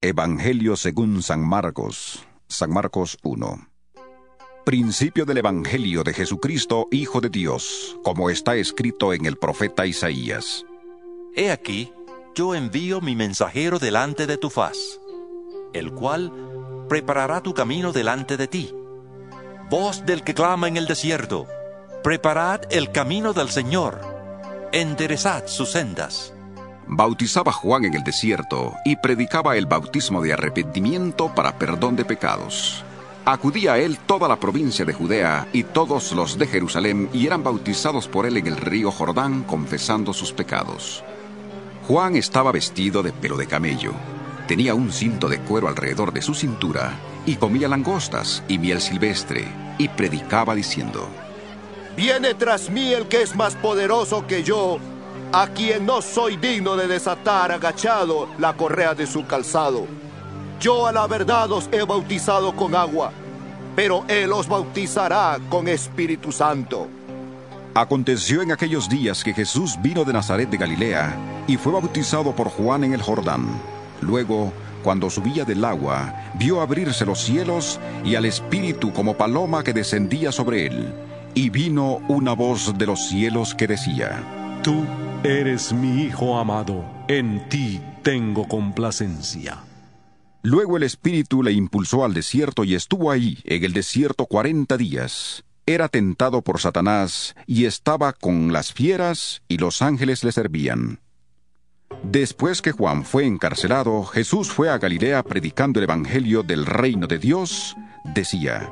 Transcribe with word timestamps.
Evangelio 0.00 0.76
según 0.76 1.24
San 1.24 1.40
Marcos, 1.40 2.24
San 2.46 2.70
Marcos 2.70 3.18
1. 3.24 3.68
Principio 4.64 5.24
del 5.24 5.38
Evangelio 5.38 6.04
de 6.04 6.14
Jesucristo, 6.14 6.86
Hijo 6.92 7.20
de 7.20 7.30
Dios, 7.30 7.98
como 8.04 8.30
está 8.30 8.54
escrito 8.54 9.12
en 9.12 9.26
el 9.26 9.36
profeta 9.38 9.86
Isaías. 9.86 10.64
He 11.34 11.50
aquí, 11.50 11.92
yo 12.36 12.54
envío 12.54 13.00
mi 13.00 13.16
mensajero 13.16 13.80
delante 13.80 14.28
de 14.28 14.36
tu 14.36 14.50
faz, 14.50 14.78
el 15.72 15.90
cual 15.90 16.86
preparará 16.88 17.42
tu 17.42 17.52
camino 17.52 17.90
delante 17.90 18.36
de 18.36 18.46
ti. 18.46 18.72
Voz 19.68 20.06
del 20.06 20.22
que 20.22 20.32
clama 20.32 20.68
en 20.68 20.76
el 20.76 20.86
desierto, 20.86 21.48
preparad 22.04 22.60
el 22.70 22.92
camino 22.92 23.32
del 23.32 23.48
Señor, 23.48 23.98
enderezad 24.70 25.48
sus 25.48 25.72
sendas 25.72 26.34
bautizaba 26.88 27.52
Juan 27.52 27.84
en 27.84 27.94
el 27.94 28.02
desierto 28.02 28.74
y 28.84 28.96
predicaba 28.96 29.56
el 29.56 29.66
bautismo 29.66 30.22
de 30.22 30.32
arrepentimiento 30.32 31.34
para 31.34 31.58
perdón 31.58 31.96
de 31.96 32.04
pecados. 32.04 32.82
Acudía 33.24 33.74
a 33.74 33.78
él 33.78 33.98
toda 33.98 34.26
la 34.26 34.40
provincia 34.40 34.86
de 34.86 34.94
Judea 34.94 35.48
y 35.52 35.64
todos 35.64 36.12
los 36.12 36.38
de 36.38 36.46
Jerusalén 36.46 37.10
y 37.12 37.26
eran 37.26 37.42
bautizados 37.42 38.08
por 38.08 38.24
él 38.24 38.38
en 38.38 38.46
el 38.46 38.56
río 38.56 38.90
Jordán 38.90 39.42
confesando 39.42 40.14
sus 40.14 40.32
pecados. 40.32 41.04
Juan 41.86 42.16
estaba 42.16 42.52
vestido 42.52 43.02
de 43.02 43.12
pelo 43.12 43.36
de 43.36 43.46
camello, 43.46 43.92
tenía 44.46 44.74
un 44.74 44.90
cinto 44.90 45.28
de 45.28 45.40
cuero 45.40 45.68
alrededor 45.68 46.12
de 46.12 46.22
su 46.22 46.34
cintura 46.34 46.94
y 47.26 47.36
comía 47.36 47.68
langostas 47.68 48.42
y 48.48 48.58
miel 48.58 48.80
silvestre 48.80 49.46
y 49.76 49.88
predicaba 49.88 50.54
diciendo, 50.54 51.06
Viene 51.96 52.32
tras 52.32 52.70
mí 52.70 52.94
el 52.94 53.08
que 53.08 53.22
es 53.22 53.36
más 53.36 53.56
poderoso 53.56 54.26
que 54.26 54.42
yo 54.42 54.78
a 55.32 55.46
quien 55.48 55.84
no 55.84 56.00
soy 56.00 56.36
digno 56.36 56.76
de 56.76 56.86
desatar 56.86 57.52
agachado 57.52 58.28
la 58.38 58.54
correa 58.54 58.94
de 58.94 59.06
su 59.06 59.26
calzado. 59.26 59.86
Yo 60.60 60.86
a 60.86 60.92
la 60.92 61.06
verdad 61.06 61.52
os 61.52 61.68
he 61.70 61.82
bautizado 61.82 62.54
con 62.56 62.74
agua, 62.74 63.12
pero 63.76 64.04
Él 64.08 64.32
os 64.32 64.48
bautizará 64.48 65.38
con 65.48 65.68
Espíritu 65.68 66.32
Santo. 66.32 66.88
Aconteció 67.74 68.42
en 68.42 68.52
aquellos 68.52 68.88
días 68.88 69.22
que 69.22 69.34
Jesús 69.34 69.76
vino 69.80 70.04
de 70.04 70.12
Nazaret 70.12 70.48
de 70.48 70.56
Galilea 70.56 71.14
y 71.46 71.56
fue 71.56 71.72
bautizado 71.72 72.34
por 72.34 72.48
Juan 72.48 72.84
en 72.84 72.94
el 72.94 73.02
Jordán. 73.02 73.46
Luego, 74.00 74.52
cuando 74.82 75.10
subía 75.10 75.44
del 75.44 75.64
agua, 75.64 76.14
vio 76.34 76.60
abrirse 76.60 77.04
los 77.04 77.20
cielos 77.20 77.78
y 78.04 78.14
al 78.14 78.24
Espíritu 78.24 78.92
como 78.92 79.16
paloma 79.16 79.62
que 79.62 79.74
descendía 79.74 80.32
sobre 80.32 80.66
él. 80.66 80.92
Y 81.34 81.50
vino 81.50 82.00
una 82.08 82.32
voz 82.32 82.76
de 82.76 82.86
los 82.86 83.08
cielos 83.08 83.54
que 83.54 83.66
decía, 83.66 84.24
Tú 84.62 84.84
Eres 85.24 85.72
mi 85.72 86.04
Hijo 86.04 86.38
amado, 86.38 86.84
en 87.08 87.48
ti 87.48 87.80
tengo 88.04 88.46
complacencia. 88.46 89.58
Luego 90.42 90.76
el 90.76 90.84
Espíritu 90.84 91.42
le 91.42 91.50
impulsó 91.50 92.04
al 92.04 92.14
desierto 92.14 92.62
y 92.62 92.76
estuvo 92.76 93.10
ahí, 93.10 93.38
en 93.42 93.64
el 93.64 93.72
desierto 93.72 94.26
cuarenta 94.26 94.76
días. 94.76 95.42
Era 95.66 95.88
tentado 95.88 96.42
por 96.42 96.60
Satanás 96.60 97.34
y 97.46 97.64
estaba 97.64 98.12
con 98.12 98.52
las 98.52 98.72
fieras 98.72 99.42
y 99.48 99.58
los 99.58 99.82
ángeles 99.82 100.22
le 100.22 100.30
servían. 100.30 101.00
Después 102.04 102.62
que 102.62 102.70
Juan 102.70 103.04
fue 103.04 103.26
encarcelado, 103.26 104.04
Jesús 104.04 104.52
fue 104.52 104.70
a 104.70 104.78
Galilea 104.78 105.24
predicando 105.24 105.80
el 105.80 105.84
Evangelio 105.84 106.44
del 106.44 106.64
reino 106.64 107.08
de 107.08 107.18
Dios. 107.18 107.76
Decía, 108.04 108.70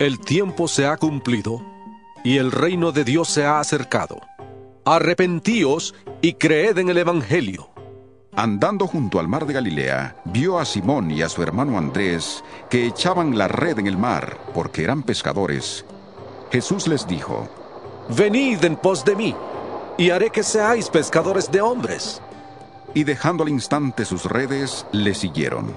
El 0.00 0.20
tiempo 0.20 0.68
se 0.68 0.86
ha 0.86 0.96
cumplido 0.96 1.62
y 2.24 2.38
el 2.38 2.50
reino 2.50 2.92
de 2.92 3.04
Dios 3.04 3.28
se 3.28 3.44
ha 3.44 3.60
acercado 3.60 4.22
arrepentíos 4.84 5.94
y 6.20 6.34
creed 6.34 6.78
en 6.78 6.88
el 6.88 6.98
Evangelio. 6.98 7.70
Andando 8.34 8.86
junto 8.86 9.20
al 9.20 9.28
mar 9.28 9.46
de 9.46 9.52
Galilea, 9.52 10.16
vio 10.24 10.58
a 10.58 10.64
Simón 10.64 11.10
y 11.10 11.22
a 11.22 11.28
su 11.28 11.42
hermano 11.42 11.76
Andrés 11.76 12.42
que 12.70 12.86
echaban 12.86 13.36
la 13.36 13.46
red 13.46 13.78
en 13.78 13.86
el 13.86 13.98
mar, 13.98 14.38
porque 14.54 14.82
eran 14.82 15.02
pescadores. 15.02 15.84
Jesús 16.50 16.88
les 16.88 17.06
dijo, 17.06 17.48
Venid 18.16 18.64
en 18.64 18.76
pos 18.76 19.04
de 19.04 19.14
mí, 19.14 19.36
y 19.98 20.10
haré 20.10 20.30
que 20.30 20.42
seáis 20.42 20.88
pescadores 20.88 21.52
de 21.52 21.60
hombres. 21.60 22.22
Y 22.94 23.04
dejando 23.04 23.44
al 23.44 23.50
instante 23.50 24.04
sus 24.04 24.24
redes, 24.24 24.86
le 24.92 25.14
siguieron. 25.14 25.72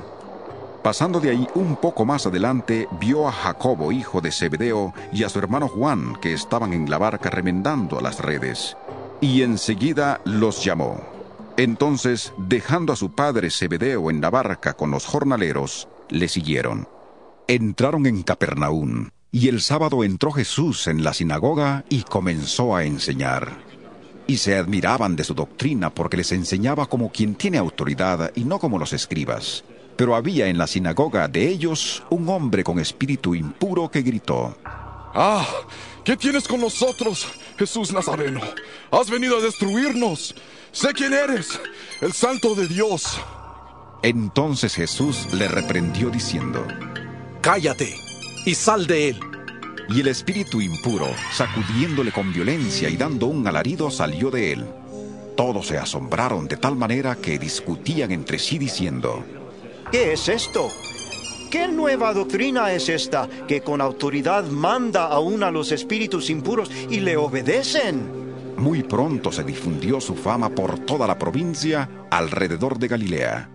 Pasando 0.82 1.20
de 1.20 1.32
ahí 1.32 1.48
un 1.56 1.76
poco 1.76 2.06
más 2.06 2.26
adelante, 2.26 2.88
vio 3.00 3.28
a 3.28 3.32
Jacobo, 3.32 3.92
hijo 3.92 4.22
de 4.22 4.32
Zebedeo, 4.32 4.94
y 5.12 5.24
a 5.24 5.30
su 5.30 5.40
hermano 5.40 5.68
Juan, 5.68 6.16
que 6.22 6.34
estaban 6.34 6.74
en 6.74 6.90
la 6.90 6.98
barca 6.98 7.30
remendando 7.30 8.00
las 8.00 8.20
redes 8.20 8.78
y 9.22 9.42
enseguida 9.42 10.22
los 10.26 10.64
llamó. 10.64 11.02
Entonces, 11.58 12.34
dejando 12.38 12.94
a 12.94 12.96
su 12.96 13.14
padre 13.14 13.50
Zebedeo 13.50 14.10
en 14.10 14.22
la 14.22 14.30
barca 14.30 14.74
con 14.74 14.92
los 14.92 15.06
jornaleros, 15.06 15.88
le 16.10 16.28
siguieron. 16.28 16.88
Entraron 17.48 18.06
en 18.06 18.24
Capernaum, 18.24 19.10
y 19.32 19.48
el 19.48 19.62
sábado 19.62 20.04
entró 20.04 20.32
Jesús 20.32 20.88
en 20.88 21.04
la 21.04 21.14
sinagoga 21.14 21.86
y 21.90 22.04
comenzó 22.04 22.76
a 22.76 22.84
enseñar. 22.84 23.58
Y 24.28 24.38
se 24.38 24.56
admiraban 24.56 25.16
de 25.16 25.24
su 25.24 25.34
doctrina 25.34 25.90
porque 25.94 26.18
les 26.18 26.32
enseñaba 26.32 26.88
como 26.88 27.12
quien 27.12 27.36
tiene 27.36 27.58
autoridad 27.58 28.32
y 28.36 28.44
no 28.44 28.60
como 28.60 28.80
los 28.80 28.94
escribas. 28.94 29.64
Pero 29.96 30.16
había 30.16 30.48
en 30.48 30.58
la 30.58 30.68
sinagoga 30.68 31.28
de 31.28 31.48
ellos 31.48 32.04
un 32.10 32.28
hombre 32.30 32.64
con 32.64 32.80
espíritu 32.80 33.36
impuro 33.36 33.90
que 33.90 34.02
gritó, 34.02 34.58
¡Ah! 35.16 35.48
¿Qué 36.04 36.18
tienes 36.18 36.46
con 36.46 36.60
nosotros, 36.60 37.26
Jesús 37.58 37.94
Nazareno? 37.94 38.42
Has 38.92 39.10
venido 39.10 39.38
a 39.38 39.42
destruirnos. 39.42 40.36
Sé 40.74 40.94
quién 40.94 41.14
eres, 41.14 41.58
el 42.02 42.12
santo 42.12 42.54
de 42.54 42.68
Dios. 42.68 43.18
Entonces 44.04 44.76
Jesús 44.76 45.34
le 45.34 45.48
reprendió 45.48 46.10
diciendo, 46.10 46.68
Cállate 47.42 47.96
y 48.46 48.54
sal 48.56 48.86
de 48.88 49.10
él. 49.10 49.20
Y 49.88 50.02
el 50.02 50.10
espíritu 50.10 50.60
impuro, 50.60 51.08
sacudiéndole 51.32 52.12
con 52.12 52.34
violencia 52.34 52.90
y 52.90 52.98
dando 52.98 53.28
un 53.28 53.48
alarido, 53.48 53.90
salió 53.90 54.30
de 54.30 54.52
él. 54.52 54.66
Todos 55.38 55.68
se 55.68 55.78
asombraron 55.78 56.48
de 56.48 56.58
tal 56.58 56.76
manera 56.76 57.16
que 57.16 57.40
discutían 57.40 58.12
entre 58.12 58.38
sí 58.38 58.58
diciendo, 58.58 59.24
¿Qué 59.92 60.14
es 60.14 60.28
esto? 60.28 60.70
¿Qué 61.56 61.70
nueva 61.70 62.14
doctrina 62.14 62.74
es 62.74 62.90
esta 62.90 63.30
que 63.48 63.62
con 63.62 63.80
autoridad 63.80 64.44
manda 64.44 65.06
aún 65.06 65.42
a 65.42 65.52
los 65.52 65.72
espíritus 65.72 66.30
impuros 66.30 66.70
y 66.90 67.00
le 67.00 67.16
obedecen? 67.16 68.58
Muy 68.58 68.84
pronto 68.84 69.32
se 69.32 69.46
difundió 69.46 70.02
su 70.02 70.16
fama 70.16 70.50
por 70.50 70.80
toda 70.80 71.08
la 71.08 71.18
provincia 71.18 71.90
alrededor 72.12 72.78
de 72.78 72.90
Galilea. 72.90 73.50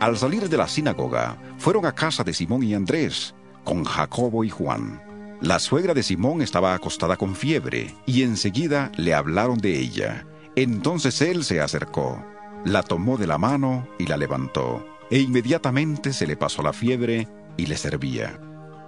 Al 0.00 0.16
salir 0.16 0.48
de 0.48 0.56
la 0.56 0.66
sinagoga, 0.66 1.36
fueron 1.58 1.84
a 1.84 1.94
casa 1.94 2.24
de 2.24 2.32
Simón 2.32 2.62
y 2.62 2.72
Andrés, 2.72 3.34
con 3.62 3.84
Jacobo 3.84 4.42
y 4.42 4.48
Juan. 4.48 5.02
La 5.42 5.58
suegra 5.58 5.92
de 5.92 6.02
Simón 6.02 6.40
estaba 6.40 6.72
acostada 6.72 7.18
con 7.18 7.36
fiebre, 7.36 7.94
y 8.06 8.22
enseguida 8.22 8.90
le 8.96 9.12
hablaron 9.12 9.58
de 9.58 9.78
ella. 9.78 10.26
Entonces 10.56 11.20
él 11.20 11.44
se 11.44 11.60
acercó, 11.60 12.24
la 12.64 12.82
tomó 12.82 13.18
de 13.18 13.26
la 13.26 13.36
mano 13.36 13.86
y 13.98 14.06
la 14.06 14.16
levantó 14.16 14.97
e 15.10 15.18
inmediatamente 15.18 16.12
se 16.12 16.26
le 16.26 16.36
pasó 16.36 16.62
la 16.62 16.72
fiebre 16.72 17.28
y 17.56 17.66
le 17.66 17.76
servía. 17.76 18.38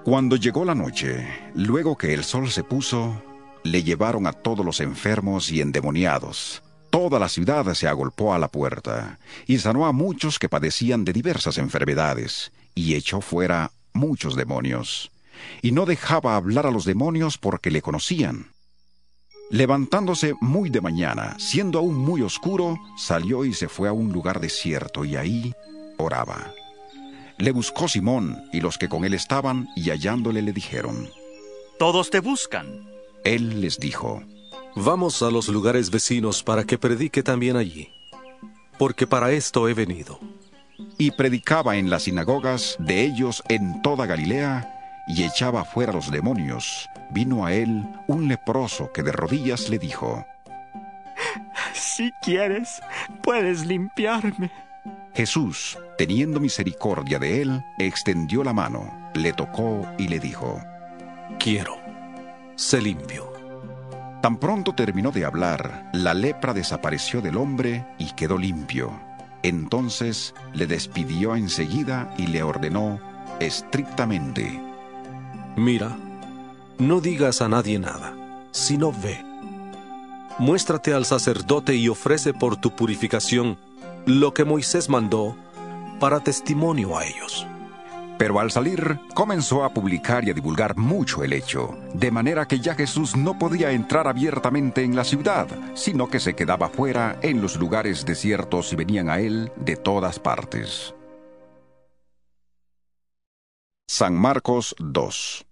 Cuando 0.04 0.36
llegó 0.36 0.64
la 0.64 0.74
noche, 0.74 1.26
luego 1.54 1.96
que 1.96 2.14
el 2.14 2.24
sol 2.24 2.50
se 2.50 2.64
puso, 2.64 3.22
le 3.64 3.82
llevaron 3.82 4.26
a 4.26 4.32
todos 4.32 4.64
los 4.64 4.80
enfermos 4.80 5.50
y 5.50 5.60
endemoniados. 5.60 6.62
Toda 6.90 7.18
la 7.18 7.28
ciudad 7.28 7.72
se 7.74 7.86
agolpó 7.86 8.34
a 8.34 8.38
la 8.38 8.48
puerta, 8.48 9.18
y 9.46 9.58
sanó 9.58 9.86
a 9.86 9.92
muchos 9.92 10.38
que 10.38 10.48
padecían 10.48 11.04
de 11.04 11.12
diversas 11.12 11.58
enfermedades, 11.58 12.50
y 12.74 12.94
echó 12.94 13.20
fuera 13.20 13.72
muchos 13.92 14.36
demonios. 14.36 15.12
Y 15.62 15.72
no 15.72 15.86
dejaba 15.86 16.36
hablar 16.36 16.66
a 16.66 16.70
los 16.70 16.84
demonios 16.84 17.38
porque 17.38 17.70
le 17.70 17.82
conocían. 17.82 18.52
Levantándose 19.50 20.34
muy 20.40 20.70
de 20.70 20.80
mañana, 20.80 21.36
siendo 21.38 21.78
aún 21.78 21.96
muy 21.96 22.22
oscuro, 22.22 22.78
salió 22.96 23.44
y 23.44 23.52
se 23.52 23.68
fue 23.68 23.88
a 23.88 23.92
un 23.92 24.12
lugar 24.12 24.40
desierto, 24.40 25.04
y 25.04 25.16
ahí 25.16 25.54
oraba. 26.02 26.52
Le 27.38 27.52
buscó 27.52 27.88
Simón 27.88 28.44
y 28.52 28.60
los 28.60 28.76
que 28.76 28.88
con 28.88 29.04
él 29.04 29.14
estaban, 29.14 29.68
y 29.74 29.90
hallándole 29.90 30.42
le 30.42 30.52
dijeron, 30.52 31.08
Todos 31.78 32.10
te 32.10 32.20
buscan. 32.20 32.88
Él 33.24 33.60
les 33.60 33.78
dijo, 33.78 34.22
Vamos 34.76 35.22
a 35.22 35.30
los 35.30 35.48
lugares 35.48 35.90
vecinos 35.90 36.42
para 36.42 36.64
que 36.64 36.78
predique 36.78 37.22
también 37.22 37.56
allí, 37.56 37.90
porque 38.78 39.06
para 39.06 39.32
esto 39.32 39.68
he 39.68 39.74
venido. 39.74 40.20
Y 40.96 41.10
predicaba 41.10 41.76
en 41.76 41.90
las 41.90 42.04
sinagogas 42.04 42.76
de 42.78 43.02
ellos 43.04 43.42
en 43.48 43.82
toda 43.82 44.06
Galilea, 44.06 45.04
y 45.08 45.24
echaba 45.24 45.64
fuera 45.64 45.92
los 45.92 46.10
demonios. 46.10 46.88
Vino 47.10 47.44
a 47.44 47.52
él 47.52 47.84
un 48.06 48.28
leproso 48.28 48.92
que 48.92 49.02
de 49.02 49.12
rodillas 49.12 49.68
le 49.68 49.78
dijo, 49.78 50.24
Si 51.74 52.12
quieres, 52.22 52.80
puedes 53.22 53.66
limpiarme. 53.66 54.50
Jesús, 55.14 55.78
teniendo 55.98 56.40
misericordia 56.40 57.18
de 57.18 57.42
él, 57.42 57.64
extendió 57.78 58.44
la 58.44 58.52
mano, 58.52 59.10
le 59.14 59.32
tocó 59.32 59.86
y 59.98 60.08
le 60.08 60.20
dijo, 60.20 60.60
Quiero, 61.38 61.76
sé 62.54 62.80
limpio. 62.80 63.32
Tan 64.22 64.36
pronto 64.36 64.74
terminó 64.74 65.10
de 65.10 65.24
hablar, 65.24 65.90
la 65.92 66.14
lepra 66.14 66.52
desapareció 66.52 67.20
del 67.20 67.36
hombre 67.36 67.86
y 67.98 68.12
quedó 68.12 68.38
limpio. 68.38 68.92
Entonces 69.42 70.34
le 70.52 70.66
despidió 70.66 71.34
enseguida 71.34 72.14
y 72.18 72.26
le 72.26 72.42
ordenó 72.42 73.00
estrictamente, 73.40 74.62
Mira, 75.56 75.96
no 76.78 77.00
digas 77.00 77.42
a 77.42 77.48
nadie 77.48 77.78
nada, 77.78 78.14
sino 78.52 78.92
ve. 78.92 79.24
Muéstrate 80.38 80.94
al 80.94 81.04
sacerdote 81.04 81.74
y 81.74 81.88
ofrece 81.88 82.32
por 82.32 82.56
tu 82.56 82.74
purificación 82.74 83.58
lo 84.06 84.32
que 84.34 84.44
Moisés 84.44 84.88
mandó 84.88 85.36
para 85.98 86.20
testimonio 86.20 86.98
a 86.98 87.04
ellos. 87.04 87.46
Pero 88.18 88.38
al 88.38 88.50
salir, 88.50 89.00
comenzó 89.14 89.64
a 89.64 89.72
publicar 89.72 90.24
y 90.24 90.30
a 90.30 90.34
divulgar 90.34 90.76
mucho 90.76 91.24
el 91.24 91.32
hecho, 91.32 91.78
de 91.94 92.10
manera 92.10 92.46
que 92.46 92.60
ya 92.60 92.74
Jesús 92.74 93.16
no 93.16 93.38
podía 93.38 93.72
entrar 93.72 94.06
abiertamente 94.06 94.82
en 94.82 94.94
la 94.94 95.04
ciudad, 95.04 95.48
sino 95.74 96.08
que 96.08 96.20
se 96.20 96.34
quedaba 96.34 96.68
fuera 96.68 97.18
en 97.22 97.40
los 97.40 97.56
lugares 97.56 98.04
desiertos 98.04 98.72
y 98.72 98.76
venían 98.76 99.08
a 99.08 99.20
él 99.20 99.50
de 99.56 99.76
todas 99.76 100.18
partes. 100.18 100.94
San 103.88 104.14
Marcos 104.14 104.74
2 104.78 105.46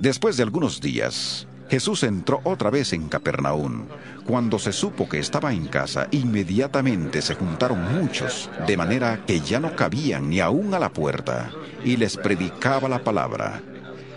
Después 0.00 0.38
de 0.38 0.42
algunos 0.44 0.80
días, 0.80 1.46
Jesús 1.70 2.02
entró 2.02 2.40
otra 2.42 2.68
vez 2.68 2.92
en 2.92 3.08
Capernaum. 3.08 3.86
Cuando 4.26 4.58
se 4.58 4.72
supo 4.72 5.08
que 5.08 5.20
estaba 5.20 5.52
en 5.52 5.68
casa, 5.68 6.08
inmediatamente 6.10 7.22
se 7.22 7.36
juntaron 7.36 7.94
muchos, 7.94 8.50
de 8.66 8.76
manera 8.76 9.24
que 9.24 9.40
ya 9.40 9.60
no 9.60 9.76
cabían 9.76 10.28
ni 10.28 10.40
aún 10.40 10.74
a 10.74 10.80
la 10.80 10.92
puerta, 10.92 11.48
y 11.84 11.96
les 11.96 12.16
predicaba 12.16 12.88
la 12.88 13.04
palabra. 13.04 13.62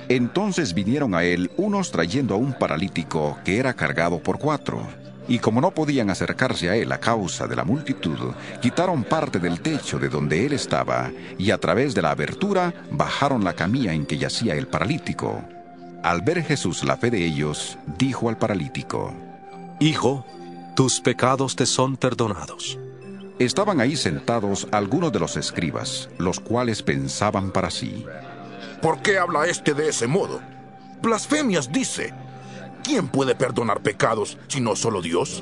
Entonces 0.09 0.73
vinieron 0.73 1.13
a 1.13 1.23
él 1.23 1.51
unos 1.55 1.91
trayendo 1.91 2.33
a 2.33 2.37
un 2.37 2.53
paralítico 2.53 3.37
que 3.45 3.59
era 3.59 3.75
cargado 3.75 4.17
por 4.21 4.39
cuatro. 4.39 4.81
Y 5.27 5.37
como 5.37 5.61
no 5.61 5.71
podían 5.71 6.09
acercarse 6.09 6.71
a 6.71 6.75
él 6.75 6.91
a 6.91 6.99
causa 6.99 7.45
de 7.45 7.55
la 7.55 7.63
multitud, 7.63 8.33
quitaron 8.63 9.03
parte 9.03 9.37
del 9.37 9.61
techo 9.61 9.99
de 9.99 10.09
donde 10.09 10.43
él 10.43 10.53
estaba, 10.53 11.11
y 11.37 11.51
a 11.51 11.59
través 11.59 11.93
de 11.93 12.01
la 12.01 12.09
abertura 12.09 12.73
bajaron 12.89 13.43
la 13.43 13.53
camilla 13.53 13.93
en 13.93 14.07
que 14.07 14.17
yacía 14.17 14.55
el 14.55 14.67
paralítico. 14.67 15.43
Al 16.03 16.21
ver 16.21 16.43
Jesús 16.43 16.83
la 16.83 16.97
fe 16.97 17.09
de 17.09 17.25
ellos, 17.25 17.77
dijo 17.97 18.27
al 18.27 18.37
paralítico, 18.37 19.13
Hijo, 19.79 20.25
tus 20.75 20.99
pecados 20.99 21.55
te 21.55 21.65
son 21.65 21.95
perdonados. 21.95 22.77
Estaban 23.39 23.79
ahí 23.79 23.95
sentados 23.95 24.67
algunos 24.71 25.11
de 25.11 25.19
los 25.19 25.37
escribas, 25.37 26.09
los 26.17 26.39
cuales 26.39 26.83
pensaban 26.83 27.51
para 27.51 27.71
sí, 27.71 28.05
¿Por 28.81 29.01
qué 29.01 29.17
habla 29.17 29.45
este 29.47 29.73
de 29.73 29.87
ese 29.87 30.07
modo? 30.07 30.41
Blasfemias 31.01 31.71
dice. 31.71 32.13
¿Quién 32.83 33.07
puede 33.07 33.33
perdonar 33.33 33.81
pecados 33.81 34.37
sino 34.49 34.75
solo 34.75 35.01
Dios? 35.01 35.41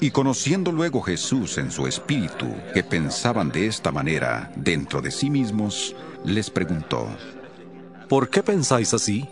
Y 0.00 0.12
conociendo 0.12 0.70
luego 0.70 1.02
Jesús 1.02 1.58
en 1.58 1.72
su 1.72 1.88
espíritu 1.88 2.46
que 2.72 2.84
pensaban 2.84 3.50
de 3.50 3.66
esta 3.66 3.90
manera 3.90 4.52
dentro 4.54 5.02
de 5.02 5.10
sí 5.10 5.30
mismos, 5.30 5.96
les 6.24 6.48
preguntó, 6.48 7.08
¿Por 8.08 8.30
qué 8.30 8.44
pensáis 8.44 8.94
así? 8.94 9.28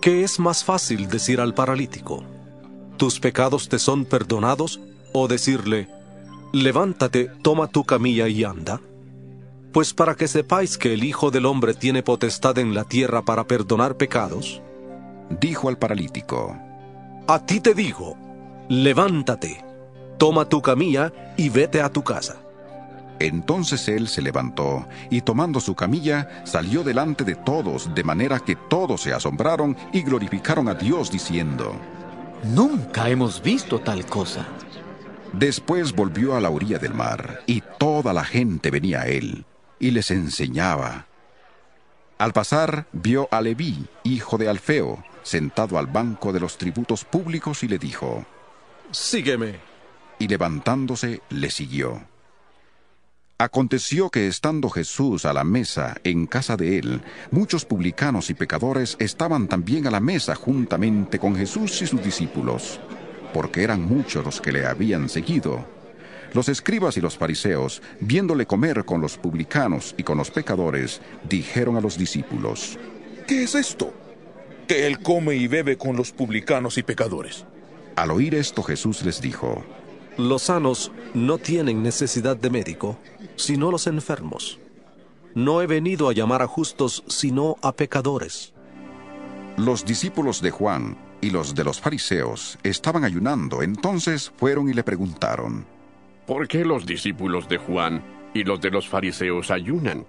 ¿Qué 0.00 0.24
es 0.24 0.40
más 0.40 0.64
fácil 0.64 1.08
decir 1.08 1.42
al 1.42 1.52
paralítico? 1.52 2.24
¿Tus 2.96 3.20
pecados 3.20 3.68
te 3.68 3.78
son 3.78 4.06
perdonados? 4.06 4.80
¿O 5.12 5.28
decirle, 5.28 5.88
levántate, 6.54 7.30
toma 7.42 7.66
tu 7.66 7.84
camilla 7.84 8.26
y 8.26 8.44
anda? 8.44 8.80
Pues 9.72 9.92
para 9.92 10.14
que 10.14 10.26
sepáis 10.26 10.78
que 10.78 10.94
el 10.94 11.04
Hijo 11.04 11.30
del 11.30 11.44
Hombre 11.44 11.74
tiene 11.74 12.02
potestad 12.02 12.56
en 12.56 12.72
la 12.72 12.84
tierra 12.84 13.26
para 13.26 13.46
perdonar 13.46 13.98
pecados, 13.98 14.62
dijo 15.38 15.68
al 15.68 15.76
paralítico, 15.76 16.56
a 17.26 17.44
ti 17.44 17.60
te 17.60 17.74
digo, 17.74 18.16
levántate, 18.70 19.62
toma 20.16 20.48
tu 20.48 20.62
camilla 20.62 21.12
y 21.36 21.50
vete 21.50 21.82
a 21.82 21.90
tu 21.90 22.02
casa. 22.02 22.40
Entonces 23.20 23.86
él 23.88 24.08
se 24.08 24.22
levantó 24.22 24.88
y 25.10 25.20
tomando 25.20 25.60
su 25.60 25.74
camilla 25.74 26.42
salió 26.44 26.82
delante 26.82 27.22
de 27.22 27.34
todos, 27.34 27.94
de 27.94 28.02
manera 28.02 28.40
que 28.40 28.56
todos 28.56 29.02
se 29.02 29.12
asombraron 29.12 29.76
y 29.92 30.00
glorificaron 30.02 30.68
a 30.68 30.74
Dios 30.74 31.10
diciendo, 31.12 31.74
Nunca 32.42 33.10
hemos 33.10 33.42
visto 33.42 33.78
tal 33.78 34.06
cosa. 34.06 34.46
Después 35.34 35.92
volvió 35.92 36.34
a 36.34 36.40
la 36.40 36.48
orilla 36.48 36.78
del 36.78 36.94
mar 36.94 37.42
y 37.46 37.62
toda 37.78 38.14
la 38.14 38.24
gente 38.24 38.70
venía 38.70 39.02
a 39.02 39.08
él 39.08 39.44
y 39.78 39.90
les 39.90 40.10
enseñaba. 40.10 41.06
Al 42.16 42.32
pasar 42.32 42.86
vio 42.92 43.28
a 43.30 43.42
Leví, 43.42 43.86
hijo 44.02 44.38
de 44.38 44.48
Alfeo, 44.48 45.04
sentado 45.22 45.78
al 45.78 45.88
banco 45.88 46.32
de 46.32 46.40
los 46.40 46.56
tributos 46.56 47.04
públicos 47.04 47.62
y 47.64 47.68
le 47.68 47.78
dijo, 47.78 48.24
Sígueme. 48.90 49.56
Y 50.18 50.28
levantándose 50.28 51.20
le 51.28 51.50
siguió. 51.50 52.02
Aconteció 53.40 54.10
que 54.10 54.28
estando 54.28 54.68
Jesús 54.68 55.24
a 55.24 55.32
la 55.32 55.44
mesa 55.44 55.96
en 56.04 56.26
casa 56.26 56.58
de 56.58 56.76
él, 56.76 57.00
muchos 57.30 57.64
publicanos 57.64 58.28
y 58.28 58.34
pecadores 58.34 58.96
estaban 58.98 59.48
también 59.48 59.86
a 59.86 59.90
la 59.90 59.98
mesa 59.98 60.34
juntamente 60.34 61.18
con 61.18 61.34
Jesús 61.34 61.80
y 61.80 61.86
sus 61.86 62.04
discípulos, 62.04 62.78
porque 63.32 63.62
eran 63.62 63.80
muchos 63.80 64.22
los 64.26 64.42
que 64.42 64.52
le 64.52 64.66
habían 64.66 65.08
seguido. 65.08 65.64
Los 66.34 66.50
escribas 66.50 66.98
y 66.98 67.00
los 67.00 67.16
fariseos, 67.16 67.80
viéndole 68.00 68.44
comer 68.44 68.84
con 68.84 69.00
los 69.00 69.16
publicanos 69.16 69.94
y 69.96 70.02
con 70.02 70.18
los 70.18 70.30
pecadores, 70.30 71.00
dijeron 71.26 71.78
a 71.78 71.80
los 71.80 71.96
discípulos, 71.96 72.78
¿Qué 73.26 73.44
es 73.44 73.54
esto? 73.54 73.94
Que 74.68 74.86
él 74.86 75.00
come 75.00 75.36
y 75.36 75.48
bebe 75.48 75.78
con 75.78 75.96
los 75.96 76.12
publicanos 76.12 76.76
y 76.76 76.82
pecadores. 76.82 77.46
Al 77.96 78.10
oír 78.10 78.34
esto 78.34 78.62
Jesús 78.62 79.02
les 79.02 79.22
dijo, 79.22 79.64
Los 80.18 80.42
sanos 80.42 80.92
no 81.14 81.38
tienen 81.38 81.82
necesidad 81.82 82.36
de 82.36 82.50
médico, 82.50 82.98
sino 83.42 83.70
los 83.70 83.86
enfermos. 83.86 84.58
No 85.34 85.62
he 85.62 85.66
venido 85.66 86.08
a 86.08 86.12
llamar 86.12 86.42
a 86.42 86.46
justos, 86.46 87.04
sino 87.06 87.56
a 87.62 87.72
pecadores. 87.72 88.52
Los 89.56 89.84
discípulos 89.84 90.40
de 90.42 90.50
Juan 90.50 90.96
y 91.20 91.30
los 91.30 91.54
de 91.54 91.64
los 91.64 91.80
fariseos 91.80 92.58
estaban 92.62 93.04
ayunando, 93.04 93.62
entonces 93.62 94.32
fueron 94.36 94.68
y 94.68 94.72
le 94.72 94.82
preguntaron, 94.82 95.66
¿Por 96.26 96.48
qué 96.48 96.64
los 96.64 96.86
discípulos 96.86 97.48
de 97.48 97.58
Juan 97.58 98.02
y 98.34 98.44
los 98.44 98.60
de 98.60 98.70
los 98.70 98.88
fariseos 98.88 99.50
ayunan? 99.50 100.06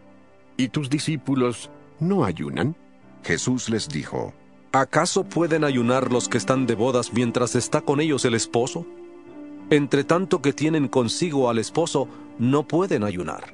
¿Y 0.57 0.69
tus 0.69 0.89
discípulos 0.89 1.69
no 1.99 2.23
ayunan? 2.23 2.75
Jesús 3.23 3.69
les 3.69 3.89
dijo, 3.89 4.33
¿Acaso 4.71 5.25
pueden 5.25 5.63
ayunar 5.63 6.11
los 6.11 6.29
que 6.29 6.37
están 6.37 6.65
de 6.65 6.75
bodas 6.75 7.11
mientras 7.11 7.55
está 7.55 7.81
con 7.81 7.99
ellos 7.99 8.23
el 8.23 8.35
esposo? 8.35 8.85
Entre 9.71 10.03
tanto 10.03 10.41
que 10.41 10.51
tienen 10.51 10.89
consigo 10.89 11.49
al 11.49 11.57
esposo, 11.57 12.09
no 12.37 12.63
pueden 12.63 13.05
ayunar. 13.05 13.53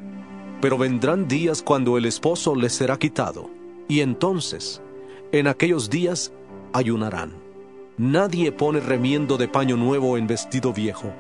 Pero 0.60 0.80
vendrán 0.80 1.28
días 1.28 1.62
cuando 1.62 1.96
el 1.96 2.06
esposo 2.06 2.56
les 2.56 2.74
será 2.74 2.98
quitado, 2.98 3.52
y 3.88 4.02
entonces, 4.02 4.82
en 5.32 5.46
aquellos 5.46 5.92
días, 5.92 6.32
ayunarán. 6.74 7.34
Nadie 7.98 8.52
pone 8.52 8.80
remiendo 8.80 9.38
de 9.38 9.48
paño 9.48 9.78
nuevo 9.78 10.18
en 10.18 10.26
vestido 10.26 10.74
viejo. 10.74 11.14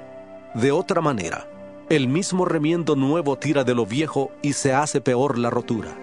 De 0.55 0.71
otra 0.71 0.99
manera, 0.99 1.47
el 1.89 2.07
mismo 2.07 2.45
remiendo 2.45 2.95
nuevo 2.95 3.37
tira 3.37 3.63
de 3.63 3.75
lo 3.75 3.85
viejo 3.85 4.31
y 4.41 4.53
se 4.53 4.73
hace 4.73 4.99
peor 4.99 5.37
la 5.37 5.51
rotura. 5.51 5.95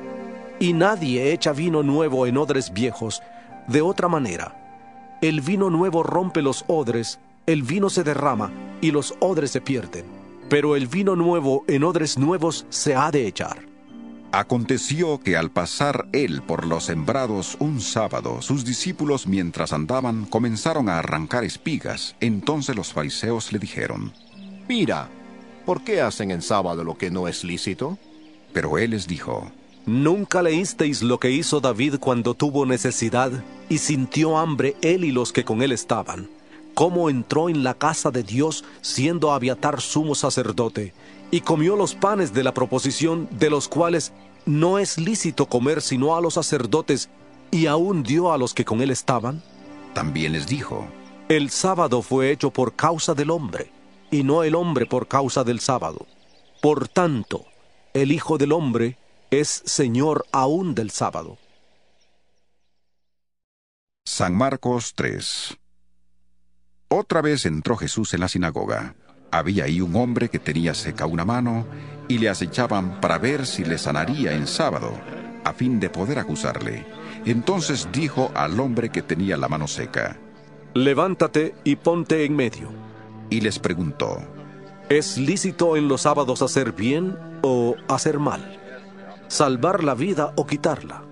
Y 0.60 0.72
nadie 0.72 1.32
echa 1.32 1.52
vino 1.52 1.82
nuevo 1.82 2.28
en 2.28 2.36
odres 2.36 2.72
viejos. 2.72 3.22
De 3.66 3.82
otra 3.82 4.06
manera, 4.06 5.18
el 5.20 5.40
vino 5.40 5.68
nuevo 5.68 6.04
rompe 6.04 6.42
los 6.42 6.64
odres, 6.68 7.18
el 7.46 7.62
vino 7.62 7.90
se 7.90 8.04
derrama 8.04 8.52
y 8.80 8.90
los 8.90 9.14
odres 9.20 9.50
se 9.50 9.60
pierden. 9.60 10.04
Pero 10.48 10.76
el 10.76 10.86
vino 10.86 11.16
nuevo 11.16 11.64
en 11.68 11.84
odres 11.84 12.18
nuevos 12.18 12.66
se 12.68 12.94
ha 12.94 13.10
de 13.10 13.26
echar. 13.26 13.74
Aconteció 14.32 15.20
que 15.20 15.36
al 15.36 15.50
pasar 15.50 16.08
él 16.12 16.42
por 16.42 16.66
los 16.66 16.84
sembrados 16.86 17.56
un 17.60 17.80
sábado, 17.80 18.42
sus 18.42 18.64
discípulos 18.64 19.26
mientras 19.28 19.72
andaban 19.72 20.24
comenzaron 20.24 20.88
a 20.88 20.98
arrancar 20.98 21.44
espigas. 21.44 22.16
Entonces 22.20 22.74
los 22.74 22.92
fariseos 22.92 23.52
le 23.52 23.60
dijeron, 23.60 24.12
Mira, 24.68 25.08
¿por 25.64 25.84
qué 25.84 26.00
hacen 26.00 26.30
en 26.30 26.42
sábado 26.42 26.82
lo 26.82 26.98
que 26.98 27.10
no 27.10 27.28
es 27.28 27.44
lícito? 27.44 27.96
Pero 28.52 28.76
él 28.78 28.90
les 28.90 29.06
dijo, 29.06 29.52
¿Nunca 29.86 30.42
leísteis 30.42 31.02
lo 31.02 31.20
que 31.20 31.30
hizo 31.30 31.60
David 31.60 31.96
cuando 32.00 32.34
tuvo 32.34 32.66
necesidad 32.66 33.30
y 33.68 33.78
sintió 33.78 34.38
hambre 34.38 34.76
él 34.82 35.04
y 35.04 35.12
los 35.12 35.32
que 35.32 35.44
con 35.44 35.62
él 35.62 35.72
estaban? 35.72 36.28
Cómo 36.74 37.08
entró 37.08 37.48
en 37.48 37.62
la 37.62 37.74
casa 37.74 38.10
de 38.10 38.24
Dios 38.24 38.64
siendo 38.80 39.32
Abiatar 39.32 39.80
sumo 39.80 40.16
sacerdote 40.16 40.92
y 41.30 41.40
comió 41.40 41.76
los 41.76 41.94
panes 41.94 42.34
de 42.34 42.42
la 42.42 42.52
proposición 42.52 43.28
de 43.30 43.48
los 43.48 43.68
cuales 43.68 44.12
no 44.44 44.78
es 44.80 44.98
lícito 44.98 45.46
comer 45.46 45.80
sino 45.82 46.16
a 46.16 46.20
los 46.20 46.34
sacerdotes 46.34 47.10
y 47.52 47.66
aún 47.66 48.02
dio 48.02 48.32
a 48.32 48.38
los 48.38 48.54
que 48.54 48.64
con 48.64 48.82
él 48.82 48.90
estaban? 48.90 49.40
También 49.94 50.32
les 50.32 50.48
dijo, 50.48 50.86
El 51.28 51.50
sábado 51.50 52.02
fue 52.02 52.32
hecho 52.32 52.50
por 52.50 52.74
causa 52.74 53.14
del 53.14 53.30
hombre 53.30 53.70
y 54.10 54.24
no 54.24 54.42
el 54.42 54.56
hombre 54.56 54.86
por 54.86 55.06
causa 55.06 55.44
del 55.44 55.60
sábado. 55.60 56.06
Por 56.60 56.88
tanto, 56.88 57.44
el 57.92 58.10
Hijo 58.10 58.36
del 58.38 58.52
Hombre 58.52 58.98
es 59.30 59.62
Señor 59.64 60.26
aún 60.32 60.74
del 60.74 60.90
sábado. 60.90 61.38
San 64.04 64.34
Marcos 64.34 64.94
3 64.94 65.56
Otra 66.96 67.22
vez 67.22 67.44
entró 67.44 67.76
Jesús 67.76 68.14
en 68.14 68.20
la 68.20 68.28
sinagoga. 68.28 68.94
Había 69.32 69.64
ahí 69.64 69.80
un 69.80 69.96
hombre 69.96 70.28
que 70.28 70.38
tenía 70.38 70.74
seca 70.74 71.06
una 71.06 71.24
mano 71.24 71.66
y 72.06 72.18
le 72.18 72.28
acechaban 72.28 73.00
para 73.00 73.18
ver 73.18 73.46
si 73.46 73.64
le 73.64 73.78
sanaría 73.78 74.32
en 74.32 74.46
sábado, 74.46 74.92
a 75.42 75.52
fin 75.52 75.80
de 75.80 75.90
poder 75.90 76.20
acusarle. 76.20 76.86
Entonces 77.26 77.88
dijo 77.92 78.30
al 78.36 78.60
hombre 78.60 78.90
que 78.90 79.02
tenía 79.02 79.36
la 79.36 79.48
mano 79.48 79.66
seca, 79.66 80.16
Levántate 80.72 81.56
y 81.64 81.74
ponte 81.74 82.24
en 82.24 82.36
medio. 82.36 82.70
Y 83.28 83.40
les 83.40 83.58
preguntó, 83.58 84.22
¿Es 84.88 85.18
lícito 85.18 85.76
en 85.76 85.88
los 85.88 86.02
sábados 86.02 86.42
hacer 86.42 86.70
bien 86.70 87.18
o 87.42 87.74
hacer 87.88 88.20
mal? 88.20 88.56
¿Salvar 89.26 89.82
la 89.82 89.96
vida 89.96 90.32
o 90.36 90.46
quitarla? 90.46 91.02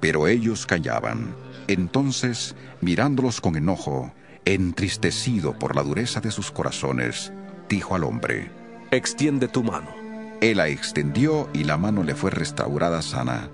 Pero 0.00 0.26
ellos 0.26 0.64
callaban. 0.64 1.36
Entonces, 1.66 2.56
mirándolos 2.80 3.42
con 3.42 3.56
enojo, 3.56 4.10
entristecido 4.54 5.58
por 5.58 5.76
la 5.76 5.82
dureza 5.82 6.20
de 6.20 6.30
sus 6.30 6.50
corazones, 6.50 7.32
dijo 7.68 7.94
al 7.94 8.04
hombre, 8.04 8.50
Extiende 8.90 9.48
tu 9.48 9.62
mano. 9.62 9.88
Él 10.40 10.56
la 10.56 10.68
extendió 10.68 11.48
y 11.52 11.64
la 11.64 11.76
mano 11.76 12.02
le 12.02 12.14
fue 12.14 12.30
restaurada 12.30 13.02
sana. 13.02 13.50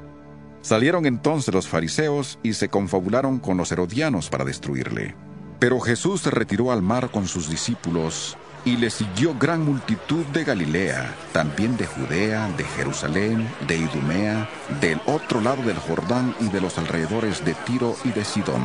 Salieron 0.60 1.06
entonces 1.06 1.52
los 1.52 1.66
fariseos 1.66 2.38
y 2.42 2.52
se 2.52 2.68
confabularon 2.68 3.40
con 3.40 3.56
los 3.56 3.72
herodianos 3.72 4.30
para 4.30 4.44
destruirle. 4.44 5.16
Pero 5.58 5.80
Jesús 5.80 6.20
se 6.20 6.30
retiró 6.30 6.70
al 6.70 6.82
mar 6.82 7.10
con 7.10 7.26
sus 7.26 7.50
discípulos 7.50 8.36
y 8.64 8.76
le 8.76 8.90
siguió 8.90 9.34
gran 9.38 9.64
multitud 9.64 10.24
de 10.26 10.44
Galilea, 10.44 11.14
también 11.32 11.76
de 11.76 11.86
Judea, 11.86 12.48
de 12.56 12.64
Jerusalén, 12.64 13.48
de 13.66 13.76
Idumea, 13.76 14.48
del 14.80 15.00
otro 15.06 15.40
lado 15.40 15.62
del 15.62 15.76
Jordán 15.76 16.34
y 16.40 16.48
de 16.48 16.60
los 16.60 16.78
alrededores 16.78 17.44
de 17.44 17.54
Tiro 17.66 17.94
y 18.04 18.10
de 18.10 18.24
Sidón, 18.24 18.62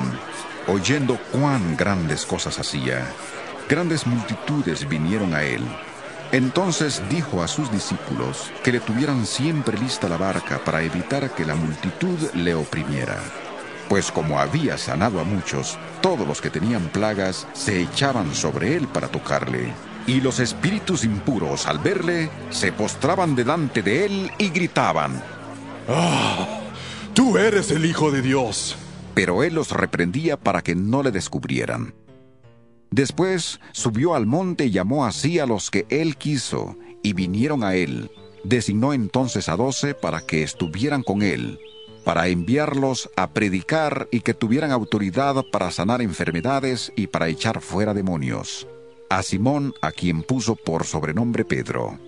oyendo 0.70 1.20
cuán 1.32 1.76
grandes 1.76 2.26
cosas 2.26 2.60
hacía. 2.60 3.06
Grandes 3.68 4.08
multitudes 4.08 4.88
vinieron 4.88 5.34
a 5.34 5.44
él. 5.44 5.62
Entonces 6.32 7.02
dijo 7.10 7.42
a 7.42 7.48
sus 7.48 7.72
discípulos 7.72 8.52
que 8.64 8.72
le 8.72 8.80
tuvieran 8.80 9.26
siempre 9.26 9.78
lista 9.78 10.08
la 10.08 10.18
barca 10.18 10.60
para 10.64 10.82
evitar 10.84 11.32
que 11.32 11.46
la 11.46 11.56
multitud 11.56 12.18
le 12.36 12.54
oprimiera. 12.54 13.18
Pues 13.90 14.12
como 14.12 14.40
había 14.40 14.78
sanado 14.78 15.20
a 15.20 15.24
muchos, 15.24 15.78
todos 16.02 16.28
los 16.28 16.42
que 16.42 16.52
tenían 16.52 16.90
plagas 16.90 17.48
se 17.54 17.82
echaban 17.82 18.36
sobre 18.36 18.76
él 18.76 18.88
para 18.88 19.08
tocarle. 19.08 19.74
Y 20.06 20.22
los 20.22 20.40
espíritus 20.40 21.04
impuros, 21.04 21.66
al 21.66 21.80
verle, 21.80 22.30
se 22.52 22.72
postraban 22.72 23.36
delante 23.36 23.82
de 23.82 24.06
él 24.06 24.32
y 24.38 24.50
gritaban, 24.50 25.22
¡Ah! 25.88 26.48
Tú 27.16 27.38
eres 27.38 27.72
el 27.72 27.86
Hijo 27.86 28.12
de 28.12 28.22
Dios. 28.22 28.78
Pero 29.20 29.44
él 29.44 29.56
los 29.56 29.72
reprendía 29.72 30.38
para 30.38 30.62
que 30.62 30.76
no 30.76 31.04
le 31.04 31.12
descubrieran. 31.12 31.94
Después 32.90 33.60
subió 33.74 34.16
al 34.16 34.26
monte 34.26 34.68
y 34.68 34.72
llamó 34.72 35.06
así 35.06 35.40
a 35.40 35.46
los 35.46 35.70
que 35.70 35.86
él 35.90 36.16
quiso, 36.16 36.78
y 37.04 37.12
vinieron 37.12 37.66
a 37.66 37.76
él. 37.76 38.12
Designó 38.46 38.94
entonces 38.94 39.50
a 39.50 39.58
doce 39.58 39.94
para 39.94 40.22
que 40.22 40.42
estuvieran 40.42 41.04
con 41.04 41.22
él, 41.22 41.60
para 42.06 42.30
enviarlos 42.30 43.10
a 43.18 43.32
predicar 43.32 44.08
y 44.10 44.22
que 44.22 44.34
tuvieran 44.34 44.72
autoridad 44.72 45.44
para 45.52 45.70
sanar 45.70 46.02
enfermedades 46.02 46.94
y 46.96 47.08
para 47.08 47.28
echar 47.28 47.60
fuera 47.60 47.94
demonios 47.94 48.70
a 49.10 49.22
Simón, 49.22 49.74
a 49.82 49.92
quien 49.92 50.24
puso 50.24 50.56
por 50.56 50.86
sobrenombre 50.86 51.44
Pedro, 51.44 52.00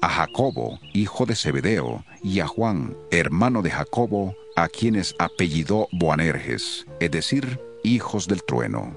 a 0.00 0.08
Jacobo, 0.08 0.80
hijo 0.92 1.26
de 1.26 1.36
Zebedeo, 1.36 2.04
y 2.24 2.40
a 2.40 2.48
Juan, 2.48 2.96
hermano 3.12 3.62
de 3.62 3.70
Jacobo, 3.70 4.34
a 4.56 4.68
quienes 4.68 5.14
apellidó 5.18 5.88
Boanerges, 5.92 6.86
es 6.98 7.10
decir, 7.10 7.60
hijos 7.84 8.26
del 8.26 8.42
trueno, 8.42 8.94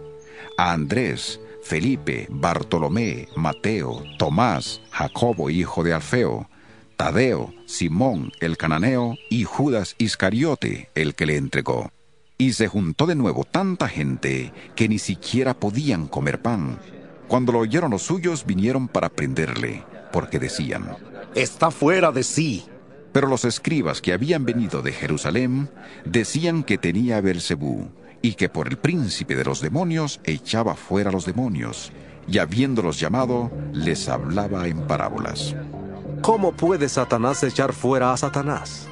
a 0.57 0.71
Andrés, 0.71 1.39
Felipe, 1.61 2.27
Bartolomé, 2.29 3.27
Mateo, 3.35 4.03
Tomás, 4.17 4.81
Jacobo, 4.89 5.49
hijo 5.49 5.83
de 5.83 5.93
Alfeo, 5.93 6.49
Tadeo, 6.97 7.53
Simón 7.65 8.31
el 8.39 8.57
cananeo 8.57 9.15
y 9.29 9.43
Judas 9.43 9.95
Iscariote, 9.99 10.89
el 10.95 11.15
que 11.15 11.25
le 11.25 11.37
entregó. 11.37 11.91
Y 12.37 12.53
se 12.53 12.67
juntó 12.67 13.05
de 13.05 13.15
nuevo 13.15 13.43
tanta 13.43 13.87
gente 13.87 14.53
que 14.75 14.89
ni 14.89 14.97
siquiera 14.97 15.53
podían 15.53 16.07
comer 16.07 16.41
pan 16.41 16.79
cuando 17.29 17.51
lo 17.51 17.59
oyeron 17.59 17.91
los 17.91 18.01
suyos, 18.01 18.43
vinieron 18.43 18.87
para 18.87 19.07
prenderle, 19.07 19.83
porque 20.11 20.39
decían, 20.39 20.97
Está 21.35 21.69
fuera 21.69 22.11
de 22.11 22.23
sí. 22.23 22.65
Pero 23.11 23.27
los 23.27 23.45
escribas 23.45 24.01
que 24.01 24.13
habían 24.13 24.45
venido 24.45 24.81
de 24.81 24.91
Jerusalén 24.91 25.69
decían 26.05 26.63
que 26.63 26.77
tenía 26.77 27.21
Bersebú 27.21 27.89
y 28.21 28.33
que 28.33 28.49
por 28.49 28.67
el 28.67 28.77
príncipe 28.77 29.35
de 29.35 29.45
los 29.45 29.61
demonios 29.61 30.19
echaba 30.23 30.75
fuera 30.75 31.11
los 31.11 31.25
demonios, 31.25 31.91
y 32.27 32.37
habiéndolos 32.37 32.99
llamado, 32.99 33.51
les 33.73 34.09
hablaba 34.09 34.67
en 34.67 34.85
parábolas. 34.87 35.55
¿Cómo 36.21 36.51
puede 36.51 36.89
Satanás 36.89 37.43
echar 37.43 37.73
fuera 37.73 38.11
a 38.11 38.17
Satanás? 38.17 38.87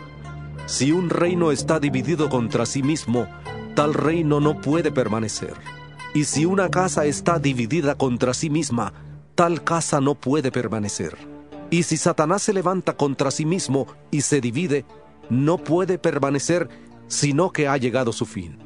Si 0.65 0.91
un 0.91 1.09
reino 1.09 1.51
está 1.51 1.79
dividido 1.79 2.29
contra 2.29 2.65
sí 2.65 2.81
mismo, 2.81 3.27
tal 3.75 3.93
reino 3.93 4.39
no 4.39 4.59
puede 4.59 4.91
permanecer. 4.91 5.53
Y 6.13 6.23
si 6.23 6.45
una 6.45 6.69
casa 6.69 7.05
está 7.05 7.37
dividida 7.37 7.95
contra 7.95 8.33
sí 8.33 8.49
misma, 8.49 8.93
tal 9.35 9.63
casa 9.63 10.01
no 10.01 10.15
puede 10.15 10.51
permanecer. 10.51 11.36
Y 11.69 11.83
si 11.83 11.97
Satanás 11.97 12.43
se 12.43 12.53
levanta 12.53 12.95
contra 12.95 13.31
sí 13.31 13.45
mismo 13.45 13.87
y 14.11 14.21
se 14.21 14.41
divide, 14.41 14.85
no 15.29 15.57
puede 15.57 15.97
permanecer 15.97 16.69
sino 17.07 17.51
que 17.51 17.67
ha 17.67 17.77
llegado 17.77 18.11
su 18.11 18.25
fin. 18.25 18.59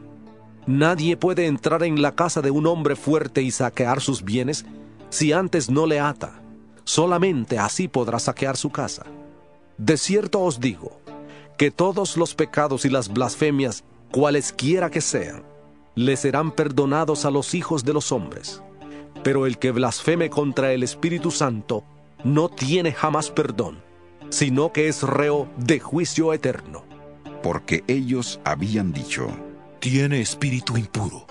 Nadie 0.68 1.18
puede 1.18 1.48
entrar 1.48 1.84
en 1.84 2.02
la 2.02 2.16
casa 2.16 2.42
de 2.42 2.52
un 2.52 2.68
hombre 2.68 2.96
fuerte 2.96 3.42
y 3.42 3.52
saquear 3.52 4.02
sus 4.02 4.24
bienes 4.24 4.66
si 5.10 5.34
antes 5.34 5.70
no 5.70 5.86
le 5.86 6.00
ata. 6.00 6.42
Solamente 6.84 7.58
así 7.60 7.88
podrá 7.88 8.20
saquear 8.20 8.58
su 8.58 8.70
casa. 8.70 9.06
De 9.78 9.98
cierto 9.98 10.42
os 10.42 10.60
digo, 10.60 11.00
que 11.58 11.72
todos 11.72 12.18
los 12.18 12.36
pecados 12.36 12.86
y 12.86 12.90
las 12.90 13.10
blasfemias, 13.10 13.84
cualesquiera 14.12 14.90
que 14.90 15.02
sean, 15.02 15.44
le 15.96 16.16
serán 16.18 16.52
perdonados 16.52 17.26
a 17.26 17.32
los 17.32 17.54
hijos 17.54 17.84
de 17.84 17.94
los 17.94 18.12
hombres. 18.12 18.62
Pero 19.24 19.46
el 19.46 19.58
que 19.58 19.72
blasfeme 19.72 20.30
contra 20.30 20.74
el 20.74 20.84
Espíritu 20.84 21.32
Santo 21.32 21.84
no 22.24 22.50
tiene 22.50 22.92
jamás 22.92 23.30
perdón, 23.30 23.84
sino 24.30 24.72
que 24.72 24.88
es 24.88 25.04
reo 25.04 25.50
de 25.58 25.80
juicio 25.80 26.34
eterno. 26.34 26.84
Porque 27.44 27.84
ellos 27.88 28.40
habían 28.44 28.94
dicho, 28.94 29.28
tiene 29.80 30.22
espíritu 30.22 30.78
impuro. 30.78 31.26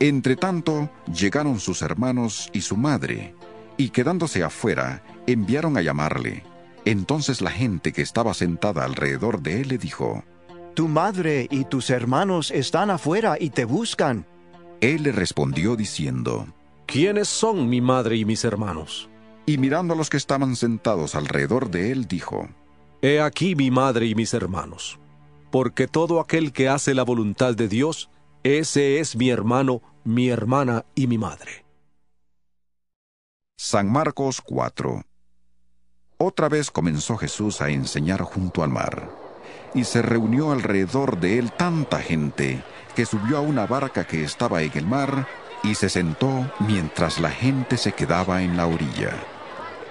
Entre 0.00 0.36
tanto, 0.36 0.90
llegaron 1.12 1.58
sus 1.58 1.82
hermanos 1.82 2.50
y 2.52 2.60
su 2.60 2.76
madre, 2.76 3.34
y 3.76 3.90
quedándose 3.90 4.44
afuera, 4.44 5.02
enviaron 5.26 5.76
a 5.76 5.82
llamarle. 5.82 6.44
Entonces 6.84 7.40
la 7.40 7.50
gente 7.50 7.92
que 7.92 8.02
estaba 8.02 8.34
sentada 8.34 8.84
alrededor 8.84 9.42
de 9.42 9.60
él 9.60 9.68
le 9.68 9.78
dijo, 9.78 10.24
tu 10.74 10.86
madre 10.86 11.48
y 11.50 11.64
tus 11.64 11.90
hermanos 11.90 12.52
están 12.52 12.90
afuera 12.90 13.36
y 13.40 13.50
te 13.50 13.64
buscan. 13.64 14.26
Él 14.80 15.02
le 15.02 15.10
respondió 15.10 15.74
diciendo, 15.74 16.46
¿Quiénes 16.86 17.26
son 17.26 17.68
mi 17.68 17.80
madre 17.80 18.16
y 18.16 18.24
mis 18.24 18.44
hermanos? 18.44 19.10
Y 19.48 19.56
mirando 19.56 19.94
a 19.94 19.96
los 19.96 20.10
que 20.10 20.18
estaban 20.18 20.56
sentados 20.56 21.14
alrededor 21.14 21.70
de 21.70 21.90
él, 21.90 22.06
dijo, 22.06 22.50
He 23.00 23.22
aquí 23.22 23.56
mi 23.56 23.70
madre 23.70 24.04
y 24.04 24.14
mis 24.14 24.34
hermanos, 24.34 25.00
porque 25.50 25.86
todo 25.86 26.20
aquel 26.20 26.52
que 26.52 26.68
hace 26.68 26.92
la 26.92 27.02
voluntad 27.02 27.54
de 27.54 27.66
Dios, 27.66 28.10
ese 28.42 29.00
es 29.00 29.16
mi 29.16 29.30
hermano, 29.30 29.80
mi 30.04 30.28
hermana 30.28 30.84
y 30.94 31.06
mi 31.06 31.16
madre. 31.16 31.64
San 33.56 33.90
Marcos 33.90 34.42
4 34.42 35.02
Otra 36.18 36.50
vez 36.50 36.70
comenzó 36.70 37.16
Jesús 37.16 37.62
a 37.62 37.70
enseñar 37.70 38.20
junto 38.20 38.62
al 38.62 38.68
mar 38.68 39.08
y 39.72 39.84
se 39.84 40.02
reunió 40.02 40.52
alrededor 40.52 41.20
de 41.20 41.38
él 41.38 41.52
tanta 41.52 42.00
gente 42.00 42.62
que 42.94 43.06
subió 43.06 43.38
a 43.38 43.40
una 43.40 43.64
barca 43.66 44.06
que 44.06 44.24
estaba 44.24 44.60
en 44.60 44.72
el 44.74 44.86
mar 44.86 45.26
y 45.62 45.74
se 45.74 45.88
sentó 45.88 46.52
mientras 46.60 47.18
la 47.18 47.30
gente 47.30 47.78
se 47.78 47.92
quedaba 47.92 48.42
en 48.42 48.54
la 48.54 48.66
orilla. 48.66 49.37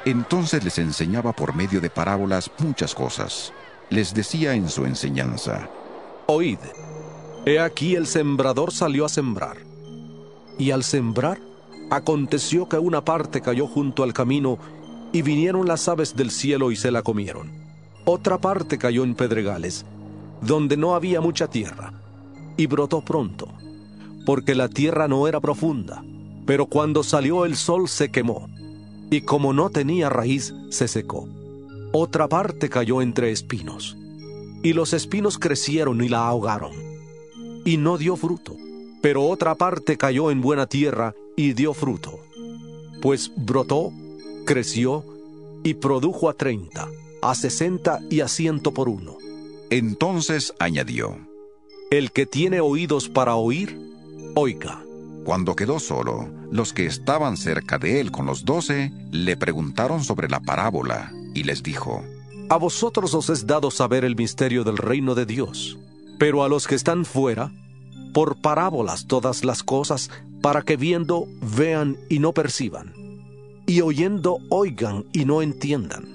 Entonces 0.08 0.64
les 0.64 0.78
enseñaba 0.78 1.34
por 1.34 1.54
medio 1.54 1.82
de 1.82 1.90
parábolas 1.90 2.50
muchas 2.60 2.96
cosas. 2.96 3.52
Les 3.90 4.14
decía 4.14 4.54
en 4.54 4.70
su 4.70 4.86
enseñanza, 4.86 5.70
Oíd, 6.28 6.60
he 7.46 7.60
aquí 7.60 7.94
el 7.94 8.08
sembrador 8.08 8.72
salió 8.72 9.04
a 9.04 9.10
sembrar. 9.10 9.58
Y 10.58 10.72
al 10.72 10.86
sembrar, 10.86 11.42
aconteció 11.92 12.70
que 12.70 12.78
una 12.78 13.04
parte 13.04 13.42
cayó 13.42 13.68
junto 13.68 14.04
al 14.04 14.14
camino, 14.14 14.58
y 15.12 15.24
vinieron 15.24 15.68
las 15.68 15.90
aves 15.90 16.16
del 16.16 16.32
cielo 16.32 16.72
y 16.72 16.78
se 16.78 16.90
la 16.90 17.02
comieron. 17.02 17.52
Otra 18.06 18.38
parte 18.38 18.78
cayó 18.78 19.04
en 19.04 19.14
pedregales, 19.14 19.86
donde 20.40 20.78
no 20.78 20.96
había 20.96 21.20
mucha 21.20 21.48
tierra, 21.48 21.92
y 22.56 22.66
brotó 22.68 23.02
pronto, 23.02 23.50
porque 24.26 24.56
la 24.56 24.70
tierra 24.70 25.10
no 25.10 25.28
era 25.28 25.42
profunda. 25.42 26.02
Pero 26.46 26.68
cuando 26.68 27.04
salió 27.04 27.44
el 27.44 27.58
sol 27.58 27.90
se 27.90 28.10
quemó, 28.10 28.48
y 29.10 29.22
como 29.22 29.54
no 29.54 29.70
tenía 29.70 30.10
raíz, 30.10 30.54
se 30.70 30.88
secó. 30.88 31.28
Otra 31.92 32.28
parte 32.28 32.70
cayó 32.70 33.02
entre 33.02 33.32
espinos, 33.32 33.98
y 34.64 34.74
los 34.74 34.94
espinos 34.94 35.38
crecieron 35.38 36.04
y 36.04 36.10
la 36.10 36.28
ahogaron, 36.28 36.74
y 37.66 37.78
no 37.78 37.98
dio 37.98 38.16
fruto. 38.16 38.56
Pero 39.02 39.28
otra 39.28 39.56
parte 39.56 39.98
cayó 39.98 40.32
en 40.32 40.42
buena 40.42 40.66
tierra 40.66 41.14
y 41.36 41.54
dio 41.54 41.74
fruto, 41.74 42.20
pues 43.02 43.32
brotó 43.36 43.94
creció 44.48 45.04
y 45.64 45.76
produjo 45.76 46.30
a 46.30 46.34
treinta, 46.34 46.90
a 47.22 47.36
sesenta 47.36 48.00
y 48.10 48.22
a 48.22 48.28
ciento 48.28 48.74
por 48.74 48.90
uno. 48.90 49.18
Entonces 49.70 50.54
añadió, 50.58 51.18
El 51.92 52.12
que 52.12 52.26
tiene 52.26 52.62
oídos 52.62 53.10
para 53.10 53.36
oír, 53.36 53.78
oiga. 54.34 54.87
Cuando 55.28 55.58
quedó 55.58 55.78
solo, 55.80 56.30
los 56.54 56.72
que 56.72 56.86
estaban 56.86 57.36
cerca 57.36 57.78
de 57.78 58.00
él 58.00 58.12
con 58.14 58.26
los 58.26 58.46
doce 58.46 58.94
le 59.12 59.36
preguntaron 59.36 60.06
sobre 60.06 60.30
la 60.30 60.40
parábola 60.40 61.12
y 61.34 61.44
les 61.44 61.64
dijo, 61.64 62.02
A 62.50 62.56
vosotros 62.56 63.14
os 63.14 63.30
es 63.30 63.46
dado 63.46 63.70
saber 63.70 64.06
el 64.06 64.16
misterio 64.16 64.64
del 64.64 64.78
reino 64.78 65.16
de 65.16 65.26
Dios, 65.26 65.78
pero 66.18 66.46
a 66.46 66.48
los 66.48 66.66
que 66.66 66.76
están 66.76 67.04
fuera, 67.04 67.52
por 68.14 68.40
parábolas 68.40 69.06
todas 69.06 69.44
las 69.44 69.64
cosas, 69.64 70.10
para 70.42 70.62
que 70.62 70.78
viendo 70.78 71.28
vean 71.58 71.98
y 72.08 72.20
no 72.20 72.32
perciban, 72.32 72.94
y 73.66 73.82
oyendo 73.82 74.38
oigan 74.50 75.08
y 75.12 75.26
no 75.26 75.42
entiendan, 75.42 76.06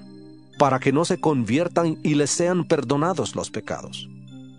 para 0.59 0.81
que 0.81 0.91
no 0.91 1.05
se 1.05 1.21
conviertan 1.21 1.99
y 2.03 2.15
les 2.15 2.31
sean 2.31 2.65
perdonados 2.65 3.37
los 3.37 3.51
pecados. 3.51 4.09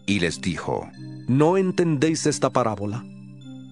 Y 0.06 0.20
les 0.20 0.42
dijo, 0.42 0.88
¿No 1.28 1.58
entendéis 1.58 2.28
esta 2.28 2.52
parábola? 2.52 3.04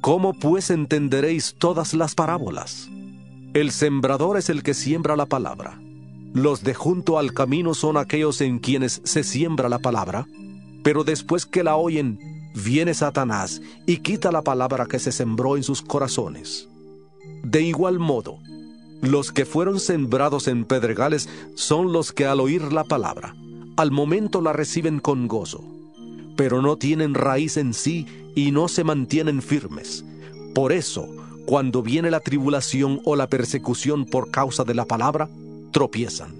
¿Cómo 0.02 0.34
pues 0.34 0.72
entenderéis 0.72 1.54
todas 1.60 1.94
las 1.94 2.16
parábolas? 2.16 2.90
El 3.54 3.70
sembrador 3.70 4.36
es 4.36 4.50
el 4.50 4.64
que 4.64 4.74
siembra 4.74 5.16
la 5.16 5.28
palabra. 5.28 5.80
Los 6.34 6.64
de 6.64 6.74
junto 6.74 7.20
al 7.20 7.36
camino 7.36 7.76
son 7.76 7.98
aquellos 7.98 8.42
en 8.42 8.58
quienes 8.58 9.02
se 9.04 9.24
siembra 9.24 9.70
la 9.70 9.78
palabra, 9.78 10.26
pero 10.84 11.04
después 11.04 11.46
que 11.46 11.64
la 11.64 11.76
oyen, 11.76 12.18
viene 12.56 12.96
Satanás 12.96 13.62
y 13.86 13.98
quita 13.98 14.32
la 14.32 14.42
palabra 14.42 14.88
que 14.88 14.98
se 14.98 15.12
sembró 15.12 15.56
en 15.56 15.62
sus 15.62 15.84
corazones. 15.84 16.68
De 17.44 17.62
igual 17.62 18.00
modo, 18.00 18.40
los 19.02 19.32
que 19.32 19.46
fueron 19.46 19.80
sembrados 19.80 20.48
en 20.48 20.66
pedregales 20.66 21.30
son 21.54 21.94
los 21.94 22.12
que 22.12 22.26
al 22.26 22.40
oír 22.40 22.74
la 22.74 22.86
palabra, 22.86 23.36
al 23.78 23.92
momento 23.92 24.42
la 24.42 24.52
reciben 24.52 25.00
con 25.00 25.28
gozo, 25.28 25.64
pero 26.42 26.64
no 26.64 26.76
tienen 26.76 27.14
raíz 27.14 27.56
en 27.56 27.72
sí 27.72 28.08
y 28.34 28.50
no 28.50 28.68
se 28.68 28.84
mantienen 28.84 29.44
firmes. 29.44 30.04
Por 30.56 30.72
eso, 30.72 31.08
cuando 31.46 31.84
viene 31.84 32.10
la 32.10 32.20
tribulación 32.20 33.00
o 33.06 33.16
la 33.16 33.28
persecución 33.28 34.08
por 34.08 34.32
causa 34.32 34.64
de 34.64 34.74
la 34.74 34.86
palabra, 34.86 35.30
tropiezan. 35.72 36.34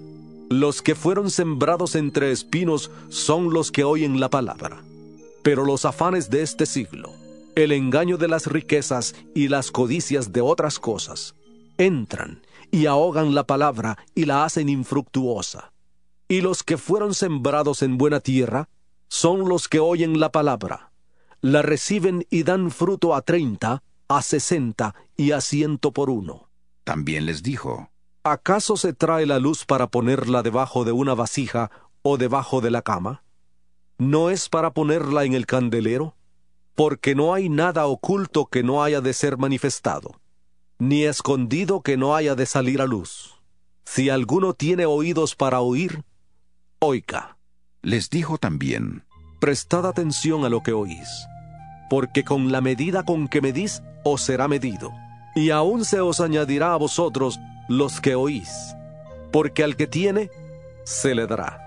Los 0.50 0.82
que 0.82 0.96
fueron 0.96 1.30
sembrados 1.30 1.94
entre 1.94 2.32
espinos 2.32 2.90
son 3.10 3.52
los 3.52 3.70
que 3.70 3.84
oyen 3.84 4.18
la 4.18 4.28
palabra. 4.28 4.82
Pero 5.44 5.64
los 5.64 5.84
afanes 5.84 6.30
de 6.30 6.42
este 6.42 6.66
siglo, 6.66 7.12
el 7.54 7.70
engaño 7.70 8.18
de 8.18 8.26
las 8.26 8.48
riquezas 8.48 9.14
y 9.36 9.46
las 9.46 9.70
codicias 9.70 10.32
de 10.32 10.40
otras 10.40 10.80
cosas, 10.80 11.36
entran 11.78 12.42
y 12.72 12.86
ahogan 12.86 13.36
la 13.36 13.44
palabra 13.44 13.98
y 14.16 14.24
la 14.24 14.44
hacen 14.44 14.68
infructuosa. 14.68 15.72
Y 16.26 16.40
los 16.40 16.64
que 16.64 16.76
fueron 16.76 17.14
sembrados 17.14 17.82
en 17.82 17.98
buena 17.98 18.18
tierra 18.18 18.68
son 19.12 19.46
los 19.46 19.68
que 19.68 19.78
oyen 19.78 20.18
la 20.18 20.32
palabra 20.32 20.92
la 21.42 21.60
reciben 21.60 22.24
y 22.30 22.44
dan 22.44 22.70
fruto 22.70 23.14
a 23.14 23.20
treinta, 23.20 23.82
a 24.08 24.22
sesenta 24.22 24.94
y 25.16 25.32
a 25.32 25.40
ciento 25.40 25.92
por 25.92 26.08
uno. 26.08 26.48
También 26.84 27.26
les 27.26 27.42
dijo, 27.42 27.90
¿acaso 28.22 28.76
se 28.76 28.92
trae 28.92 29.26
la 29.26 29.40
luz 29.40 29.66
para 29.66 29.88
ponerla 29.88 30.42
debajo 30.42 30.84
de 30.84 30.92
una 30.92 31.14
vasija 31.14 31.70
o 32.02 32.16
debajo 32.16 32.60
de 32.60 32.70
la 32.70 32.82
cama? 32.82 33.24
¿No 33.98 34.30
es 34.30 34.48
para 34.48 34.72
ponerla 34.72 35.24
en 35.24 35.34
el 35.34 35.46
candelero? 35.46 36.14
Porque 36.76 37.14
no 37.14 37.34
hay 37.34 37.48
nada 37.48 37.86
oculto 37.86 38.46
que 38.46 38.62
no 38.62 38.82
haya 38.82 39.00
de 39.00 39.12
ser 39.12 39.36
manifestado, 39.36 40.20
ni 40.78 41.04
escondido 41.04 41.82
que 41.82 41.96
no 41.96 42.14
haya 42.14 42.36
de 42.36 42.46
salir 42.46 42.80
a 42.80 42.86
luz. 42.86 43.42
Si 43.84 44.10
alguno 44.10 44.54
tiene 44.54 44.86
oídos 44.86 45.34
para 45.34 45.60
oír, 45.60 46.04
oiga. 46.78 47.36
Les 47.82 48.10
dijo 48.10 48.38
también, 48.38 49.02
Prestad 49.40 49.86
atención 49.86 50.44
a 50.44 50.48
lo 50.48 50.62
que 50.62 50.72
oís 50.72 51.26
porque 51.92 52.24
con 52.24 52.50
la 52.50 52.62
medida 52.62 53.02
con 53.02 53.28
que 53.28 53.42
medís 53.42 53.82
os 54.02 54.22
será 54.22 54.48
medido, 54.48 54.94
y 55.34 55.50
aún 55.50 55.84
se 55.84 56.00
os 56.00 56.20
añadirá 56.20 56.72
a 56.72 56.78
vosotros 56.78 57.38
los 57.68 58.00
que 58.00 58.14
oís, 58.14 58.74
porque 59.30 59.62
al 59.62 59.76
que 59.76 59.86
tiene, 59.86 60.30
se 60.84 61.14
le 61.14 61.26
dará, 61.26 61.60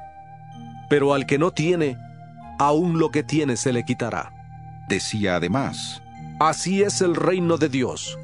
pero 0.90 1.14
al 1.14 1.28
que 1.28 1.38
no 1.38 1.52
tiene, 1.52 2.00
aún 2.58 2.98
lo 2.98 3.12
que 3.12 3.22
tiene 3.22 3.56
se 3.56 3.72
le 3.72 3.86
quitará. 3.86 4.34
Decía 4.90 5.36
además, 5.36 6.02
Así 6.40 6.82
es 6.82 7.02
el 7.02 7.16
reino 7.16 7.58
de 7.58 7.70
Dios, 7.70 8.18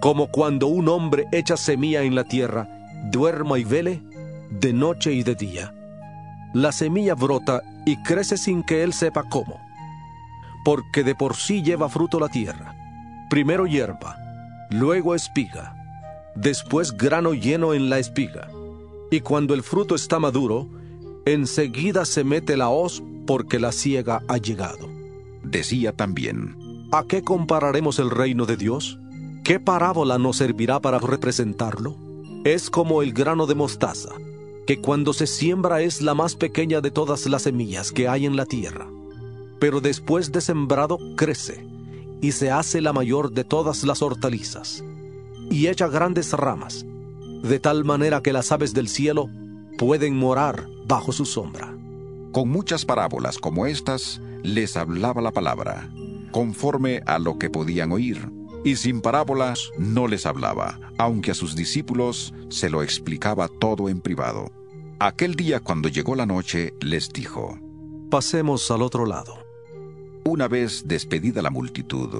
como 0.00 0.28
cuando 0.28 0.68
un 0.68 0.88
hombre 0.88 1.26
echa 1.32 1.58
semilla 1.58 2.00
en 2.00 2.14
la 2.14 2.24
tierra, 2.24 2.66
duerma 3.10 3.58
y 3.58 3.64
vele, 3.64 4.02
de 4.48 4.72
noche 4.72 5.12
y 5.12 5.22
de 5.22 5.34
día. 5.34 5.74
La 6.56 6.72
semilla 6.72 7.14
brota 7.14 7.62
y 7.84 7.96
crece 8.02 8.36
sin 8.38 8.62
que 8.62 8.82
él 8.82 8.92
sepa 8.92 9.24
cómo 9.24 9.66
porque 10.66 11.04
de 11.04 11.14
por 11.14 11.36
sí 11.36 11.62
lleva 11.62 11.88
fruto 11.88 12.18
la 12.18 12.28
tierra. 12.28 12.74
Primero 13.30 13.68
hierba, 13.68 14.16
luego 14.70 15.14
espiga, 15.14 15.76
después 16.34 16.90
grano 16.96 17.34
lleno 17.34 17.72
en 17.72 17.88
la 17.88 18.00
espiga. 18.00 18.48
Y 19.12 19.20
cuando 19.20 19.54
el 19.54 19.62
fruto 19.62 19.94
está 19.94 20.18
maduro, 20.18 20.68
enseguida 21.24 22.04
se 22.04 22.24
mete 22.24 22.56
la 22.56 22.68
hoz 22.68 23.00
porque 23.28 23.60
la 23.60 23.70
ciega 23.70 24.22
ha 24.26 24.38
llegado. 24.38 24.88
Decía 25.44 25.92
también, 25.92 26.56
¿A 26.90 27.04
qué 27.04 27.22
compararemos 27.22 28.00
el 28.00 28.10
reino 28.10 28.44
de 28.44 28.56
Dios? 28.56 28.98
¿Qué 29.44 29.60
parábola 29.60 30.18
nos 30.18 30.38
servirá 30.38 30.80
para 30.80 30.98
representarlo? 30.98 31.96
Es 32.44 32.70
como 32.70 33.02
el 33.02 33.12
grano 33.12 33.46
de 33.46 33.54
mostaza, 33.54 34.10
que 34.66 34.80
cuando 34.80 35.12
se 35.12 35.26
siembra 35.26 35.80
es 35.82 36.02
la 36.02 36.14
más 36.14 36.34
pequeña 36.34 36.80
de 36.80 36.90
todas 36.90 37.26
las 37.26 37.42
semillas 37.42 37.92
que 37.92 38.08
hay 38.08 38.26
en 38.26 38.36
la 38.36 38.46
tierra 38.46 38.88
pero 39.58 39.80
después 39.80 40.32
de 40.32 40.40
sembrado 40.40 40.98
crece 41.16 41.66
y 42.20 42.32
se 42.32 42.50
hace 42.50 42.80
la 42.80 42.92
mayor 42.92 43.32
de 43.32 43.44
todas 43.44 43.84
las 43.84 44.02
hortalizas, 44.02 44.82
y 45.50 45.66
echa 45.66 45.86
grandes 45.86 46.32
ramas, 46.32 46.86
de 47.42 47.60
tal 47.60 47.84
manera 47.84 48.22
que 48.22 48.32
las 48.32 48.52
aves 48.52 48.72
del 48.72 48.88
cielo 48.88 49.28
pueden 49.78 50.16
morar 50.16 50.66
bajo 50.86 51.12
su 51.12 51.26
sombra. 51.26 51.76
Con 52.32 52.48
muchas 52.48 52.84
parábolas 52.84 53.38
como 53.38 53.66
estas 53.66 54.20
les 54.42 54.76
hablaba 54.76 55.20
la 55.20 55.30
palabra, 55.30 55.90
conforme 56.30 57.02
a 57.06 57.18
lo 57.18 57.38
que 57.38 57.50
podían 57.50 57.92
oír, 57.92 58.30
y 58.66 58.74
sin 58.74 59.00
parábolas 59.00 59.70
no 59.78 60.08
les 60.08 60.26
hablaba, 60.26 60.80
aunque 60.98 61.30
a 61.30 61.34
sus 61.34 61.54
discípulos 61.54 62.34
se 62.48 62.68
lo 62.68 62.82
explicaba 62.82 63.46
todo 63.46 63.88
en 63.88 64.00
privado. 64.00 64.50
Aquel 64.98 65.36
día 65.36 65.60
cuando 65.60 65.88
llegó 65.88 66.16
la 66.16 66.26
noche 66.26 66.74
les 66.80 67.10
dijo, 67.10 67.60
Pasemos 68.10 68.68
al 68.72 68.82
otro 68.82 69.06
lado. 69.06 69.38
Una 70.24 70.48
vez 70.48 70.82
despedida 70.84 71.42
la 71.42 71.50
multitud, 71.50 72.10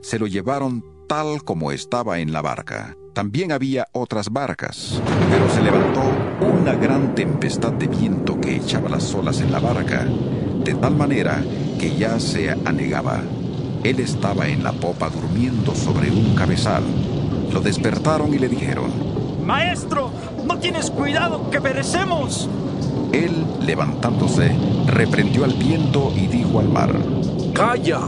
se 0.00 0.18
lo 0.18 0.26
llevaron 0.26 0.82
tal 1.06 1.44
como 1.44 1.72
estaba 1.72 2.20
en 2.20 2.32
la 2.32 2.40
barca. 2.40 2.96
También 3.12 3.52
había 3.52 3.86
otras 3.92 4.32
barcas, 4.32 4.98
pero 5.30 5.50
se 5.50 5.60
levantó 5.60 6.04
una 6.40 6.72
gran 6.72 7.14
tempestad 7.14 7.72
de 7.72 7.88
viento 7.88 8.40
que 8.40 8.56
echaba 8.56 8.88
las 8.88 9.14
olas 9.14 9.42
en 9.42 9.52
la 9.52 9.60
barca, 9.60 10.06
de 10.64 10.72
tal 10.72 10.96
manera 10.96 11.44
que 11.78 11.94
ya 11.94 12.18
se 12.18 12.50
anegaba. 12.50 13.22
Él 13.84 13.98
estaba 13.98 14.46
en 14.46 14.62
la 14.62 14.72
popa 14.72 15.10
durmiendo 15.10 15.74
sobre 15.74 16.08
un 16.10 16.36
cabezal. 16.36 16.84
Lo 17.52 17.60
despertaron 17.60 18.32
y 18.32 18.38
le 18.38 18.48
dijeron, 18.48 18.92
Maestro, 19.44 20.12
¿no 20.46 20.58
tienes 20.60 20.88
cuidado 20.88 21.50
que 21.50 21.60
perecemos? 21.60 22.48
Él, 23.12 23.44
levantándose, 23.60 24.56
reprendió 24.86 25.44
al 25.44 25.54
viento 25.54 26.12
y 26.16 26.28
dijo 26.28 26.60
al 26.60 26.68
mar, 26.68 26.94
Calla, 27.54 28.00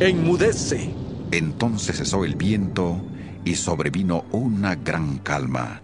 enmudece. 0.00 0.94
Entonces 1.30 1.98
cesó 1.98 2.24
el 2.24 2.34
viento 2.34 2.98
y 3.44 3.54
sobrevino 3.56 4.24
una 4.32 4.76
gran 4.76 5.18
calma. 5.18 5.82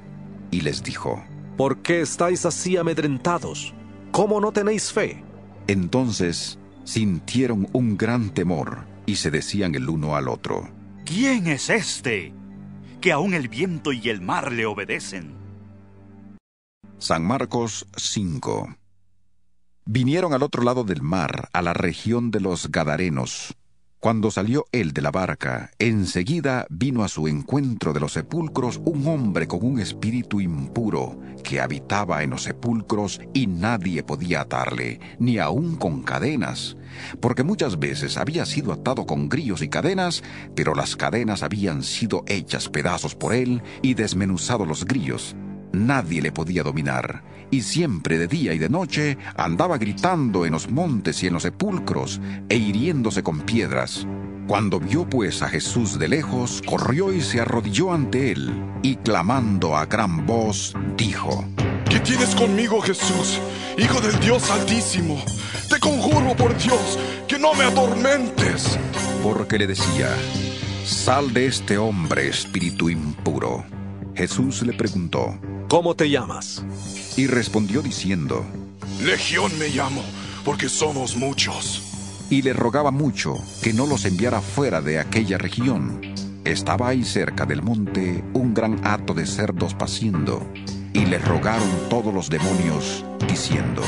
Y 0.51 0.63
les 0.63 0.83
dijo, 0.83 1.23
¿Por 1.59 1.83
qué 1.83 2.01
estáis 2.01 2.47
así 2.47 2.79
amedrentados? 2.79 3.75
¿Cómo 4.11 4.41
no 4.41 4.53
tenéis 4.53 4.91
fe? 4.91 5.23
Entonces 5.67 6.59
sintieron 6.85 7.69
un 7.73 7.99
gran 7.99 8.31
temor 8.31 8.94
y 9.07 9.17
se 9.17 9.31
decían 9.31 9.75
el 9.75 9.89
uno 9.89 10.17
al 10.17 10.29
otro, 10.29 10.69
¿Quién 11.05 11.47
es 11.49 11.69
este? 11.69 12.33
Que 13.01 13.13
aún 13.13 13.35
el 13.35 13.49
viento 13.49 13.93
y 13.93 14.09
el 14.09 14.23
mar 14.23 14.53
le 14.53 14.65
obedecen. 14.65 15.35
San 16.99 17.25
Marcos 17.25 17.87
5 17.97 18.77
Vinieron 19.85 20.33
al 20.33 20.43
otro 20.43 20.63
lado 20.63 20.85
del 20.85 21.03
mar, 21.03 21.51
a 21.53 21.61
la 21.61 21.75
región 21.75 22.31
de 22.31 22.41
los 22.41 22.71
Gadarenos. 22.71 23.55
Cuando 24.05 24.31
salió 24.31 24.67
él 24.71 24.93
de 24.93 25.01
la 25.01 25.11
barca, 25.11 25.71
enseguida 25.79 26.67
vino 26.69 27.05
a 27.05 27.09
su 27.09 27.27
encuentro 27.27 27.95
de 27.95 28.01
los 28.01 28.13
sepulcros 28.13 28.79
un 28.85 29.07
hombre 29.07 29.49
con 29.49 29.65
un 29.65 29.81
espíritu 29.81 30.43
impuro 30.43 31.19
que 31.43 31.59
habitaba 31.59 32.23
en 32.23 32.29
los 32.29 32.43
sepulcros 32.43 33.23
y 33.33 33.47
nadie 33.47 34.03
podía 34.03 34.43
atarle, 34.43 35.01
ni 35.19 35.39
aun 35.39 35.77
con 35.77 36.03
cadenas, 36.03 36.77
porque 37.19 37.45
muchas 37.45 37.79
veces 37.79 38.19
había 38.19 38.45
sido 38.45 38.75
atado 38.75 39.07
con 39.07 39.31
grillos 39.31 39.63
y 39.63 39.71
cadenas, 39.71 40.23
pero 40.55 40.75
las 40.75 40.97
cadenas 40.97 41.43
habían 41.43 41.83
sido 41.83 42.25
hechas 42.27 42.69
pedazos 42.69 43.15
por 43.15 43.33
él 43.33 43.63
y 43.81 43.95
desmenuzado 43.95 44.67
los 44.67 44.85
grillos. 44.85 45.35
Nadie 45.73 46.21
le 46.21 46.31
podía 46.31 46.63
dominar, 46.63 47.25
y 47.55 47.63
siempre 47.63 48.19
de 48.19 48.27
día 48.27 48.53
y 48.53 48.59
de 48.59 48.69
noche 48.69 49.17
andaba 49.37 49.79
gritando 49.79 50.45
en 50.45 50.53
los 50.53 50.69
montes 50.71 51.23
y 51.23 51.29
en 51.29 51.35
los 51.35 51.45
sepulcros, 51.45 52.21
e 52.49 52.57
hiriéndose 52.57 53.23
con 53.23 53.43
piedras. 53.43 54.07
Cuando 54.49 54.81
vio 54.81 55.09
pues 55.09 55.41
a 55.43 55.49
Jesús 55.49 55.99
de 55.99 56.09
lejos, 56.09 56.63
corrió 56.67 57.13
y 57.13 57.21
se 57.21 57.41
arrodilló 57.41 57.93
ante 57.93 58.33
él, 58.33 58.53
y 58.83 58.97
clamando 58.97 59.77
a 59.77 59.87
gran 59.87 60.27
voz, 60.27 60.75
dijo, 60.97 61.45
¿Qué 61.89 62.01
tienes 62.01 62.35
conmigo, 62.35 62.81
Jesús, 62.81 63.41
Hijo 63.79 64.01
del 64.01 64.19
Dios 64.19 64.51
Altísimo? 64.51 65.23
Te 65.69 65.79
conjuro 65.79 66.35
por 66.37 66.57
Dios 66.59 66.99
que 67.29 67.39
no 67.39 67.55
me 67.55 67.65
atormentes. 67.65 68.79
Porque 69.23 69.59
le 69.59 69.69
decía, 69.69 70.09
Sal 70.85 71.33
de 71.33 71.47
este 71.47 71.79
hombre, 71.79 72.29
espíritu 72.29 72.91
impuro. 72.91 73.65
Jesús 74.15 74.63
le 74.63 74.73
preguntó, 74.73 75.39
¿Cómo 75.69 75.95
te 75.97 76.11
llamas? 76.11 76.63
Y 77.17 77.27
respondió 77.27 77.83
diciendo, 77.83 78.45
Legión 79.03 79.57
me 79.59 79.69
llamo, 79.69 80.03
porque 80.45 80.69
somos 80.69 81.17
muchos. 81.17 81.83
Y 82.31 82.43
le 82.43 82.53
rogaba 82.53 82.91
mucho 82.91 83.37
que 83.63 83.73
no 83.73 83.87
los 83.87 84.05
enviara 84.05 84.41
fuera 84.41 84.81
de 84.81 84.99
aquella 84.99 85.39
región. 85.39 86.01
Estaba 86.45 86.89
ahí 86.89 87.05
cerca 87.05 87.47
del 87.47 87.63
monte 87.63 88.23
un 88.35 88.53
gran 88.53 88.87
hato 88.87 89.15
de 89.15 89.27
cerdos 89.27 89.75
paciendo, 89.75 90.47
y 90.93 91.07
le 91.07 91.19
rogaron 91.19 91.69
todos 91.89 92.13
los 92.13 92.29
demonios, 92.29 93.05
diciendo, 93.27 93.83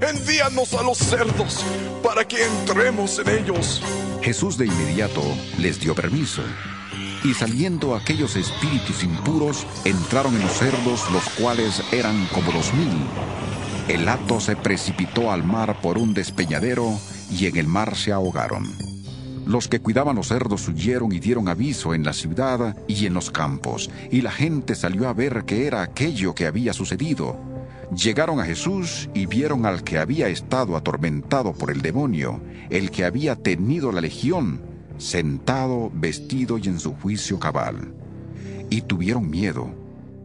Envíanos 0.00 0.74
a 0.74 0.82
los 0.82 0.98
cerdos, 0.98 1.64
para 2.02 2.26
que 2.26 2.44
entremos 2.44 3.20
en 3.20 3.28
ellos. 3.28 3.82
Jesús 4.20 4.58
de 4.58 4.66
inmediato 4.66 5.22
les 5.58 5.78
dio 5.80 5.94
permiso. 5.94 6.42
Y 7.24 7.32
saliendo 7.32 7.94
aquellos 7.94 8.36
espíritus 8.36 9.02
impuros, 9.02 9.66
entraron 9.86 10.34
en 10.36 10.42
los 10.42 10.52
cerdos, 10.52 11.10
los 11.10 11.26
cuales 11.30 11.82
eran 11.90 12.26
como 12.26 12.52
dos 12.52 12.74
mil. 12.74 12.92
El 13.88 14.06
hato 14.10 14.40
se 14.40 14.56
precipitó 14.56 15.32
al 15.32 15.42
mar 15.42 15.80
por 15.80 15.96
un 15.96 16.12
despeñadero, 16.12 16.98
y 17.30 17.46
en 17.46 17.56
el 17.56 17.66
mar 17.66 17.96
se 17.96 18.12
ahogaron. 18.12 18.70
Los 19.46 19.68
que 19.68 19.80
cuidaban 19.80 20.16
los 20.16 20.28
cerdos 20.28 20.68
huyeron 20.68 21.12
y 21.12 21.18
dieron 21.18 21.48
aviso 21.48 21.94
en 21.94 22.04
la 22.04 22.12
ciudad 22.12 22.76
y 22.88 23.06
en 23.06 23.14
los 23.14 23.30
campos, 23.30 23.90
y 24.10 24.20
la 24.20 24.30
gente 24.30 24.74
salió 24.74 25.08
a 25.08 25.14
ver 25.14 25.44
qué 25.46 25.66
era 25.66 25.80
aquello 25.82 26.34
que 26.34 26.46
había 26.46 26.74
sucedido. 26.74 27.38
Llegaron 27.96 28.38
a 28.38 28.44
Jesús 28.44 29.08
y 29.14 29.24
vieron 29.24 29.64
al 29.64 29.82
que 29.82 29.98
había 29.98 30.28
estado 30.28 30.76
atormentado 30.76 31.54
por 31.54 31.70
el 31.70 31.80
demonio, 31.80 32.42
el 32.68 32.90
que 32.90 33.04
había 33.06 33.36
tenido 33.36 33.92
la 33.92 34.02
legión, 34.02 34.73
sentado, 34.98 35.90
vestido 35.94 36.58
y 36.58 36.68
en 36.68 36.78
su 36.78 36.94
juicio 36.94 37.38
cabal. 37.38 37.94
Y 38.70 38.82
tuvieron 38.82 39.28
miedo. 39.30 39.68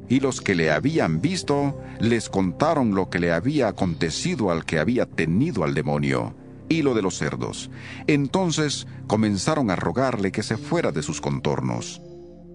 Y 0.07 0.19
los 0.19 0.41
que 0.41 0.55
le 0.55 0.71
habían 0.71 1.21
visto 1.21 1.79
les 1.99 2.29
contaron 2.29 2.95
lo 2.95 3.09
que 3.09 3.19
le 3.19 3.31
había 3.31 3.67
acontecido 3.67 4.51
al 4.51 4.65
que 4.65 4.79
había 4.79 5.05
tenido 5.05 5.63
al 5.63 5.73
demonio 5.73 6.35
y 6.67 6.83
lo 6.83 6.93
de 6.93 7.01
los 7.01 7.17
cerdos. 7.17 7.69
Entonces 8.07 8.87
comenzaron 9.07 9.71
a 9.71 9.75
rogarle 9.75 10.31
que 10.31 10.43
se 10.43 10.57
fuera 10.57 10.91
de 10.91 11.03
sus 11.03 11.19
contornos. 11.19 12.01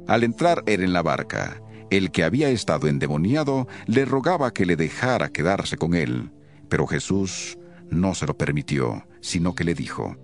Al 0.06 0.24
entrar 0.24 0.62
él 0.66 0.82
en 0.82 0.92
la 0.92 1.02
barca, 1.02 1.60
el 1.90 2.10
que 2.10 2.24
había 2.24 2.48
estado 2.48 2.88
endemoniado 2.88 3.68
le 3.86 4.04
rogaba 4.04 4.52
que 4.52 4.66
le 4.66 4.76
dejara 4.76 5.30
quedarse 5.30 5.76
con 5.76 5.94
él, 5.94 6.32
pero 6.68 6.86
Jesús 6.86 7.58
no 7.90 8.14
se 8.14 8.26
lo 8.26 8.36
permitió, 8.36 9.06
sino 9.20 9.54
que 9.54 9.64
le 9.64 9.74
dijo, 9.74 10.16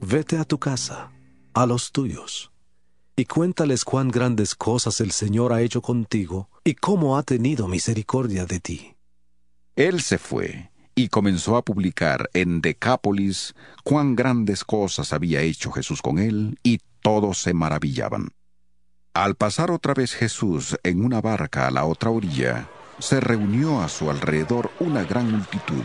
Vete 0.00 0.38
a 0.38 0.44
tu 0.44 0.58
casa, 0.58 1.10
a 1.54 1.66
los 1.66 1.92
tuyos, 1.92 2.50
y 3.16 3.24
cuéntales 3.24 3.84
cuán 3.84 4.08
grandes 4.08 4.54
cosas 4.54 5.00
el 5.00 5.10
Señor 5.10 5.52
ha 5.52 5.62
hecho 5.62 5.82
contigo 5.82 6.48
y 6.64 6.74
cómo 6.74 7.16
ha 7.16 7.22
tenido 7.22 7.68
misericordia 7.68 8.46
de 8.46 8.60
ti. 8.60 8.96
Él 9.76 10.00
se 10.00 10.18
fue 10.18 10.70
y 10.94 11.08
comenzó 11.08 11.56
a 11.56 11.64
publicar 11.64 12.28
en 12.34 12.60
Decápolis 12.60 13.54
cuán 13.84 14.16
grandes 14.16 14.64
cosas 14.64 15.12
había 15.12 15.40
hecho 15.40 15.70
Jesús 15.70 16.02
con 16.02 16.18
él, 16.18 16.58
y 16.62 16.80
todos 17.02 17.38
se 17.38 17.54
maravillaban. 17.54 18.28
Al 19.14 19.34
pasar 19.34 19.70
otra 19.70 19.94
vez 19.94 20.14
Jesús 20.14 20.76
en 20.82 21.04
una 21.04 21.20
barca 21.20 21.66
a 21.66 21.70
la 21.70 21.84
otra 21.84 22.10
orilla, 22.10 22.68
se 22.98 23.18
reunió 23.18 23.80
a 23.80 23.88
su 23.88 24.10
alrededor 24.10 24.70
una 24.78 25.04
gran 25.04 25.30
multitud, 25.30 25.82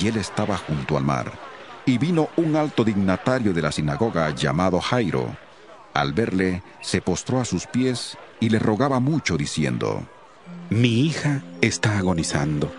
y 0.00 0.06
él 0.06 0.16
estaba 0.16 0.56
junto 0.56 0.96
al 0.96 1.04
mar. 1.04 1.53
Y 1.86 1.98
vino 1.98 2.28
un 2.36 2.56
alto 2.56 2.84
dignatario 2.84 3.52
de 3.52 3.62
la 3.62 3.70
sinagoga 3.70 4.30
llamado 4.34 4.80
Jairo. 4.80 5.36
Al 5.92 6.12
verle, 6.12 6.62
se 6.80 7.00
postró 7.00 7.40
a 7.40 7.44
sus 7.44 7.66
pies 7.66 8.16
y 8.40 8.48
le 8.48 8.58
rogaba 8.58 9.00
mucho, 9.00 9.36
diciendo, 9.36 10.02
Mi 10.70 11.00
hija 11.00 11.42
está 11.60 11.98
agonizando. 11.98 12.72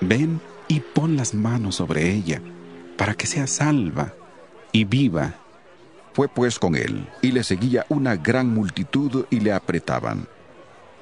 Ven 0.00 0.40
y 0.68 0.80
pon 0.80 1.16
las 1.16 1.34
manos 1.34 1.76
sobre 1.76 2.12
ella, 2.12 2.40
para 2.96 3.14
que 3.14 3.26
sea 3.26 3.46
salva 3.46 4.12
y 4.72 4.84
viva. 4.84 5.34
Fue 6.12 6.28
pues 6.28 6.58
con 6.58 6.74
él, 6.74 7.08
y 7.22 7.32
le 7.32 7.42
seguía 7.44 7.86
una 7.88 8.16
gran 8.16 8.52
multitud 8.52 9.24
y 9.30 9.40
le 9.40 9.52
apretaban. 9.52 10.28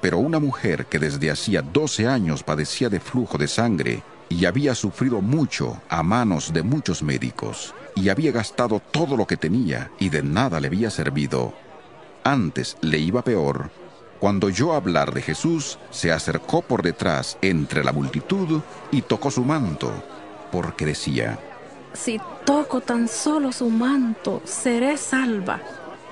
Pero 0.01 0.19
una 0.19 0.39
mujer 0.39 0.85
que 0.85 0.99
desde 0.99 1.31
hacía 1.31 1.61
doce 1.61 2.07
años 2.07 2.43
padecía 2.43 2.89
de 2.89 2.99
flujo 2.99 3.37
de 3.37 3.47
sangre, 3.47 4.03
y 4.29 4.45
había 4.45 4.75
sufrido 4.75 5.21
mucho 5.21 5.81
a 5.89 6.03
manos 6.03 6.53
de 6.53 6.63
muchos 6.63 7.03
médicos, 7.03 7.73
y 7.95 8.09
había 8.09 8.31
gastado 8.31 8.81
todo 8.91 9.17
lo 9.17 9.25
que 9.25 9.37
tenía, 9.37 9.91
y 9.99 10.09
de 10.09 10.23
nada 10.23 10.59
le 10.59 10.67
había 10.67 10.89
servido. 10.89 11.53
Antes 12.23 12.77
le 12.81 12.99
iba 12.99 13.21
peor. 13.21 13.69
Cuando 14.19 14.47
oyó 14.47 14.73
hablar 14.73 15.13
de 15.13 15.21
Jesús, 15.21 15.79
se 15.91 16.11
acercó 16.11 16.61
por 16.61 16.81
detrás 16.81 17.37
entre 17.41 17.83
la 17.83 17.93
multitud 17.93 18.61
y 18.91 19.03
tocó 19.03 19.31
su 19.31 19.43
manto, 19.43 19.91
porque 20.51 20.85
decía, 20.85 21.39
si 21.93 22.19
toco 22.45 22.81
tan 22.81 23.07
solo 23.07 23.51
su 23.51 23.69
manto, 23.69 24.41
seré 24.45 24.97
salva. 24.97 25.59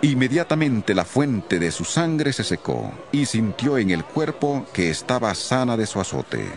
Inmediatamente 0.02 0.94
la 0.94 1.06
fuente 1.06 1.60
de 1.60 1.72
su 1.72 1.86
sangre 1.86 2.34
se 2.34 2.44
secó 2.44 2.92
y 3.12 3.26
sintió 3.26 3.78
en 3.78 3.92
el 3.92 4.04
cuerpo 4.04 4.66
que 4.74 4.90
estaba 4.90 5.34
sana 5.36 5.78
de 5.78 5.86
su 5.86 6.00
azote. 6.00 6.48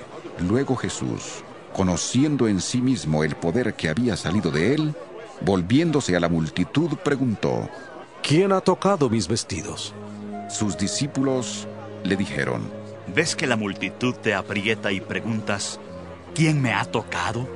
Luego 0.49 0.77
Jesús, 0.77 1.45
conociendo 1.79 2.49
en 2.49 2.61
sí 2.61 2.81
mismo 2.81 3.23
el 3.23 3.37
poder 3.37 3.75
que 3.75 3.89
había 3.89 4.17
salido 4.17 4.51
de 4.51 4.75
él, 4.75 4.97
volviéndose 5.43 6.17
a 6.17 6.19
la 6.19 6.29
multitud, 6.29 6.97
preguntó, 7.05 7.71
¿Quién 8.21 8.51
ha 8.51 8.61
tocado 8.61 9.09
mis 9.09 9.29
vestidos? 9.29 9.95
Sus 10.51 10.77
discípulos 10.77 11.69
le 12.03 12.17
dijeron, 12.17 12.63
¿Ves 13.15 13.37
que 13.37 13.47
la 13.47 13.55
multitud 13.55 14.13
te 14.17 14.35
aprieta 14.35 14.91
y 14.91 15.01
preguntas, 15.01 15.79
¿quién 16.35 16.61
me 16.61 16.75
ha 16.75 16.85
tocado? 16.85 17.49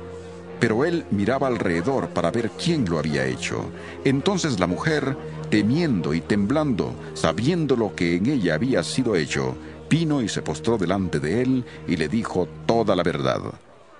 Pero 0.57 0.85
él 0.85 1.03
miraba 1.11 1.47
alrededor 1.47 2.07
para 2.07 2.31
ver 2.31 2.49
quién 2.51 2.85
lo 2.89 2.99
había 2.99 3.25
hecho. 3.25 3.65
Entonces 4.05 4.57
la 4.57 4.67
mujer, 4.67 5.17
temiendo 5.49 6.13
y 6.13 6.21
temblando, 6.21 6.95
sabiendo 7.13 7.75
lo 7.75 7.93
que 7.93 8.15
en 8.15 8.27
ella 8.27 8.55
había 8.55 8.83
sido 8.83 9.17
hecho, 9.17 9.57
vino 9.89 10.21
y 10.21 10.29
se 10.29 10.41
postró 10.41 10.77
delante 10.77 11.19
de 11.19 11.41
él 11.41 11.65
y 11.89 11.97
le 11.97 12.07
dijo 12.07 12.47
toda 12.65 12.95
la 12.95 13.03
verdad. 13.03 13.41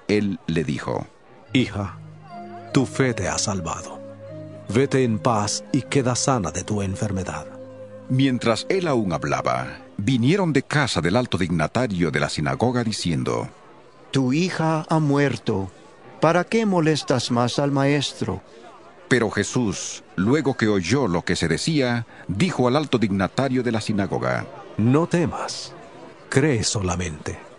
Él 0.08 0.40
le 0.48 0.64
dijo, 0.64 1.08
Hija, 1.54 1.98
tu 2.74 2.86
fe 2.86 3.14
te 3.14 3.28
ha 3.28 3.38
salvado. 3.38 4.02
Vete 4.70 5.04
en 5.04 5.20
paz 5.20 5.64
y 5.72 5.84
queda 5.84 6.16
sana 6.16 6.52
de 6.52 6.64
tu 6.64 6.82
enfermedad. 6.82 7.46
Mientras 8.10 8.66
él 8.70 8.88
aún 8.88 9.14
hablaba, 9.14 9.80
vinieron 9.98 10.54
de 10.54 10.64
casa 10.64 11.02
del 11.02 11.16
alto 11.16 11.38
dignatario 11.38 12.12
de 12.12 12.20
la 12.20 12.30
sinagoga 12.30 12.84
diciendo, 12.84 13.50
Tu 14.12 14.34
hija 14.34 14.86
ha 14.90 15.00
muerto. 15.00 15.72
¿Para 16.20 16.44
qué 16.44 16.66
molestas 16.66 17.32
más 17.32 17.60
al 17.60 17.72
maestro? 17.72 18.42
Pero 19.08 19.30
Jesús, 19.30 20.04
luego 20.16 20.56
que 20.56 20.68
oyó 20.68 21.08
lo 21.08 21.24
que 21.24 21.36
se 21.36 21.48
decía, 21.48 22.08
dijo 22.28 22.68
al 22.68 22.76
alto 22.76 22.98
dignatario 22.98 23.62
de 23.62 23.72
la 23.72 23.82
sinagoga, 23.82 24.46
No 24.78 25.08
temas, 25.08 25.74
cree 26.30 26.64
solamente. 26.64 27.53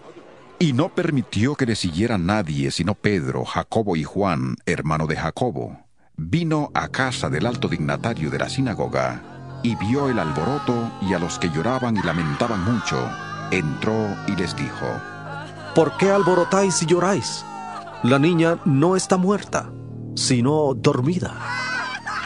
Y 0.59 0.73
no 0.73 0.95
permitió 0.95 1.57
que 1.57 1.67
le 1.67 1.75
siguiera 1.75 2.17
nadie 2.17 2.71
sino 2.71 2.95
Pedro, 2.95 3.45
Jacobo 3.45 3.97
y 3.97 4.05
Juan, 4.05 4.57
hermano 4.67 5.07
de 5.07 5.17
Jacobo. 5.17 5.79
Vino 6.17 6.71
a 6.75 6.89
casa 6.89 7.29
del 7.29 7.47
alto 7.47 7.69
dignatario 7.69 8.31
de 8.31 8.39
la 8.39 8.49
sinagoga 8.49 9.61
y 9.65 9.75
vio 9.77 10.09
el 10.09 10.19
alboroto 10.19 10.93
y 11.03 11.15
a 11.15 11.19
los 11.19 11.39
que 11.39 11.51
lloraban 11.51 11.97
y 11.97 12.03
lamentaban 12.03 12.65
mucho. 12.65 13.11
Entró 13.51 14.09
y 14.29 14.37
les 14.37 14.55
dijo, 14.55 14.87
¿Por 15.75 15.97
qué 15.97 16.11
alborotáis 16.11 16.81
y 16.83 16.87
lloráis? 16.87 17.45
La 18.05 18.19
niña 18.19 18.59
no 18.65 18.95
está 18.95 19.17
muerta, 19.17 19.73
sino 20.15 20.75
dormida. 20.75 21.35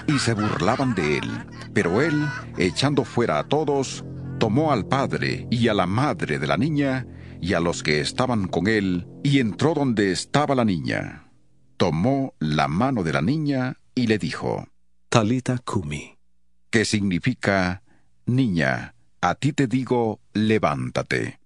Y 0.07 0.19
se 0.19 0.35
burlaban 0.35 0.95
de 0.95 1.19
él. 1.19 1.47
Pero 1.73 2.03
él, 2.03 2.27
echando 2.57 3.05
fuera 3.05 3.39
a 3.39 3.45
todos, 3.45 4.05
tomó 4.39 4.73
al 4.73 4.87
padre 4.87 5.47
y 5.51 5.69
a 5.69 5.75
la 5.75 5.87
madre 5.87 6.39
de 6.39 6.47
la 6.47 6.57
niña 6.57 7.07
y 7.41 7.55
a 7.55 7.61
los 7.61 7.83
que 7.83 8.01
estaban 8.01 8.49
con 8.49 8.67
él, 8.67 9.07
y 9.23 9.41
entró 9.41 9.75
donde 9.75 10.13
estaba 10.13 10.55
la 10.55 10.65
niña. 10.65 11.31
Tomó 11.77 12.35
la 12.39 12.69
mano 12.69 13.03
de 13.03 13.13
la 13.13 13.23
niña 13.23 13.77
y 13.95 14.07
le 14.07 14.19
dijo, 14.19 14.67
Talita 15.09 15.59
Kumi, 15.59 16.19
que 16.71 16.85
significa, 16.85 17.83
Niña, 18.27 18.95
a 19.21 19.35
ti 19.35 19.53
te 19.53 19.67
digo, 19.67 20.21
levántate. 20.35 21.39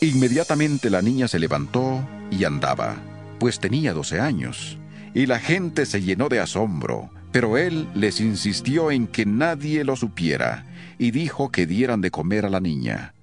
Inmediatamente 0.00 0.90
la 0.90 1.02
niña 1.02 1.26
se 1.26 1.38
levantó 1.38 2.06
y 2.30 2.44
andaba, 2.44 2.96
pues 3.40 3.60
tenía 3.60 3.94
doce 3.94 4.20
años, 4.20 4.78
y 5.14 5.26
la 5.26 5.40
gente 5.40 5.86
se 5.86 6.02
llenó 6.02 6.28
de 6.28 6.40
asombro, 6.40 7.10
pero 7.32 7.56
él 7.56 7.88
les 7.94 8.20
insistió 8.20 8.90
en 8.90 9.06
que 9.06 9.26
nadie 9.26 9.84
lo 9.84 9.96
supiera, 9.96 10.66
y 10.98 11.10
dijo 11.10 11.50
que 11.50 11.66
dieran 11.66 12.00
de 12.00 12.10
comer 12.10 12.44
a 12.44 12.50
la 12.50 12.60
niña. 12.60 13.14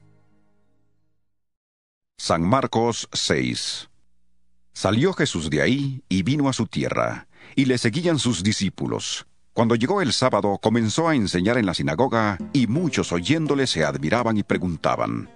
San 2.17 2.43
Marcos 2.43 3.09
6 3.11 3.89
Salió 4.71 5.11
Jesús 5.13 5.49
de 5.49 5.61
ahí 5.61 6.01
y 6.07 6.23
vino 6.23 6.47
a 6.47 6.53
su 6.53 6.65
tierra, 6.65 7.27
y 7.55 7.65
le 7.65 7.77
seguían 7.77 8.19
sus 8.19 8.41
discípulos. 8.41 9.27
Cuando 9.53 9.75
llegó 9.75 10.01
el 10.01 10.13
sábado 10.13 10.57
comenzó 10.61 11.09
a 11.09 11.15
enseñar 11.15 11.57
en 11.57 11.65
la 11.65 11.73
sinagoga, 11.73 12.37
y 12.53 12.67
muchos 12.67 13.11
oyéndole 13.11 13.67
se 13.67 13.83
admiraban 13.83 14.37
y 14.37 14.43
preguntaban, 14.43 15.29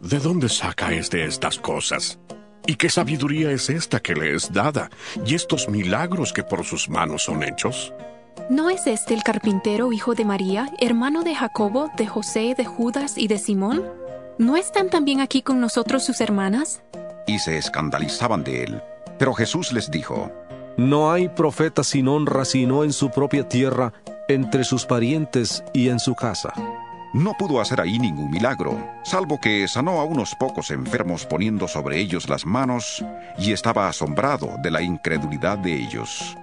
¿De 0.00 0.18
dónde 0.18 0.48
saca 0.48 0.92
este 0.92 1.24
estas 1.24 1.58
cosas? 1.58 2.18
¿Y 2.66 2.74
qué 2.74 2.90
sabiduría 2.90 3.52
es 3.52 3.70
esta 3.70 4.00
que 4.00 4.14
le 4.14 4.34
es 4.34 4.52
dada? 4.52 4.90
¿Y 5.24 5.36
estos 5.36 5.68
milagros 5.68 6.32
que 6.32 6.42
por 6.42 6.64
sus 6.64 6.88
manos 6.88 7.24
son 7.24 7.44
hechos? 7.44 7.94
¿No 8.50 8.70
es 8.70 8.86
este 8.88 9.14
el 9.14 9.22
carpintero 9.22 9.92
hijo 9.92 10.14
de 10.14 10.24
María, 10.24 10.68
hermano 10.80 11.22
de 11.22 11.34
Jacobo, 11.36 11.90
de 11.96 12.06
José, 12.06 12.54
de 12.56 12.64
Judas 12.64 13.16
y 13.16 13.28
de 13.28 13.38
Simón? 13.38 14.03
¿No 14.36 14.56
están 14.56 14.90
también 14.90 15.20
aquí 15.20 15.42
con 15.42 15.60
nosotros 15.60 16.04
sus 16.04 16.20
hermanas? 16.20 16.82
Y 17.26 17.38
se 17.38 17.56
escandalizaban 17.56 18.42
de 18.42 18.64
él. 18.64 18.82
Pero 19.16 19.32
Jesús 19.32 19.72
les 19.72 19.92
dijo, 19.92 20.32
No 20.76 21.12
hay 21.12 21.28
profeta 21.28 21.84
sin 21.84 22.08
honra 22.08 22.44
sino 22.44 22.82
en 22.82 22.92
su 22.92 23.10
propia 23.10 23.48
tierra, 23.48 23.92
entre 24.26 24.64
sus 24.64 24.86
parientes 24.86 25.62
y 25.72 25.88
en 25.88 26.00
su 26.00 26.16
casa. 26.16 26.52
No 27.12 27.34
pudo 27.34 27.60
hacer 27.60 27.80
ahí 27.80 28.00
ningún 28.00 28.28
milagro, 28.28 28.76
salvo 29.04 29.40
que 29.40 29.68
sanó 29.68 30.00
a 30.00 30.04
unos 30.04 30.34
pocos 30.34 30.72
enfermos 30.72 31.26
poniendo 31.26 31.68
sobre 31.68 32.00
ellos 32.00 32.28
las 32.28 32.44
manos, 32.44 33.04
y 33.38 33.52
estaba 33.52 33.88
asombrado 33.88 34.56
de 34.60 34.72
la 34.72 34.82
incredulidad 34.82 35.58
de 35.58 35.76
ellos. 35.76 36.36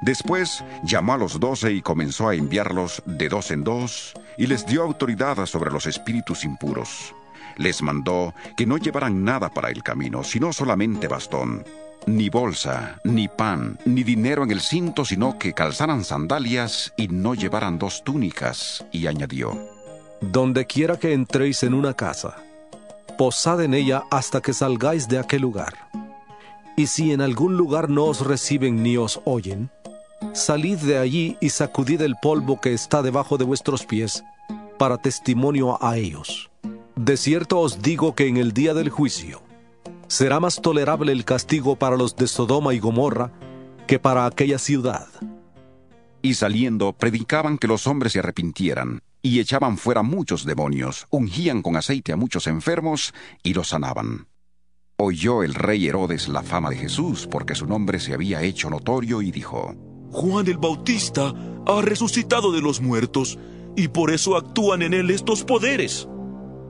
Después 0.00 0.64
llamó 0.82 1.12
a 1.12 1.18
los 1.18 1.38
doce 1.38 1.72
y 1.72 1.80
comenzó 1.80 2.28
a 2.28 2.34
enviarlos 2.34 3.04
de 3.06 3.28
dos 3.28 3.52
en 3.52 3.62
dos, 3.62 4.14
y 4.36 4.48
les 4.48 4.66
dio 4.66 4.82
autoridad 4.82 5.46
sobre 5.46 5.70
los 5.70 5.86
espíritus 5.86 6.44
impuros. 6.44 7.14
Les 7.56 7.82
mandó 7.82 8.34
que 8.56 8.66
no 8.66 8.76
llevaran 8.78 9.24
nada 9.24 9.50
para 9.50 9.70
el 9.70 9.82
camino, 9.82 10.22
sino 10.24 10.52
solamente 10.52 11.08
bastón, 11.08 11.64
ni 12.06 12.28
bolsa, 12.28 13.00
ni 13.04 13.28
pan, 13.28 13.78
ni 13.84 14.02
dinero 14.02 14.42
en 14.42 14.50
el 14.50 14.60
cinto, 14.60 15.04
sino 15.04 15.38
que 15.38 15.52
calzaran 15.52 16.04
sandalias 16.04 16.92
y 16.96 17.08
no 17.08 17.34
llevaran 17.34 17.78
dos 17.78 18.02
túnicas, 18.04 18.84
y 18.92 19.06
añadió, 19.06 19.58
Donde 20.20 20.66
quiera 20.66 20.98
que 20.98 21.12
entréis 21.12 21.62
en 21.62 21.74
una 21.74 21.94
casa, 21.94 22.36
posad 23.18 23.62
en 23.62 23.74
ella 23.74 24.04
hasta 24.10 24.40
que 24.40 24.52
salgáis 24.52 25.08
de 25.08 25.18
aquel 25.18 25.42
lugar. 25.42 25.74
Y 26.76 26.86
si 26.86 27.12
en 27.12 27.20
algún 27.20 27.56
lugar 27.56 27.90
no 27.90 28.04
os 28.04 28.26
reciben 28.26 28.82
ni 28.82 28.96
os 28.96 29.20
oyen, 29.24 29.70
salid 30.32 30.78
de 30.78 30.98
allí 30.98 31.36
y 31.40 31.50
sacudid 31.50 32.00
el 32.00 32.16
polvo 32.22 32.60
que 32.60 32.72
está 32.72 33.02
debajo 33.02 33.36
de 33.36 33.44
vuestros 33.44 33.84
pies, 33.84 34.24
para 34.78 34.96
testimonio 34.96 35.82
a 35.84 35.98
ellos. 35.98 36.49
De 37.00 37.16
cierto 37.16 37.60
os 37.60 37.80
digo 37.80 38.14
que 38.14 38.28
en 38.28 38.36
el 38.36 38.52
día 38.52 38.74
del 38.74 38.90
juicio 38.90 39.40
será 40.06 40.38
más 40.38 40.60
tolerable 40.60 41.12
el 41.12 41.24
castigo 41.24 41.76
para 41.76 41.96
los 41.96 42.14
de 42.14 42.28
Sodoma 42.28 42.74
y 42.74 42.78
Gomorra 42.78 43.32
que 43.86 43.98
para 43.98 44.26
aquella 44.26 44.58
ciudad. 44.58 45.08
Y 46.20 46.34
saliendo, 46.34 46.92
predicaban 46.92 47.56
que 47.56 47.68
los 47.68 47.86
hombres 47.86 48.12
se 48.12 48.18
arrepintieran, 48.18 49.00
y 49.22 49.40
echaban 49.40 49.78
fuera 49.78 50.02
muchos 50.02 50.44
demonios, 50.44 51.06
ungían 51.08 51.62
con 51.62 51.74
aceite 51.76 52.12
a 52.12 52.16
muchos 52.16 52.46
enfermos, 52.46 53.14
y 53.42 53.54
los 53.54 53.68
sanaban. 53.68 54.28
Oyó 54.98 55.42
el 55.42 55.54
rey 55.54 55.86
Herodes 55.88 56.28
la 56.28 56.42
fama 56.42 56.68
de 56.68 56.76
Jesús, 56.76 57.26
porque 57.26 57.54
su 57.54 57.66
nombre 57.66 57.98
se 57.98 58.12
había 58.12 58.42
hecho 58.42 58.68
notorio, 58.68 59.22
y 59.22 59.30
dijo, 59.30 59.74
Juan 60.10 60.48
el 60.48 60.58
Bautista 60.58 61.32
ha 61.66 61.80
resucitado 61.80 62.52
de 62.52 62.60
los 62.60 62.82
muertos, 62.82 63.38
y 63.74 63.88
por 63.88 64.10
eso 64.10 64.36
actúan 64.36 64.82
en 64.82 64.92
él 64.92 65.08
estos 65.10 65.44
poderes. 65.44 66.06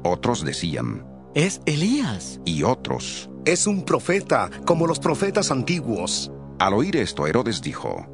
Otros 0.03 0.45
decían, 0.45 1.07
Es 1.35 1.61
Elías. 1.67 2.41
y 2.45 2.63
otros. 2.63 3.31
Es 3.45 3.67
un 3.67 3.85
profeta, 3.85 4.51
como 4.67 4.87
los 4.87 4.99
profetas 4.99 5.51
antiguos. 5.51 6.31
Al 6.59 6.75
oír 6.75 6.97
esto, 6.97 7.27
Herodes 7.27 7.63
dijo, 7.63 8.07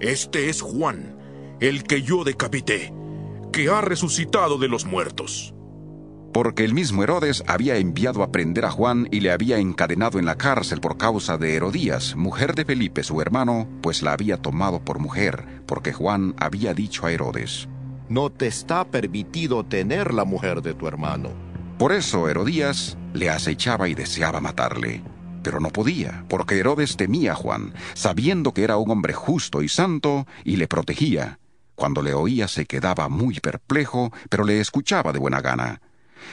Este 0.00 0.48
es 0.48 0.60
Juan, 0.62 1.16
el 1.60 1.84
que 1.84 2.02
yo 2.02 2.24
decapité, 2.24 2.92
que 3.52 3.68
ha 3.68 3.80
resucitado 3.80 4.58
de 4.58 4.68
los 4.68 4.84
muertos. 4.84 5.50
porque 6.32 6.64
el 6.64 6.74
mismo 6.74 7.04
Herodes 7.04 7.44
había 7.46 7.76
enviado 7.76 8.24
a 8.24 8.32
prender 8.32 8.64
a 8.64 8.70
Juan 8.72 9.06
y 9.12 9.20
le 9.20 9.30
había 9.30 9.58
encadenado 9.58 10.18
en 10.18 10.24
la 10.24 10.34
cárcel 10.36 10.80
por 10.80 10.96
causa 10.98 11.38
de 11.38 11.54
Herodías, 11.54 12.16
mujer 12.16 12.56
de 12.56 12.64
Felipe 12.64 13.04
su 13.04 13.20
hermano, 13.20 13.68
pues 13.82 14.02
la 14.02 14.14
había 14.14 14.36
tomado 14.38 14.80
por 14.84 14.98
mujer, 14.98 15.62
porque 15.64 15.92
Juan 15.92 16.34
había 16.40 16.74
dicho 16.74 17.06
a 17.06 17.12
Herodes, 17.12 17.68
No 18.08 18.30
te 18.30 18.46
está 18.46 18.84
permitido 18.84 19.64
tener 19.64 20.12
la 20.12 20.24
mujer 20.24 20.60
de 20.60 20.74
tu 20.74 20.86
hermano. 20.86 21.30
Por 21.78 21.92
eso 21.92 22.28
Herodías 22.28 22.98
le 23.14 23.30
acechaba 23.30 23.88
y 23.88 23.94
deseaba 23.94 24.40
matarle. 24.40 25.02
Pero 25.42 25.60
no 25.60 25.70
podía, 25.70 26.24
porque 26.28 26.58
Herodes 26.58 26.96
temía 26.96 27.32
a 27.32 27.36
Juan, 27.36 27.74
sabiendo 27.94 28.52
que 28.52 28.64
era 28.64 28.76
un 28.76 28.90
hombre 28.90 29.12
justo 29.12 29.62
y 29.62 29.68
santo, 29.68 30.26
y 30.44 30.56
le 30.56 30.68
protegía. 30.68 31.38
Cuando 31.74 32.02
le 32.02 32.14
oía 32.14 32.46
se 32.46 32.66
quedaba 32.66 33.08
muy 33.08 33.40
perplejo, 33.40 34.12
pero 34.28 34.44
le 34.44 34.60
escuchaba 34.60 35.12
de 35.12 35.18
buena 35.18 35.40
gana. 35.40 35.80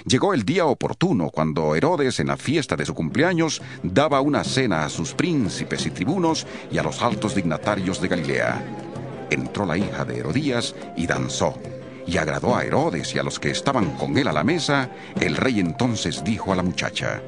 Llegó 0.06 0.34
el 0.34 0.44
día 0.44 0.66
oportuno 0.66 1.30
cuando 1.30 1.76
Herodes, 1.76 2.20
en 2.20 2.28
la 2.28 2.38
fiesta 2.38 2.76
de 2.76 2.86
su 2.86 2.94
cumpleaños, 2.94 3.62
daba 3.84 4.22
una 4.22 4.44
cena 4.44 4.86
a 4.86 4.90
sus 4.90 5.14
príncipes 5.14 5.86
y 5.86 5.92
tribunos 5.92 6.46
y 6.72 6.78
a 6.78 6.84
los 6.84 7.02
altos 7.02 7.36
dignatarios 7.36 8.02
de 8.02 8.08
Galilea. 8.08 8.91
Entró 9.32 9.66
la 9.66 9.78
hija 9.78 10.06
de 10.06 10.20
Herodías 10.20 10.76
y 10.96 11.08
danzó, 11.08 11.58
y 12.06 12.18
agradó 12.18 12.56
a 12.56 12.64
Herodes 12.64 13.16
y 13.16 13.20
a 13.20 13.24
los 13.24 13.40
que 13.40 13.50
estaban 13.50 13.92
con 13.98 14.18
él 14.18 14.28
a 14.28 14.34
la 14.34 14.44
mesa. 14.44 14.90
El 15.20 15.36
rey 15.38 15.60
entonces 15.60 16.24
dijo 16.24 16.54
a 16.54 16.56
la 16.56 16.64
muchacha, 16.64 17.22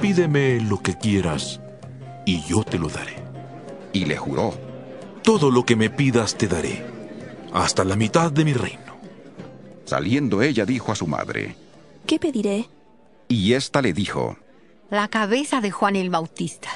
Pídeme 0.00 0.60
lo 0.60 0.80
que 0.82 0.96
quieras, 0.96 1.60
y 2.26 2.42
yo 2.44 2.62
te 2.62 2.78
lo 2.78 2.88
daré. 2.88 3.16
y 3.92 4.04
le 4.04 4.16
juró, 4.16 4.54
Todo 5.22 5.50
lo 5.50 5.64
que 5.64 5.74
me 5.76 5.90
pidas 5.90 6.36
te 6.36 6.46
daré, 6.46 6.84
hasta 7.52 7.82
la 7.84 7.96
mitad 7.96 8.30
de 8.30 8.44
mi 8.44 8.52
reino. 8.52 8.96
Saliendo 9.84 10.42
ella 10.42 10.64
dijo 10.66 10.92
a 10.92 10.94
su 10.94 11.06
madre, 11.06 11.56
¿Qué 12.06 12.18
pediré? 12.18 12.68
y 13.28 13.54
ésta 13.54 13.82
le 13.82 13.92
dijo, 13.92 14.36
La 14.90 15.08
cabeza 15.08 15.60
de 15.60 15.70
Juan 15.70 15.96
el 15.96 16.10
Bautista. 16.10 16.68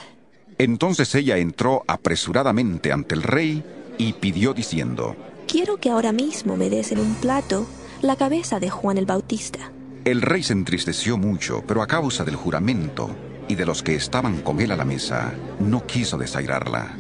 Entonces 0.58 1.14
ella 1.14 1.36
entró 1.38 1.82
apresuradamente 1.86 2.92
ante 2.92 3.14
el 3.14 3.22
rey 3.22 3.62
y 3.98 4.14
pidió 4.14 4.54
diciendo, 4.54 5.16
Quiero 5.46 5.76
que 5.76 5.90
ahora 5.90 6.12
mismo 6.12 6.56
me 6.56 6.70
des 6.70 6.92
en 6.92 7.00
un 7.00 7.14
plato 7.16 7.66
la 8.00 8.16
cabeza 8.16 8.58
de 8.58 8.70
Juan 8.70 8.98
el 8.98 9.06
Bautista. 9.06 9.70
El 10.04 10.22
rey 10.22 10.42
se 10.42 10.52
entristeció 10.52 11.16
mucho, 11.16 11.62
pero 11.66 11.82
a 11.82 11.86
causa 11.86 12.24
del 12.24 12.36
juramento 12.36 13.14
y 13.48 13.54
de 13.54 13.66
los 13.66 13.82
que 13.82 13.94
estaban 13.94 14.40
con 14.42 14.60
él 14.60 14.72
a 14.72 14.76
la 14.76 14.84
mesa, 14.84 15.34
no 15.60 15.86
quiso 15.86 16.16
desairarla. 16.16 16.96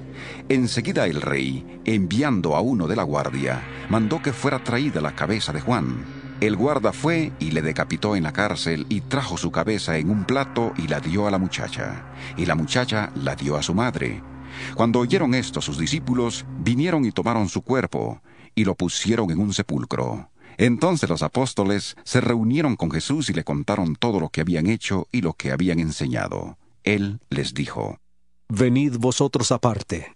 Enseguida 0.48 1.06
el 1.06 1.20
rey, 1.20 1.80
enviando 1.84 2.54
a 2.54 2.60
uno 2.60 2.86
de 2.86 2.96
la 2.96 3.02
guardia, 3.02 3.62
mandó 3.88 4.20
que 4.20 4.32
fuera 4.32 4.62
traída 4.62 5.00
la 5.00 5.14
cabeza 5.14 5.52
de 5.52 5.60
Juan. 5.60 6.04
El 6.40 6.56
guarda 6.56 6.92
fue 6.92 7.32
y 7.38 7.52
le 7.52 7.62
decapitó 7.62 8.16
en 8.16 8.24
la 8.24 8.32
cárcel 8.32 8.86
y 8.88 9.00
trajo 9.02 9.36
su 9.36 9.50
cabeza 9.50 9.96
en 9.96 10.10
un 10.10 10.24
plato 10.24 10.72
y 10.76 10.88
la 10.88 11.00
dio 11.00 11.26
a 11.26 11.30
la 11.30 11.38
muchacha. 11.38 12.04
Y 12.36 12.46
la 12.46 12.54
muchacha 12.54 13.12
la 13.14 13.36
dio 13.36 13.56
a 13.56 13.62
su 13.62 13.74
madre. 13.74 14.20
Cuando 14.74 15.00
oyeron 15.00 15.34
esto 15.34 15.60
sus 15.60 15.78
discípulos, 15.78 16.44
vinieron 16.58 17.04
y 17.04 17.12
tomaron 17.12 17.48
su 17.48 17.62
cuerpo 17.62 18.20
y 18.54 18.64
lo 18.64 18.74
pusieron 18.74 19.30
en 19.30 19.38
un 19.38 19.52
sepulcro. 19.52 20.30
Entonces 20.58 21.08
los 21.08 21.22
apóstoles 21.22 21.96
se 22.04 22.20
reunieron 22.20 22.76
con 22.76 22.90
Jesús 22.90 23.30
y 23.30 23.32
le 23.32 23.44
contaron 23.44 23.96
todo 23.96 24.20
lo 24.20 24.28
que 24.28 24.42
habían 24.42 24.66
hecho 24.66 25.08
y 25.10 25.22
lo 25.22 25.32
que 25.32 25.50
habían 25.50 25.78
enseñado. 25.78 26.58
Él 26.84 27.20
les 27.30 27.54
dijo, 27.54 27.98
Venid 28.48 28.96
vosotros 28.98 29.50
aparte, 29.50 30.14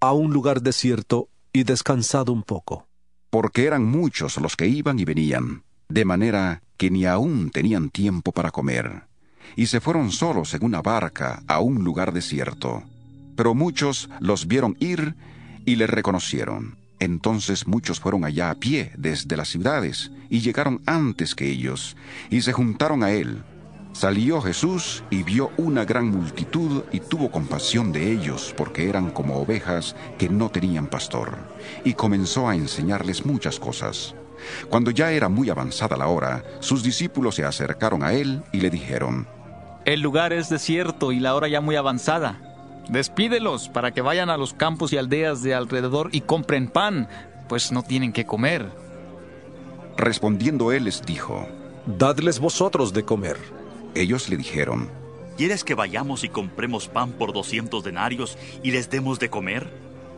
a 0.00 0.12
un 0.12 0.32
lugar 0.32 0.60
desierto, 0.62 1.28
y 1.52 1.64
descansad 1.64 2.28
un 2.28 2.42
poco. 2.42 2.86
porque 3.30 3.64
eran 3.64 3.84
muchos 3.84 4.38
los 4.38 4.56
que 4.56 4.66
iban 4.66 4.98
y 4.98 5.04
venían, 5.04 5.62
de 5.88 6.04
manera 6.04 6.62
que 6.76 6.90
ni 6.90 7.06
aún 7.06 7.50
tenían 7.50 7.88
tiempo 7.90 8.32
para 8.32 8.50
comer. 8.50 9.04
Y 9.54 9.66
se 9.66 9.80
fueron 9.80 10.10
solos 10.10 10.52
en 10.54 10.64
una 10.64 10.82
barca 10.82 11.42
a 11.46 11.60
un 11.60 11.84
lugar 11.84 12.12
desierto. 12.12 12.82
Pero 13.40 13.54
muchos 13.54 14.10
los 14.20 14.48
vieron 14.48 14.76
ir 14.80 15.14
y 15.64 15.76
le 15.76 15.86
reconocieron. 15.86 16.76
Entonces 16.98 17.66
muchos 17.66 17.98
fueron 17.98 18.26
allá 18.26 18.50
a 18.50 18.56
pie 18.56 18.92
desde 18.98 19.34
las 19.34 19.48
ciudades 19.48 20.10
y 20.28 20.40
llegaron 20.40 20.82
antes 20.84 21.34
que 21.34 21.48
ellos 21.48 21.96
y 22.28 22.42
se 22.42 22.52
juntaron 22.52 23.02
a 23.02 23.12
él. 23.12 23.42
Salió 23.94 24.42
Jesús 24.42 25.04
y 25.08 25.22
vio 25.22 25.52
una 25.56 25.86
gran 25.86 26.10
multitud 26.10 26.82
y 26.92 27.00
tuvo 27.00 27.30
compasión 27.30 27.92
de 27.92 28.12
ellos 28.12 28.54
porque 28.58 28.90
eran 28.90 29.10
como 29.10 29.38
ovejas 29.38 29.96
que 30.18 30.28
no 30.28 30.50
tenían 30.50 30.88
pastor 30.88 31.38
y 31.82 31.94
comenzó 31.94 32.46
a 32.46 32.54
enseñarles 32.54 33.24
muchas 33.24 33.58
cosas. 33.58 34.14
Cuando 34.68 34.90
ya 34.90 35.12
era 35.12 35.30
muy 35.30 35.48
avanzada 35.48 35.96
la 35.96 36.08
hora, 36.08 36.44
sus 36.60 36.82
discípulos 36.82 37.36
se 37.36 37.46
acercaron 37.46 38.02
a 38.02 38.12
él 38.12 38.42
y 38.52 38.60
le 38.60 38.68
dijeron, 38.68 39.26
El 39.86 40.02
lugar 40.02 40.34
es 40.34 40.50
desierto 40.50 41.10
y 41.10 41.20
la 41.20 41.34
hora 41.34 41.48
ya 41.48 41.62
muy 41.62 41.76
avanzada. 41.76 42.49
Despídelos 42.90 43.68
para 43.68 43.92
que 43.92 44.02
vayan 44.02 44.30
a 44.30 44.36
los 44.36 44.52
campos 44.52 44.92
y 44.92 44.96
aldeas 44.96 45.42
de 45.42 45.54
alrededor 45.54 46.08
y 46.10 46.22
compren 46.22 46.66
pan, 46.66 47.08
pues 47.48 47.70
no 47.70 47.84
tienen 47.84 48.12
que 48.12 48.26
comer. 48.26 48.68
Respondiendo 49.96 50.72
él 50.72 50.84
les 50.84 51.00
dijo, 51.02 51.46
Dadles 51.86 52.40
vosotros 52.40 52.92
de 52.92 53.04
comer. 53.04 53.36
Ellos 53.94 54.28
le 54.28 54.36
dijeron, 54.36 54.90
¿Quieres 55.36 55.62
que 55.62 55.76
vayamos 55.76 56.24
y 56.24 56.30
compremos 56.30 56.88
pan 56.88 57.12
por 57.12 57.32
doscientos 57.32 57.84
denarios 57.84 58.36
y 58.64 58.72
les 58.72 58.90
demos 58.90 59.20
de 59.20 59.30
comer? 59.30 59.72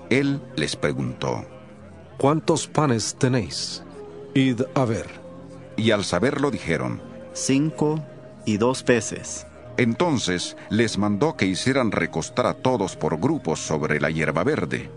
Él 0.09 0.41
les 0.57 0.75
preguntó, 0.75 1.45
¿Cuántos 2.17 2.69
panes 2.69 3.17
tenéis? 3.19 3.85
Id 4.33 4.63
a 4.75 4.87
ver. 4.87 5.09
Y 5.77 5.91
al 5.91 6.05
saberlo 6.05 6.51
dijeron, 6.51 7.03
Cinco 7.35 8.03
y 8.47 8.57
dos 8.57 8.83
peces. 8.83 9.47
Entonces 9.77 10.57
les 10.71 10.99
mandó 10.99 11.37
que 11.37 11.47
hicieran 11.47 11.93
recostar 11.93 12.47
a 12.47 12.55
todos 12.55 12.97
por 12.97 13.19
grupos 13.19 13.61
sobre 13.61 14.01
la 14.01 14.11
hierba 14.11 14.45
verde. 14.45 14.91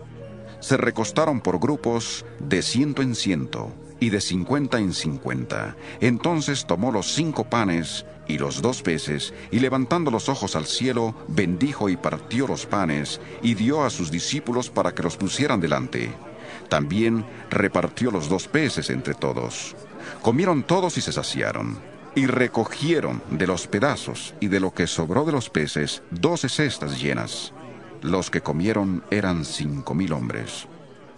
Se 0.60 0.76
recostaron 0.76 1.40
por 1.40 1.58
grupos 1.58 2.24
de 2.38 2.62
ciento 2.62 3.02
en 3.02 3.14
ciento 3.14 3.72
y 4.00 4.10
de 4.10 4.20
cincuenta 4.20 4.78
en 4.78 4.92
cincuenta. 4.92 5.76
Entonces 6.00 6.66
tomó 6.66 6.92
los 6.92 7.12
cinco 7.12 7.44
panes 7.44 8.04
y 8.28 8.38
los 8.38 8.60
dos 8.60 8.82
peces, 8.82 9.32
y 9.50 9.60
levantando 9.60 10.10
los 10.10 10.28
ojos 10.28 10.56
al 10.56 10.66
cielo, 10.66 11.14
bendijo 11.28 11.88
y 11.88 11.96
partió 11.96 12.46
los 12.46 12.66
panes, 12.66 13.20
y 13.40 13.54
dio 13.54 13.84
a 13.84 13.90
sus 13.90 14.10
discípulos 14.10 14.68
para 14.68 14.92
que 14.94 15.04
los 15.04 15.16
pusieran 15.16 15.60
delante. 15.60 16.10
También 16.68 17.24
repartió 17.50 18.10
los 18.10 18.28
dos 18.28 18.48
peces 18.48 18.90
entre 18.90 19.14
todos. 19.14 19.76
Comieron 20.22 20.64
todos 20.64 20.98
y 20.98 21.00
se 21.00 21.12
saciaron. 21.12 21.95
Y 22.16 22.26
recogieron 22.26 23.22
de 23.30 23.46
los 23.46 23.66
pedazos 23.66 24.34
y 24.40 24.48
de 24.48 24.58
lo 24.58 24.72
que 24.72 24.86
sobró 24.86 25.26
de 25.26 25.32
los 25.32 25.50
peces 25.50 26.02
doce 26.10 26.48
cestas 26.48 26.98
llenas. 26.98 27.52
Los 28.00 28.30
que 28.30 28.40
comieron 28.40 29.04
eran 29.10 29.44
cinco 29.44 29.94
mil 29.94 30.14
hombres. 30.14 30.66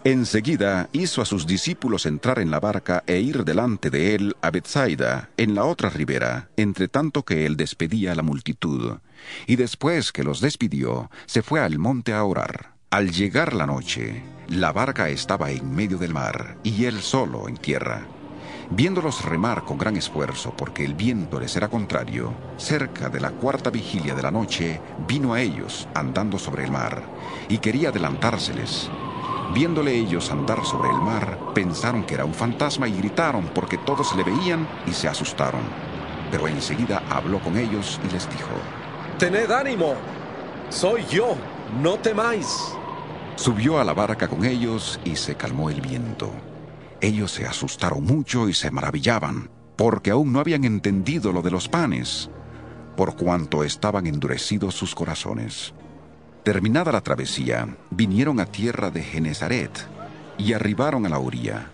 Enseguida 0.03 0.89
hizo 0.91 1.23
a 1.23 1.25
sus 1.25 1.47
discípulos 1.47 2.05
entrar 2.05 2.41
en 2.41 2.51
la 2.51 2.59
barca 2.59 3.05
e 3.07 3.21
ir 3.21 3.45
delante 3.45 3.91
de 3.91 4.17
él 4.17 4.37
a 4.43 4.51
Bethsaida, 4.51 5.31
en 5.37 5.55
la 5.55 5.67
otra 5.67 5.89
ribera, 5.89 6.49
entre 6.57 6.89
tanto 6.89 7.25
que 7.25 7.47
él 7.47 7.57
despedía 7.57 8.11
a 8.13 8.15
la 8.17 8.23
multitud. 8.23 8.99
Y 9.47 9.55
después 9.55 10.11
que 10.11 10.25
los 10.25 10.41
despidió, 10.41 11.13
se 11.27 11.43
fue 11.43 11.61
al 11.61 11.79
monte 11.79 12.13
a 12.13 12.25
orar. 12.25 12.73
Al 12.91 13.13
llegar 13.13 13.55
la 13.55 13.67
noche, 13.67 14.25
la 14.49 14.73
barca 14.73 15.11
estaba 15.11 15.53
en 15.53 15.77
medio 15.77 15.99
del 15.99 16.13
mar, 16.13 16.57
y 16.65 16.87
él 16.87 17.03
solo 17.03 17.49
en 17.49 17.57
tierra. 17.57 18.05
Viéndolos 18.71 19.25
remar 19.25 19.65
con 19.65 19.79
gran 19.79 19.97
esfuerzo, 19.97 20.53
porque 20.55 20.85
el 20.85 20.93
viento 20.93 21.41
les 21.41 21.57
era 21.57 21.69
contrario, 21.69 22.35
cerca 22.59 23.09
de 23.09 23.19
la 23.19 23.31
cuarta 23.31 23.71
vigilia 23.71 24.15
de 24.15 24.23
la 24.23 24.31
noche, 24.31 24.79
vino 25.07 25.33
a 25.33 25.41
ellos 25.41 25.89
andando 25.95 26.39
sobre 26.39 26.65
el 26.65 26.71
mar, 26.71 27.03
y 27.49 27.59
quería 27.59 27.89
adelantárseles. 27.89 28.91
Viéndole 29.55 29.95
ellos 29.95 30.31
andar 30.31 30.67
sobre 30.67 30.91
el 30.91 31.01
mar, 31.01 31.39
pensaron 31.55 32.05
que 32.05 32.13
era 32.13 32.27
un 32.27 32.35
fantasma 32.35 32.87
y 32.87 32.93
gritaron 32.93 33.49
porque 33.55 33.79
todos 33.79 34.15
le 34.15 34.23
veían 34.23 34.69
y 34.87 34.93
se 34.93 35.09
asustaron. 35.09 35.63
Pero 36.31 36.47
enseguida 36.47 37.03
habló 37.09 37.41
con 37.41 37.57
ellos 37.57 37.99
y 38.07 38.13
les 38.13 38.29
dijo, 38.29 38.51
Tened 39.19 39.51
ánimo, 39.51 39.95
soy 40.69 41.07
yo, 41.07 41.37
no 41.81 41.95
temáis. 41.95 42.75
Subió 43.37 43.81
a 43.81 43.85
la 43.85 43.95
barca 43.95 44.29
con 44.29 44.45
ellos 44.45 45.01
y 45.05 45.17
se 45.17 45.37
calmó 45.37 45.71
el 45.71 45.81
viento. 45.81 46.31
Ellos 47.01 47.33
se 47.33 47.47
asustaron 47.47 48.05
mucho 48.05 48.49
y 48.49 48.55
se 48.55 48.71
maravillaban, 48.71 49.51
porque 49.77 50.11
aún 50.11 50.33
no 50.33 50.41
habían 50.41 50.65
entendido 50.65 51.33
lo 51.33 51.43
de 51.43 51.53
los 51.53 51.69
panes, 51.69 52.31
por 52.97 53.17
cuanto 53.17 53.63
estaban 53.63 54.07
endurecidos 54.07 54.75
sus 54.75 54.95
corazones. 54.95 55.73
Terminada 56.43 56.91
la 56.91 57.03
travesía, 57.03 57.77
vinieron 57.91 58.41
a 58.41 58.47
tierra 58.47 58.91
de 58.91 59.03
Genezaret 59.03 59.71
y 60.37 60.53
arribaron 60.53 61.07
a 61.07 61.09
la 61.09 61.19
orilla. 61.19 61.71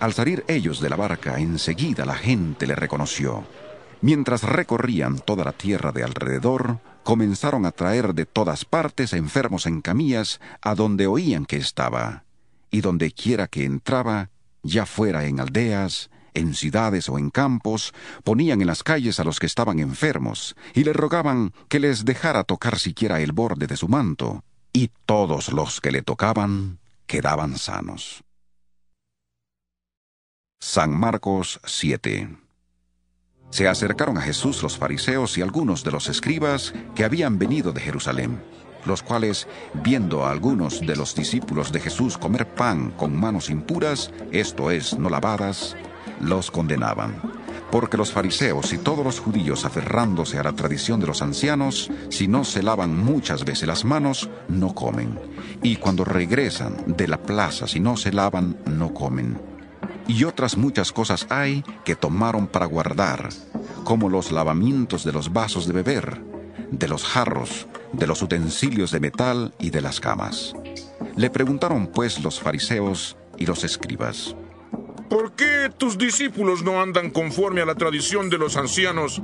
Al 0.00 0.12
salir 0.12 0.44
ellos 0.48 0.80
de 0.80 0.90
la 0.90 0.96
barca, 0.96 1.38
enseguida 1.38 2.04
la 2.04 2.14
gente 2.14 2.66
le 2.66 2.74
reconoció. 2.74 3.44
Mientras 4.00 4.42
recorrían 4.42 5.18
toda 5.18 5.44
la 5.44 5.52
tierra 5.52 5.92
de 5.92 6.04
alrededor, 6.04 6.80
comenzaron 7.02 7.64
a 7.64 7.72
traer 7.72 8.14
de 8.14 8.26
todas 8.26 8.64
partes 8.64 9.14
enfermos 9.14 9.66
en 9.66 9.80
camillas 9.80 10.40
a 10.60 10.74
donde 10.74 11.06
oían 11.06 11.46
que 11.46 11.56
estaba, 11.56 12.24
y 12.70 12.82
donde 12.82 13.12
quiera 13.12 13.46
que 13.46 13.64
entraba, 13.64 14.30
ya 14.62 14.86
fuera 14.86 15.24
en 15.24 15.40
aldeas, 15.40 16.10
en 16.34 16.54
ciudades 16.54 17.08
o 17.08 17.18
en 17.18 17.30
campos, 17.30 17.92
ponían 18.24 18.60
en 18.60 18.66
las 18.66 18.82
calles 18.82 19.20
a 19.20 19.24
los 19.24 19.38
que 19.38 19.46
estaban 19.46 19.78
enfermos, 19.78 20.56
y 20.74 20.84
le 20.84 20.92
rogaban 20.92 21.52
que 21.68 21.80
les 21.80 22.04
dejara 22.04 22.44
tocar 22.44 22.78
siquiera 22.78 23.20
el 23.20 23.32
borde 23.32 23.66
de 23.66 23.76
su 23.76 23.88
manto, 23.88 24.44
y 24.72 24.90
todos 25.06 25.52
los 25.52 25.80
que 25.80 25.90
le 25.92 26.02
tocaban 26.02 26.78
quedaban 27.06 27.58
sanos. 27.58 28.22
San 30.60 30.90
Marcos 30.98 31.60
7 31.64 32.36
Se 33.50 33.68
acercaron 33.68 34.18
a 34.18 34.22
Jesús 34.22 34.62
los 34.62 34.76
fariseos 34.76 35.38
y 35.38 35.42
algunos 35.42 35.84
de 35.84 35.92
los 35.92 36.08
escribas 36.08 36.74
que 36.94 37.04
habían 37.04 37.38
venido 37.38 37.72
de 37.72 37.80
Jerusalén, 37.80 38.42
los 38.84 39.02
cuales, 39.02 39.46
viendo 39.74 40.24
a 40.24 40.30
algunos 40.30 40.80
de 40.80 40.96
los 40.96 41.14
discípulos 41.14 41.72
de 41.72 41.80
Jesús 41.80 42.18
comer 42.18 42.46
pan 42.46 42.90
con 42.90 43.18
manos 43.18 43.50
impuras, 43.50 44.10
esto 44.32 44.70
es, 44.70 44.98
no 44.98 45.10
lavadas, 45.10 45.76
los 46.20 46.50
condenaban. 46.50 47.20
Porque 47.70 47.98
los 47.98 48.12
fariseos 48.12 48.72
y 48.72 48.78
todos 48.78 49.04
los 49.04 49.20
judíos, 49.20 49.64
aferrándose 49.64 50.38
a 50.38 50.42
la 50.42 50.54
tradición 50.54 51.00
de 51.00 51.06
los 51.06 51.20
ancianos, 51.20 51.90
si 52.08 52.26
no 52.26 52.44
se 52.44 52.62
lavan 52.62 52.96
muchas 52.96 53.44
veces 53.44 53.68
las 53.68 53.84
manos, 53.84 54.30
no 54.48 54.74
comen. 54.74 55.18
Y 55.62 55.76
cuando 55.76 56.04
regresan 56.04 56.96
de 56.96 57.08
la 57.08 57.20
plaza, 57.20 57.66
si 57.66 57.78
no 57.78 57.96
se 57.96 58.12
lavan, 58.12 58.56
no 58.64 58.94
comen. 58.94 59.38
Y 60.06 60.24
otras 60.24 60.56
muchas 60.56 60.92
cosas 60.92 61.26
hay 61.28 61.62
que 61.84 61.94
tomaron 61.94 62.46
para 62.46 62.64
guardar, 62.64 63.28
como 63.84 64.08
los 64.08 64.32
lavamientos 64.32 65.04
de 65.04 65.12
los 65.12 65.30
vasos 65.34 65.66
de 65.66 65.74
beber, 65.74 66.22
de 66.70 66.88
los 66.88 67.04
jarros, 67.04 67.66
de 67.92 68.06
los 68.06 68.22
utensilios 68.22 68.90
de 68.90 69.00
metal 69.00 69.54
y 69.58 69.70
de 69.70 69.80
las 69.80 70.00
camas. 70.00 70.54
Le 71.16 71.30
preguntaron 71.30 71.86
pues 71.88 72.22
los 72.22 72.40
fariseos 72.40 73.16
y 73.36 73.46
los 73.46 73.64
escribas. 73.64 74.36
¿Por 75.08 75.32
qué 75.32 75.70
tus 75.76 75.96
discípulos 75.96 76.62
no 76.62 76.82
andan 76.82 77.10
conforme 77.10 77.62
a 77.62 77.66
la 77.66 77.74
tradición 77.74 78.28
de 78.28 78.38
los 78.38 78.56
ancianos, 78.56 79.22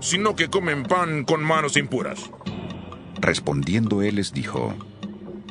sino 0.00 0.34
que 0.34 0.48
comen 0.48 0.84
pan 0.84 1.24
con 1.24 1.42
manos 1.42 1.76
impuras? 1.76 2.30
Respondiendo 3.20 4.02
él 4.02 4.16
les 4.16 4.32
dijo, 4.32 4.74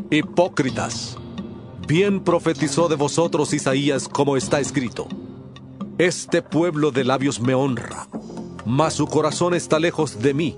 Hipócritas, 0.09 1.17
bien 1.87 2.23
profetizó 2.23 2.87
de 2.87 2.95
vosotros 2.95 3.53
Isaías 3.53 4.07
como 4.07 4.37
está 4.37 4.59
escrito. 4.59 5.07
Este 5.97 6.41
pueblo 6.41 6.91
de 6.91 7.03
labios 7.03 7.39
me 7.39 7.53
honra, 7.53 8.07
mas 8.65 8.95
su 8.95 9.07
corazón 9.07 9.53
está 9.53 9.79
lejos 9.79 10.19
de 10.19 10.33
mí, 10.33 10.57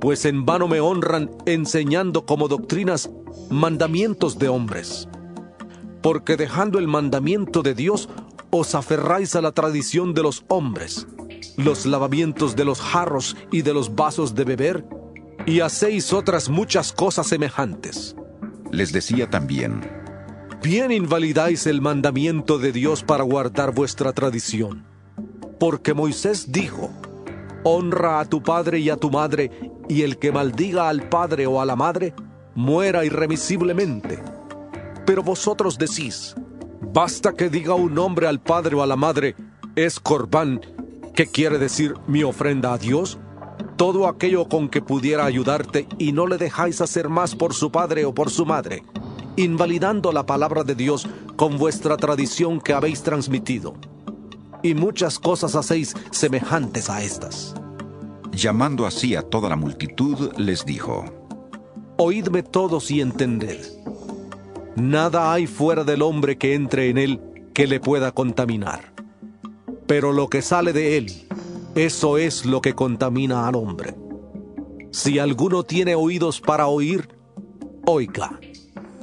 pues 0.00 0.24
en 0.24 0.44
vano 0.44 0.68
me 0.68 0.80
honran 0.80 1.30
enseñando 1.46 2.26
como 2.26 2.48
doctrinas 2.48 3.10
mandamientos 3.50 4.38
de 4.38 4.48
hombres. 4.48 5.08
Porque 6.02 6.36
dejando 6.36 6.78
el 6.78 6.88
mandamiento 6.88 7.62
de 7.62 7.74
Dios, 7.74 8.08
os 8.50 8.74
aferráis 8.74 9.34
a 9.34 9.40
la 9.40 9.52
tradición 9.52 10.14
de 10.14 10.22
los 10.22 10.44
hombres, 10.48 11.06
los 11.56 11.86
lavamientos 11.86 12.56
de 12.56 12.64
los 12.64 12.80
jarros 12.80 13.36
y 13.50 13.62
de 13.62 13.74
los 13.74 13.94
vasos 13.94 14.34
de 14.34 14.44
beber, 14.44 14.84
y 15.46 15.60
hacéis 15.60 16.12
otras 16.12 16.48
muchas 16.48 16.92
cosas 16.92 17.26
semejantes. 17.26 18.16
Les 18.72 18.92
decía 18.92 19.30
también, 19.30 19.80
Bien 20.62 20.90
invalidáis 20.90 21.66
el 21.66 21.80
mandamiento 21.80 22.58
de 22.58 22.72
Dios 22.72 23.04
para 23.04 23.22
guardar 23.22 23.72
vuestra 23.72 24.12
tradición. 24.12 24.84
Porque 25.60 25.94
Moisés 25.94 26.50
dijo, 26.50 26.90
Honra 27.68 28.20
a 28.20 28.24
tu 28.24 28.44
padre 28.44 28.78
y 28.78 28.90
a 28.90 28.96
tu 28.96 29.10
madre, 29.10 29.50
y 29.88 30.02
el 30.02 30.18
que 30.18 30.30
maldiga 30.30 30.88
al 30.88 31.08
padre 31.08 31.48
o 31.48 31.60
a 31.60 31.64
la 31.64 31.74
madre, 31.74 32.14
muera 32.54 33.04
irremisiblemente. 33.04 34.22
Pero 35.04 35.24
vosotros 35.24 35.76
decís, 35.76 36.36
Basta 36.80 37.32
que 37.32 37.50
diga 37.50 37.74
un 37.74 37.98
hombre 37.98 38.28
al 38.28 38.40
padre 38.40 38.76
o 38.76 38.84
a 38.84 38.86
la 38.86 38.94
madre, 38.94 39.34
es 39.74 39.98
corbán, 39.98 40.60
que 41.12 41.26
quiere 41.26 41.58
decir 41.58 41.94
mi 42.06 42.22
ofrenda 42.22 42.72
a 42.72 42.78
Dios, 42.78 43.18
todo 43.76 44.06
aquello 44.06 44.48
con 44.48 44.68
que 44.68 44.80
pudiera 44.80 45.24
ayudarte 45.24 45.88
y 45.98 46.12
no 46.12 46.28
le 46.28 46.38
dejáis 46.38 46.80
hacer 46.80 47.08
más 47.08 47.34
por 47.34 47.52
su 47.52 47.72
padre 47.72 48.04
o 48.04 48.14
por 48.14 48.30
su 48.30 48.46
madre, 48.46 48.84
invalidando 49.34 50.12
la 50.12 50.24
palabra 50.24 50.62
de 50.62 50.76
Dios 50.76 51.08
con 51.34 51.58
vuestra 51.58 51.96
tradición 51.96 52.60
que 52.60 52.74
habéis 52.74 53.02
transmitido. 53.02 53.74
Y 54.66 54.74
muchas 54.74 55.20
cosas 55.20 55.54
hacéis 55.54 55.94
semejantes 56.10 56.90
a 56.90 57.00
estas. 57.00 57.54
Llamando 58.32 58.84
así 58.84 59.14
a 59.14 59.22
toda 59.22 59.48
la 59.48 59.54
multitud, 59.54 60.32
les 60.38 60.66
dijo, 60.66 61.04
Oídme 61.98 62.42
todos 62.42 62.90
y 62.90 63.00
entended. 63.00 63.64
Nada 64.74 65.32
hay 65.32 65.46
fuera 65.46 65.84
del 65.84 66.02
hombre 66.02 66.36
que 66.36 66.54
entre 66.54 66.90
en 66.90 66.98
él 66.98 67.20
que 67.54 67.68
le 67.68 67.78
pueda 67.78 68.10
contaminar. 68.10 68.92
Pero 69.86 70.12
lo 70.12 70.28
que 70.28 70.42
sale 70.42 70.72
de 70.72 70.98
él, 70.98 71.28
eso 71.76 72.18
es 72.18 72.44
lo 72.44 72.60
que 72.60 72.74
contamina 72.74 73.46
al 73.46 73.54
hombre. 73.54 73.94
Si 74.90 75.20
alguno 75.20 75.62
tiene 75.62 75.94
oídos 75.94 76.40
para 76.40 76.66
oír, 76.66 77.08
oiga. 77.86 78.40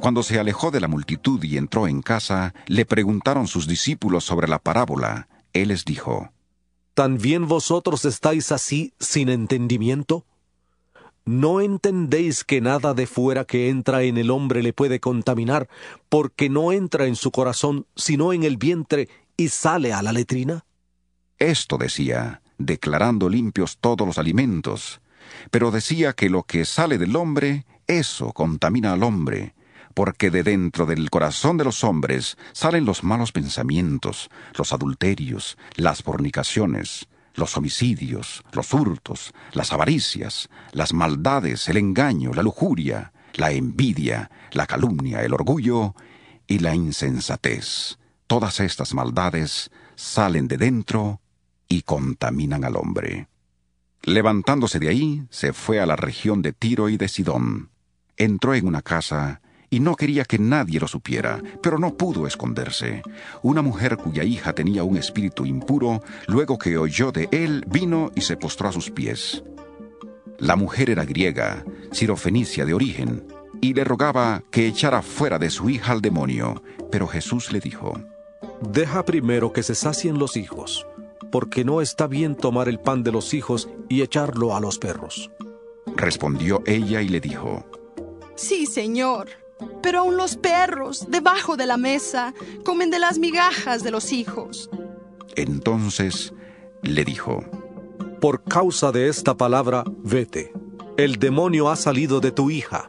Cuando 0.02 0.24
se 0.24 0.42
alejó 0.42 0.72
de 0.72 0.82
la 0.82 0.90
multitud 0.90 1.42
y 1.42 1.56
entró 1.56 1.88
en 1.88 2.02
casa, 2.02 2.54
le 2.68 2.86
preguntaron 2.86 3.48
sus 3.48 3.66
discípulos 3.66 4.26
sobre 4.26 4.50
la 4.50 4.60
parábola. 4.60 5.30
Él 5.54 5.70
les 5.70 5.86
dijo, 5.86 6.32
¿También 6.94 7.48
vosotros 7.48 8.06
estáis 8.06 8.52
así 8.52 8.94
sin 9.00 9.30
entendimiento? 9.30 10.26
¿No 11.26 11.62
entendéis 11.62 12.44
que 12.44 12.60
nada 12.60 12.94
de 12.94 13.08
fuera 13.08 13.46
que 13.46 13.70
entra 13.70 14.04
en 14.04 14.18
el 14.18 14.30
hombre 14.30 14.62
le 14.62 14.74
puede 14.74 15.00
contaminar, 15.00 15.70
porque 16.10 16.50
no 16.50 16.72
entra 16.72 17.06
en 17.06 17.16
su 17.16 17.32
corazón, 17.32 17.88
sino 17.96 18.34
en 18.34 18.44
el 18.44 18.58
vientre 18.58 19.08
y 19.38 19.48
sale 19.48 19.94
a 19.94 20.02
la 20.02 20.12
letrina? 20.12 20.66
Esto 21.40 21.78
decía, 21.78 22.42
declarando 22.58 23.30
limpios 23.30 23.78
todos 23.78 24.06
los 24.06 24.18
alimentos, 24.18 25.02
pero 25.50 25.72
decía 25.72 26.14
que 26.14 26.30
lo 26.30 26.44
que 26.44 26.66
sale 26.66 26.98
del 26.98 27.16
hombre, 27.16 27.66
eso 27.88 28.34
contamina 28.34 28.94
al 28.94 29.04
hombre, 29.04 29.56
porque 29.94 30.30
de 30.30 30.44
dentro 30.44 30.86
del 30.86 31.10
corazón 31.10 31.58
de 31.58 31.64
los 31.64 31.84
hombres 31.84 32.38
salen 32.52 32.86
los 32.86 33.04
malos 33.04 33.32
pensamientos, 33.32 34.30
los 34.58 34.74
adulterios, 34.74 35.58
las 35.76 36.04
fornicaciones, 36.04 37.08
los 37.36 37.58
homicidios, 37.58 38.44
los 38.52 38.74
hurtos, 38.74 39.34
las 39.54 39.74
avaricias, 39.74 40.50
las 40.72 40.94
maldades, 40.94 41.68
el 41.68 41.78
engaño, 41.78 42.34
la 42.34 42.44
lujuria, 42.44 43.14
la 43.34 43.52
envidia, 43.52 44.30
la 44.52 44.68
calumnia, 44.68 45.24
el 45.24 45.34
orgullo 45.34 45.96
y 46.48 46.60
la 46.60 46.76
insensatez. 46.76 47.98
Todas 48.28 48.60
estas 48.60 48.94
maldades 48.94 49.72
salen 49.96 50.48
de 50.48 50.58
dentro 50.58 51.22
y 51.68 51.82
contaminan 51.82 52.64
al 52.64 52.76
hombre. 52.76 53.28
Levantándose 54.04 54.80
de 54.80 54.90
ahí, 54.90 55.24
se 55.30 55.54
fue 55.54 55.80
a 55.80 55.86
la 55.86 55.96
región 55.96 56.42
de 56.42 56.52
Tiro 56.52 56.90
y 56.90 56.98
de 56.98 57.08
Sidón. 57.08 57.70
Entró 58.18 58.54
en 58.54 58.68
una 58.68 58.82
casa 58.82 59.42
y 59.74 59.80
no 59.80 59.96
quería 59.96 60.24
que 60.24 60.38
nadie 60.38 60.80
lo 60.80 60.88
supiera, 60.88 61.42
pero 61.64 61.80
no 61.80 61.98
pudo 61.98 62.28
esconderse. 62.28 63.02
Una 63.42 63.64
mujer 63.64 63.98
cuya 63.98 64.24
hija 64.24 64.54
tenía 64.54 64.84
un 64.84 64.98
espíritu 64.98 65.48
impuro, 65.48 66.04
luego 66.28 66.60
que 66.60 66.78
oyó 66.78 67.12
de 67.12 67.28
él, 67.32 67.66
vino 67.68 68.12
y 68.14 68.22
se 68.22 68.38
postró 68.38 68.70
a 68.70 68.72
sus 68.72 68.92
pies. 68.92 69.44
La 70.38 70.56
mujer 70.56 70.92
era 70.92 71.06
griega, 71.06 71.66
sirofenicia 71.92 72.68
de 72.68 72.76
origen, 72.76 73.26
y 73.62 73.74
le 73.74 73.84
rogaba 73.84 74.44
que 74.52 74.68
echara 74.68 75.02
fuera 75.02 75.40
de 75.40 75.50
su 75.50 75.72
hija 75.72 75.92
al 75.92 76.02
demonio, 76.02 76.62
pero 76.92 77.08
Jesús 77.08 77.52
le 77.52 77.60
dijo, 77.60 78.00
Deja 78.62 79.04
primero 79.06 79.54
que 79.54 79.64
se 79.64 79.74
sacien 79.74 80.20
los 80.20 80.38
hijos, 80.38 80.86
porque 81.32 81.66
no 81.66 81.82
está 81.82 82.06
bien 82.06 82.36
tomar 82.36 82.70
el 82.70 82.80
pan 82.80 83.02
de 83.02 83.12
los 83.12 83.34
hijos 83.34 83.68
y 83.90 84.04
echarlo 84.04 84.56
a 84.56 84.60
los 84.60 84.78
perros. 84.78 85.32
Respondió 85.96 86.62
ella 86.68 87.02
y 87.02 87.10
le 87.10 87.20
dijo, 87.20 87.66
Sí, 88.36 88.68
Señor. 88.68 89.43
Pero 89.82 90.00
aun 90.00 90.18
los 90.18 90.38
perros, 90.38 91.06
debajo 91.10 91.58
de 91.58 91.66
la 91.66 91.78
mesa, 91.78 92.34
comen 92.64 92.90
de 92.90 93.00
las 93.00 93.20
migajas 93.20 93.84
de 93.84 93.92
los 93.92 94.12
hijos. 94.12 94.70
Entonces 95.36 96.34
le 96.82 97.04
dijo, 97.06 97.44
Por 98.22 98.44
causa 98.44 98.92
de 98.92 99.10
esta 99.10 99.36
palabra, 99.36 99.84
vete. 100.04 100.54
El 100.98 101.18
demonio 101.18 101.70
ha 101.70 101.76
salido 101.76 102.20
de 102.20 102.32
tu 102.32 102.50
hija. 102.52 102.86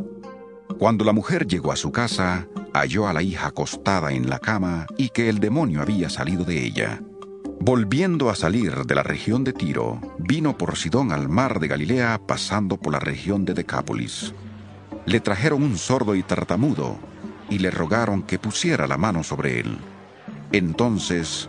Cuando 0.78 1.04
la 1.04 1.12
mujer 1.12 1.46
llegó 1.46 1.72
a 1.72 1.76
su 1.76 1.90
casa, 1.90 2.48
halló 2.72 3.08
a 3.08 3.12
la 3.12 3.22
hija 3.22 3.46
acostada 3.46 4.12
en 4.12 4.28
la 4.28 4.38
cama 4.38 4.86
y 4.98 5.08
que 5.08 5.28
el 5.28 5.38
demonio 5.38 5.80
había 5.80 6.10
salido 6.10 6.44
de 6.44 6.64
ella. 6.64 7.00
Volviendo 7.60 8.28
a 8.28 8.34
salir 8.34 8.84
de 8.84 8.94
la 8.94 9.02
región 9.02 9.42
de 9.42 9.54
Tiro, 9.54 10.00
vino 10.18 10.58
por 10.58 10.76
Sidón 10.76 11.12
al 11.12 11.28
mar 11.28 11.60
de 11.60 11.68
Galilea 11.68 12.20
pasando 12.26 12.76
por 12.76 12.92
la 12.92 13.00
región 13.00 13.44
de 13.44 13.54
Decápolis 13.54 14.34
le 15.07 15.20
trajeron 15.20 15.62
un 15.62 15.78
sordo 15.78 16.14
y 16.14 16.22
tartamudo 16.22 16.96
y 17.50 17.59
le 17.59 17.70
rogaron 17.70 18.22
que 18.22 18.38
pusiera 18.38 18.86
la 18.86 18.96
mano 18.96 19.22
sobre 19.22 19.61
él. 19.61 19.78
Entonces, 20.52 21.48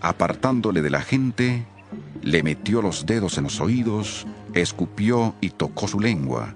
apartándole 0.00 0.82
de 0.82 0.90
la 0.90 1.02
gente, 1.02 1.66
le 2.22 2.42
metió 2.42 2.82
los 2.82 3.06
dedos 3.06 3.38
en 3.38 3.44
los 3.44 3.60
oídos, 3.60 4.26
escupió 4.54 5.34
y 5.40 5.50
tocó 5.50 5.88
su 5.88 6.00
lengua. 6.00 6.54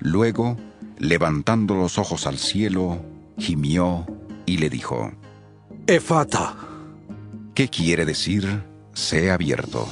Luego, 0.00 0.56
levantando 0.98 1.74
los 1.74 1.98
ojos 1.98 2.26
al 2.26 2.38
cielo, 2.38 3.04
gimió 3.38 4.06
y 4.44 4.58
le 4.58 4.70
dijo, 4.70 5.12
Efata. 5.86 6.54
¿Qué 7.54 7.68
quiere 7.68 8.04
decir? 8.04 8.62
Sé 8.92 9.30
abierto. 9.30 9.88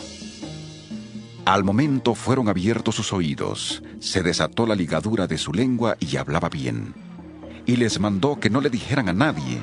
Al 1.44 1.62
momento 1.62 2.14
fueron 2.14 2.48
abiertos 2.48 2.94
sus 2.94 3.12
oídos, 3.12 3.82
se 4.00 4.22
desató 4.22 4.66
la 4.66 4.74
ligadura 4.74 5.26
de 5.26 5.36
su 5.36 5.52
lengua 5.52 5.94
y 6.00 6.16
hablaba 6.16 6.48
bien. 6.48 6.94
Y 7.66 7.76
les 7.76 8.00
mandó 8.00 8.40
que 8.40 8.48
no 8.48 8.62
le 8.62 8.70
dijeran 8.70 9.10
a 9.10 9.12
nadie, 9.12 9.62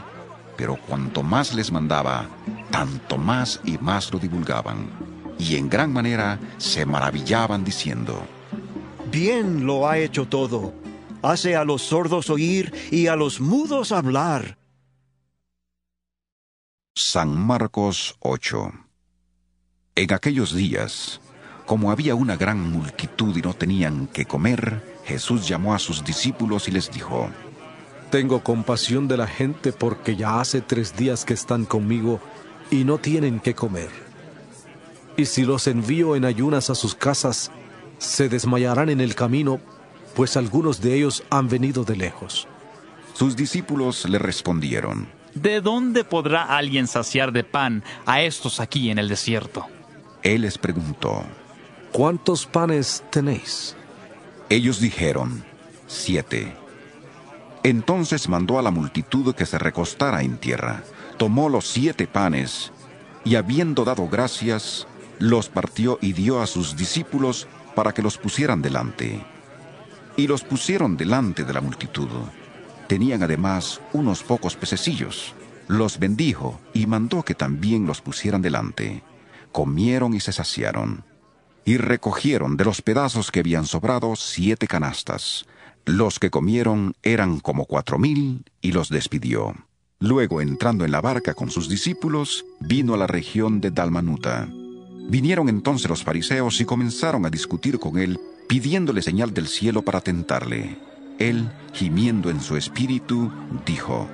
pero 0.57 0.75
cuanto 0.75 1.23
más 1.23 1.55
les 1.55 1.71
mandaba, 1.71 2.29
tanto 2.69 3.17
más 3.17 3.61
y 3.63 3.79
más 3.79 4.13
lo 4.13 4.19
divulgaban. 4.19 4.89
Y 5.39 5.55
en 5.55 5.69
gran 5.69 5.91
manera 5.91 6.39
se 6.57 6.85
maravillaban 6.85 7.63
diciendo, 7.63 8.27
Bien 9.11 9.65
lo 9.65 9.89
ha 9.89 9.97
hecho 9.97 10.27
todo. 10.27 10.73
Hace 11.23 11.55
a 11.55 11.63
los 11.63 11.81
sordos 11.81 12.29
oír 12.29 12.71
y 12.91 13.07
a 13.07 13.15
los 13.15 13.41
mudos 13.41 13.91
hablar. 13.91 14.59
San 16.93 17.35
Marcos 17.35 18.17
8 18.19 18.71
En 19.95 20.13
aquellos 20.13 20.53
días, 20.53 21.20
como 21.71 21.89
había 21.89 22.15
una 22.15 22.35
gran 22.35 22.69
multitud 22.69 23.33
y 23.37 23.41
no 23.41 23.53
tenían 23.53 24.07
que 24.07 24.25
comer, 24.25 24.83
Jesús 25.05 25.47
llamó 25.47 25.73
a 25.73 25.79
sus 25.79 26.03
discípulos 26.03 26.67
y 26.67 26.71
les 26.71 26.91
dijo, 26.91 27.29
Tengo 28.09 28.43
compasión 28.43 29.07
de 29.07 29.15
la 29.15 29.25
gente 29.25 29.71
porque 29.71 30.17
ya 30.17 30.41
hace 30.41 30.59
tres 30.59 30.97
días 30.97 31.23
que 31.23 31.33
están 31.33 31.63
conmigo 31.63 32.19
y 32.71 32.83
no 32.83 32.97
tienen 32.97 33.39
que 33.39 33.55
comer. 33.55 33.87
Y 35.15 35.27
si 35.27 35.45
los 35.45 35.65
envío 35.65 36.17
en 36.17 36.25
ayunas 36.25 36.69
a 36.69 36.75
sus 36.75 36.93
casas, 36.93 37.51
se 37.99 38.27
desmayarán 38.27 38.89
en 38.89 38.99
el 38.99 39.15
camino, 39.15 39.61
pues 40.13 40.35
algunos 40.35 40.81
de 40.81 40.95
ellos 40.95 41.23
han 41.29 41.47
venido 41.47 41.85
de 41.85 41.95
lejos. 41.95 42.49
Sus 43.13 43.37
discípulos 43.37 44.09
le 44.09 44.19
respondieron, 44.19 45.07
¿De 45.35 45.61
dónde 45.61 46.03
podrá 46.03 46.43
alguien 46.43 46.87
saciar 46.87 47.31
de 47.31 47.45
pan 47.45 47.81
a 48.05 48.21
estos 48.23 48.59
aquí 48.59 48.89
en 48.91 48.97
el 48.97 49.07
desierto? 49.07 49.67
Él 50.21 50.41
les 50.41 50.57
preguntó, 50.57 51.23
¿Cuántos 51.91 52.45
panes 52.45 53.03
tenéis? 53.09 53.75
Ellos 54.47 54.79
dijeron, 54.79 55.43
siete. 55.87 56.55
Entonces 57.63 58.29
mandó 58.29 58.57
a 58.57 58.61
la 58.61 58.71
multitud 58.71 59.35
que 59.35 59.45
se 59.45 59.59
recostara 59.59 60.21
en 60.21 60.37
tierra, 60.37 60.85
tomó 61.17 61.49
los 61.49 61.67
siete 61.67 62.07
panes, 62.07 62.71
y 63.25 63.35
habiendo 63.35 63.83
dado 63.83 64.07
gracias, 64.07 64.87
los 65.19 65.49
partió 65.49 65.99
y 66.01 66.13
dio 66.13 66.41
a 66.41 66.47
sus 66.47 66.77
discípulos 66.77 67.49
para 67.75 67.91
que 67.91 68.01
los 68.01 68.17
pusieran 68.17 68.61
delante. 68.61 69.25
Y 70.15 70.27
los 70.27 70.45
pusieron 70.45 70.95
delante 70.95 71.43
de 71.43 71.51
la 71.51 71.59
multitud. 71.59 72.07
Tenían 72.87 73.21
además 73.21 73.81
unos 73.91 74.23
pocos 74.23 74.55
pececillos. 74.55 75.33
Los 75.67 75.99
bendijo 75.99 76.57
y 76.73 76.85
mandó 76.85 77.21
que 77.23 77.35
también 77.35 77.85
los 77.85 77.99
pusieran 77.99 78.41
delante. 78.41 79.03
Comieron 79.51 80.13
y 80.13 80.21
se 80.21 80.31
saciaron 80.31 81.10
y 81.65 81.77
recogieron 81.77 82.57
de 82.57 82.65
los 82.65 82.81
pedazos 82.81 83.31
que 83.31 83.41
habían 83.41 83.65
sobrado 83.65 84.15
siete 84.15 84.67
canastas. 84.67 85.45
Los 85.85 86.19
que 86.19 86.29
comieron 86.29 86.93
eran 87.03 87.39
como 87.39 87.65
cuatro 87.65 87.97
mil 87.97 88.45
y 88.61 88.71
los 88.71 88.89
despidió. 88.89 89.55
Luego, 89.99 90.41
entrando 90.41 90.85
en 90.85 90.91
la 90.91 91.01
barca 91.01 91.33
con 91.33 91.51
sus 91.51 91.69
discípulos, 91.69 92.45
vino 92.59 92.93
a 92.93 92.97
la 92.97 93.07
región 93.07 93.61
de 93.61 93.71
Dalmanuta. 93.71 94.47
Vinieron 95.07 95.49
entonces 95.49 95.89
los 95.89 96.03
fariseos 96.03 96.59
y 96.61 96.65
comenzaron 96.65 97.25
a 97.25 97.29
discutir 97.29 97.77
con 97.79 97.97
él, 97.97 98.19
pidiéndole 98.47 99.01
señal 99.01 99.33
del 99.33 99.47
cielo 99.47 99.83
para 99.83 100.01
tentarle. 100.01 100.77
Él, 101.19 101.51
gimiendo 101.73 102.31
en 102.31 102.41
su 102.41 102.57
espíritu, 102.57 103.31
dijo, 103.65 104.07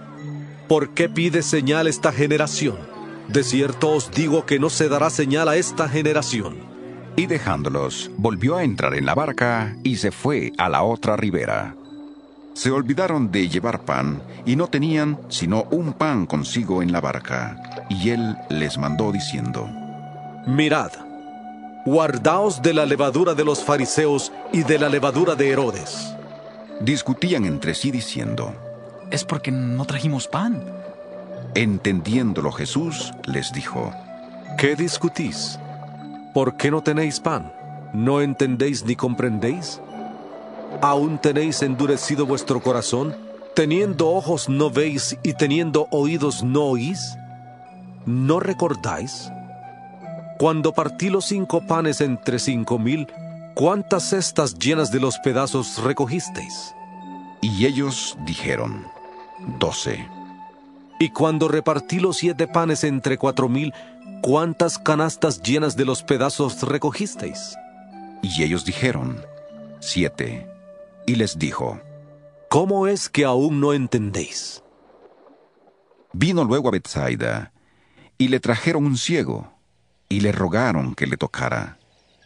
¿Por 0.68 0.90
qué 0.90 1.08
pide 1.08 1.42
señal 1.42 1.88
esta 1.88 2.12
generación? 2.12 2.76
De 3.30 3.44
cierto 3.44 3.92
os 3.92 4.12
digo 4.12 4.46
que 4.46 4.60
no 4.60 4.70
se 4.70 4.90
dará 4.90 5.10
señal 5.10 5.48
a 5.48 5.56
esta 5.56 5.88
generación 5.88 6.67
y 7.18 7.26
dejándolos, 7.26 8.12
volvió 8.16 8.58
a 8.58 8.64
entrar 8.64 8.94
en 8.94 9.08
la 9.08 9.16
barca 9.16 9.76
y 9.84 9.96
se 9.98 10.12
fue 10.12 10.54
a 10.60 10.70
la 10.70 10.84
otra 10.84 11.18
ribera. 11.18 11.76
Se 12.54 12.70
olvidaron 12.70 13.32
de 13.32 13.50
llevar 13.50 13.86
pan 13.86 14.22
y 14.46 14.56
no 14.56 14.68
tenían 14.68 15.20
sino 15.28 15.64
un 15.72 15.94
pan 15.94 16.28
consigo 16.28 16.84
en 16.84 16.92
la 16.92 17.02
barca. 17.02 17.86
Y 17.90 18.12
él 18.12 18.38
les 18.50 18.78
mandó 18.78 19.12
diciendo, 19.12 19.68
Mirad, 20.46 20.92
guardaos 21.88 22.62
de 22.62 22.76
la 22.76 22.86
levadura 22.86 23.34
de 23.34 23.44
los 23.44 23.64
fariseos 23.64 24.32
y 24.54 24.62
de 24.62 24.78
la 24.78 24.88
levadura 24.88 25.34
de 25.34 25.50
Herodes. 25.50 26.16
Discutían 26.82 27.46
entre 27.46 27.74
sí 27.74 27.90
diciendo, 27.90 28.54
Es 29.10 29.24
porque 29.24 29.52
no 29.52 29.86
trajimos 29.86 30.28
pan. 30.28 30.64
Entendiéndolo 31.56 32.52
Jesús 32.52 33.12
les 33.26 33.52
dijo, 33.54 33.92
¿Qué 34.60 34.76
discutís? 34.76 35.60
¿Por 36.34 36.58
qué 36.58 36.72
no 36.72 36.82
tenéis 36.82 37.20
pan? 37.20 37.52
¿No 37.94 38.22
entendéis 38.22 38.86
ni 38.86 38.96
comprendéis? 38.96 39.82
¿Aún 40.82 41.18
tenéis 41.18 41.62
endurecido 41.62 42.26
vuestro 42.26 42.62
corazón? 42.62 43.16
¿Teniendo 43.56 44.10
ojos 44.10 44.50
no 44.50 44.70
veis 44.70 45.18
y 45.24 45.34
teniendo 45.34 45.88
oídos 45.90 46.44
no 46.44 46.66
oís? 46.66 47.18
¿No 48.06 48.40
recordáis? 48.40 49.32
Cuando 50.38 50.74
partí 50.74 51.10
los 51.10 51.26
cinco 51.26 51.66
panes 51.66 52.00
entre 52.02 52.38
cinco 52.38 52.78
mil, 52.78 53.08
¿cuántas 53.56 54.10
cestas 54.10 54.60
llenas 54.60 54.92
de 54.92 55.00
los 55.00 55.18
pedazos 55.18 55.82
recogisteis? 55.84 56.76
Y 57.42 57.66
ellos 57.66 58.16
dijeron, 58.26 58.86
doce. 59.60 60.08
Y 61.00 61.10
cuando 61.10 61.48
repartí 61.48 62.00
los 62.00 62.18
siete 62.18 62.48
panes 62.48 62.84
entre 62.84 63.18
cuatro 63.18 63.50
mil, 63.50 63.74
¿cuántas 64.22 64.78
canastas 64.78 65.42
llenas 65.42 65.76
de 65.76 65.86
los 65.86 66.04
pedazos 66.04 66.62
recogisteis? 66.64 67.56
Y 68.22 68.44
ellos 68.44 68.66
dijeron, 68.66 69.26
siete. 69.80 70.48
Y 71.06 71.16
les 71.16 71.40
dijo, 71.40 71.80
¿Cómo 72.50 72.88
es 72.88 73.10
que 73.10 73.26
aún 73.26 73.60
no 73.60 73.74
entendéis? 73.74 74.64
Vino 76.14 76.44
luego 76.44 76.70
a 76.70 76.72
Bethsaida, 76.72 77.52
y 78.18 78.30
le 78.30 78.40
trajeron 78.40 78.86
un 78.86 78.98
ciego, 78.98 79.54
y 80.10 80.22
le 80.22 80.32
rogaron 80.32 80.96
que 80.96 81.08
le 81.08 81.18
tocara. 81.18 81.78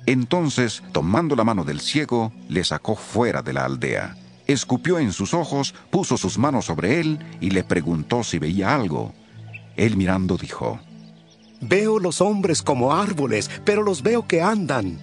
Entonces, 0.05 0.83
tomando 0.91 1.35
la 1.35 1.43
mano 1.43 1.63
del 1.63 1.79
ciego, 1.79 2.31
le 2.49 2.63
sacó 2.63 2.95
fuera 2.95 3.41
de 3.41 3.53
la 3.53 3.65
aldea. 3.65 4.15
Escupió 4.47 4.99
en 4.99 5.13
sus 5.13 5.33
ojos, 5.33 5.73
puso 5.89 6.17
sus 6.17 6.37
manos 6.37 6.65
sobre 6.65 6.99
él, 6.99 7.19
y 7.39 7.51
le 7.51 7.63
preguntó 7.63 8.23
si 8.23 8.39
veía 8.39 8.73
algo. 8.73 9.13
Él 9.75 9.97
mirando 9.97 10.37
dijo, 10.37 10.79
Veo 11.61 11.99
los 11.99 12.21
hombres 12.21 12.63
como 12.63 12.93
árboles, 12.93 13.49
pero 13.63 13.83
los 13.83 14.01
veo 14.01 14.27
que 14.27 14.41
andan. 14.41 14.99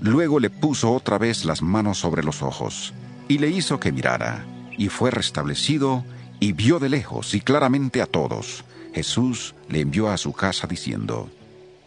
Luego 0.00 0.38
le 0.38 0.48
puso 0.48 0.92
otra 0.92 1.18
vez 1.18 1.44
las 1.44 1.60
manos 1.60 1.98
sobre 1.98 2.22
los 2.22 2.42
ojos, 2.42 2.94
y 3.28 3.38
le 3.38 3.48
hizo 3.48 3.80
que 3.80 3.92
mirara, 3.92 4.44
y 4.78 4.88
fue 4.88 5.10
restablecido, 5.10 6.04
y 6.40 6.52
vio 6.52 6.78
de 6.78 6.88
lejos 6.88 7.34
y 7.34 7.40
claramente 7.40 8.00
a 8.00 8.06
todos. 8.06 8.64
Jesús 8.94 9.54
le 9.68 9.80
envió 9.80 10.08
a 10.08 10.18
su 10.18 10.32
casa 10.32 10.66
diciendo, 10.66 11.30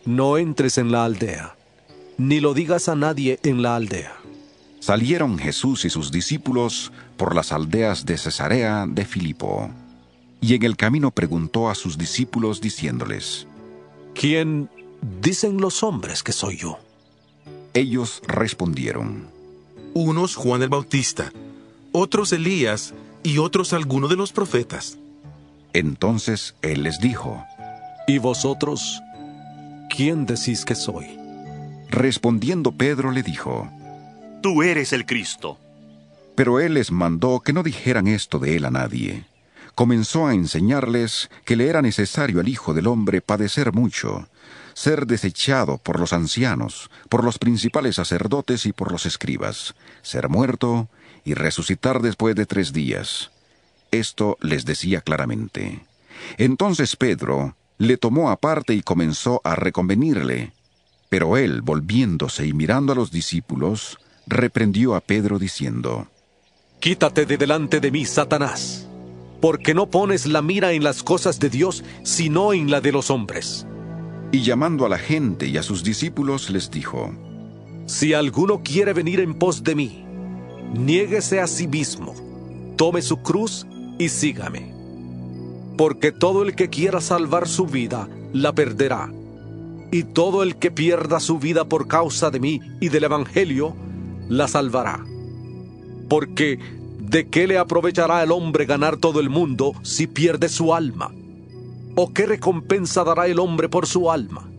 No 0.05 0.37
entres 0.37 0.77
en 0.77 0.91
la 0.91 1.05
aldea, 1.05 1.55
ni 2.17 2.39
lo 2.39 2.53
digas 2.53 2.89
a 2.89 2.95
nadie 2.95 3.39
en 3.43 3.61
la 3.61 3.75
aldea. 3.75 4.13
Salieron 4.79 5.37
Jesús 5.37 5.85
y 5.85 5.89
sus 5.89 6.11
discípulos 6.11 6.91
por 7.17 7.35
las 7.35 7.51
aldeas 7.51 8.05
de 8.05 8.17
Cesarea 8.17 8.85
de 8.87 9.05
Filipo, 9.05 9.69
y 10.41 10.53
en 10.53 10.63
el 10.63 10.77
camino 10.77 11.11
preguntó 11.11 11.69
a 11.69 11.75
sus 11.75 11.97
discípulos 11.97 12.61
diciéndoles, 12.61 13.47
¿Quién 14.15 14.69
dicen 15.21 15.59
los 15.59 15.83
hombres 15.83 16.23
que 16.23 16.31
soy 16.31 16.55
yo? 16.55 16.79
Ellos 17.73 18.21
respondieron, 18.25 19.27
Unos 19.93 20.35
Juan 20.35 20.61
el 20.61 20.69
Bautista, 20.69 21.33
otros 21.91 22.31
Elías 22.31 22.93
y 23.23 23.39
otros 23.39 23.73
alguno 23.73 24.07
de 24.07 24.15
los 24.15 24.31
profetas. 24.31 24.97
Entonces 25.73 26.55
él 26.61 26.83
les 26.83 26.99
dijo, 27.01 27.43
¿Y 28.07 28.17
vosotros 28.19 29.01
quién 29.89 30.25
decís 30.25 30.63
que 30.63 30.75
soy? 30.75 31.19
Respondiendo 31.89 32.71
Pedro 32.71 33.11
le 33.11 33.21
dijo, 33.21 33.69
Tú 34.41 34.63
eres 34.63 34.93
el 34.93 35.05
Cristo. 35.05 35.57
Pero 36.35 36.61
él 36.61 36.75
les 36.75 36.89
mandó 36.89 37.41
que 37.41 37.51
no 37.51 37.63
dijeran 37.63 38.07
esto 38.07 38.39
de 38.39 38.55
él 38.55 38.65
a 38.65 38.71
nadie. 38.71 39.25
Comenzó 39.75 40.27
a 40.27 40.33
enseñarles 40.33 41.29
que 41.43 41.57
le 41.57 41.67
era 41.67 41.81
necesario 41.81 42.39
al 42.39 42.47
Hijo 42.47 42.73
del 42.73 42.87
Hombre 42.87 43.21
padecer 43.21 43.73
mucho, 43.73 44.27
ser 44.73 45.05
desechado 45.05 45.77
por 45.77 45.99
los 45.99 46.13
ancianos, 46.13 46.89
por 47.09 47.23
los 47.23 47.37
principales 47.37 47.97
sacerdotes 47.97 48.65
y 48.65 48.73
por 48.73 48.91
los 48.91 49.05
escribas, 49.05 49.75
ser 50.01 50.29
muerto 50.29 50.89
y 51.25 51.33
resucitar 51.33 52.01
después 52.01 52.35
de 52.35 52.45
tres 52.45 52.71
días. 52.71 53.31
Esto 53.91 54.37
les 54.41 54.65
decía 54.65 55.01
claramente. 55.01 55.85
Entonces 56.37 56.95
Pedro 56.95 57.55
le 57.77 57.97
tomó 57.97 58.29
aparte 58.29 58.73
y 58.73 58.81
comenzó 58.81 59.41
a 59.43 59.55
reconvenirle. 59.55 60.53
Pero 61.09 61.37
él, 61.37 61.61
volviéndose 61.61 62.45
y 62.47 62.53
mirando 62.53 62.93
a 62.93 62.95
los 62.95 63.11
discípulos, 63.11 63.97
reprendió 64.27 64.95
a 64.95 65.01
Pedro 65.01 65.39
diciendo, 65.39 66.07
Quítate 66.79 67.25
de 67.25 67.37
delante 67.37 67.79
de 67.79 67.91
mí, 67.91 68.05
Satanás, 68.05 68.87
porque 69.45 69.75
no 69.75 69.91
pones 69.91 70.25
la 70.25 70.41
mira 70.41 70.71
en 70.71 70.83
las 70.83 71.03
cosas 71.03 71.39
de 71.39 71.51
Dios, 71.51 71.83
sino 72.01 72.51
en 72.51 72.71
la 72.71 72.81
de 72.81 72.91
los 72.91 73.11
hombres. 73.11 73.67
Y 74.31 74.41
llamando 74.41 74.87
a 74.87 74.89
la 74.89 74.97
gente 74.97 75.45
y 75.45 75.57
a 75.57 75.61
sus 75.61 75.83
discípulos 75.83 76.49
les 76.49 76.71
dijo, 76.71 77.13
Si 77.85 78.15
alguno 78.15 78.63
quiere 78.63 78.93
venir 78.93 79.19
en 79.19 79.35
pos 79.35 79.63
de 79.63 79.75
mí, 79.75 80.03
niéguese 80.73 81.41
a 81.41 81.45
sí 81.45 81.67
mismo, 81.67 82.15
tome 82.75 83.03
su 83.03 83.17
cruz 83.17 83.67
y 83.99 84.09
sígame. 84.09 84.73
Porque 85.77 86.11
todo 86.11 86.41
el 86.41 86.55
que 86.55 86.71
quiera 86.71 86.99
salvar 86.99 87.47
su 87.47 87.67
vida, 87.67 88.09
la 88.33 88.51
perderá. 88.51 89.13
Y 89.91 90.05
todo 90.05 90.41
el 90.41 90.55
que 90.55 90.71
pierda 90.71 91.19
su 91.19 91.37
vida 91.37 91.65
por 91.65 91.87
causa 91.87 92.31
de 92.31 92.39
mí 92.39 92.61
y 92.81 92.89
del 92.89 93.03
Evangelio, 93.03 93.75
la 94.27 94.47
salvará. 94.47 95.05
Porque 96.09 96.57
¿de 97.09 97.29
qué 97.29 97.47
le 97.47 97.57
aprovechará 97.57 98.23
el 98.23 98.31
hombre 98.31 98.65
ganar 98.65 98.97
todo 98.97 99.19
el 99.19 99.29
mundo 99.29 99.73
si 99.83 100.07
pierde 100.07 100.49
su 100.49 100.73
alma? 100.73 101.11
¿O 101.95 102.11
qué 102.13 102.25
recompensa 102.25 103.03
dará 103.03 103.27
el 103.27 103.39
hombre 103.39 103.69
por 103.69 103.87
su 103.87 104.11
alma? 104.11 104.49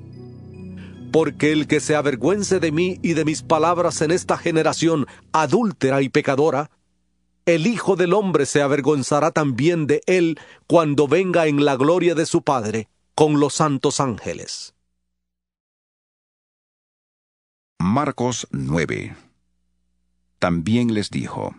Porque 1.12 1.52
el 1.52 1.66
que 1.66 1.80
se 1.80 1.96
avergüence 1.96 2.60
de 2.60 2.72
mí 2.72 2.98
y 3.02 3.14
de 3.14 3.24
mis 3.24 3.42
palabras 3.42 4.00
en 4.00 4.10
esta 4.10 4.38
generación 4.38 5.06
adúltera 5.32 6.02
y 6.02 6.08
pecadora, 6.08 6.70
el 7.46 7.66
Hijo 7.66 7.94
del 7.94 8.12
Hombre 8.12 8.46
se 8.46 8.60
avergonzará 8.62 9.30
también 9.30 9.86
de 9.86 10.02
él 10.06 10.38
cuando 10.66 11.06
venga 11.06 11.46
en 11.46 11.64
la 11.64 11.76
gloria 11.76 12.14
de 12.14 12.26
su 12.26 12.42
Padre 12.42 12.88
con 13.14 13.38
los 13.38 13.54
santos 13.54 14.00
ángeles. 14.00 14.74
Marcos 17.78 18.48
9 18.50 19.14
También 20.38 20.92
les 20.92 21.10
dijo, 21.10 21.54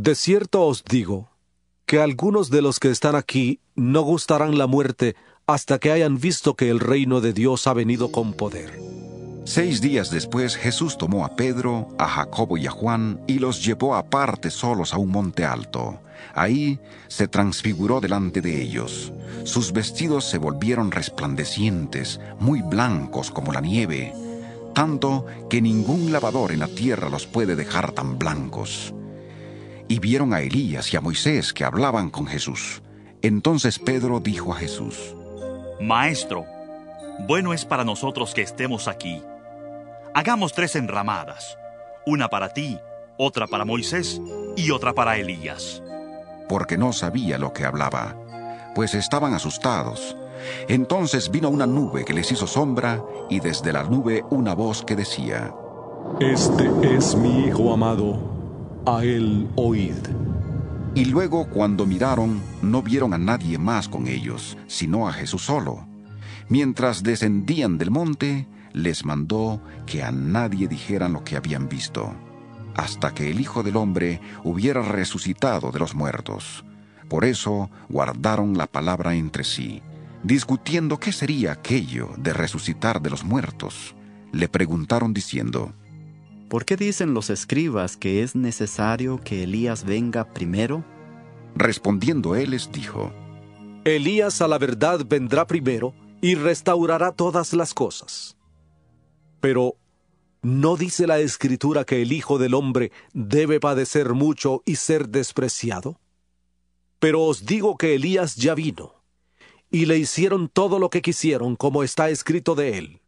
De 0.00 0.14
cierto 0.14 0.64
os 0.64 0.84
digo, 0.84 1.28
que 1.84 1.98
algunos 1.98 2.50
de 2.50 2.62
los 2.62 2.78
que 2.78 2.88
están 2.88 3.16
aquí 3.16 3.58
no 3.74 4.02
gustarán 4.02 4.56
la 4.56 4.68
muerte 4.68 5.16
hasta 5.44 5.80
que 5.80 5.90
hayan 5.90 6.20
visto 6.20 6.54
que 6.54 6.70
el 6.70 6.78
reino 6.78 7.20
de 7.20 7.32
Dios 7.32 7.66
ha 7.66 7.72
venido 7.72 8.12
con 8.12 8.32
poder. 8.32 8.78
Seis 9.44 9.80
días 9.80 10.12
después 10.12 10.54
Jesús 10.54 10.98
tomó 10.98 11.24
a 11.24 11.34
Pedro, 11.34 11.88
a 11.98 12.06
Jacobo 12.06 12.56
y 12.56 12.68
a 12.68 12.70
Juan 12.70 13.20
y 13.26 13.40
los 13.40 13.64
llevó 13.64 13.96
aparte 13.96 14.52
solos 14.52 14.94
a 14.94 14.98
un 14.98 15.10
monte 15.10 15.44
alto. 15.44 15.98
Ahí 16.32 16.78
se 17.08 17.26
transfiguró 17.26 18.00
delante 18.00 18.40
de 18.40 18.62
ellos. 18.62 19.12
Sus 19.42 19.72
vestidos 19.72 20.26
se 20.26 20.38
volvieron 20.38 20.92
resplandecientes, 20.92 22.20
muy 22.38 22.62
blancos 22.62 23.32
como 23.32 23.52
la 23.52 23.60
nieve, 23.60 24.12
tanto 24.76 25.26
que 25.50 25.60
ningún 25.60 26.12
lavador 26.12 26.52
en 26.52 26.60
la 26.60 26.68
tierra 26.68 27.08
los 27.10 27.26
puede 27.26 27.56
dejar 27.56 27.90
tan 27.90 28.16
blancos. 28.16 28.94
Y 29.88 29.98
vieron 30.00 30.34
a 30.34 30.40
Elías 30.40 30.92
y 30.92 30.96
a 30.96 31.00
Moisés 31.00 31.52
que 31.52 31.64
hablaban 31.64 32.10
con 32.10 32.26
Jesús. 32.26 32.82
Entonces 33.22 33.78
Pedro 33.78 34.20
dijo 34.20 34.52
a 34.52 34.56
Jesús, 34.56 35.14
Maestro, 35.80 36.44
bueno 37.26 37.52
es 37.52 37.64
para 37.64 37.84
nosotros 37.84 38.34
que 38.34 38.42
estemos 38.42 38.86
aquí. 38.86 39.22
Hagamos 40.14 40.52
tres 40.52 40.76
enramadas, 40.76 41.56
una 42.06 42.28
para 42.28 42.52
ti, 42.52 42.78
otra 43.16 43.46
para 43.46 43.64
Moisés 43.64 44.20
y 44.56 44.70
otra 44.70 44.92
para 44.92 45.16
Elías. 45.16 45.82
porque 46.48 46.78
no 46.78 46.94
sabía 46.94 47.36
lo 47.36 47.52
que 47.52 47.66
hablaba, 47.66 48.16
pues 48.74 48.94
estaban 48.94 49.34
asustados. 49.34 50.16
Entonces 50.68 51.30
vino 51.30 51.50
una 51.50 51.66
nube 51.66 52.06
que 52.06 52.14
les 52.14 52.32
hizo 52.32 52.46
sombra, 52.46 53.04
y 53.28 53.40
desde 53.40 53.70
la 53.72 53.82
nube 53.82 54.24
una 54.30 54.54
voz 54.54 54.82
que 54.82 54.96
decía, 54.96 55.52
Este 56.20 56.70
es 56.96 57.14
mi 57.16 57.44
Hijo 57.46 57.74
amado, 57.74 58.18
a 58.86 59.04
él 59.04 59.48
oíd. 59.56 59.96
Y 60.94 61.04
luego 61.04 61.48
cuando 61.48 61.86
miraron, 61.86 62.40
no 62.62 62.82
vieron 62.82 63.14
a 63.14 63.18
nadie 63.18 63.58
más 63.58 63.88
con 63.88 64.08
ellos, 64.08 64.56
sino 64.66 65.08
a 65.08 65.12
Jesús 65.12 65.42
solo. 65.42 65.86
Mientras 66.48 67.02
descendían 67.02 67.78
del 67.78 67.90
monte, 67.90 68.48
les 68.72 69.04
mandó 69.04 69.60
que 69.86 70.02
a 70.02 70.10
nadie 70.10 70.66
dijeran 70.66 71.12
lo 71.12 71.24
que 71.24 71.36
habían 71.36 71.68
visto, 71.68 72.14
hasta 72.74 73.12
que 73.12 73.30
el 73.30 73.40
Hijo 73.40 73.62
del 73.62 73.76
Hombre 73.76 74.20
hubiera 74.44 74.82
resucitado 74.82 75.70
de 75.70 75.78
los 75.78 75.94
muertos. 75.94 76.64
Por 77.08 77.24
eso 77.24 77.70
guardaron 77.88 78.56
la 78.56 78.66
palabra 78.66 79.14
entre 79.14 79.44
sí, 79.44 79.82
discutiendo 80.22 80.98
qué 80.98 81.12
sería 81.12 81.52
aquello 81.52 82.10
de 82.18 82.32
resucitar 82.32 83.00
de 83.00 83.10
los 83.10 83.24
muertos. 83.24 83.94
Le 84.32 84.48
preguntaron 84.48 85.14
diciendo, 85.14 85.72
¿Por 86.48 86.64
qué 86.64 86.76
dicen 86.76 87.14
los 87.14 87.30
escribas 87.30 87.96
que 87.96 88.22
es 88.22 88.34
necesario 88.34 89.20
que 89.22 89.42
Elías 89.44 89.84
venga 89.84 90.32
primero? 90.32 90.84
Respondiendo 91.54 92.34
él 92.36 92.50
les 92.50 92.72
dijo, 92.72 93.12
Elías 93.84 94.40
a 94.40 94.48
la 94.48 94.58
verdad 94.58 95.00
vendrá 95.06 95.46
primero 95.46 95.94
y 96.20 96.34
restaurará 96.34 97.12
todas 97.12 97.52
las 97.52 97.74
cosas. 97.74 98.36
Pero 99.40 99.76
¿No 100.42 100.76
dice 100.76 101.08
la 101.08 101.18
Escritura 101.18 101.84
que 101.84 102.00
el 102.00 102.12
Hijo 102.12 102.38
del 102.38 102.54
Hombre 102.54 102.92
debe 103.12 103.58
padecer 103.58 104.14
mucho 104.14 104.62
y 104.64 104.76
ser 104.76 105.08
despreciado? 105.08 105.98
Pero 107.00 107.24
os 107.24 107.44
digo 107.44 107.76
que 107.76 107.96
Elías 107.96 108.36
ya 108.36 108.54
vino, 108.54 109.02
y 109.68 109.86
le 109.86 109.98
hicieron 109.98 110.48
todo 110.48 110.78
lo 110.78 110.90
que 110.90 111.02
quisieron, 111.02 111.56
como 111.56 111.82
está 111.82 112.08
escrito 112.08 112.54
de 112.54 112.78
él. 112.78 113.00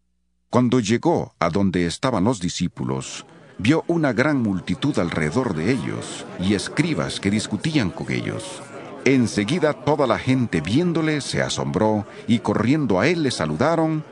Cuando 0.50 0.80
llegó 0.80 1.36
a 1.38 1.48
donde 1.48 1.86
estaban 1.86 2.24
los 2.24 2.40
discípulos, 2.40 3.24
vio 3.58 3.84
una 3.86 4.12
gran 4.12 4.42
multitud 4.42 4.98
alrededor 4.98 5.54
de 5.54 5.70
ellos 5.70 6.26
y 6.40 6.54
escribas 6.54 7.20
que 7.20 7.30
discutían 7.30 7.90
con 7.90 8.10
ellos. 8.10 8.60
Enseguida 9.04 9.72
toda 9.72 10.08
la 10.08 10.18
gente 10.18 10.60
viéndole 10.60 11.20
se 11.20 11.40
asombró 11.40 12.04
y 12.26 12.40
corriendo 12.40 12.98
a 12.98 13.06
él 13.06 13.22
le 13.22 13.30
saludaron. 13.30 14.04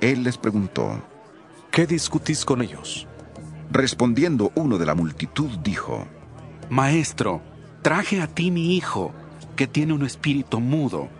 Él 0.00 0.22
les 0.22 0.38
preguntó, 0.38 0.98
¿Qué 1.70 1.86
discutís 1.86 2.46
con 2.46 2.62
ellos? 2.62 3.06
Respondiendo 3.70 4.50
uno 4.54 4.78
de 4.78 4.86
la 4.86 4.94
multitud 4.94 5.58
dijo, 5.58 6.06
Maestro, 6.70 7.42
traje 7.82 8.22
a 8.22 8.28
ti 8.28 8.50
mi 8.50 8.76
hijo, 8.76 9.12
que 9.56 9.66
tiene 9.66 9.92
un 9.92 10.06
espíritu 10.06 10.58
mudo, 10.58 11.10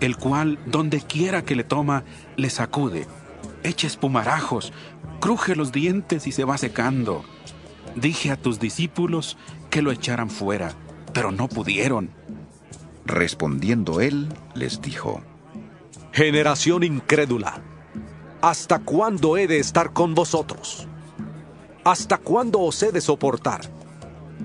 el 0.00 0.16
cual, 0.16 0.58
donde 0.64 1.02
quiera 1.02 1.44
que 1.44 1.56
le 1.56 1.64
toma, 1.64 2.04
le 2.36 2.48
sacude 2.48 3.06
echa 3.64 3.88
espumarajos, 3.88 4.72
cruje 5.20 5.56
los 5.56 5.72
dientes 5.72 6.28
y 6.28 6.32
se 6.32 6.44
va 6.44 6.56
secando. 6.58 7.24
Dije 7.96 8.30
a 8.30 8.36
tus 8.36 8.60
discípulos 8.60 9.36
que 9.70 9.82
lo 9.82 9.90
echaran 9.90 10.30
fuera, 10.30 10.72
pero 11.12 11.32
no 11.32 11.48
pudieron. 11.48 12.10
Respondiendo 13.04 14.00
él, 14.00 14.28
les 14.54 14.80
dijo, 14.80 15.20
Generación 16.12 16.84
incrédula, 16.84 17.60
¿hasta 18.40 18.78
cuándo 18.78 19.36
he 19.36 19.48
de 19.48 19.58
estar 19.58 19.92
con 19.92 20.14
vosotros? 20.14 20.86
¿Hasta 21.84 22.18
cuándo 22.18 22.60
os 22.60 22.82
he 22.82 22.92
de 22.92 23.00
soportar? 23.00 23.62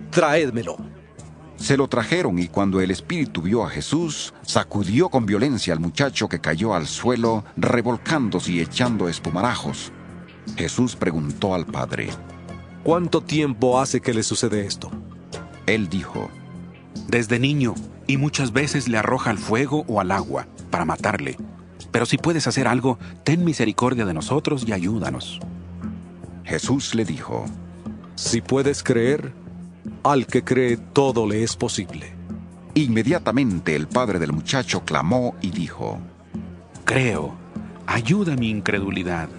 Traédmelo. 0.09 0.77
Se 1.59 1.75
lo 1.75 1.87
trajeron 1.87 2.39
y 2.39 2.47
cuando 2.47 2.79
el 2.79 2.89
espíritu 2.89 3.41
vio 3.41 3.63
a 3.63 3.69
Jesús, 3.69 4.33
sacudió 4.41 5.09
con 5.09 5.25
violencia 5.25 5.73
al 5.73 5.79
muchacho 5.79 6.29
que 6.29 6.39
cayó 6.39 6.73
al 6.73 6.87
suelo, 6.87 7.43
revolcándose 7.57 8.53
y 8.53 8.61
echando 8.61 9.09
espumarajos. 9.09 9.91
Jesús 10.55 10.95
preguntó 10.95 11.53
al 11.53 11.65
padre, 11.65 12.09
¿Cuánto 12.83 13.21
tiempo 13.21 13.79
hace 13.79 13.99
que 13.99 14.13
le 14.13 14.23
sucede 14.23 14.65
esto? 14.65 14.89
Él 15.65 15.89
dijo, 15.89 16.29
Desde 17.07 17.39
niño, 17.39 17.75
y 18.07 18.17
muchas 18.17 18.53
veces 18.53 18.87
le 18.87 18.97
arroja 18.97 19.29
al 19.29 19.37
fuego 19.37 19.83
o 19.87 19.99
al 19.99 20.11
agua 20.11 20.47
para 20.71 20.85
matarle. 20.85 21.37
Pero 21.91 22.05
si 22.05 22.17
puedes 22.17 22.47
hacer 22.47 22.67
algo, 22.67 22.97
ten 23.23 23.43
misericordia 23.43 24.05
de 24.05 24.13
nosotros 24.13 24.63
y 24.65 24.71
ayúdanos. 24.71 25.39
Jesús 26.45 26.95
le 26.95 27.05
dijo, 27.05 27.45
Si 28.15 28.41
puedes 28.41 28.81
creer, 28.81 29.33
al 30.03 30.27
que 30.27 30.43
cree 30.43 30.77
todo 30.77 31.27
le 31.27 31.43
es 31.43 31.55
posible. 31.55 32.13
Inmediatamente 32.75 33.75
el 33.75 33.87
padre 33.87 34.19
del 34.19 34.33
muchacho 34.33 34.83
clamó 34.85 35.35
y 35.41 35.51
dijo, 35.51 35.99
Creo, 36.85 37.35
ayuda 37.85 38.35
mi 38.35 38.49
incredulidad. 38.49 39.29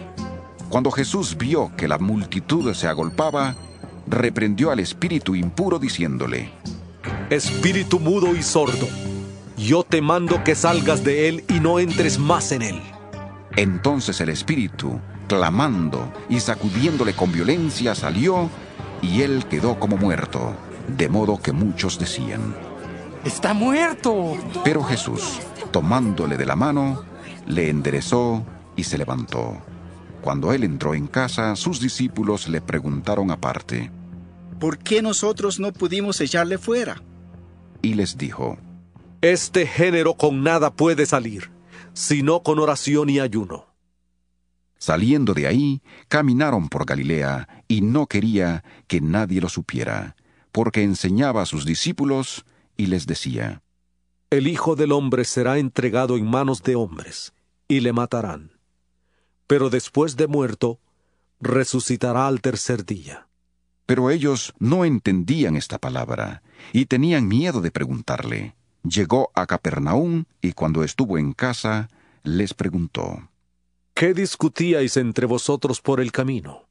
Cuando 0.68 0.90
Jesús 0.90 1.36
vio 1.36 1.72
que 1.76 1.88
la 1.88 1.98
multitud 1.98 2.72
se 2.74 2.86
agolpaba, 2.86 3.56
reprendió 4.06 4.70
al 4.70 4.80
espíritu 4.80 5.34
impuro 5.34 5.78
diciéndole, 5.78 6.50
Espíritu 7.30 7.98
mudo 7.98 8.34
y 8.34 8.42
sordo, 8.42 8.88
yo 9.56 9.82
te 9.84 10.00
mando 10.00 10.42
que 10.44 10.54
salgas 10.54 11.04
de 11.04 11.28
él 11.28 11.44
y 11.48 11.60
no 11.60 11.78
entres 11.78 12.18
más 12.18 12.52
en 12.52 12.62
él. 12.62 12.80
Entonces 13.56 14.20
el 14.20 14.28
espíritu, 14.28 15.00
clamando 15.28 16.12
y 16.28 16.40
sacudiéndole 16.40 17.14
con 17.14 17.32
violencia, 17.32 17.94
salió 17.94 18.48
y 19.02 19.22
él 19.22 19.46
quedó 19.46 19.78
como 19.78 19.96
muerto, 19.96 20.54
de 20.88 21.08
modo 21.08 21.40
que 21.40 21.52
muchos 21.52 21.98
decían, 21.98 22.54
¡Está 23.24 23.54
muerto! 23.54 24.36
Pero 24.64 24.82
Jesús, 24.82 25.40
tomándole 25.70 26.36
de 26.36 26.46
la 26.46 26.56
mano, 26.56 27.04
le 27.46 27.68
enderezó 27.68 28.44
y 28.76 28.84
se 28.84 28.98
levantó. 28.98 29.58
Cuando 30.22 30.52
él 30.52 30.64
entró 30.64 30.94
en 30.94 31.06
casa, 31.06 31.56
sus 31.56 31.80
discípulos 31.80 32.48
le 32.48 32.60
preguntaron 32.60 33.30
aparte, 33.30 33.90
¿Por 34.58 34.78
qué 34.78 35.00
nosotros 35.00 35.58
no 35.58 35.72
pudimos 35.72 36.20
echarle 36.20 36.58
fuera? 36.58 37.02
Y 37.80 37.94
les 37.94 38.18
dijo, 38.18 38.58
Este 39.22 39.66
género 39.66 40.14
con 40.14 40.42
nada 40.42 40.70
puede 40.70 41.06
salir, 41.06 41.50
sino 41.94 42.42
con 42.42 42.58
oración 42.58 43.08
y 43.08 43.20
ayuno. 43.20 43.69
Saliendo 44.80 45.34
de 45.34 45.46
ahí, 45.46 45.82
caminaron 46.08 46.70
por 46.70 46.86
Galilea, 46.86 47.64
y 47.68 47.82
no 47.82 48.06
quería 48.06 48.64
que 48.86 49.02
nadie 49.02 49.42
lo 49.42 49.50
supiera, 49.50 50.16
porque 50.52 50.82
enseñaba 50.82 51.42
a 51.42 51.46
sus 51.46 51.66
discípulos 51.66 52.46
y 52.78 52.86
les 52.86 53.06
decía, 53.06 53.62
El 54.30 54.48
Hijo 54.48 54.76
del 54.76 54.92
Hombre 54.92 55.26
será 55.26 55.58
entregado 55.58 56.16
en 56.16 56.26
manos 56.26 56.62
de 56.62 56.76
hombres, 56.76 57.34
y 57.68 57.80
le 57.80 57.92
matarán. 57.92 58.52
Pero 59.46 59.68
después 59.68 60.16
de 60.16 60.28
muerto, 60.28 60.80
resucitará 61.40 62.26
al 62.26 62.40
tercer 62.40 62.86
día. 62.86 63.28
Pero 63.84 64.08
ellos 64.08 64.54
no 64.58 64.86
entendían 64.86 65.56
esta 65.56 65.76
palabra, 65.76 66.42
y 66.72 66.86
tenían 66.86 67.28
miedo 67.28 67.60
de 67.60 67.70
preguntarle. 67.70 68.56
Llegó 68.82 69.30
a 69.34 69.46
Capernaum, 69.46 70.24
y 70.40 70.54
cuando 70.54 70.84
estuvo 70.84 71.18
en 71.18 71.34
casa, 71.34 71.90
les 72.22 72.54
preguntó, 72.54 73.29
¿Qué 74.00 74.14
discutíais 74.14 74.96
entre 74.96 75.26
vosotros 75.26 75.82
por 75.82 76.00
el 76.00 76.10
camino? 76.10 76.66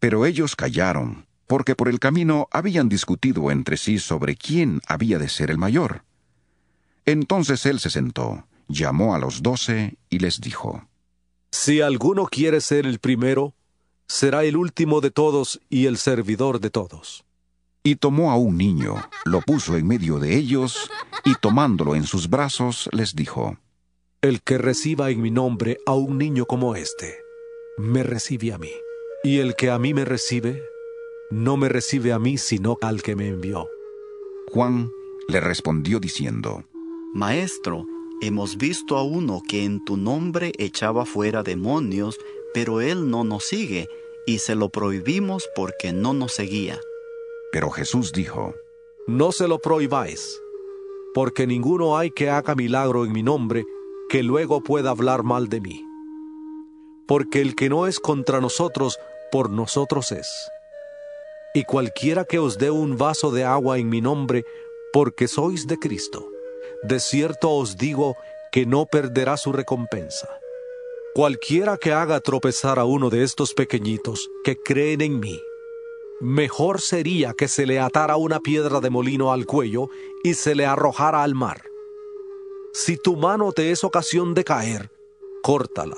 Pero 0.00 0.26
ellos 0.26 0.54
callaron, 0.54 1.24
porque 1.46 1.74
por 1.74 1.88
el 1.88 1.98
camino 1.98 2.46
habían 2.50 2.90
discutido 2.90 3.50
entre 3.50 3.78
sí 3.78 3.98
sobre 3.98 4.36
quién 4.36 4.82
había 4.86 5.18
de 5.18 5.30
ser 5.30 5.50
el 5.50 5.56
mayor. 5.56 6.04
Entonces 7.06 7.64
él 7.64 7.80
se 7.80 7.88
sentó, 7.88 8.46
llamó 8.68 9.14
a 9.14 9.18
los 9.18 9.42
doce 9.42 9.96
y 10.10 10.18
les 10.18 10.42
dijo, 10.42 10.86
Si 11.50 11.80
alguno 11.80 12.26
quiere 12.26 12.60
ser 12.60 12.84
el 12.84 12.98
primero, 12.98 13.54
será 14.06 14.44
el 14.44 14.54
último 14.54 15.00
de 15.00 15.10
todos 15.10 15.62
y 15.70 15.86
el 15.86 15.96
servidor 15.96 16.60
de 16.60 16.68
todos. 16.68 17.24
Y 17.82 17.96
tomó 17.96 18.30
a 18.30 18.36
un 18.36 18.58
niño, 18.58 18.96
lo 19.24 19.40
puso 19.40 19.78
en 19.78 19.86
medio 19.86 20.18
de 20.18 20.36
ellos, 20.36 20.90
y 21.24 21.34
tomándolo 21.36 21.94
en 21.94 22.04
sus 22.04 22.28
brazos, 22.28 22.90
les 22.92 23.14
dijo, 23.14 23.56
El 24.24 24.40
que 24.40 24.56
reciba 24.56 25.10
en 25.10 25.20
mi 25.20 25.30
nombre 25.30 25.76
a 25.84 25.92
un 25.92 26.16
niño 26.16 26.46
como 26.46 26.76
este, 26.76 27.22
me 27.76 28.02
recibe 28.02 28.54
a 28.54 28.58
mí. 28.58 28.72
Y 29.22 29.40
el 29.40 29.54
que 29.54 29.68
a 29.68 29.78
mí 29.78 29.92
me 29.92 30.06
recibe, 30.06 30.62
no 31.30 31.58
me 31.58 31.68
recibe 31.68 32.10
a 32.10 32.18
mí, 32.18 32.38
sino 32.38 32.78
al 32.80 33.02
que 33.02 33.16
me 33.16 33.28
envió. 33.28 33.68
Juan 34.50 34.90
le 35.28 35.40
respondió 35.40 36.00
diciendo, 36.00 36.64
Maestro, 37.12 37.84
hemos 38.22 38.56
visto 38.56 38.96
a 38.96 39.02
uno 39.02 39.42
que 39.46 39.62
en 39.62 39.84
tu 39.84 39.98
nombre 39.98 40.52
echaba 40.56 41.04
fuera 41.04 41.42
demonios, 41.42 42.18
pero 42.54 42.80
él 42.80 43.10
no 43.10 43.24
nos 43.24 43.44
sigue, 43.44 43.88
y 44.24 44.38
se 44.38 44.54
lo 44.54 44.70
prohibimos 44.70 45.50
porque 45.54 45.92
no 45.92 46.14
nos 46.14 46.32
seguía. 46.32 46.80
Pero 47.52 47.68
Jesús 47.68 48.10
dijo, 48.10 48.54
No 49.06 49.32
se 49.32 49.48
lo 49.48 49.58
prohibáis, 49.58 50.40
porque 51.12 51.46
ninguno 51.46 51.98
hay 51.98 52.10
que 52.10 52.30
haga 52.30 52.54
milagro 52.54 53.04
en 53.04 53.12
mi 53.12 53.22
nombre 53.22 53.66
que 54.14 54.22
luego 54.22 54.60
pueda 54.60 54.90
hablar 54.90 55.24
mal 55.24 55.48
de 55.48 55.60
mí. 55.60 55.84
Porque 57.08 57.40
el 57.40 57.56
que 57.56 57.68
no 57.68 57.88
es 57.88 57.98
contra 57.98 58.40
nosotros, 58.40 58.96
por 59.32 59.50
nosotros 59.50 60.12
es. 60.12 60.28
Y 61.52 61.64
cualquiera 61.64 62.24
que 62.24 62.38
os 62.38 62.56
dé 62.56 62.70
un 62.70 62.96
vaso 62.96 63.32
de 63.32 63.42
agua 63.42 63.78
en 63.78 63.88
mi 63.88 64.00
nombre, 64.00 64.44
porque 64.92 65.26
sois 65.26 65.66
de 65.66 65.80
Cristo, 65.80 66.30
de 66.84 67.00
cierto 67.00 67.50
os 67.50 67.76
digo 67.76 68.14
que 68.52 68.66
no 68.66 68.86
perderá 68.86 69.36
su 69.36 69.50
recompensa. 69.50 70.28
Cualquiera 71.12 71.76
que 71.76 71.92
haga 71.92 72.20
tropezar 72.20 72.78
a 72.78 72.84
uno 72.84 73.10
de 73.10 73.24
estos 73.24 73.52
pequeñitos 73.52 74.30
que 74.44 74.56
creen 74.56 75.00
en 75.00 75.18
mí, 75.18 75.40
mejor 76.20 76.80
sería 76.80 77.34
que 77.34 77.48
se 77.48 77.66
le 77.66 77.80
atara 77.80 78.14
una 78.14 78.38
piedra 78.38 78.78
de 78.78 78.90
molino 78.90 79.32
al 79.32 79.44
cuello 79.44 79.88
y 80.22 80.34
se 80.34 80.54
le 80.54 80.66
arrojara 80.66 81.24
al 81.24 81.34
mar. 81.34 81.73
Si 82.76 82.96
tu 82.96 83.14
mano 83.14 83.52
te 83.52 83.70
es 83.70 83.84
ocasión 83.84 84.34
de 84.34 84.42
caer, 84.42 84.90
córtala, 85.44 85.96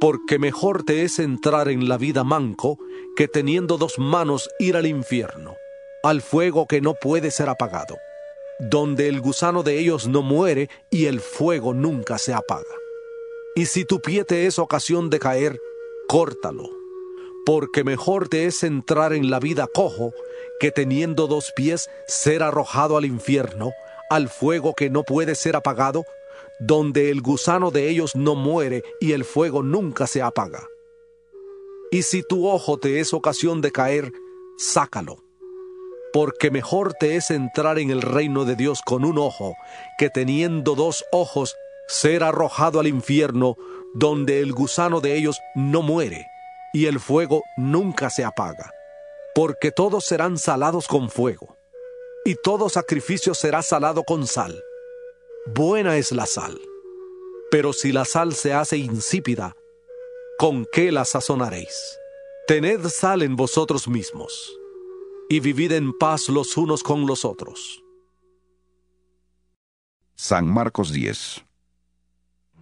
porque 0.00 0.38
mejor 0.38 0.82
te 0.82 1.02
es 1.02 1.18
entrar 1.18 1.70
en 1.70 1.88
la 1.88 1.96
vida 1.96 2.24
manco 2.24 2.78
que 3.16 3.26
teniendo 3.26 3.78
dos 3.78 3.98
manos 3.98 4.50
ir 4.58 4.76
al 4.76 4.84
infierno, 4.84 5.56
al 6.02 6.20
fuego 6.20 6.66
que 6.66 6.82
no 6.82 6.92
puede 6.92 7.30
ser 7.30 7.48
apagado, 7.48 7.96
donde 8.60 9.08
el 9.08 9.22
gusano 9.22 9.62
de 9.62 9.78
ellos 9.78 10.08
no 10.08 10.20
muere 10.20 10.68
y 10.90 11.06
el 11.06 11.20
fuego 11.20 11.72
nunca 11.72 12.18
se 12.18 12.34
apaga. 12.34 12.76
Y 13.54 13.64
si 13.64 13.86
tu 13.86 14.02
pie 14.02 14.24
te 14.24 14.44
es 14.44 14.58
ocasión 14.58 15.08
de 15.08 15.20
caer, 15.20 15.58
córtalo, 16.06 16.68
porque 17.46 17.82
mejor 17.82 18.28
te 18.28 18.44
es 18.44 18.62
entrar 18.62 19.14
en 19.14 19.30
la 19.30 19.40
vida 19.40 19.66
cojo 19.72 20.12
que 20.60 20.70
teniendo 20.70 21.28
dos 21.28 21.50
pies 21.56 21.88
ser 22.06 22.42
arrojado 22.42 22.98
al 22.98 23.06
infierno, 23.06 23.72
al 24.14 24.28
fuego 24.28 24.74
que 24.74 24.90
no 24.90 25.04
puede 25.04 25.34
ser 25.34 25.56
apagado, 25.56 26.04
donde 26.60 27.10
el 27.10 27.22
gusano 27.22 27.70
de 27.70 27.88
ellos 27.88 28.14
no 28.14 28.34
muere 28.34 28.82
y 29.00 29.12
el 29.12 29.24
fuego 29.24 29.62
nunca 29.62 30.06
se 30.06 30.20
apaga. 30.20 30.66
Y 31.90 32.02
si 32.02 32.22
tu 32.22 32.46
ojo 32.46 32.78
te 32.78 33.00
es 33.00 33.14
ocasión 33.14 33.62
de 33.62 33.72
caer, 33.72 34.12
sácalo. 34.58 35.16
Porque 36.12 36.50
mejor 36.50 36.92
te 36.92 37.16
es 37.16 37.30
entrar 37.30 37.78
en 37.78 37.90
el 37.90 38.02
reino 38.02 38.44
de 38.44 38.54
Dios 38.54 38.82
con 38.84 39.04
un 39.04 39.16
ojo, 39.16 39.54
que 39.98 40.10
teniendo 40.10 40.74
dos 40.74 41.04
ojos 41.10 41.56
ser 41.88 42.22
arrojado 42.22 42.80
al 42.80 42.86
infierno, 42.86 43.56
donde 43.94 44.40
el 44.40 44.52
gusano 44.52 45.00
de 45.00 45.16
ellos 45.16 45.40
no 45.54 45.80
muere, 45.80 46.26
y 46.74 46.84
el 46.84 47.00
fuego 47.00 47.42
nunca 47.56 48.10
se 48.10 48.24
apaga. 48.24 48.70
Porque 49.34 49.70
todos 49.70 50.04
serán 50.04 50.36
salados 50.36 50.86
con 50.86 51.08
fuego, 51.08 51.51
y 52.24 52.36
todo 52.36 52.68
sacrificio 52.68 53.34
será 53.34 53.62
salado 53.62 54.04
con 54.04 54.26
sal. 54.26 54.62
Buena 55.46 55.96
es 55.96 56.12
la 56.12 56.26
sal. 56.26 56.60
Pero 57.50 57.72
si 57.72 57.92
la 57.92 58.04
sal 58.04 58.34
se 58.34 58.54
hace 58.54 58.78
insípida, 58.78 59.54
¿con 60.38 60.66
qué 60.72 60.92
la 60.92 61.04
sazonaréis? 61.04 61.98
Tened 62.46 62.86
sal 62.88 63.22
en 63.22 63.36
vosotros 63.36 63.88
mismos, 63.88 64.58
y 65.28 65.40
vivid 65.40 65.72
en 65.72 65.92
paz 65.96 66.28
los 66.28 66.56
unos 66.56 66.82
con 66.82 67.06
los 67.06 67.24
otros. 67.24 67.82
San 70.14 70.46
Marcos 70.46 70.92
10 70.92 71.44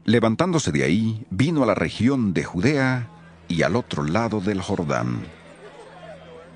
Levantándose 0.05 0.73
de 0.73 0.83
ahí, 0.83 1.27
vino 1.31 1.63
a 1.63 1.67
la 1.67 1.75
región 1.75 2.33
de 2.33 2.43
Judea 2.43 3.09
y 3.49 3.63
al 3.63 3.77
otro 3.77 4.03
lado 4.03 4.41
del 4.41 4.61
Jordán. 4.61 5.23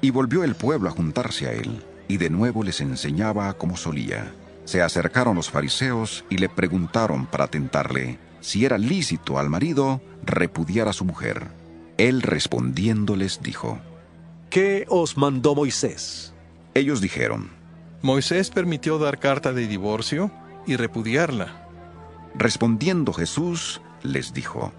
Y 0.01 0.11
volvió 0.11 0.45
el 0.45 0.55
pueblo 0.55 0.89
a 0.89 0.93
juntarse 0.93 1.47
a 1.47 1.53
él, 1.53 1.85
y 2.09 2.17
de 2.17 2.31
nuevo 2.31 2.63
les 2.63 2.81
enseñaba 2.81 3.53
como 3.55 3.77
solía. 3.77 4.33
Se 4.65 4.83
acercaron 4.83 5.37
los 5.37 5.51
fariseos 5.51 6.25
y 6.31 6.39
le 6.39 6.49
preguntaron 6.49 7.27
para 7.27 7.49
tentarle 7.49 8.19
si 8.41 8.65
era 8.65 8.79
lícito 8.79 9.39
al 9.39 9.49
marido 9.49 10.01
repudiar 10.25 10.89
a 10.89 10.93
su 10.93 11.05
mujer. 11.05 11.49
Él 11.97 12.23
respondiendo 12.23 13.17
les 13.17 13.43
dijo, 13.43 13.79
¿Qué 14.51 14.85
os 14.89 15.17
mandó 15.17 15.55
Moisés? 15.55 16.35
Ellos 16.75 17.01
dijeron, 17.01 17.51
Moisés 18.03 18.51
permitió 18.51 18.99
dar 18.99 19.19
carta 19.19 19.53
de 19.53 19.67
divorcio 19.67 20.31
y 20.67 20.77
repudiarla. 20.77 21.69
Respondiendo 22.35 23.13
Jesús, 23.13 23.81
les 24.03 24.35
dijo, 24.35 24.73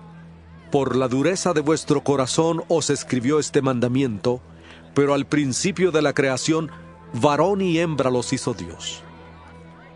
Por 0.71 0.95
la 0.95 1.07
dureza 1.07 1.53
de 1.53 1.61
vuestro 1.61 2.03
corazón 2.03 2.63
os 2.67 2.89
escribió 2.89 3.39
este 3.39 3.61
mandamiento, 3.61 4.41
pero 4.93 5.13
al 5.13 5.25
principio 5.25 5.91
de 5.91 6.01
la 6.01 6.13
creación, 6.13 6.69
varón 7.19 7.61
y 7.61 7.79
hembra 7.79 8.09
los 8.09 8.33
hizo 8.33 8.53
Dios. 8.53 9.03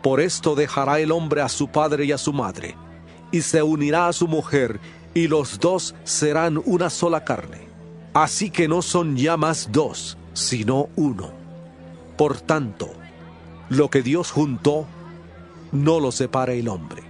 Por 0.01 0.21
esto 0.21 0.55
dejará 0.55 0.99
el 0.99 1.11
hombre 1.11 1.41
a 1.41 1.49
su 1.49 1.67
padre 1.67 2.05
y 2.05 2.11
a 2.11 2.17
su 2.17 2.33
madre, 2.33 2.75
y 3.31 3.41
se 3.41 3.61
unirá 3.61 4.07
a 4.07 4.13
su 4.13 4.27
mujer, 4.27 4.79
y 5.13 5.27
los 5.27 5.59
dos 5.59 5.95
serán 6.03 6.61
una 6.65 6.89
sola 6.89 7.25
carne. 7.25 7.67
Así 8.13 8.49
que 8.49 8.67
no 8.67 8.81
son 8.81 9.17
ya 9.17 9.37
más 9.37 9.69
dos, 9.71 10.17
sino 10.33 10.89
uno. 10.95 11.31
Por 12.17 12.39
tanto, 12.39 12.89
lo 13.69 13.89
que 13.89 14.01
Dios 14.01 14.31
juntó, 14.31 14.87
no 15.71 15.99
lo 15.99 16.11
separe 16.11 16.59
el 16.59 16.67
hombre. 16.67 17.03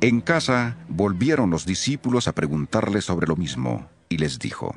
En 0.00 0.20
casa 0.20 0.76
volvieron 0.88 1.50
los 1.50 1.66
discípulos 1.66 2.28
a 2.28 2.34
preguntarle 2.34 3.00
sobre 3.00 3.26
lo 3.26 3.36
mismo, 3.36 3.88
y 4.08 4.18
les 4.18 4.38
dijo, 4.38 4.76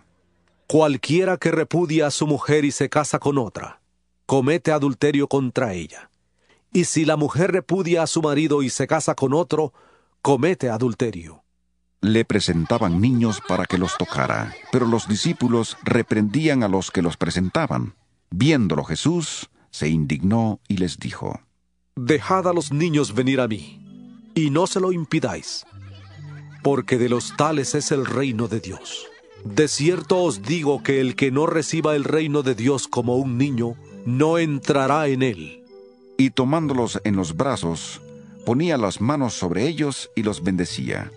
Cualquiera 0.68 1.38
que 1.38 1.52
repudia 1.52 2.08
a 2.08 2.12
su 2.12 2.28
mujer 2.28 2.64
y 2.66 2.72
se 2.72 2.90
casa 2.90 3.20
con 3.20 3.38
otra, 3.38 3.81
comete 4.32 4.72
adulterio 4.72 5.28
contra 5.28 5.74
ella. 5.74 6.10
Y 6.72 6.86
si 6.86 7.04
la 7.04 7.18
mujer 7.18 7.52
repudia 7.52 8.04
a 8.04 8.08
su 8.08 8.22
marido 8.22 8.64
y 8.64 8.70
se 8.70 8.88
casa 8.88 9.14
con 9.14 9.34
otro, 9.34 9.74
comete 10.22 10.70
adulterio. 10.70 11.44
Le 12.00 12.24
presentaban 12.24 13.02
niños 13.02 13.42
para 13.46 13.66
que 13.66 13.78
los 13.78 13.98
tocara, 13.98 14.56
pero 14.72 14.86
los 14.86 15.10
discípulos 15.10 15.76
reprendían 15.84 16.64
a 16.64 16.70
los 16.70 16.92
que 16.92 17.02
los 17.02 17.18
presentaban. 17.18 17.96
Viéndolo 18.30 18.86
Jesús, 18.86 19.50
se 19.70 19.90
indignó 19.90 20.62
y 20.70 20.78
les 20.78 20.98
dijo, 20.98 21.42
Dejad 21.98 22.48
a 22.48 22.54
los 22.54 22.72
niños 22.72 23.14
venir 23.14 23.42
a 23.42 23.50
mí 23.50 24.32
y 24.34 24.50
no 24.50 24.66
se 24.66 24.80
lo 24.80 24.94
impidáis, 24.94 25.66
porque 26.64 26.98
de 26.98 27.10
los 27.10 27.36
tales 27.36 27.76
es 27.76 27.92
el 27.92 28.06
reino 28.06 28.48
de 28.48 28.62
Dios. 28.62 29.08
De 29.44 29.68
cierto 29.68 30.24
os 30.24 30.42
digo 30.42 30.84
que 30.84 31.02
el 31.02 31.18
que 31.18 31.32
no 31.32 31.48
reciba 31.48 31.98
el 31.98 32.06
reino 32.06 32.44
de 32.44 32.56
Dios 32.56 32.88
como 32.88 33.18
un 33.18 33.38
niño, 33.38 33.76
no 34.06 34.38
entrará 34.38 35.08
en 35.08 35.24
él. 35.24 35.64
Y 36.18 36.32
tomándolos 36.32 37.00
en 37.04 37.16
los 37.16 37.36
brazos, 37.36 38.02
ponía 38.46 38.78
las 38.78 39.02
manos 39.02 39.34
sobre 39.34 39.68
ellos 39.68 40.10
y 40.16 40.24
los 40.24 40.44
bendecía. 40.44 41.12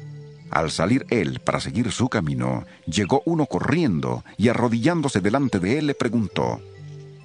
Al 0.51 0.71
salir 0.71 1.07
él 1.11 1.41
para 1.41 1.61
seguir 1.61 1.91
su 1.91 2.09
camino, 2.09 2.65
llegó 2.87 3.23
uno 3.25 3.47
corriendo 3.47 4.25
y 4.37 4.49
arrodillándose 4.49 5.21
delante 5.21 5.59
de 5.59 5.79
él 5.79 5.87
le 5.89 5.95
preguntó, 5.95 6.61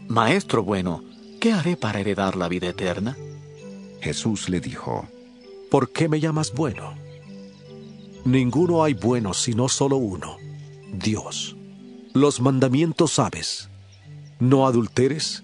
Maestro 0.08 0.64
bueno, 0.64 1.04
¿qué 1.40 1.54
haré 1.54 1.78
para 1.78 2.00
heredar 2.00 2.36
la 2.36 2.48
vida 2.48 2.70
eterna? 2.70 3.16
Jesús 4.02 4.50
le 4.50 4.60
dijo, 4.60 5.08
¿por 5.70 5.92
qué 5.92 6.10
me 6.10 6.20
llamas 6.20 6.54
bueno? 6.54 6.96
Ninguno 8.26 8.84
hay 8.84 8.94
bueno 8.94 9.34
sino 9.34 9.70
solo 9.70 9.98
uno, 9.98 10.38
Dios. 10.92 11.56
Los 12.14 12.42
mandamientos 12.42 13.14
sabes. 13.14 13.70
No 14.40 14.66
adulteres, 14.66 15.44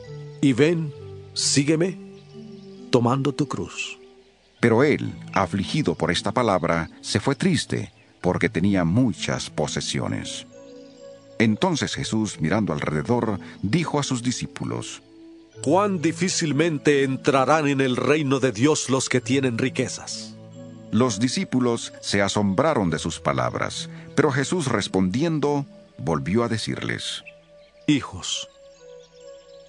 y 0.41 0.53
ven, 0.53 0.93
sígueme, 1.33 1.97
tomando 2.89 3.33
tu 3.33 3.47
cruz. 3.47 3.97
Pero 4.59 4.83
él, 4.83 5.13
afligido 5.33 5.95
por 5.95 6.11
esta 6.11 6.31
palabra, 6.31 6.89
se 7.01 7.19
fue 7.19 7.35
triste, 7.35 7.91
porque 8.21 8.49
tenía 8.49 8.83
muchas 8.83 9.49
posesiones. 9.49 10.45
Entonces 11.39 11.95
Jesús, 11.95 12.39
mirando 12.39 12.73
alrededor, 12.73 13.39
dijo 13.63 13.99
a 13.99 14.03
sus 14.03 14.21
discípulos, 14.21 15.01
cuán 15.63 16.01
difícilmente 16.01 17.03
entrarán 17.03 17.67
en 17.67 17.81
el 17.81 17.95
reino 17.95 18.39
de 18.39 18.51
Dios 18.51 18.89
los 18.89 19.09
que 19.09 19.21
tienen 19.21 19.57
riquezas. 19.57 20.35
Los 20.91 21.19
discípulos 21.19 21.93
se 22.01 22.21
asombraron 22.21 22.89
de 22.89 22.99
sus 22.99 23.19
palabras, 23.19 23.89
pero 24.15 24.31
Jesús 24.31 24.67
respondiendo, 24.67 25.65
volvió 25.97 26.43
a 26.43 26.49
decirles, 26.49 27.23
Hijos, 27.87 28.50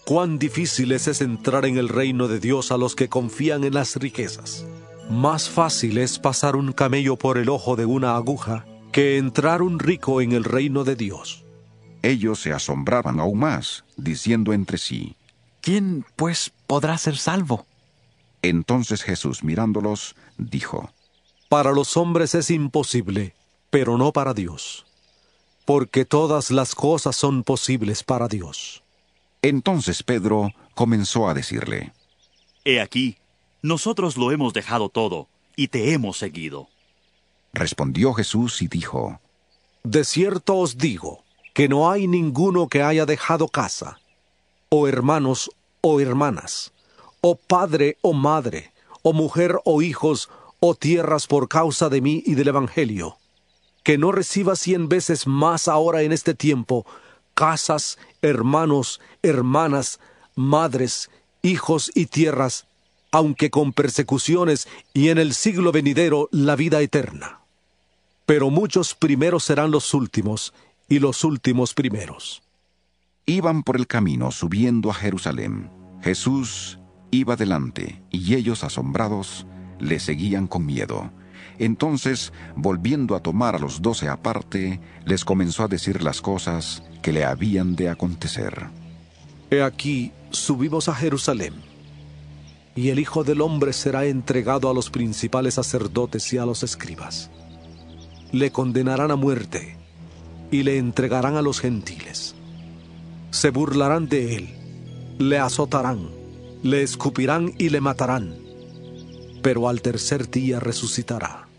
cuán 0.04 0.38
difícil 0.38 0.92
es 0.92 1.20
entrar 1.20 1.64
en 1.64 1.78
el 1.78 1.88
reino 1.88 2.28
de 2.28 2.40
Dios 2.40 2.72
a 2.72 2.76
los 2.76 2.94
que 2.94 3.08
confían 3.08 3.64
en 3.64 3.74
las 3.74 3.96
riquezas. 3.96 4.66
Más 5.08 5.48
fácil 5.48 5.98
es 5.98 6.18
pasar 6.18 6.56
un 6.56 6.72
camello 6.72 7.16
por 7.16 7.38
el 7.38 7.48
ojo 7.48 7.76
de 7.76 7.86
una 7.86 8.16
aguja 8.16 8.64
que 8.92 9.18
entrar 9.18 9.62
un 9.62 9.78
rico 9.78 10.20
en 10.20 10.32
el 10.32 10.44
reino 10.44 10.84
de 10.84 10.96
Dios. 10.96 11.44
Ellos 12.02 12.40
se 12.40 12.52
asombraban 12.52 13.20
aún 13.20 13.38
más, 13.38 13.84
diciendo 13.96 14.52
entre 14.52 14.78
sí, 14.78 15.16
¿quién 15.60 16.04
pues 16.16 16.52
podrá 16.66 16.98
ser 16.98 17.16
salvo? 17.16 17.66
Entonces 18.42 19.02
Jesús 19.02 19.44
mirándolos, 19.44 20.16
dijo, 20.36 20.90
Para 21.48 21.72
los 21.72 21.96
hombres 21.96 22.34
es 22.34 22.50
imposible, 22.50 23.34
pero 23.70 23.96
no 23.96 24.12
para 24.12 24.34
Dios, 24.34 24.84
porque 25.64 26.04
todas 26.04 26.50
las 26.50 26.74
cosas 26.74 27.14
son 27.14 27.44
posibles 27.44 28.02
para 28.02 28.26
Dios. 28.26 28.81
Entonces 29.42 30.02
Pedro 30.02 30.52
comenzó 30.74 31.28
a 31.28 31.34
decirle, 31.34 31.92
He 32.64 32.80
aquí, 32.80 33.18
nosotros 33.60 34.16
lo 34.16 34.30
hemos 34.30 34.52
dejado 34.52 34.88
todo, 34.88 35.28
y 35.56 35.68
te 35.68 35.92
hemos 35.92 36.16
seguido. 36.16 36.68
Respondió 37.52 38.14
Jesús 38.14 38.62
y 38.62 38.68
dijo, 38.68 39.20
De 39.82 40.04
cierto 40.04 40.56
os 40.56 40.78
digo, 40.78 41.24
que 41.52 41.68
no 41.68 41.90
hay 41.90 42.06
ninguno 42.06 42.68
que 42.68 42.82
haya 42.82 43.04
dejado 43.04 43.48
casa, 43.48 43.98
o 44.68 44.88
hermanos 44.88 45.50
o 45.80 46.00
hermanas, 46.00 46.72
o 47.20 47.36
padre 47.36 47.98
o 48.00 48.12
madre, 48.12 48.72
o 49.02 49.12
mujer 49.12 49.58
o 49.64 49.82
hijos, 49.82 50.30
o 50.60 50.74
tierras 50.74 51.26
por 51.26 51.48
causa 51.48 51.88
de 51.88 52.00
mí 52.00 52.22
y 52.24 52.36
del 52.36 52.48
Evangelio, 52.48 53.16
que 53.82 53.98
no 53.98 54.12
reciba 54.12 54.56
cien 54.56 54.88
veces 54.88 55.26
más 55.26 55.68
ahora 55.68 56.02
en 56.02 56.12
este 56.12 56.34
tiempo, 56.34 56.86
casas, 57.34 57.98
hermanos, 58.22 59.00
hermanas, 59.22 60.00
madres, 60.34 61.10
hijos 61.42 61.90
y 61.94 62.06
tierras, 62.06 62.66
aunque 63.10 63.50
con 63.50 63.72
persecuciones 63.72 64.68
y 64.94 65.10
en 65.10 65.18
el 65.18 65.34
siglo 65.34 65.72
venidero 65.72 66.28
la 66.32 66.56
vida 66.56 66.80
eterna. 66.80 67.40
Pero 68.24 68.50
muchos 68.50 68.94
primeros 68.94 69.44
serán 69.44 69.70
los 69.70 69.92
últimos, 69.92 70.54
y 70.88 70.98
los 70.98 71.24
últimos 71.24 71.74
primeros. 71.74 72.42
Iban 73.26 73.62
por 73.62 73.76
el 73.76 73.86
camino 73.86 74.30
subiendo 74.30 74.90
a 74.90 74.94
Jerusalén. 74.94 75.70
Jesús 76.02 76.78
iba 77.10 77.36
delante, 77.36 78.02
y 78.10 78.34
ellos, 78.34 78.64
asombrados, 78.64 79.46
le 79.78 80.00
seguían 80.00 80.46
con 80.46 80.66
miedo. 80.66 81.10
Entonces, 81.62 82.32
volviendo 82.56 83.14
a 83.14 83.20
tomar 83.20 83.54
a 83.54 83.58
los 83.60 83.82
doce 83.82 84.08
aparte, 84.08 84.80
les 85.04 85.24
comenzó 85.24 85.62
a 85.62 85.68
decir 85.68 86.02
las 86.02 86.20
cosas 86.20 86.82
que 87.02 87.12
le 87.12 87.24
habían 87.24 87.76
de 87.76 87.88
acontecer. 87.88 88.66
He 89.48 89.62
aquí, 89.62 90.10
subimos 90.30 90.88
a 90.88 90.94
Jerusalén, 90.96 91.54
y 92.74 92.88
el 92.88 92.98
Hijo 92.98 93.22
del 93.22 93.40
Hombre 93.40 93.72
será 93.72 94.06
entregado 94.06 94.68
a 94.68 94.74
los 94.74 94.90
principales 94.90 95.54
sacerdotes 95.54 96.32
y 96.32 96.38
a 96.38 96.46
los 96.46 96.64
escribas. 96.64 97.30
Le 98.32 98.50
condenarán 98.50 99.12
a 99.12 99.16
muerte, 99.16 99.76
y 100.50 100.64
le 100.64 100.78
entregarán 100.78 101.36
a 101.36 101.42
los 101.42 101.60
gentiles. 101.60 102.34
Se 103.30 103.50
burlarán 103.50 104.08
de 104.08 104.34
él, 104.34 104.48
le 105.20 105.38
azotarán, 105.38 106.10
le 106.64 106.82
escupirán 106.82 107.54
y 107.56 107.68
le 107.68 107.80
matarán, 107.80 108.34
pero 109.42 109.68
al 109.68 109.80
tercer 109.80 110.28
día 110.28 110.58
resucitará. 110.58 111.51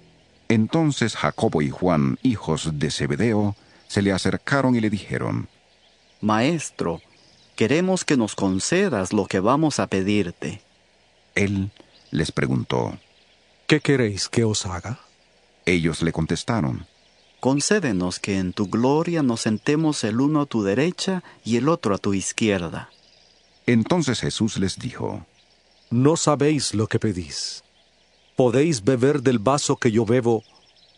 Entonces 0.53 1.15
Jacobo 1.15 1.63
y 1.63 1.71
Juan, 1.71 2.19
hijos 2.21 2.69
de 2.77 2.91
Zebedeo, 2.91 3.55
se 3.87 4.03
le 4.03 4.11
acercaron 4.11 4.75
y 4.75 4.81
le 4.81 4.91
dijeron, 4.91 5.49
Maestro, 6.21 7.01
queremos 7.55 8.05
que 8.05 8.17
nos 8.17 8.35
concedas 8.35 9.13
lo 9.13 9.25
que 9.25 9.39
vamos 9.39 9.79
a 9.79 9.87
pedirte. 9.87 10.61
Él 11.33 11.71
les 12.11 12.31
preguntó, 12.31 12.99
¿Qué 13.65 13.79
queréis 13.79 14.29
que 14.29 14.43
os 14.43 14.67
haga? 14.67 14.99
Ellos 15.65 16.03
le 16.03 16.11
contestaron, 16.11 16.85
Concédenos 17.39 18.19
que 18.19 18.37
en 18.37 18.53
tu 18.53 18.67
gloria 18.67 19.23
nos 19.23 19.41
sentemos 19.41 20.03
el 20.03 20.21
uno 20.21 20.41
a 20.41 20.45
tu 20.45 20.61
derecha 20.61 21.23
y 21.43 21.57
el 21.57 21.67
otro 21.67 21.95
a 21.95 21.97
tu 21.97 22.13
izquierda. 22.13 22.91
Entonces 23.65 24.19
Jesús 24.19 24.57
les 24.57 24.77
dijo, 24.77 25.25
No 25.89 26.15
sabéis 26.15 26.75
lo 26.75 26.85
que 26.85 26.99
pedís. 26.99 27.63
¿Podéis 28.35 28.83
beber 28.83 29.21
del 29.21 29.37
vaso 29.37 29.75
que 29.75 29.91
yo 29.91 30.05
bebo 30.05 30.43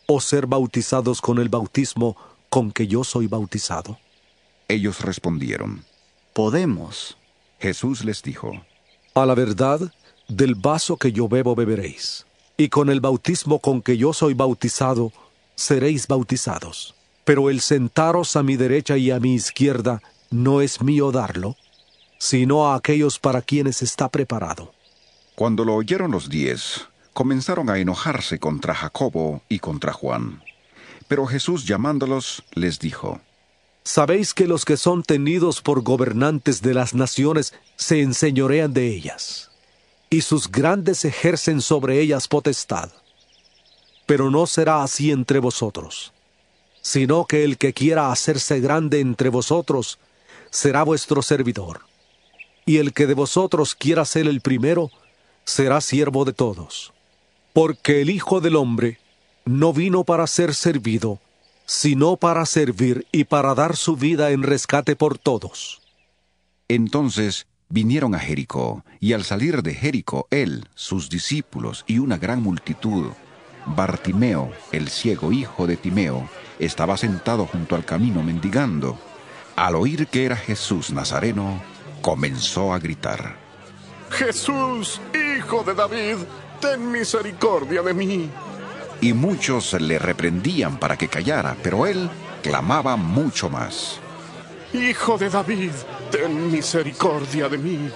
o 0.06 0.20
ser 0.20 0.46
bautizados 0.46 1.20
con 1.20 1.38
el 1.38 1.50
bautismo 1.50 2.16
con 2.48 2.72
que 2.72 2.86
yo 2.86 3.04
soy 3.04 3.26
bautizado? 3.26 3.98
Ellos 4.68 5.02
respondieron, 5.02 5.84
Podemos. 6.32 7.18
Jesús 7.58 8.04
les 8.04 8.22
dijo, 8.22 8.52
A 9.14 9.26
la 9.26 9.34
verdad, 9.34 9.92
del 10.28 10.54
vaso 10.54 10.96
que 10.96 11.12
yo 11.12 11.28
bebo 11.28 11.54
beberéis, 11.54 12.26
y 12.56 12.70
con 12.70 12.88
el 12.88 13.00
bautismo 13.00 13.58
con 13.58 13.82
que 13.82 13.98
yo 13.98 14.14
soy 14.14 14.32
bautizado, 14.32 15.12
seréis 15.54 16.06
bautizados. 16.06 16.94
Pero 17.24 17.50
el 17.50 17.60
sentaros 17.60 18.36
a 18.36 18.42
mi 18.42 18.56
derecha 18.56 18.96
y 18.96 19.10
a 19.10 19.20
mi 19.20 19.34
izquierda 19.34 20.00
no 20.30 20.62
es 20.62 20.80
mío 20.80 21.12
darlo, 21.12 21.56
sino 22.18 22.68
a 22.68 22.76
aquellos 22.76 23.18
para 23.18 23.42
quienes 23.42 23.82
está 23.82 24.08
preparado. 24.08 24.72
Cuando 25.34 25.64
lo 25.64 25.74
oyeron 25.74 26.12
los 26.12 26.30
diez, 26.30 26.86
comenzaron 27.16 27.70
a 27.70 27.78
enojarse 27.78 28.38
contra 28.38 28.74
Jacobo 28.74 29.40
y 29.48 29.58
contra 29.58 29.94
Juan. 29.94 30.42
Pero 31.08 31.24
Jesús 31.24 31.64
llamándolos 31.64 32.44
les 32.52 32.78
dijo, 32.78 33.22
Sabéis 33.84 34.34
que 34.34 34.46
los 34.46 34.66
que 34.66 34.76
son 34.76 35.02
tenidos 35.02 35.62
por 35.62 35.80
gobernantes 35.80 36.60
de 36.60 36.74
las 36.74 36.92
naciones 36.92 37.54
se 37.76 38.02
enseñorean 38.02 38.74
de 38.74 38.88
ellas, 38.88 39.50
y 40.10 40.20
sus 40.20 40.50
grandes 40.50 41.06
ejercen 41.06 41.62
sobre 41.62 42.02
ellas 42.02 42.28
potestad. 42.28 42.90
Pero 44.04 44.30
no 44.30 44.46
será 44.46 44.82
así 44.82 45.10
entre 45.10 45.38
vosotros, 45.38 46.12
sino 46.82 47.24
que 47.24 47.44
el 47.44 47.56
que 47.56 47.72
quiera 47.72 48.12
hacerse 48.12 48.60
grande 48.60 49.00
entre 49.00 49.30
vosotros 49.30 49.98
será 50.50 50.82
vuestro 50.82 51.22
servidor, 51.22 51.80
y 52.66 52.76
el 52.76 52.92
que 52.92 53.06
de 53.06 53.14
vosotros 53.14 53.74
quiera 53.74 54.04
ser 54.04 54.26
el 54.26 54.42
primero 54.42 54.90
será 55.46 55.80
siervo 55.80 56.26
de 56.26 56.34
todos. 56.34 56.92
Porque 57.56 58.02
el 58.02 58.10
Hijo 58.10 58.42
del 58.42 58.54
Hombre 58.54 58.98
no 59.46 59.72
vino 59.72 60.04
para 60.04 60.26
ser 60.26 60.54
servido, 60.54 61.20
sino 61.64 62.18
para 62.18 62.44
servir 62.44 63.06
y 63.12 63.24
para 63.24 63.54
dar 63.54 63.76
su 63.76 63.96
vida 63.96 64.30
en 64.32 64.42
rescate 64.42 64.94
por 64.94 65.16
todos. 65.16 65.80
Entonces 66.68 67.46
vinieron 67.70 68.14
a 68.14 68.18
Jericó, 68.18 68.84
y 69.00 69.14
al 69.14 69.24
salir 69.24 69.62
de 69.62 69.72
Jericó, 69.72 70.28
él, 70.30 70.68
sus 70.74 71.08
discípulos 71.08 71.84
y 71.86 71.98
una 71.98 72.18
gran 72.18 72.42
multitud, 72.42 73.06
Bartimeo, 73.64 74.50
el 74.70 74.90
ciego 74.90 75.32
hijo 75.32 75.66
de 75.66 75.78
Timeo, 75.78 76.28
estaba 76.58 76.98
sentado 76.98 77.46
junto 77.46 77.74
al 77.74 77.86
camino 77.86 78.22
mendigando. 78.22 78.98
Al 79.56 79.76
oír 79.76 80.08
que 80.08 80.26
era 80.26 80.36
Jesús 80.36 80.90
Nazareno, 80.90 81.62
comenzó 82.02 82.74
a 82.74 82.78
gritar. 82.78 83.38
Jesús, 84.10 85.00
hijo 85.14 85.62
de 85.62 85.74
David, 85.74 86.16
ten 86.60 86.90
misericordia 86.90 87.82
de 87.82 87.94
mí. 87.94 88.30
Y 89.00 89.12
muchos 89.12 89.72
le 89.74 89.98
reprendían 89.98 90.78
para 90.78 90.96
que 90.96 91.08
callara, 91.08 91.56
pero 91.62 91.86
él 91.86 92.08
clamaba 92.42 92.96
mucho 92.96 93.50
más. 93.50 93.98
Hijo 94.72 95.18
de 95.18 95.30
David, 95.30 95.72
ten 96.10 96.50
misericordia 96.50 97.48
de 97.48 97.58
mí. 97.58 97.90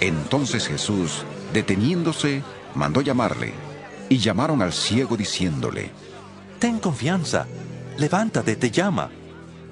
Entonces 0.00 0.66
Jesús, 0.66 1.24
deteniéndose, 1.52 2.42
mandó 2.74 3.00
llamarle, 3.00 3.54
y 4.08 4.18
llamaron 4.18 4.62
al 4.62 4.72
ciego 4.72 5.16
diciéndole, 5.16 5.90
Ten 6.58 6.78
confianza, 6.78 7.46
levántate, 7.98 8.56
te 8.56 8.70
llama. 8.70 9.10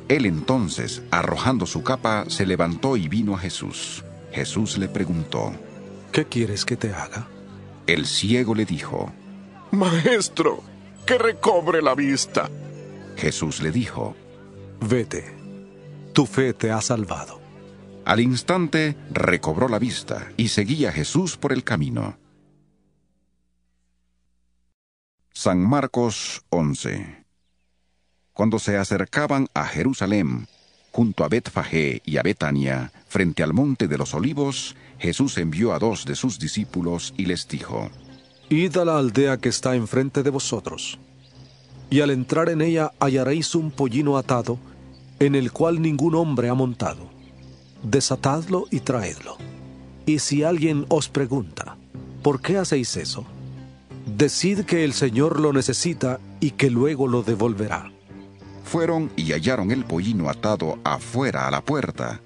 Él 0.09 0.27
entonces, 0.27 1.03
arrojando 1.11 1.67
su 1.67 1.83
capa, 1.83 2.25
se 2.29 2.47
levantó 2.47 2.97
y 2.97 3.09
vino 3.09 3.35
a 3.35 3.39
Jesús. 3.39 4.05
Jesús 4.33 4.79
le 4.79 4.89
preguntó, 4.89 5.53
¿Qué 6.13 6.27
quieres 6.27 6.65
que 6.65 6.77
te 6.77 6.93
haga? 6.93 7.29
El 7.87 8.07
ciego 8.07 8.55
le 8.55 8.65
dijo, 8.65 9.13
Maestro, 9.73 10.63
que 11.07 11.19
recobre 11.19 11.83
la 11.83 11.95
vista. 11.95 12.49
Jesús 13.17 13.61
le 13.61 13.73
dijo, 13.73 14.15
Vete, 14.81 15.35
tu 16.13 16.27
fe 16.27 16.53
te 16.53 16.71
ha 16.71 16.81
salvado. 16.81 17.41
Al 18.05 18.21
instante 18.21 18.97
recobró 19.11 19.69
la 19.69 19.79
vista 19.79 20.33
y 20.37 20.49
seguía 20.49 20.91
a 20.91 20.93
Jesús 20.93 21.37
por 21.37 21.53
el 21.53 21.65
camino. 21.65 22.17
San 25.33 25.59
Marcos 25.61 26.45
11 26.51 27.25
Cuando 28.33 28.59
se 28.59 28.77
acercaban 28.77 29.49
a 29.55 29.65
Jerusalén, 29.65 30.47
junto 30.91 31.25
a 31.25 31.29
Betfagé 31.29 32.03
y 32.05 32.17
a 32.19 32.23
Betania, 32.23 32.93
frente 33.09 33.43
al 33.43 33.53
monte 33.55 33.89
de 33.89 33.99
los 33.99 34.15
olivos, 34.15 34.77
Jesús 35.03 35.37
envió 35.39 35.75
a 35.75 35.81
dos 35.81 36.05
de 36.05 36.15
sus 36.15 36.39
discípulos 36.39 37.13
y 37.17 37.27
les 37.27 37.49
dijo, 37.49 37.91
Id 38.49 38.77
a 38.77 38.85
la 38.85 38.99
aldea 38.99 39.37
que 39.37 39.49
está 39.49 39.75
enfrente 39.75 40.23
de 40.23 40.31
vosotros, 40.31 41.01
y 41.91 42.03
al 42.03 42.11
entrar 42.11 42.49
en 42.49 42.61
ella 42.61 42.93
hallaréis 43.01 43.57
un 43.57 43.73
pollino 43.73 44.17
atado, 44.17 44.59
en 45.19 45.35
el 45.35 45.51
cual 45.51 45.83
ningún 45.83 46.15
hombre 46.15 46.49
ha 46.49 46.55
montado. 46.55 47.11
Desatadlo 47.83 48.67
y 48.71 48.79
traedlo. 48.79 49.39
Y 50.07 50.21
si 50.21 50.45
alguien 50.45 50.87
os 50.89 51.09
pregunta, 51.09 51.77
¿por 52.23 52.41
qué 52.41 52.59
hacéis 52.59 52.97
eso? 52.97 53.25
Decid 54.07 54.61
que 54.61 54.85
el 54.85 54.93
Señor 54.93 55.41
lo 55.41 55.53
necesita 55.53 56.21
y 56.39 56.53
que 56.53 56.71
luego 56.71 57.09
lo 57.09 57.25
devolverá. 57.25 57.91
Fueron 58.63 59.11
y 59.17 59.33
hallaron 59.33 59.73
el 59.73 59.85
pollino 59.85 60.31
atado 60.31 60.79
afuera 60.85 61.49
a 61.49 61.51
la 61.51 61.61
puerta, 61.61 62.21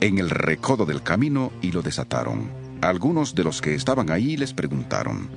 en 0.00 0.18
el 0.18 0.30
recodo 0.30 0.86
del 0.86 1.02
camino, 1.02 1.52
y 1.60 1.72
lo 1.72 1.82
desataron. 1.82 2.50
Algunos 2.80 3.34
de 3.34 3.44
los 3.44 3.60
que 3.60 3.74
estaban 3.74 4.10
ahí 4.10 4.36
les 4.36 4.54
preguntaron, 4.54 5.28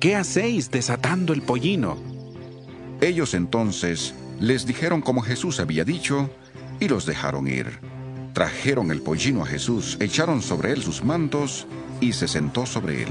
¿Qué 0.00 0.16
hacéis 0.16 0.70
desatando 0.70 1.32
el 1.32 1.42
pollino? 1.42 1.96
Ellos 3.00 3.34
entonces 3.34 4.14
les 4.40 4.66
dijeron 4.66 5.02
como 5.02 5.20
Jesús 5.20 5.60
había 5.60 5.84
dicho, 5.84 6.30
y 6.80 6.88
los 6.88 7.06
dejaron 7.06 7.46
ir. 7.46 7.78
Trajeron 8.32 8.90
el 8.90 9.02
pollino 9.02 9.42
a 9.42 9.46
Jesús, 9.46 9.98
echaron 10.00 10.40
sobre 10.42 10.72
él 10.72 10.82
sus 10.82 11.04
mantos, 11.04 11.66
y 12.00 12.14
se 12.14 12.28
sentó 12.28 12.64
sobre 12.64 13.02
él. 13.02 13.08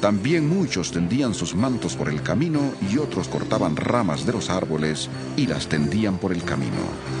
También 0.00 0.48
muchos 0.48 0.92
tendían 0.92 1.34
sus 1.34 1.54
mantos 1.54 1.94
por 1.94 2.08
el 2.08 2.22
camino 2.22 2.72
y 2.90 2.96
otros 2.96 3.28
cortaban 3.28 3.76
ramas 3.76 4.24
de 4.24 4.32
los 4.32 4.48
árboles 4.48 5.10
y 5.36 5.46
las 5.46 5.68
tendían 5.68 6.16
por 6.16 6.32
el 6.32 6.42
camino. 6.42 7.19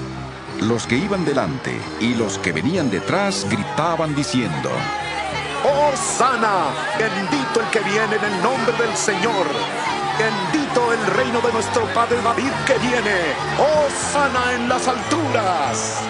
Los 0.60 0.86
que 0.86 0.96
iban 0.96 1.24
delante 1.24 1.80
y 2.00 2.14
los 2.14 2.38
que 2.38 2.52
venían 2.52 2.90
detrás 2.90 3.46
gritaban 3.48 4.14
diciendo, 4.14 4.70
¡Oh, 5.64 5.90
sana! 5.96 6.66
Bendito 6.98 7.60
el 7.62 7.70
que 7.70 7.80
viene 7.80 8.16
en 8.16 8.24
el 8.24 8.42
nombre 8.42 8.72
del 8.76 8.94
Señor. 8.94 9.46
Bendito 10.18 10.92
el 10.92 11.06
reino 11.16 11.40
de 11.40 11.52
nuestro 11.54 11.86
Padre 11.94 12.20
David 12.22 12.50
que 12.66 12.78
viene. 12.78 13.16
¡Oh, 13.58 13.88
sana 14.12 14.52
en 14.54 14.68
las 14.68 14.86
alturas! 14.86 16.02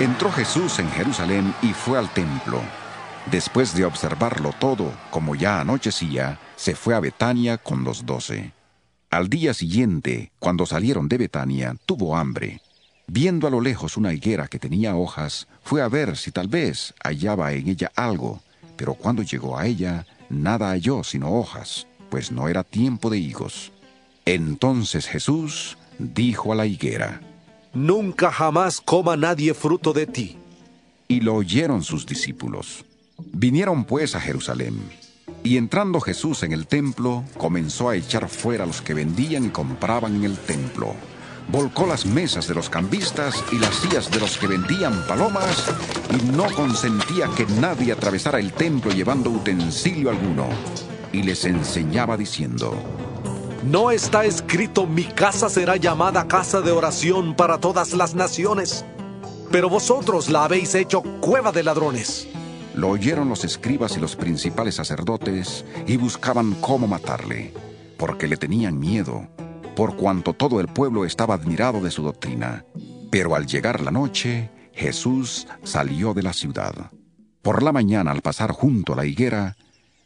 Entró 0.00 0.30
Jesús 0.32 0.78
en 0.78 0.90
Jerusalén 0.90 1.54
y 1.62 1.72
fue 1.72 1.98
al 1.98 2.10
templo. 2.10 2.60
Después 3.30 3.74
de 3.74 3.86
observarlo 3.86 4.52
todo, 4.58 4.92
como 5.10 5.34
ya 5.34 5.60
anochecía, 5.60 6.38
se 6.56 6.74
fue 6.74 6.94
a 6.94 7.00
Betania 7.00 7.56
con 7.56 7.84
los 7.84 8.04
doce. 8.04 8.52
Al 9.10 9.30
día 9.30 9.54
siguiente, 9.54 10.30
cuando 10.38 10.66
salieron 10.66 11.08
de 11.08 11.16
Betania, 11.16 11.74
tuvo 11.86 12.16
hambre. 12.18 12.60
Viendo 13.08 13.46
a 13.46 13.50
lo 13.50 13.60
lejos 13.60 13.96
una 13.96 14.12
higuera 14.12 14.48
que 14.48 14.58
tenía 14.58 14.96
hojas, 14.96 15.46
fue 15.62 15.80
a 15.80 15.88
ver 15.88 16.16
si 16.16 16.32
tal 16.32 16.48
vez 16.48 16.92
hallaba 17.04 17.52
en 17.52 17.68
ella 17.68 17.92
algo, 17.94 18.42
pero 18.76 18.94
cuando 18.94 19.22
llegó 19.22 19.56
a 19.56 19.66
ella, 19.66 20.06
nada 20.28 20.70
halló 20.70 21.04
sino 21.04 21.32
hojas, 21.32 21.86
pues 22.10 22.32
no 22.32 22.48
era 22.48 22.64
tiempo 22.64 23.08
de 23.08 23.18
higos. 23.18 23.72
Entonces 24.24 25.06
Jesús 25.06 25.78
dijo 25.98 26.52
a 26.52 26.56
la 26.56 26.66
higuera, 26.66 27.20
Nunca 27.74 28.32
jamás 28.32 28.80
coma 28.80 29.16
nadie 29.16 29.54
fruto 29.54 29.92
de 29.92 30.06
ti. 30.06 30.38
Y 31.08 31.20
lo 31.20 31.34
oyeron 31.34 31.84
sus 31.84 32.06
discípulos. 32.06 32.84
Vinieron 33.32 33.84
pues 33.84 34.16
a 34.16 34.20
Jerusalén. 34.20 34.80
Y 35.44 35.58
entrando 35.58 36.00
Jesús 36.00 36.42
en 36.42 36.52
el 36.52 36.66
templo, 36.66 37.22
comenzó 37.36 37.90
a 37.90 37.96
echar 37.96 38.28
fuera 38.28 38.64
a 38.64 38.66
los 38.66 38.82
que 38.82 38.94
vendían 38.94 39.44
y 39.44 39.50
compraban 39.50 40.16
en 40.16 40.24
el 40.24 40.36
templo. 40.36 40.94
Volcó 41.48 41.86
las 41.86 42.04
mesas 42.04 42.48
de 42.48 42.54
los 42.54 42.68
cambistas 42.68 43.44
y 43.52 43.58
las 43.58 43.74
sillas 43.76 44.10
de 44.10 44.18
los 44.18 44.36
que 44.36 44.48
vendían 44.48 45.06
palomas, 45.06 45.64
y 46.10 46.32
no 46.32 46.46
consentía 46.54 47.28
que 47.36 47.46
nadie 47.60 47.92
atravesara 47.92 48.40
el 48.40 48.52
templo 48.52 48.90
llevando 48.90 49.30
utensilio 49.30 50.10
alguno. 50.10 50.48
Y 51.12 51.22
les 51.22 51.44
enseñaba 51.44 52.16
diciendo, 52.16 52.74
¿No 53.62 53.90
está 53.90 54.24
escrito 54.24 54.86
mi 54.86 55.04
casa 55.04 55.48
será 55.48 55.76
llamada 55.76 56.26
casa 56.26 56.60
de 56.60 56.72
oración 56.72 57.34
para 57.36 57.58
todas 57.58 57.94
las 57.94 58.14
naciones? 58.14 58.84
Pero 59.52 59.68
vosotros 59.68 60.28
la 60.28 60.44
habéis 60.44 60.74
hecho 60.74 61.02
cueva 61.20 61.52
de 61.52 61.62
ladrones. 61.62 62.28
Lo 62.74 62.90
oyeron 62.90 63.28
los 63.28 63.44
escribas 63.44 63.96
y 63.96 64.00
los 64.00 64.16
principales 64.16 64.74
sacerdotes 64.74 65.64
y 65.86 65.96
buscaban 65.96 66.54
cómo 66.60 66.86
matarle, 66.86 67.54
porque 67.96 68.26
le 68.28 68.36
tenían 68.36 68.78
miedo, 68.78 69.26
por 69.76 69.94
cuanto 69.94 70.32
todo 70.32 70.58
el 70.58 70.66
pueblo 70.66 71.04
estaba 71.04 71.34
admirado 71.34 71.80
de 71.80 71.92
su 71.92 72.02
doctrina. 72.02 72.64
Pero 73.10 73.36
al 73.36 73.46
llegar 73.46 73.82
la 73.82 73.92
noche, 73.92 74.50
Jesús 74.74 75.46
salió 75.62 76.14
de 76.14 76.22
la 76.22 76.32
ciudad. 76.32 76.90
Por 77.42 77.62
la 77.62 77.70
mañana, 77.70 78.10
al 78.10 78.22
pasar 78.22 78.50
junto 78.50 78.94
a 78.94 78.96
la 78.96 79.06
higuera, 79.06 79.56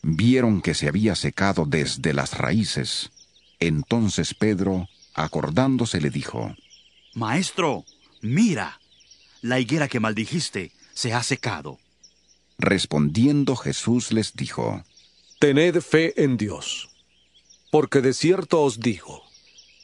vieron 0.02 0.60
que 0.60 0.74
se 0.74 0.88
había 0.88 1.14
secado 1.14 1.64
desde 1.66 2.12
las 2.12 2.36
raíces. 2.36 3.10
Entonces 3.60 4.34
Pedro, 4.34 4.88
acordándose, 5.14 6.00
le 6.00 6.10
dijo, 6.10 6.54
Maestro, 7.14 7.84
mira, 8.20 8.80
la 9.40 9.60
higuera 9.60 9.86
que 9.86 10.00
maldijiste 10.00 10.72
se 10.94 11.14
ha 11.14 11.22
secado. 11.22 11.78
Respondiendo 12.58 13.56
Jesús 13.56 14.10
les 14.10 14.34
dijo, 14.34 14.82
Tened 15.38 15.80
fe 15.80 16.22
en 16.22 16.36
Dios, 16.36 16.90
porque 17.70 18.00
de 18.00 18.12
cierto 18.12 18.62
os 18.62 18.80
digo, 18.80 19.30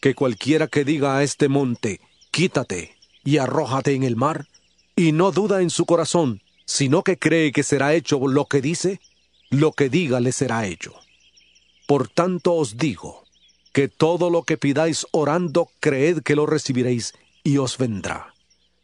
que 0.07 0.15
cualquiera 0.15 0.69
que 0.69 0.85
diga 0.85 1.17
a 1.17 1.25
este 1.25 1.49
monte, 1.49 2.01
quítate 2.31 2.95
y 3.25 3.39
arrójate 3.39 3.93
en 3.93 4.05
el 4.05 4.15
mar, 4.15 4.47
y 4.95 5.11
no 5.11 5.33
duda 5.33 5.63
en 5.63 5.69
su 5.69 5.85
corazón, 5.85 6.43
sino 6.65 7.03
que 7.03 7.19
cree 7.19 7.51
que 7.51 7.65
será 7.65 7.93
hecho 7.93 8.21
lo 8.29 8.45
que 8.45 8.61
dice, 8.61 9.01
lo 9.51 9.73
que 9.73 9.89
diga 9.89 10.21
le 10.21 10.31
será 10.31 10.65
hecho. 10.65 10.95
Por 11.89 12.07
tanto 12.07 12.55
os 12.55 12.77
digo, 12.77 13.25
que 13.73 13.89
todo 13.89 14.31
lo 14.31 14.45
que 14.45 14.57
pidáis 14.57 15.09
orando, 15.11 15.71
creed 15.81 16.23
que 16.23 16.37
lo 16.37 16.47
recibiréis 16.47 17.13
y 17.43 17.59
os 17.59 17.77
vendrá. 17.77 18.33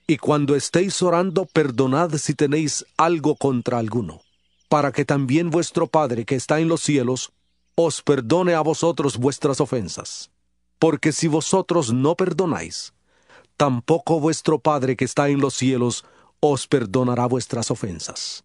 Y 0.08 0.16
cuando 0.16 0.56
estéis 0.56 1.00
orando, 1.02 1.46
perdonad 1.46 2.16
si 2.16 2.34
tenéis 2.34 2.84
algo 2.96 3.36
contra 3.36 3.78
alguno, 3.78 4.22
para 4.68 4.90
que 4.90 5.04
también 5.04 5.50
vuestro 5.50 5.86
Padre 5.86 6.24
que 6.24 6.34
está 6.34 6.58
en 6.58 6.66
los 6.66 6.80
cielos 6.80 7.30
os 7.76 8.02
perdone 8.02 8.54
a 8.54 8.60
vosotros 8.60 9.18
vuestras 9.18 9.60
ofensas. 9.60 10.31
Porque 10.82 11.12
si 11.12 11.28
vosotros 11.28 11.92
no 11.92 12.16
perdonáis, 12.16 12.92
tampoco 13.56 14.18
vuestro 14.18 14.58
Padre 14.58 14.96
que 14.96 15.04
está 15.04 15.28
en 15.28 15.38
los 15.38 15.54
cielos 15.54 16.04
os 16.40 16.66
perdonará 16.66 17.26
vuestras 17.26 17.70
ofensas. 17.70 18.42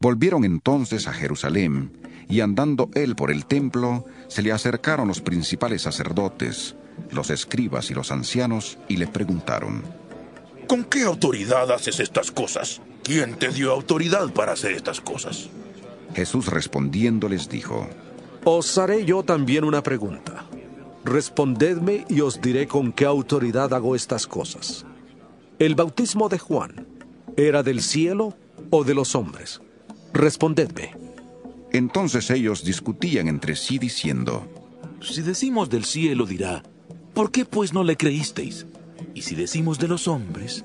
Volvieron 0.00 0.44
entonces 0.44 1.06
a 1.06 1.12
Jerusalén, 1.12 1.92
y 2.28 2.40
andando 2.40 2.90
él 2.94 3.14
por 3.14 3.30
el 3.30 3.46
templo, 3.46 4.04
se 4.26 4.42
le 4.42 4.50
acercaron 4.50 5.06
los 5.06 5.20
principales 5.20 5.82
sacerdotes, 5.82 6.74
los 7.12 7.30
escribas 7.30 7.88
y 7.92 7.94
los 7.94 8.10
ancianos, 8.10 8.76
y 8.88 8.96
le 8.96 9.06
preguntaron, 9.06 9.84
¿Con 10.66 10.82
qué 10.82 11.04
autoridad 11.04 11.70
haces 11.70 12.00
estas 12.00 12.32
cosas? 12.32 12.80
¿Quién 13.04 13.36
te 13.36 13.50
dio 13.50 13.70
autoridad 13.70 14.32
para 14.32 14.54
hacer 14.54 14.72
estas 14.72 15.00
cosas? 15.00 15.48
Jesús 16.16 16.48
respondiendo 16.48 17.28
les 17.28 17.48
dijo, 17.48 17.88
Os 18.42 18.76
haré 18.76 19.04
yo 19.04 19.22
también 19.22 19.62
una 19.62 19.84
pregunta. 19.84 20.50
Respondedme 21.04 22.04
y 22.08 22.20
os 22.20 22.40
diré 22.40 22.66
con 22.66 22.92
qué 22.92 23.06
autoridad 23.06 23.72
hago 23.72 23.96
estas 23.96 24.26
cosas. 24.26 24.84
¿El 25.58 25.74
bautismo 25.74 26.28
de 26.28 26.38
Juan 26.38 26.86
era 27.36 27.62
del 27.62 27.80
cielo 27.80 28.36
o 28.70 28.84
de 28.84 28.94
los 28.94 29.14
hombres? 29.14 29.60
Respondedme. 30.12 30.94
Entonces 31.72 32.30
ellos 32.30 32.64
discutían 32.64 33.28
entre 33.28 33.56
sí 33.56 33.78
diciendo, 33.78 34.46
Si 35.00 35.22
decimos 35.22 35.70
del 35.70 35.84
cielo 35.84 36.26
dirá, 36.26 36.62
¿por 37.14 37.30
qué 37.30 37.44
pues 37.44 37.72
no 37.72 37.84
le 37.84 37.96
creísteis? 37.96 38.66
Y 39.14 39.22
si 39.22 39.34
decimos 39.34 39.78
de 39.78 39.88
los 39.88 40.08
hombres... 40.08 40.64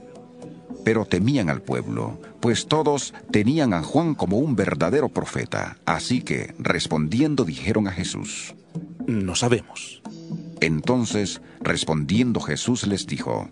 Pero 0.84 1.06
temían 1.06 1.50
al 1.50 1.64
pueblo, 1.64 2.22
pues 2.40 2.68
todos 2.68 3.16
tenían 3.32 3.74
a 3.74 3.82
Juan 3.82 4.14
como 4.14 4.38
un 4.38 4.56
verdadero 4.56 5.10
profeta. 5.10 5.78
Así 5.86 6.22
que, 6.22 6.54
respondiendo, 6.60 7.44
dijeron 7.44 7.88
a 7.88 7.92
Jesús, 7.92 8.54
No 9.08 9.34
sabemos. 9.34 10.04
Entonces, 10.62 11.41
respondiendo 11.62 12.39
Jesús 12.39 12.88
les 12.88 13.06
dijo, 13.06 13.49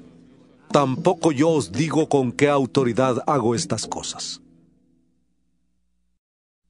Tampoco 0.71 1.31
yo 1.31 1.49
os 1.49 1.71
digo 1.71 2.09
con 2.09 2.31
qué 2.31 2.49
autoridad 2.49 3.23
hago 3.27 3.53
estas 3.53 3.85
cosas. 3.87 4.41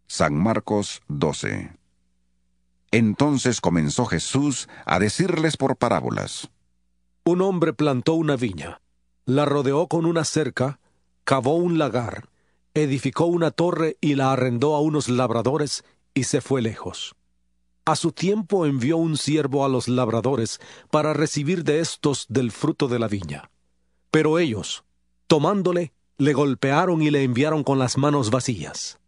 San 0.08 0.36
Marcos 0.36 1.02
12 1.08 1.72
Entonces 2.92 3.62
comenzó 3.62 4.06
Jesús 4.06 4.68
a 4.86 5.00
decirles 5.00 5.58
por 5.58 5.78
parábolas. 5.78 6.50
Un 7.24 7.42
hombre 7.42 7.74
plantó 7.74 8.14
una 8.14 8.36
viña, 8.36 8.82
la 9.26 9.46
rodeó 9.46 9.88
con 9.88 10.06
una 10.06 10.26
cerca, 10.26 10.80
cavó 11.24 11.56
un 11.56 11.78
lagar, 11.78 12.28
edificó 12.74 13.26
una 13.26 13.52
torre 13.52 13.98
y 14.02 14.16
la 14.16 14.34
arrendó 14.34 14.76
a 14.76 14.82
unos 14.82 15.08
labradores 15.08 15.86
y 16.14 16.26
se 16.26 16.42
fue 16.42 16.62
lejos. 16.62 17.16
A 17.86 17.98
su 17.98 18.14
tiempo 18.14 18.66
envió 18.66 18.96
un 18.96 19.18
siervo 19.18 19.66
a 19.66 19.70
los 19.70 19.90
labradores 19.90 20.62
para 20.90 21.14
recibir 21.14 21.66
de 21.66 21.80
éstos 21.80 22.26
del 22.30 22.52
fruto 22.52 22.88
de 22.88 22.98
la 22.98 23.10
viña. 23.10 23.50
Pero 24.10 24.40
ellos, 24.40 24.86
tomándole, 25.28 25.92
le 26.18 26.34
golpearon 26.34 27.02
y 27.02 27.12
le 27.12 27.24
enviaron 27.24 27.64
con 27.64 27.80
las 27.80 27.98
manos 27.98 28.30
vacías. 28.30 29.00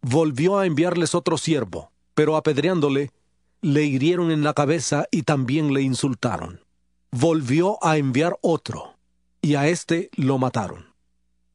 Volvió 0.00 0.58
a 0.58 0.66
enviarles 0.66 1.16
otro 1.16 1.38
siervo, 1.38 1.90
pero 2.14 2.36
apedreándole, 2.36 3.10
le 3.62 3.82
hirieron 3.82 4.30
en 4.30 4.44
la 4.44 4.54
cabeza 4.54 5.06
y 5.10 5.22
también 5.22 5.74
le 5.74 5.82
insultaron. 5.82 6.60
Volvió 7.10 7.82
a 7.82 7.96
enviar 7.96 8.38
otro, 8.42 8.94
y 9.40 9.56
a 9.56 9.66
éste 9.66 10.10
lo 10.16 10.38
mataron. 10.38 10.94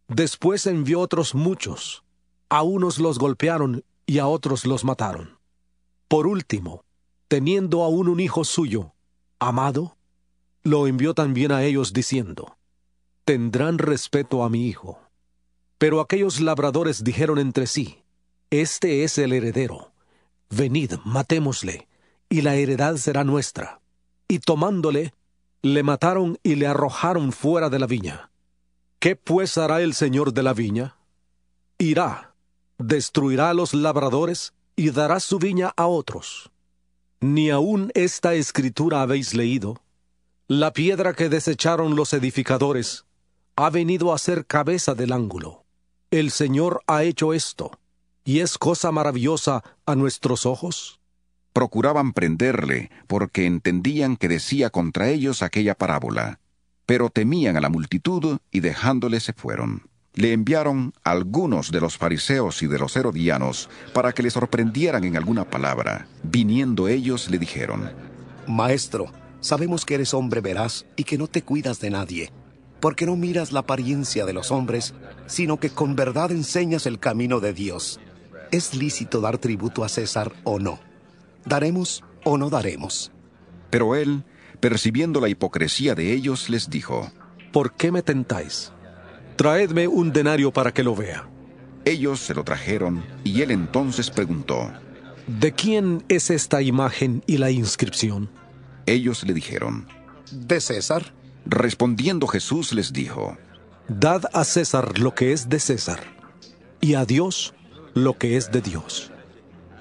Después 0.10 0.66
envió 0.66 0.99
otros 0.99 1.36
muchos. 1.36 2.03
A 2.49 2.64
unos 2.64 2.97
los 2.97 3.18
golpearon 3.18 3.86
y 4.05 4.18
a 4.18 4.28
otros 4.28 4.66
los 4.66 4.84
mataron. 4.84 5.39
Por 6.10 6.26
último, 6.26 6.84
teniendo 7.28 7.84
aún 7.84 8.10
un 8.10 8.20
hijo 8.20 8.43
suyo, 8.43 8.95
amado, 9.38 9.95
lo 10.64 10.88
envió 10.88 11.14
también 11.14 11.51
a 11.51 11.64
ellos 11.64 11.93
diciendo, 11.93 12.57
Tendrán 13.26 13.78
respeto 13.78 14.43
a 14.43 14.49
mi 14.49 14.68
hijo. 14.68 14.99
Pero 15.78 16.01
aquellos 16.01 16.41
labradores 16.41 17.03
dijeron 17.03 17.38
entre 17.38 17.68
sí, 17.68 18.03
Este 18.49 19.03
es 19.03 19.20
el 19.20 19.34
heredero. 19.34 19.91
Venid, 20.49 20.93
matémosle, 21.05 21.88
y 22.28 22.41
la 22.41 22.55
heredad 22.55 22.97
será 22.97 23.24
nuestra. 23.24 23.80
Y 24.28 24.39
tomándole, 24.39 25.14
le 25.62 25.84
mataron 25.84 26.39
y 26.41 26.55
le 26.55 26.66
arrojaron 26.66 27.32
fuera 27.32 27.70
de 27.70 27.78
la 27.78 27.86
viña. 27.86 28.32
¿Qué 28.97 29.16
pues 29.16 29.60
hará 29.60 29.82
el 29.82 29.93
señor 29.93 30.34
de 30.34 30.41
la 30.41 30.53
viña? 30.53 30.97
Irá, 31.78 32.34
destruirá 32.80 33.51
a 33.51 33.53
los 33.53 33.76
labradores 33.76 34.53
y 34.80 34.91
dará 34.91 35.19
su 35.19 35.39
viña 35.39 35.73
a 35.75 35.88
otros. 35.88 36.51
Ni 37.19 37.49
aun 37.49 37.91
esta 37.95 38.34
escritura 38.36 39.01
habéis 39.01 39.34
leído. 39.34 39.82
La 40.47 40.71
piedra 40.71 41.13
que 41.13 41.27
desecharon 41.27 41.97
los 41.97 42.13
edificadores 42.13 43.03
ha 43.57 43.69
venido 43.71 44.13
a 44.13 44.17
ser 44.17 44.45
cabeza 44.45 44.95
del 44.95 45.11
ángulo. 45.11 45.65
El 46.11 46.32
Señor 46.32 46.82
ha 46.88 47.03
hecho 47.03 47.34
esto, 47.34 47.77
y 48.23 48.39
es 48.39 48.57
cosa 48.57 48.93
maravillosa 48.93 49.65
a 49.86 49.95
nuestros 49.95 50.45
ojos. 50.45 51.01
Procuraban 51.51 52.13
prenderle, 52.13 52.89
porque 53.07 53.47
entendían 53.47 54.15
que 54.15 54.30
decía 54.30 54.69
contra 54.69 55.09
ellos 55.09 55.41
aquella 55.41 55.75
parábola. 55.75 56.39
Pero 56.86 57.09
temían 57.09 57.57
a 57.57 57.59
la 57.59 57.67
multitud 57.67 58.38
y 58.49 58.61
dejándole 58.61 59.19
se 59.19 59.34
fueron. 59.34 59.89
Le 60.20 60.34
enviaron 60.34 60.91
algunos 61.05 61.72
de 61.72 61.80
los 61.80 61.97
fariseos 61.97 62.61
y 62.61 62.67
de 62.67 62.78
los 62.78 62.97
herodianos 62.97 63.70
para 63.93 64.11
que 64.11 64.22
le 64.22 64.30
sorprendieran 64.30 65.05
en 65.05 65.15
alguna 65.15 65.49
palabra. 65.49 66.09
Viniendo 66.24 66.89
ellos 66.89 67.30
le 67.30 67.38
dijeron, 67.38 67.89
Maestro, 68.45 69.13
sabemos 69.39 69.86
que 69.86 69.95
eres 69.95 70.13
hombre 70.13 70.41
veraz 70.41 70.86
y 70.97 71.05
que 71.05 71.17
no 71.17 71.28
te 71.28 71.41
cuidas 71.41 71.80
de 71.80 71.89
nadie. 71.89 72.32
porque 72.82 73.05
no 73.05 73.15
miras 73.15 73.51
la 73.51 73.61
apariencia 73.61 74.26
de 74.26 74.34
los 74.34 74.51
hombres, 74.51 74.93
sino 75.26 75.57
que 75.57 75.70
con 75.70 75.95
verdad 75.95 76.32
enseñas 76.32 76.86
el 76.86 76.99
camino 76.99 77.39
de 77.39 77.53
Dios. 77.53 77.99
¿Es 78.51 78.74
lícito 78.74 79.22
dar 79.22 79.38
tributo 79.38 79.84
a 79.84 79.89
César 79.89 80.34
o 80.43 80.59
no? 80.59 80.80
¿Daremos 81.45 82.03
o 82.24 82.38
no 82.38 82.49
daremos? 82.49 83.11
Pero 83.70 83.95
él, 83.95 84.24
percibiendo 84.59 85.20
la 85.22 85.30
hipocresía 85.30 85.93
de 85.95 86.13
ellos, 86.13 86.49
les 86.49 86.70
dijo, 86.70 87.11
¿Por 87.51 87.74
qué 87.74 87.91
me 87.91 88.01
tentáis? 88.01 88.72
Traedme 89.40 89.88
un 89.88 90.12
denario 90.12 90.52
para 90.52 90.74
que 90.74 90.84
lo 90.84 90.94
vea. 90.94 91.26
Ellos 91.86 92.20
se 92.20 92.34
lo 92.34 92.44
trajeron, 92.44 93.06
y 93.24 93.42
él 93.42 93.52
entonces 93.52 94.12
preguntó, 94.12 94.70
¿De 95.28 95.54
quién 95.54 96.04
es 96.10 96.30
esta 96.30 96.62
imagen 96.62 97.24
y 97.26 97.38
la 97.38 97.50
inscripción? 97.50 98.30
Ellos 98.86 99.24
le 99.24 99.34
dijeron, 99.34 99.88
¿De 100.30 100.60
César? 100.60 101.14
Respondiendo 101.46 102.28
Jesús 102.28 102.74
les 102.74 102.92
dijo, 102.92 103.38
Dad 103.88 104.24
a 104.34 104.44
César 104.44 105.00
lo 105.00 105.16
que 105.16 105.32
es 105.32 105.48
de 105.48 105.62
César, 105.62 106.02
y 106.82 106.96
a 106.96 107.06
Dios 107.06 107.54
lo 107.94 108.18
que 108.18 108.36
es 108.36 108.52
de 108.52 108.60
Dios. 108.60 109.10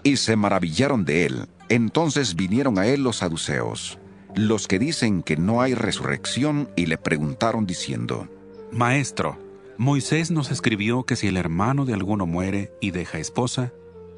Y 0.05 0.19
se 0.19 0.37
maravillaron 0.37 1.05
de 1.05 1.27
él. 1.27 1.49
Entonces 1.69 2.37
vinieron 2.37 2.79
a 2.79 2.87
él 2.87 3.03
los 3.03 3.17
saduceos, 3.17 3.99
los 4.37 4.69
que 4.69 4.79
dicen 4.79 5.25
que 5.25 5.37
no 5.37 5.63
hay 5.63 5.75
resurrección, 5.75 6.71
y 6.77 6.87
le 6.87 6.97
preguntaron 6.97 7.67
diciendo, 7.67 8.29
Maestro, 8.71 9.48
Moisés 9.81 10.33
nos 10.33 10.51
escribió 10.51 11.05
que 11.05 11.15
si 11.15 11.29
el 11.29 11.37
hermano 11.37 11.85
de 11.85 11.95
alguno 11.95 12.27
muere 12.27 12.73
y 12.81 12.91
deja 12.91 13.21
esposa, 13.21 13.73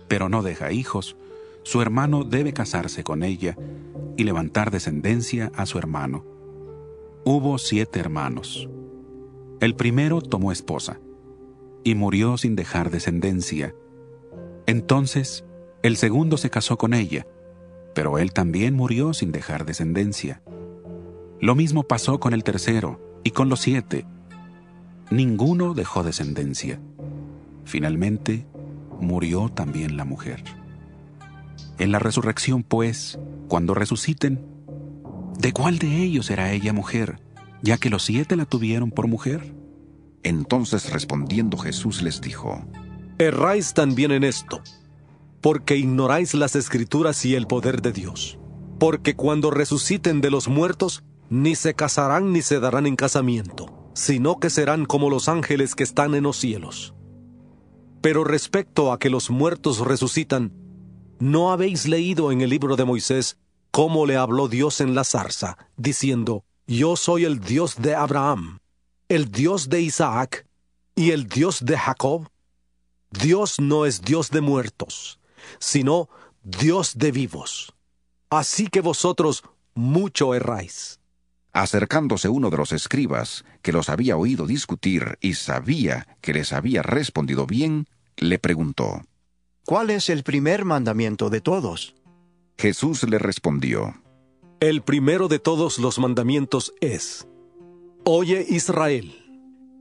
pero 0.09 0.31
no 0.31 0.43
deja 0.43 0.73
hijos, 0.73 1.19
su 1.65 1.83
hermano 1.83 2.25
debe 2.25 2.55
casarse 2.55 3.05
con 3.05 3.23
ella 3.23 3.59
y 4.17 4.25
levantar 4.25 4.71
descendencia 4.71 5.53
a 5.55 5.67
su 5.67 5.77
hermano. 5.77 6.25
Hubo 7.27 7.59
siete 7.59 8.01
hermanos. 8.01 8.71
El 9.61 9.77
primero 9.77 10.23
tomó 10.23 10.51
esposa 10.51 10.99
y 11.85 11.95
murió 11.95 12.39
sin 12.39 12.57
dejar 12.57 12.91
descendencia. 12.91 13.75
Entonces, 14.65 15.45
el 15.83 15.99
segundo 15.99 16.39
se 16.39 16.49
casó 16.49 16.79
con 16.79 16.95
ella, 16.95 17.27
pero 17.95 18.17
él 18.17 18.33
también 18.33 18.73
murió 18.75 19.13
sin 19.13 19.31
dejar 19.31 19.67
descendencia. 19.67 20.41
Lo 21.39 21.55
mismo 21.55 21.83
pasó 21.83 22.19
con 22.19 22.33
el 22.33 22.45
tercero 22.45 22.99
y 23.25 23.33
con 23.33 23.51
los 23.51 23.61
siete. 23.61 24.07
Ninguno 25.11 25.75
dejó 25.75 26.05
descendencia. 26.05 26.81
Finalmente, 27.65 28.47
murió 29.01 29.49
también 29.49 29.97
la 29.97 30.05
mujer. 30.05 30.45
En 31.79 31.91
la 31.91 31.99
resurrección, 31.99 32.63
pues, 32.63 33.19
cuando 33.49 33.75
resuciten, 33.75 34.41
¿de 35.39 35.53
cuál 35.53 35.79
de 35.79 35.97
ellos 35.97 36.27
será 36.27 36.53
ella 36.53 36.73
mujer, 36.73 37.21
ya 37.63 37.77
que 37.79 37.91
los 37.91 38.05
siete 38.05 38.37
la 38.37 38.45
tuvieron 38.45 38.93
por 38.93 39.09
mujer? 39.09 39.53
Entonces 40.23 40.93
respondiendo 40.93 41.57
Jesús 41.57 42.03
les 42.03 42.21
dijo, 42.21 42.65
Erráis 43.19 43.75
también 43.75 44.13
en 44.13 44.23
esto, 44.23 44.63
porque 45.41 45.77
ignoráis 45.77 46.35
las 46.35 46.55
escrituras 46.55 47.25
y 47.25 47.35
el 47.35 47.47
poder 47.47 47.83
de 47.83 47.93
Dios. 47.93 48.39
Porque 48.79 49.17
cuando 49.17 49.51
resuciten 49.51 50.21
de 50.21 50.31
los 50.31 50.49
muertos, 50.49 51.03
ni 51.31 51.55
se 51.55 51.75
casarán 51.75 52.33
ni 52.33 52.43
se 52.43 52.61
darán 52.61 52.87
en 52.87 52.97
casamiento, 52.97 53.80
sino 53.95 54.39
que 54.39 54.51
serán 54.51 54.87
como 54.87 55.11
los 55.11 55.29
ángeles 55.29 55.75
que 55.75 55.83
están 55.83 56.15
en 56.15 56.25
los 56.25 56.37
cielos. 56.37 56.95
Pero 58.01 58.25
respecto 58.25 58.93
a 58.93 58.99
que 58.99 59.11
los 59.11 59.31
muertos 59.31 59.79
resucitan, 59.81 60.53
¿no 61.19 61.53
habéis 61.53 61.87
leído 61.87 62.33
en 62.33 62.41
el 62.41 62.51
libro 62.51 62.77
de 62.77 62.85
Moisés 62.85 63.39
cómo 63.71 64.07
le 64.07 64.17
habló 64.17 64.49
Dios 64.49 64.81
en 64.81 64.95
la 64.95 65.05
zarza, 65.05 65.59
diciendo, 65.77 66.45
Yo 66.67 66.97
soy 66.97 67.25
el 67.25 67.41
Dios 67.41 67.77
de 67.77 67.95
Abraham, 67.95 68.59
el 69.09 69.31
Dios 69.31 69.69
de 69.69 69.83
Isaac 69.83 70.47
y 70.95 71.11
el 71.11 71.27
Dios 71.27 71.65
de 71.65 71.77
Jacob? 71.77 72.29
Dios 73.11 73.61
no 73.61 73.87
es 73.87 74.03
Dios 74.03 74.31
de 74.31 74.41
muertos, 74.41 75.19
sino 75.59 76.09
Dios 76.43 76.97
de 76.97 77.11
vivos. 77.11 77.75
Así 78.31 78.69
que 78.69 78.81
vosotros 78.81 79.43
mucho 79.75 80.35
erráis. 80.35 81.00
Acercándose 81.53 82.29
uno 82.29 82.51
de 82.51 82.57
los 82.57 82.73
escribas, 82.73 83.45
que 83.63 83.73
los 83.73 83.89
había 83.89 84.17
oído 84.17 84.47
discutir 84.47 85.19
y 85.21 85.35
sabía 85.35 86.17
que 86.21 86.33
les 86.33 86.53
había 86.53 86.83
respondido 86.83 87.47
bien, 87.47 87.87
le 88.17 88.39
preguntó, 88.39 89.03
¿Cuál 89.65 89.91
es 89.91 90.11
el 90.11 90.23
primer 90.23 90.65
mandamiento 90.65 91.29
de 91.29 91.41
todos? 91.41 91.95
Jesús 92.57 93.03
le 93.09 93.19
respondió, 93.19 94.01
El 94.61 94.83
primero 94.83 95.27
de 95.27 95.41
todos 95.41 95.79
los 95.79 95.99
mandamientos 95.99 96.73
es, 96.81 97.27
Oye 98.05 98.47
Israel, 98.49 99.17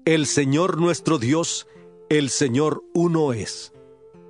el 0.05 0.25
Señor 0.25 0.79
nuestro 0.79 1.19
Dios, 1.19 1.67
el 2.09 2.31
Señor 2.31 2.83
uno 2.95 3.33
es, 3.33 3.73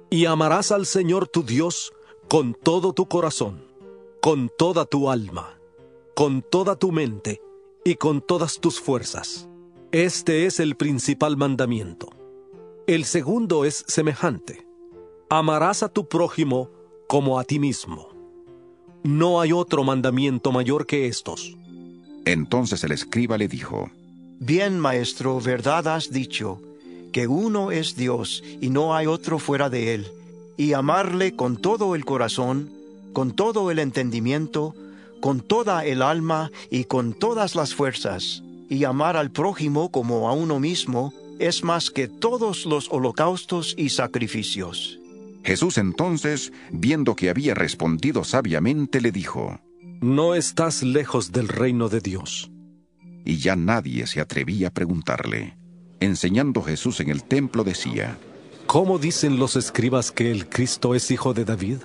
y 0.10 0.26
amarás 0.26 0.74
al 0.74 0.86
Señor 0.86 1.28
tu 1.30 1.44
Dios 1.44 1.94
con 2.28 2.54
todo 2.54 2.92
tu 2.92 3.08
corazón, 3.08 3.66
con 4.22 4.52
toda 4.58 4.86
tu 4.86 5.10
alma 5.10 5.59
con 6.20 6.42
toda 6.42 6.76
tu 6.76 6.92
mente 6.92 7.42
y 7.86 7.96
con 7.96 8.20
todas 8.20 8.60
tus 8.60 8.82
fuerzas. 8.82 9.48
Este 9.94 10.48
es 10.48 10.60
el 10.60 10.76
principal 10.76 11.38
mandamiento. 11.38 12.10
El 12.88 13.06
segundo 13.06 13.64
es 13.64 13.86
semejante. 13.88 14.68
Amarás 15.30 15.82
a 15.82 15.88
tu 15.88 16.10
prójimo 16.10 16.72
como 17.08 17.40
a 17.40 17.46
ti 17.46 17.58
mismo. 17.58 18.10
No 19.02 19.40
hay 19.40 19.54
otro 19.54 19.86
mandamiento 19.86 20.52
mayor 20.52 20.86
que 20.86 21.08
estos. 21.08 21.56
Entonces 22.26 22.84
el 22.84 22.92
escriba 22.92 23.38
le 23.38 23.48
dijo, 23.48 23.90
Bien, 24.40 24.78
maestro, 24.78 25.40
verdad 25.40 25.88
has 25.88 26.12
dicho, 26.12 26.60
que 27.14 27.28
uno 27.28 27.72
es 27.72 27.96
Dios 27.96 28.44
y 28.60 28.70
no 28.70 28.94
hay 28.94 29.08
otro 29.08 29.40
fuera 29.40 29.70
de 29.70 29.94
él, 29.94 30.12
y 30.58 30.74
amarle 30.74 31.38
con 31.38 31.56
todo 31.56 31.96
el 31.96 32.04
corazón, 32.04 32.70
con 33.14 33.32
todo 33.32 33.72
el 33.72 33.80
entendimiento, 33.80 34.76
con 35.20 35.42
toda 35.42 35.86
el 35.86 36.02
alma 36.02 36.52
y 36.70 36.86
con 36.86 37.14
todas 37.14 37.56
las 37.56 37.74
fuerzas, 37.76 38.44
y 38.70 38.84
amar 38.84 39.18
al 39.18 39.32
prójimo 39.32 39.92
como 39.92 40.30
a 40.30 40.34
uno 40.34 40.60
mismo 40.60 41.14
es 41.40 41.64
más 41.64 41.90
que 41.90 42.08
todos 42.08 42.66
los 42.66 42.90
holocaustos 42.92 43.74
y 43.78 43.90
sacrificios. 43.90 45.00
Jesús 45.44 45.78
entonces, 45.78 46.52
viendo 46.70 47.16
que 47.16 47.30
había 47.30 47.56
respondido 47.56 48.24
sabiamente, 48.24 49.02
le 49.02 49.12
dijo, 49.12 49.60
No 50.02 50.36
estás 50.36 50.84
lejos 50.84 51.32
del 51.32 51.48
reino 51.48 51.90
de 51.90 52.02
Dios. 52.02 52.52
Y 53.26 53.38
ya 53.38 53.56
nadie 53.56 54.06
se 54.06 54.22
atrevía 54.22 54.68
a 54.68 54.72
preguntarle. 54.72 55.58
Enseñando 56.00 56.62
Jesús 56.62 57.00
en 57.00 57.10
el 57.10 57.24
templo 57.24 57.64
decía, 57.64 58.18
¿Cómo 58.66 59.00
dicen 59.00 59.40
los 59.40 59.56
escribas 59.56 60.12
que 60.12 60.32
el 60.32 60.48
Cristo 60.48 60.94
es 60.94 61.10
hijo 61.10 61.34
de 61.34 61.46
David? 61.46 61.78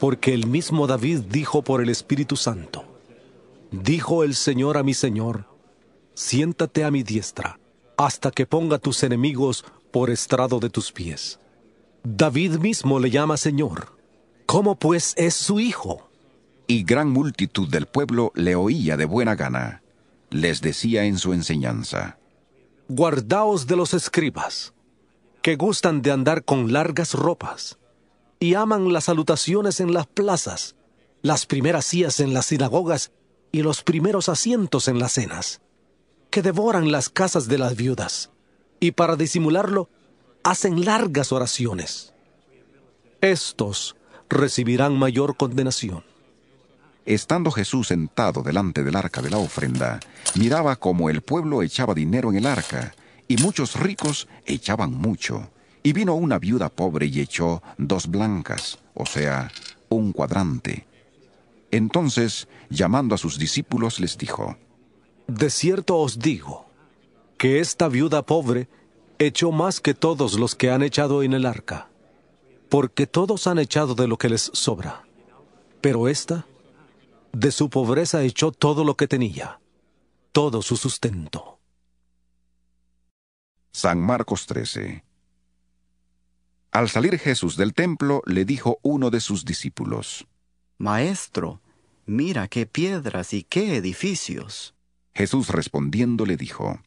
Porque 0.00 0.32
el 0.32 0.46
mismo 0.46 0.86
David 0.86 1.20
dijo 1.28 1.62
por 1.62 1.82
el 1.82 1.90
Espíritu 1.90 2.34
Santo, 2.34 2.84
Dijo 3.70 4.24
el 4.24 4.34
Señor 4.34 4.76
a 4.78 4.82
mi 4.82 4.94
Señor, 4.94 5.44
siéntate 6.14 6.82
a 6.82 6.90
mi 6.90 7.04
diestra, 7.04 7.60
hasta 7.96 8.32
que 8.32 8.46
ponga 8.46 8.78
tus 8.78 9.04
enemigos 9.04 9.64
por 9.92 10.10
estrado 10.10 10.58
de 10.58 10.70
tus 10.70 10.90
pies. 10.90 11.38
David 12.02 12.56
mismo 12.56 12.98
le 12.98 13.10
llama 13.10 13.36
Señor. 13.36 13.96
¿Cómo 14.46 14.74
pues 14.74 15.14
es 15.16 15.34
su 15.34 15.60
hijo? 15.60 16.08
Y 16.66 16.82
gran 16.82 17.10
multitud 17.10 17.68
del 17.68 17.86
pueblo 17.86 18.32
le 18.34 18.56
oía 18.56 18.96
de 18.96 19.04
buena 19.04 19.36
gana. 19.36 19.82
Les 20.30 20.62
decía 20.62 21.04
en 21.04 21.18
su 21.18 21.32
enseñanza, 21.32 22.16
Guardaos 22.88 23.66
de 23.66 23.76
los 23.76 23.94
escribas, 23.94 24.72
que 25.42 25.56
gustan 25.56 26.02
de 26.02 26.10
andar 26.10 26.42
con 26.42 26.72
largas 26.72 27.14
ropas 27.14 27.79
y 28.40 28.54
aman 28.54 28.92
las 28.92 29.04
salutaciones 29.04 29.80
en 29.80 29.92
las 29.92 30.06
plazas, 30.06 30.74
las 31.20 31.44
primeras 31.44 31.84
sillas 31.84 32.20
en 32.20 32.32
las 32.32 32.46
sinagogas 32.46 33.12
y 33.52 33.62
los 33.62 33.82
primeros 33.82 34.30
asientos 34.30 34.88
en 34.88 34.98
las 34.98 35.12
cenas, 35.12 35.60
que 36.30 36.40
devoran 36.40 36.90
las 36.90 37.10
casas 37.10 37.48
de 37.48 37.58
las 37.58 37.76
viudas, 37.76 38.30
y 38.80 38.92
para 38.92 39.16
disimularlo 39.16 39.90
hacen 40.42 40.86
largas 40.86 41.32
oraciones. 41.32 42.14
Estos 43.20 43.94
recibirán 44.30 44.98
mayor 44.98 45.36
condenación. 45.36 46.02
Estando 47.04 47.50
Jesús 47.50 47.88
sentado 47.88 48.42
delante 48.42 48.82
del 48.82 48.96
arca 48.96 49.20
de 49.20 49.30
la 49.30 49.38
ofrenda, 49.38 50.00
miraba 50.34 50.76
cómo 50.76 51.10
el 51.10 51.20
pueblo 51.20 51.62
echaba 51.62 51.92
dinero 51.92 52.30
en 52.30 52.36
el 52.38 52.46
arca, 52.46 52.94
y 53.28 53.36
muchos 53.36 53.78
ricos 53.78 54.28
echaban 54.46 54.92
mucho. 54.92 55.50
Y 55.82 55.92
vino 55.92 56.14
una 56.14 56.38
viuda 56.38 56.68
pobre 56.68 57.06
y 57.06 57.20
echó 57.20 57.62
dos 57.78 58.06
blancas, 58.06 58.78
o 58.94 59.06
sea, 59.06 59.50
un 59.88 60.12
cuadrante. 60.12 60.86
Entonces, 61.70 62.48
llamando 62.68 63.14
a 63.14 63.18
sus 63.18 63.38
discípulos, 63.38 64.00
les 64.00 64.18
dijo, 64.18 64.56
De 65.26 65.50
cierto 65.50 65.98
os 65.98 66.18
digo, 66.18 66.66
que 67.38 67.60
esta 67.60 67.88
viuda 67.88 68.26
pobre 68.26 68.68
echó 69.18 69.52
más 69.52 69.80
que 69.80 69.94
todos 69.94 70.38
los 70.38 70.54
que 70.54 70.70
han 70.70 70.82
echado 70.82 71.22
en 71.22 71.32
el 71.32 71.46
arca, 71.46 71.88
porque 72.68 73.06
todos 73.06 73.46
han 73.46 73.58
echado 73.58 73.94
de 73.94 74.08
lo 74.08 74.18
que 74.18 74.28
les 74.28 74.50
sobra. 74.52 75.04
Pero 75.80 76.08
ésta, 76.08 76.46
de 77.32 77.52
su 77.52 77.70
pobreza 77.70 78.22
echó 78.22 78.52
todo 78.52 78.84
lo 78.84 78.96
que 78.96 79.08
tenía, 79.08 79.60
todo 80.32 80.60
su 80.60 80.76
sustento. 80.76 81.58
San 83.72 84.00
Marcos 84.00 84.46
13. 84.46 85.04
Al 86.72 86.88
salir 86.88 87.18
Jesús 87.18 87.56
del 87.56 87.74
templo, 87.74 88.22
le 88.26 88.44
dijo 88.44 88.78
uno 88.82 89.10
de 89.10 89.20
sus 89.20 89.44
discípulos, 89.44 90.26
Maestro, 90.78 91.60
mira 92.06 92.46
qué 92.46 92.64
piedras 92.64 93.34
y 93.34 93.42
qué 93.42 93.76
edificios. 93.76 94.74
Jesús 95.12 95.48
respondiendo 95.48 96.24
le 96.24 96.36
dijo, 96.36 96.80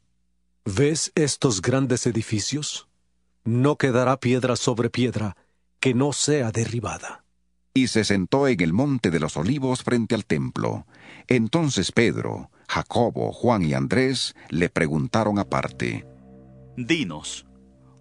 ¿Ves 0.65 1.11
estos 1.15 1.61
grandes 1.61 2.07
edificios? 2.07 2.87
No 3.43 3.75
quedará 3.77 4.17
piedra 4.21 4.55
sobre 4.55 4.89
piedra 4.89 5.35
que 5.81 5.93
no 5.93 6.13
sea 6.13 6.51
derribada. 6.51 7.25
Y 7.73 7.87
se 7.87 8.05
sentó 8.05 8.47
en 8.47 8.61
el 8.61 8.71
monte 8.71 9.11
de 9.11 9.19
los 9.19 9.35
olivos 9.35 9.83
frente 9.83 10.15
al 10.15 10.25
templo. 10.25 10.87
Entonces 11.27 11.91
Pedro, 11.91 12.49
Jacobo, 12.69 13.33
Juan 13.33 13.63
y 13.63 13.73
Andrés 13.73 14.33
le 14.49 14.69
preguntaron 14.69 15.39
aparte, 15.39 16.07
Dinos, 16.77 17.45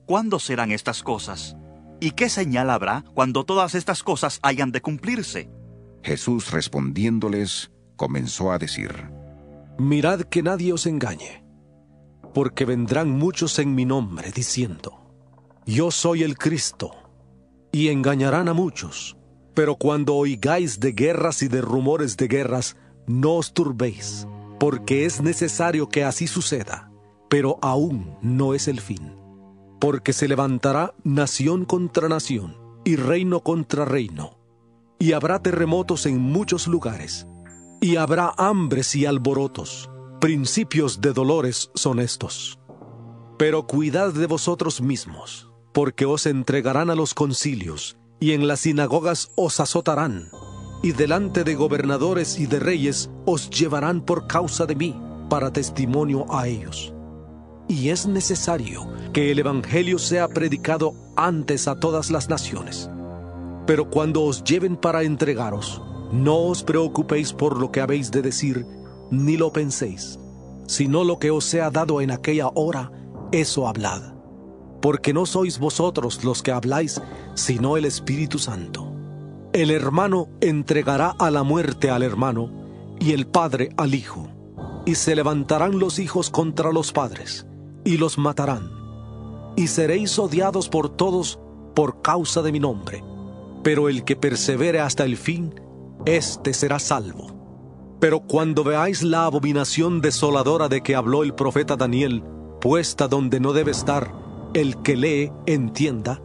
¿cuándo 0.07 0.39
serán 0.39 0.71
estas 0.71 1.03
cosas? 1.03 1.57
¿Y 2.03 2.11
qué 2.11 2.29
señal 2.29 2.69
habrá 2.71 3.05
cuando 3.15 3.45
todas 3.45 3.77
estas 3.77 4.03
cosas 4.03 4.41
hayan 4.43 4.73
de 4.73 4.81
cumplirse? 4.83 5.49
Jesús 6.03 6.51
respondiéndoles, 6.51 7.71
comenzó 7.95 8.51
a 8.51 8.59
decir, 8.59 9.09
Mirad 9.79 10.23
que 10.23 10.43
nadie 10.43 10.73
os 10.73 10.87
engañe, 10.87 11.45
porque 12.35 12.65
vendrán 12.65 13.09
muchos 13.09 13.61
en 13.61 13.77
mi 13.77 13.85
nombre 13.85 14.33
diciendo, 14.33 15.15
Yo 15.65 15.93
soy 15.93 16.25
el 16.25 16.37
Cristo, 16.37 16.91
y 17.71 17.91
engañarán 17.91 18.49
a 18.49 18.53
muchos. 18.53 19.17
Pero 19.55 19.77
cuando 19.77 20.17
oigáis 20.17 20.81
de 20.81 20.91
guerras 20.91 21.41
y 21.45 21.47
de 21.47 21.61
rumores 21.61 22.17
de 22.17 22.27
guerras, 22.27 22.77
no 23.07 23.35
os 23.35 23.55
turbéis, 23.55 24.27
porque 24.59 25.05
es 25.07 25.21
necesario 25.21 25.89
que 25.89 26.03
así 26.03 26.27
suceda, 26.27 26.91
pero 27.31 27.61
aún 27.63 28.19
no 28.23 28.55
es 28.55 28.67
el 28.67 28.81
fin. 28.81 29.22
Porque 29.83 30.13
se 30.13 30.29
levantará 30.29 30.95
nación 31.03 31.65
contra 31.65 32.09
nación 32.09 32.57
y 32.85 32.95
reino 32.95 33.41
contra 33.41 33.85
reino, 33.85 34.39
y 35.01 35.11
habrá 35.11 35.43
terremotos 35.43 36.07
en 36.07 36.21
muchos 36.21 36.69
lugares, 36.69 37.27
y 37.81 37.97
habrá 37.97 38.33
hambres 38.39 38.95
y 38.95 39.07
alborotos, 39.07 39.91
principios 40.21 41.01
de 41.01 41.13
dolores 41.13 41.73
son 41.75 41.99
estos. 41.99 42.61
Pero 43.41 43.67
cuidad 43.67 44.13
de 44.13 44.29
vosotros 44.29 44.81
mismos, 44.81 45.51
porque 45.73 46.05
os 46.05 46.27
entregarán 46.27 46.89
a 46.89 46.95
los 46.95 47.13
concilios, 47.13 47.97
y 48.21 48.35
en 48.35 48.47
las 48.47 48.61
sinagogas 48.61 49.33
os 49.35 49.59
azotarán, 49.59 50.29
y 50.85 50.93
delante 50.93 51.43
de 51.43 51.57
gobernadores 51.57 52.39
y 52.39 52.47
de 52.47 52.61
reyes 52.61 53.11
os 53.27 53.51
llevarán 53.51 54.01
por 54.01 54.29
causa 54.29 54.65
de 54.65 54.77
mí, 54.77 54.97
para 55.29 55.53
testimonio 55.53 56.33
a 56.33 56.47
ellos. 56.47 56.95
Y 57.73 57.89
es 57.89 58.07
necesario 58.07 58.87
que 59.15 59.31
el 59.31 59.39
Evangelio 59.39 59.99
sea 59.99 60.29
predicado 60.29 60.93
antes 61.17 61.67
a 61.67 61.81
todas 61.81 62.11
las 62.11 62.29
naciones. 62.29 62.91
Pero 63.67 63.89
cuando 63.89 64.25
os 64.25 64.45
lleven 64.45 64.77
para 64.77 65.05
entregaros, 65.05 65.81
no 66.13 66.37
os 66.37 66.63
preocupéis 66.63 67.33
por 67.33 67.59
lo 67.59 67.73
que 67.73 67.81
habéis 67.81 68.11
de 68.11 68.21
decir, 68.21 68.67
ni 69.11 69.39
lo 69.39 69.55
penséis, 69.55 70.19
sino 70.67 71.03
lo 71.03 71.19
que 71.19 71.31
os 71.31 71.47
sea 71.47 71.71
dado 71.71 72.03
en 72.03 72.11
aquella 72.11 72.49
hora, 72.49 72.93
eso 73.33 73.67
hablad. 73.67 74.03
Porque 74.83 75.15
no 75.15 75.25
sois 75.25 75.59
vosotros 75.59 76.25
los 76.25 76.43
que 76.43 76.53
habláis, 76.53 77.01
sino 77.33 77.79
el 77.79 77.87
Espíritu 77.87 78.39
Santo. 78.39 78.93
El 79.55 79.71
hermano 79.71 80.29
entregará 80.43 81.15
a 81.19 81.31
la 81.31 81.43
muerte 81.43 81.89
al 81.89 82.03
hermano, 82.03 82.51
y 83.01 83.13
el 83.13 83.27
padre 83.27 83.71
al 83.79 83.95
hijo. 83.95 84.29
Y 84.85 84.97
se 84.97 85.17
levantarán 85.17 85.79
los 85.79 85.99
hijos 85.99 86.29
contra 86.29 86.71
los 86.71 86.93
padres, 86.93 87.47
y 87.85 87.97
los 87.97 88.19
matarán. 88.19 88.71
Y 89.57 89.67
seréis 89.67 90.19
odiados 90.19 90.69
por 90.69 90.89
todos 90.89 91.39
por 91.75 92.03
causa 92.03 92.43
de 92.43 92.53
mi 92.53 92.61
nombre. 92.61 93.05
Pero 93.63 93.89
el 93.89 94.05
que 94.05 94.17
persevere 94.17 94.81
hasta 94.81 95.05
el 95.05 95.17
fin, 95.17 95.55
éste 96.05 96.53
será 96.53 96.79
salvo. 96.79 97.33
Pero 98.01 98.21
cuando 98.21 98.65
veáis 98.65 99.03
la 99.03 99.27
abominación 99.27 100.01
desoladora 100.01 100.69
de 100.69 100.83
que 100.83 100.97
habló 100.97 101.23
el 101.23 101.35
profeta 101.35 101.77
Daniel, 101.77 102.25
puesta 102.61 103.07
donde 103.07 103.39
no 103.39 103.53
debe 103.53 103.71
estar, 103.71 104.13
el 104.55 104.83
que 104.83 104.97
lee 104.97 105.33
entienda, 105.47 106.21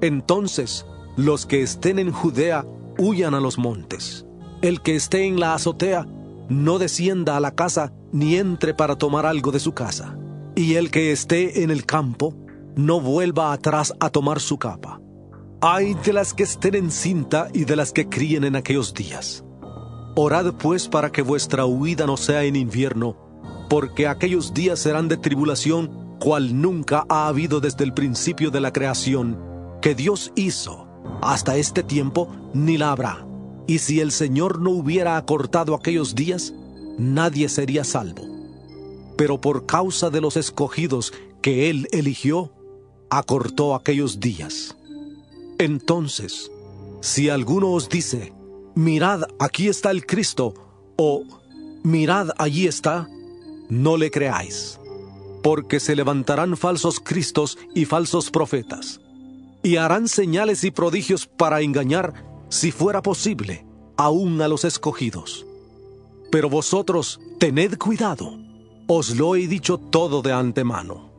entonces 0.00 0.86
los 1.16 1.46
que 1.46 1.62
estén 1.62 1.98
en 1.98 2.12
Judea 2.12 2.64
huyan 2.98 3.34
a 3.34 3.40
los 3.40 3.58
montes. 3.58 4.24
El 4.62 4.80
que 4.80 4.94
esté 4.94 5.24
en 5.24 5.40
la 5.40 5.54
azotea 5.54 6.06
no 6.48 6.78
descienda 6.78 7.36
a 7.36 7.40
la 7.40 7.54
casa 7.54 7.92
ni 8.12 8.36
entre 8.36 8.74
para 8.74 8.96
tomar 8.96 9.26
algo 9.26 9.50
de 9.50 9.60
su 9.60 9.72
casa. 9.72 10.16
Y 10.58 10.74
el 10.74 10.90
que 10.90 11.12
esté 11.12 11.62
en 11.62 11.70
el 11.70 11.86
campo 11.86 12.34
no 12.74 13.00
vuelva 13.00 13.52
atrás 13.52 13.94
a 14.00 14.10
tomar 14.10 14.40
su 14.40 14.58
capa. 14.58 15.00
Ay 15.60 15.94
de 16.04 16.12
las 16.12 16.34
que 16.34 16.42
estén 16.42 16.74
en 16.74 16.90
cinta 16.90 17.46
y 17.54 17.64
de 17.64 17.76
las 17.76 17.92
que 17.92 18.08
críen 18.08 18.42
en 18.42 18.56
aquellos 18.56 18.92
días. 18.92 19.44
Orad 20.16 20.54
pues 20.54 20.88
para 20.88 21.12
que 21.12 21.22
vuestra 21.22 21.64
huida 21.64 22.06
no 22.06 22.16
sea 22.16 22.42
en 22.42 22.56
invierno, 22.56 23.16
porque 23.70 24.08
aquellos 24.08 24.52
días 24.52 24.80
serán 24.80 25.06
de 25.06 25.16
tribulación 25.16 26.16
cual 26.18 26.60
nunca 26.60 27.06
ha 27.08 27.28
habido 27.28 27.60
desde 27.60 27.84
el 27.84 27.94
principio 27.94 28.50
de 28.50 28.60
la 28.60 28.72
creación 28.72 29.38
que 29.80 29.94
Dios 29.94 30.32
hizo 30.34 30.88
hasta 31.22 31.56
este 31.56 31.84
tiempo, 31.84 32.34
ni 32.52 32.78
la 32.78 32.90
habrá. 32.90 33.24
Y 33.68 33.78
si 33.78 34.00
el 34.00 34.10
Señor 34.10 34.60
no 34.60 34.70
hubiera 34.70 35.18
acortado 35.18 35.76
aquellos 35.76 36.16
días, 36.16 36.52
nadie 36.98 37.48
sería 37.48 37.84
salvo. 37.84 38.27
Pero 39.18 39.40
por 39.40 39.66
causa 39.66 40.08
de 40.10 40.20
los 40.20 40.36
escogidos 40.36 41.12
que 41.42 41.68
Él 41.68 41.88
eligió, 41.90 42.52
acortó 43.10 43.74
aquellos 43.74 44.20
días. 44.20 44.76
Entonces, 45.58 46.52
si 47.00 47.28
alguno 47.28 47.72
os 47.72 47.88
dice, 47.88 48.32
mirad, 48.76 49.22
aquí 49.40 49.66
está 49.66 49.90
el 49.90 50.06
Cristo, 50.06 50.54
o 50.96 51.24
mirad, 51.82 52.28
allí 52.38 52.68
está, 52.68 53.08
no 53.68 53.96
le 53.96 54.12
creáis, 54.12 54.78
porque 55.42 55.80
se 55.80 55.96
levantarán 55.96 56.56
falsos 56.56 57.00
Cristos 57.00 57.58
y 57.74 57.86
falsos 57.86 58.30
profetas, 58.30 59.00
y 59.64 59.76
harán 59.76 60.06
señales 60.06 60.62
y 60.62 60.70
prodigios 60.70 61.26
para 61.26 61.60
engañar, 61.60 62.24
si 62.50 62.70
fuera 62.70 63.02
posible, 63.02 63.66
aún 63.96 64.40
a 64.42 64.48
los 64.48 64.64
escogidos. 64.64 65.44
Pero 66.30 66.48
vosotros 66.48 67.20
tened 67.40 67.78
cuidado, 67.78 68.38
os 68.90 69.14
lo 69.16 69.36
he 69.36 69.46
dicho 69.46 69.76
todo 69.76 70.22
de 70.22 70.32
antemano. 70.32 71.12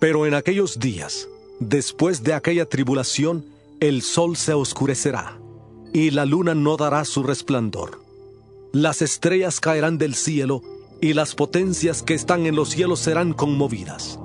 Pero 0.00 0.26
en 0.26 0.34
aquellos 0.34 0.80
días, 0.80 1.28
después 1.60 2.24
de 2.24 2.34
aquella 2.34 2.66
tribulación, 2.66 3.46
el 3.78 4.02
sol 4.02 4.36
se 4.36 4.52
oscurecerá, 4.52 5.38
y 5.92 6.10
la 6.10 6.26
luna 6.26 6.54
no 6.54 6.76
dará 6.76 7.04
su 7.04 7.22
resplandor. 7.22 8.02
Las 8.72 9.02
estrellas 9.02 9.60
caerán 9.60 9.98
del 9.98 10.16
cielo, 10.16 10.62
y 11.00 11.12
las 11.12 11.36
potencias 11.36 12.02
que 12.02 12.14
están 12.14 12.44
en 12.44 12.56
los 12.56 12.70
cielos 12.70 12.98
serán 12.98 13.32
conmovidas. 13.32 14.18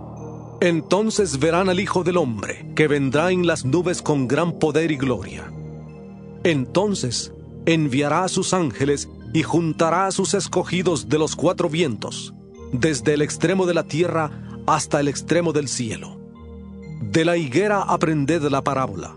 Entonces 0.61 1.37
verán 1.37 1.69
al 1.69 1.79
Hijo 1.79 2.03
del 2.03 2.17
Hombre, 2.17 2.71
que 2.75 2.87
vendrá 2.87 3.31
en 3.31 3.45
las 3.45 3.63
nubes 3.63 4.01
con 4.01 4.27
gran 4.27 4.57
poder 4.57 4.91
y 4.91 4.97
gloria. 4.97 5.51
Entonces 6.43 7.31
enviará 7.67 8.23
a 8.23 8.27
sus 8.27 8.53
ángeles 8.53 9.07
y 9.35 9.43
juntará 9.43 10.07
a 10.07 10.11
sus 10.11 10.33
escogidos 10.33 11.09
de 11.09 11.19
los 11.19 11.35
cuatro 11.35 11.69
vientos, 11.69 12.33
desde 12.71 13.15
el 13.15 13.21
extremo 13.21 13.65
de 13.65 13.73
la 13.73 13.83
tierra 13.83 14.31
hasta 14.65 15.01
el 15.01 15.09
extremo 15.09 15.51
del 15.51 15.67
cielo. 15.67 16.21
De 17.01 17.25
la 17.25 17.35
higuera 17.35 17.81
aprended 17.81 18.43
la 18.43 18.61
parábola. 18.61 19.13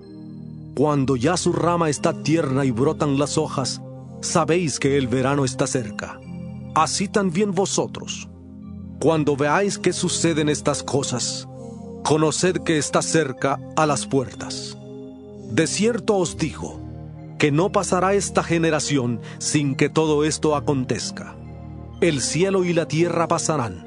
Cuando 0.75 1.15
ya 1.15 1.37
su 1.37 1.53
rama 1.53 1.89
está 1.89 2.21
tierna 2.25 2.65
y 2.65 2.73
brotan 2.73 3.17
las 3.17 3.39
hojas, 3.39 3.81
sabéis 4.21 4.81
que 4.81 4.99
el 4.99 5.07
verano 5.07 5.45
está 5.45 5.69
cerca. 5.69 6.19
Así 6.75 7.07
también 7.07 7.53
vosotros. 7.53 8.29
Cuando 9.01 9.37
veáis 9.37 9.79
que 9.79 9.93
suceden 9.93 10.49
estas 10.49 10.83
cosas, 10.83 11.47
conoced 12.03 12.57
que 12.65 12.77
está 12.77 13.03
cerca 13.03 13.61
a 13.77 13.87
las 13.87 14.05
puertas. 14.05 14.77
De 15.53 15.69
cierto 15.69 16.17
os 16.17 16.37
digo, 16.37 16.88
que 17.39 17.53
no 17.53 17.71
pasará 17.71 18.15
esta 18.15 18.43
generación 18.43 19.21
sin 19.39 19.77
que 19.77 19.89
todo 19.89 20.25
esto 20.25 20.57
acontezca. 20.57 21.37
El 22.01 22.21
cielo 22.21 22.65
y 22.65 22.73
la 22.73 22.87
tierra 22.87 23.29
pasarán, 23.29 23.87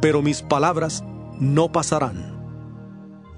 pero 0.00 0.22
mis 0.22 0.42
palabras 0.42 1.04
no 1.38 1.70
pasarán. 1.70 2.34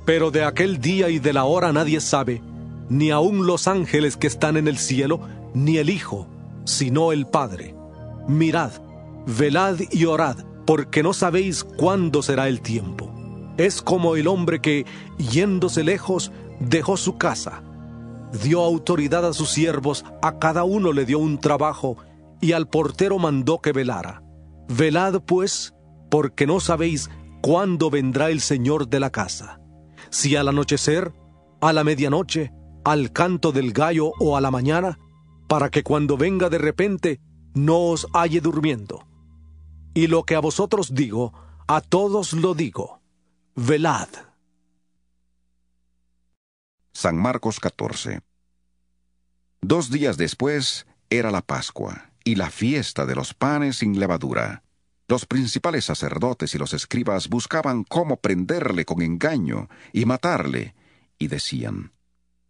Pero 0.04 0.30
de 0.30 0.44
aquel 0.44 0.80
día 0.80 1.08
y 1.10 1.18
de 1.18 1.32
la 1.32 1.44
hora 1.44 1.72
nadie 1.72 2.00
sabe, 2.00 2.40
ni 2.88 3.10
aun 3.10 3.46
los 3.46 3.68
ángeles 3.68 4.16
que 4.16 4.26
están 4.26 4.56
en 4.56 4.68
el 4.68 4.78
cielo, 4.78 5.20
ni 5.54 5.76
el 5.76 5.90
Hijo, 5.90 6.26
sino 6.64 7.12
el 7.12 7.26
Padre. 7.26 7.74
Mirad, 8.26 8.72
velad 9.26 9.78
y 9.90 10.04
orad, 10.04 10.38
porque 10.66 11.02
no 11.02 11.12
sabéis 11.12 11.64
cuándo 11.64 12.22
será 12.22 12.48
el 12.48 12.60
tiempo. 12.60 13.12
Es 13.56 13.82
como 13.82 14.16
el 14.16 14.28
hombre 14.28 14.60
que, 14.60 14.86
yéndose 15.18 15.82
lejos, 15.82 16.30
dejó 16.60 16.96
su 16.96 17.18
casa. 17.18 17.62
Dio 18.42 18.62
autoridad 18.62 19.26
a 19.26 19.32
sus 19.32 19.50
siervos, 19.50 20.04
a 20.22 20.38
cada 20.38 20.64
uno 20.64 20.92
le 20.92 21.04
dio 21.06 21.18
un 21.18 21.38
trabajo, 21.38 21.96
y 22.40 22.52
al 22.52 22.68
portero 22.68 23.18
mandó 23.18 23.60
que 23.60 23.72
velara. 23.72 24.22
Velad, 24.68 25.22
pues, 25.22 25.74
porque 26.10 26.46
no 26.46 26.60
sabéis 26.60 27.10
¿cuándo 27.40 27.90
vendrá 27.90 28.30
el 28.30 28.40
Señor 28.40 28.88
de 28.88 29.00
la 29.00 29.10
casa? 29.10 29.60
Si 30.10 30.36
al 30.36 30.48
anochecer, 30.48 31.12
a 31.60 31.72
la 31.72 31.84
medianoche, 31.84 32.52
al 32.84 33.12
canto 33.12 33.52
del 33.52 33.72
gallo 33.72 34.12
o 34.18 34.36
a 34.36 34.40
la 34.40 34.50
mañana, 34.50 34.98
para 35.48 35.70
que 35.70 35.82
cuando 35.82 36.16
venga 36.16 36.48
de 36.48 36.58
repente 36.58 37.20
no 37.54 37.78
os 37.86 38.06
halle 38.12 38.40
durmiendo. 38.40 39.06
Y 39.94 40.06
lo 40.06 40.24
que 40.24 40.34
a 40.34 40.40
vosotros 40.40 40.94
digo, 40.94 41.32
a 41.66 41.80
todos 41.80 42.32
lo 42.32 42.54
digo, 42.54 43.00
velad. 43.56 44.08
San 47.00 47.16
Marcos 47.16 47.60
14 47.60 48.22
Dos 49.60 49.88
días 49.88 50.16
después 50.16 50.84
era 51.10 51.30
la 51.30 51.42
Pascua 51.42 52.10
y 52.24 52.34
la 52.34 52.50
fiesta 52.50 53.06
de 53.06 53.14
los 53.14 53.34
panes 53.34 53.76
sin 53.76 54.00
levadura. 54.00 54.64
Los 55.06 55.24
principales 55.24 55.84
sacerdotes 55.84 56.56
y 56.56 56.58
los 56.58 56.74
escribas 56.74 57.28
buscaban 57.28 57.84
cómo 57.84 58.16
prenderle 58.16 58.84
con 58.84 59.00
engaño 59.00 59.68
y 59.92 60.06
matarle, 60.06 60.74
y 61.20 61.28
decían, 61.28 61.92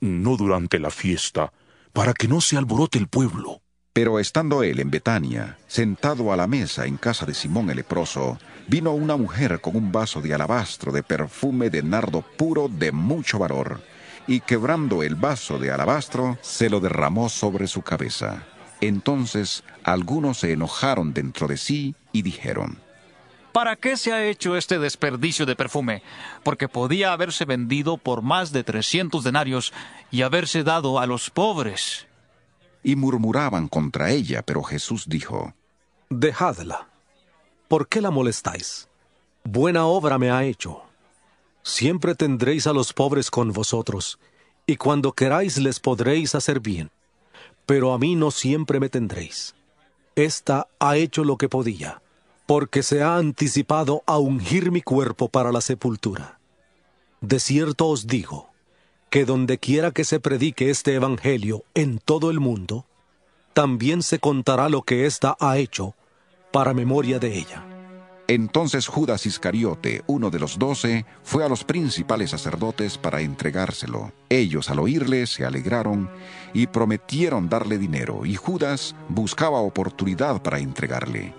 No 0.01 0.39
durante 0.39 0.79
la 0.79 0.91
fiesta, 0.91 1.53
para 1.93 2.15
que 2.15 2.27
no 2.27 2.41
se 2.41 2.57
alborote 2.57 2.97
el 2.97 3.09
pueblo. 3.09 3.61
Pero 3.93 4.19
estando 4.19 4.63
él 4.63 4.81
en 4.81 4.91
Betania, 4.91 5.59
sentado 5.67 6.33
a 6.33 6.39
la 6.39 6.47
mesa 6.47 6.87
en 6.87 6.97
casa 6.97 7.27
de 7.27 7.35
Simón 7.35 7.69
el 7.69 7.77
leproso, 7.77 8.39
vino 8.67 8.93
una 8.93 9.19
mujer 9.19 9.61
con 9.61 9.77
un 9.77 9.93
vaso 9.93 10.23
de 10.23 10.33
alabastro 10.33 10.91
de 10.91 11.03
perfume 11.03 11.69
de 11.69 11.83
nardo 11.83 12.23
puro 12.23 12.69
de 12.69 12.93
mucho 12.93 13.39
valor, 13.39 13.83
y 14.29 14.41
quebrando 14.41 15.03
el 15.03 15.17
vaso 15.17 15.59
de 15.59 15.73
alabastro, 15.73 16.39
se 16.43 16.71
lo 16.71 16.79
derramó 16.79 17.29
sobre 17.29 17.67
su 17.67 17.83
cabeza. 17.83 18.45
Entonces 18.81 19.65
algunos 19.83 20.39
se 20.39 20.53
enojaron 20.53 21.13
dentro 21.13 21.49
de 21.49 21.57
sí 21.57 21.97
y 22.13 22.23
dijeron, 22.23 22.79
¿Para 23.53 23.75
qué 23.75 23.97
se 23.97 24.13
ha 24.13 24.25
hecho 24.25 24.57
este 24.57 24.79
desperdicio 24.79 25.47
de 25.47 25.57
perfume? 25.57 26.03
Porque 26.45 26.69
podía 26.69 27.13
haberse 27.13 27.47
vendido 27.47 27.97
por 27.97 28.23
más 28.23 28.53
de 28.53 28.63
trescientos 28.63 29.25
denarios 29.25 29.73
y 30.11 30.23
haberse 30.23 30.63
dado 30.63 31.01
a 31.01 31.07
los 31.07 31.31
pobres. 31.31 32.07
Y 32.85 32.95
murmuraban 32.95 33.67
contra 33.67 34.11
ella, 34.11 34.43
pero 34.43 34.63
Jesús 34.63 35.07
dijo, 35.09 35.55
Dejadla. 36.11 36.89
¿Por 37.67 37.89
qué 37.89 38.01
la 38.01 38.11
molestáis? 38.11 38.89
Buena 39.43 39.87
obra 39.87 40.19
me 40.19 40.31
ha 40.31 40.45
hecho. 40.45 40.88
Siempre 41.69 42.15
tendréis 42.15 42.67
a 42.67 42.73
los 42.73 42.93
pobres 42.93 43.31
con 43.31 43.53
vosotros, 43.53 44.19
y 44.67 44.77
cuando 44.77 45.13
queráis 45.13 45.59
les 45.59 45.81
podréis 45.81 46.35
hacer 46.35 46.61
bien 46.61 46.91
pero 47.69 47.93
a 47.93 47.99
mí 47.99 48.15
no 48.15 48.31
siempre 48.31 48.81
me 48.81 48.89
tendréis. 48.89 49.55
Esta 50.17 50.69
ha 50.79 50.97
hecho 50.97 51.23
lo 51.23 51.37
que 51.37 51.51
podía, 51.51 52.01
porque 52.47 52.83
se 52.83 53.03
ha 53.03 53.17
anticipado 53.17 54.03
a 54.07 54.17
ungir 54.17 54.73
mi 54.73 54.81
cuerpo 54.81 55.29
para 55.29 55.53
la 55.53 55.61
sepultura. 55.61 56.41
De 57.21 57.39
cierto 57.39 57.89
os 57.89 58.07
digo, 58.07 58.49
que 59.11 59.27
donde 59.27 59.59
quiera 59.59 59.91
que 59.91 60.05
se 60.05 60.19
predique 60.19 60.71
este 60.71 60.95
Evangelio 60.95 61.63
en 61.75 61.99
todo 61.99 62.31
el 62.31 62.41
mundo, 62.41 62.87
también 63.53 64.03
se 64.03 64.19
contará 64.19 64.71
lo 64.71 64.81
que 64.81 65.05
ésta 65.05 65.37
ha 65.39 65.59
hecho 65.59 65.95
para 66.51 66.73
memoria 66.73 67.19
de 67.19 67.37
ella. 67.37 67.78
Entonces 68.31 68.89
Judas 68.89 69.25
Iscariote, 69.25 70.03
uno 70.07 70.29
de 70.29 70.39
los 70.39 70.59
doce, 70.59 71.07
fue 71.23 71.47
a 71.47 71.49
los 71.49 71.65
principales 71.65 72.31
sacerdotes 72.31 72.99
para 72.99 73.23
entregárselo. 73.23 74.13
Ellos 74.29 74.69
al 74.69 74.81
oírle 74.81 75.27
se 75.27 75.47
alegraron 75.47 76.11
y 76.53 76.67
prometieron 76.67 77.49
darle 77.49 77.79
dinero, 77.79 78.27
y 78.27 78.35
Judas 78.37 78.95
buscaba 79.09 79.61
oportunidad 79.61 80.43
para 80.43 80.59
entregarle. 80.59 81.33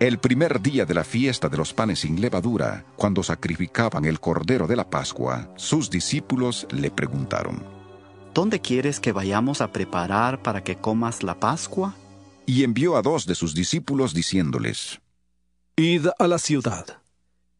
El 0.00 0.18
primer 0.18 0.60
día 0.60 0.84
de 0.84 0.94
la 0.94 1.04
fiesta 1.04 1.48
de 1.48 1.56
los 1.56 1.72
panes 1.72 2.00
sin 2.00 2.20
levadura, 2.20 2.84
cuando 2.96 3.22
sacrificaban 3.22 4.04
el 4.04 4.18
cordero 4.18 4.66
de 4.66 4.74
la 4.74 4.90
Pascua, 4.90 5.48
sus 5.54 5.88
discípulos 5.88 6.66
le 6.72 6.90
preguntaron, 6.90 7.62
¿Dónde 8.34 8.60
quieres 8.60 8.98
que 8.98 9.12
vayamos 9.12 9.60
a 9.60 9.70
preparar 9.70 10.42
para 10.42 10.64
que 10.64 10.74
comas 10.74 11.22
la 11.22 11.38
Pascua? 11.38 11.94
Y 12.44 12.64
envió 12.64 12.96
a 12.96 13.02
dos 13.02 13.24
de 13.26 13.36
sus 13.36 13.54
discípulos 13.54 14.12
diciéndoles, 14.12 15.00
Id 15.76 16.06
a 16.20 16.28
la 16.28 16.38
ciudad, 16.38 17.02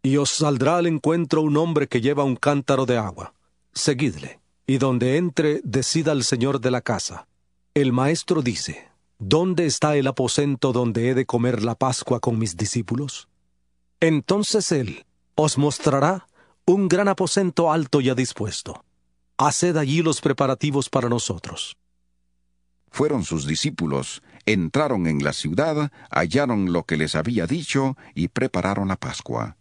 y 0.00 0.18
os 0.18 0.30
saldrá 0.30 0.76
al 0.76 0.86
encuentro 0.86 1.42
un 1.42 1.56
hombre 1.56 1.88
que 1.88 2.00
lleva 2.00 2.22
un 2.22 2.36
cántaro 2.36 2.86
de 2.86 2.96
agua. 2.96 3.34
Seguidle, 3.72 4.38
y 4.68 4.78
donde 4.78 5.16
entre, 5.16 5.60
decida 5.64 6.12
el 6.12 6.22
señor 6.22 6.60
de 6.60 6.70
la 6.70 6.80
casa. 6.80 7.26
El 7.74 7.92
maestro 7.92 8.40
dice, 8.40 8.88
¿Dónde 9.18 9.66
está 9.66 9.96
el 9.96 10.06
aposento 10.06 10.72
donde 10.72 11.08
he 11.08 11.14
de 11.14 11.26
comer 11.26 11.64
la 11.64 11.74
Pascua 11.74 12.20
con 12.20 12.38
mis 12.38 12.56
discípulos? 12.56 13.26
Entonces 13.98 14.70
él 14.70 15.06
os 15.34 15.58
mostrará 15.58 16.28
un 16.66 16.86
gran 16.86 17.08
aposento 17.08 17.72
alto 17.72 18.00
ya 18.00 18.14
dispuesto. 18.14 18.84
Haced 19.38 19.76
allí 19.76 20.02
los 20.02 20.20
preparativos 20.20 20.88
para 20.88 21.08
nosotros. 21.08 21.76
Fueron 22.92 23.24
sus 23.24 23.44
discípulos, 23.44 24.22
entraron 24.46 25.06
en 25.06 25.22
la 25.24 25.32
ciudad, 25.32 25.90
hallaron 26.10 26.72
lo 26.72 26.84
que 26.84 26.96
les 26.96 27.14
había 27.14 27.46
dicho 27.46 27.96
y 28.14 28.28
prepararon 28.28 28.88
la 28.88 28.96
Pascua. 28.96 29.56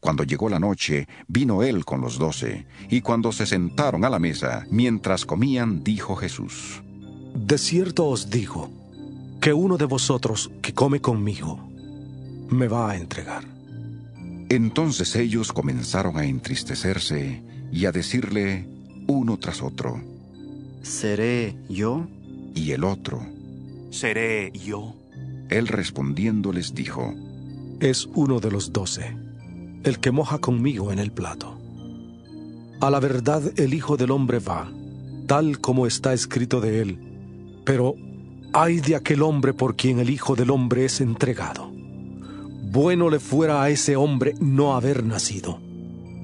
Cuando 0.00 0.22
llegó 0.22 0.48
la 0.48 0.60
noche, 0.60 1.08
vino 1.26 1.62
él 1.62 1.84
con 1.84 2.00
los 2.00 2.18
doce, 2.18 2.66
y 2.88 3.00
cuando 3.00 3.32
se 3.32 3.46
sentaron 3.46 4.04
a 4.04 4.10
la 4.10 4.20
mesa, 4.20 4.64
mientras 4.70 5.24
comían, 5.24 5.82
dijo 5.82 6.14
Jesús, 6.14 6.82
De 7.34 7.58
cierto 7.58 8.06
os 8.06 8.30
digo, 8.30 8.70
que 9.40 9.52
uno 9.52 9.76
de 9.76 9.86
vosotros 9.86 10.50
que 10.62 10.72
come 10.72 11.00
conmigo, 11.00 11.68
me 12.48 12.68
va 12.68 12.90
a 12.90 12.96
entregar. 12.96 13.44
Entonces 14.48 15.14
ellos 15.16 15.52
comenzaron 15.52 16.16
a 16.16 16.24
entristecerse 16.24 17.42
y 17.70 17.84
a 17.84 17.92
decirle 17.92 18.66
uno 19.06 19.36
tras 19.38 19.62
otro, 19.62 20.00
¿Seré 20.82 21.56
yo? 21.68 22.06
y 22.54 22.70
el 22.70 22.84
otro, 22.84 23.26
¿Seré 23.90 24.52
yo? 24.52 24.94
Él 25.48 25.66
respondiendo 25.66 26.52
les 26.52 26.74
dijo, 26.74 27.14
Es 27.80 28.06
uno 28.14 28.38
de 28.38 28.50
los 28.50 28.72
doce, 28.72 29.16
el 29.82 29.98
que 29.98 30.10
moja 30.10 30.38
conmigo 30.38 30.92
en 30.92 30.98
el 30.98 31.10
plato. 31.10 31.58
A 32.80 32.90
la 32.90 33.00
verdad 33.00 33.42
el 33.56 33.74
Hijo 33.74 33.96
del 33.96 34.10
Hombre 34.10 34.38
va, 34.38 34.70
tal 35.26 35.60
como 35.60 35.86
está 35.86 36.12
escrito 36.12 36.60
de 36.60 36.82
él, 36.82 37.62
pero 37.64 37.94
ay 38.52 38.80
de 38.80 38.94
aquel 38.94 39.22
hombre 39.22 39.52
por 39.52 39.74
quien 39.74 39.98
el 39.98 40.10
Hijo 40.10 40.36
del 40.36 40.50
Hombre 40.50 40.84
es 40.84 41.00
entregado. 41.00 41.70
Bueno 42.70 43.08
le 43.08 43.18
fuera 43.18 43.62
a 43.62 43.70
ese 43.70 43.96
hombre 43.96 44.34
no 44.40 44.74
haber 44.74 45.02
nacido. 45.02 45.60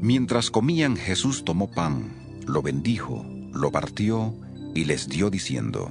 Mientras 0.01 0.51
comían 0.51 0.97
Jesús 0.97 1.45
tomó 1.45 1.70
pan, 1.70 2.12
lo 2.47 2.61
bendijo, 2.61 3.24
lo 3.53 3.73
partió 3.73 4.35
y 4.74 4.85
les 4.85 5.09
dio 5.09 5.31
diciendo, 5.31 5.91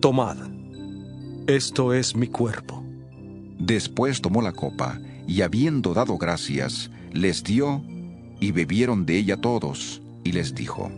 Tomad, 0.00 0.55
esto 1.46 1.94
es 1.94 2.16
mi 2.16 2.26
cuerpo. 2.26 2.82
Después 3.58 4.20
tomó 4.20 4.42
la 4.42 4.52
copa, 4.52 5.00
y 5.26 5.42
habiendo 5.42 5.94
dado 5.94 6.18
gracias, 6.18 6.90
les 7.12 7.42
dio, 7.42 7.82
y 8.40 8.52
bebieron 8.52 9.06
de 9.06 9.16
ella 9.16 9.40
todos, 9.40 10.02
y 10.24 10.32
les 10.32 10.54
dijo, 10.54 10.90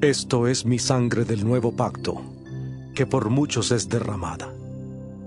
Esto 0.00 0.46
es 0.46 0.66
mi 0.66 0.78
sangre 0.78 1.24
del 1.24 1.44
nuevo 1.44 1.74
pacto, 1.74 2.22
que 2.94 3.06
por 3.06 3.30
muchos 3.30 3.70
es 3.70 3.88
derramada. 3.88 4.52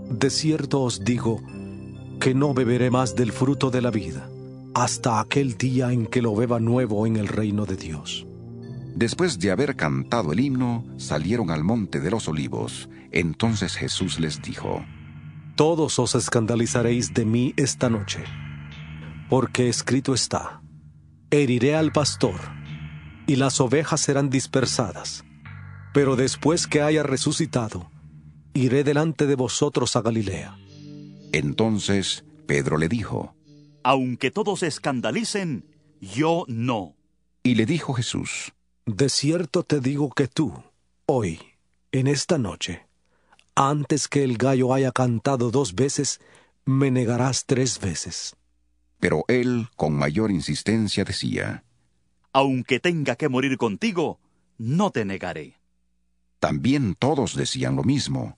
De 0.10 0.30
cierto 0.30 0.82
os 0.82 1.04
digo, 1.04 1.42
que 2.20 2.34
no 2.34 2.54
beberé 2.54 2.92
más 2.92 3.16
del 3.16 3.32
fruto 3.32 3.72
de 3.72 3.82
la 3.82 3.92
vida, 3.92 4.30
hasta 4.74 5.20
aquel 5.20 5.58
día 5.58 5.92
en 5.94 6.06
que 6.06 6.22
lo 6.22 6.36
beba 6.36 6.60
nuevo 6.60 7.08
en 7.08 7.16
el 7.16 7.28
reino 7.28 7.66
de 7.66 7.78
Dios. 7.78 8.28
Después 8.96 9.40
de 9.40 9.52
haber 9.52 9.78
cantado 9.78 10.34
el 10.34 10.42
himno, 10.42 10.84
salieron 10.98 11.52
al 11.52 11.64
monte 11.64 12.02
de 12.02 12.12
los 12.12 12.28
olivos. 12.28 12.90
Entonces 13.12 13.76
Jesús 13.76 14.20
les 14.20 14.42
dijo, 14.42 14.86
Todos 15.56 16.00
os 16.00 16.16
escandalizaréis 16.16 17.14
de 17.14 17.26
mí 17.26 17.54
esta 17.58 17.90
noche, 17.90 18.24
porque 19.30 19.70
escrito 19.70 20.14
está, 20.14 20.62
heriré 21.32 21.76
al 21.76 21.92
pastor, 21.92 22.40
y 23.28 23.36
las 23.36 23.60
ovejas 23.62 24.02
serán 24.02 24.30
dispersadas. 24.30 25.24
Pero 25.94 26.16
después 26.16 26.68
que 26.68 26.82
haya 26.82 27.04
resucitado, 27.04 27.90
iré 28.54 28.84
delante 28.84 29.28
de 29.28 29.36
vosotros 29.36 29.96
a 29.96 30.02
Galilea. 30.02 30.58
Entonces 31.32 32.26
Pedro 32.48 32.78
le 32.78 32.90
dijo, 32.90 33.36
Aunque 33.84 34.32
todos 34.32 34.60
se 34.60 34.68
escandalicen, 34.68 35.66
yo 36.00 36.46
no. 36.48 36.96
Y 37.44 37.56
le 37.56 37.66
dijo 37.66 37.94
Jesús, 37.94 38.54
De 38.86 39.10
cierto 39.10 39.64
te 39.64 39.80
digo 39.80 40.10
que 40.10 40.28
tú, 40.28 40.54
hoy, 41.06 41.40
en 41.92 42.08
esta 42.08 42.38
noche, 42.38 42.89
antes 43.60 44.08
que 44.08 44.24
el 44.24 44.38
gallo 44.38 44.74
haya 44.74 44.94
cantado 44.94 45.52
dos 45.52 45.76
veces, 45.76 46.22
me 46.64 46.92
negarás 46.92 47.46
tres 47.46 47.78
veces. 47.82 48.38
Pero 49.02 49.26
él 49.28 49.68
con 49.76 49.94
mayor 49.94 50.32
insistencia 50.32 51.04
decía, 51.04 51.66
Aunque 52.32 52.80
tenga 52.80 53.18
que 53.18 53.28
morir 53.28 53.58
contigo, 53.58 54.22
no 54.58 54.92
te 54.92 55.04
negaré. 55.04 55.60
También 56.40 56.96
todos 56.96 57.36
decían 57.36 57.76
lo 57.76 57.84
mismo. 57.84 58.38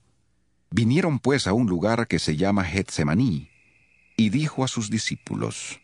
Vinieron 0.70 1.20
pues 1.20 1.46
a 1.46 1.52
un 1.52 1.68
lugar 1.68 2.08
que 2.08 2.18
se 2.18 2.36
llama 2.36 2.64
Getsemaní, 2.64 3.48
y 4.16 4.30
dijo 4.30 4.64
a 4.64 4.68
sus 4.68 4.90
discípulos, 4.90 5.80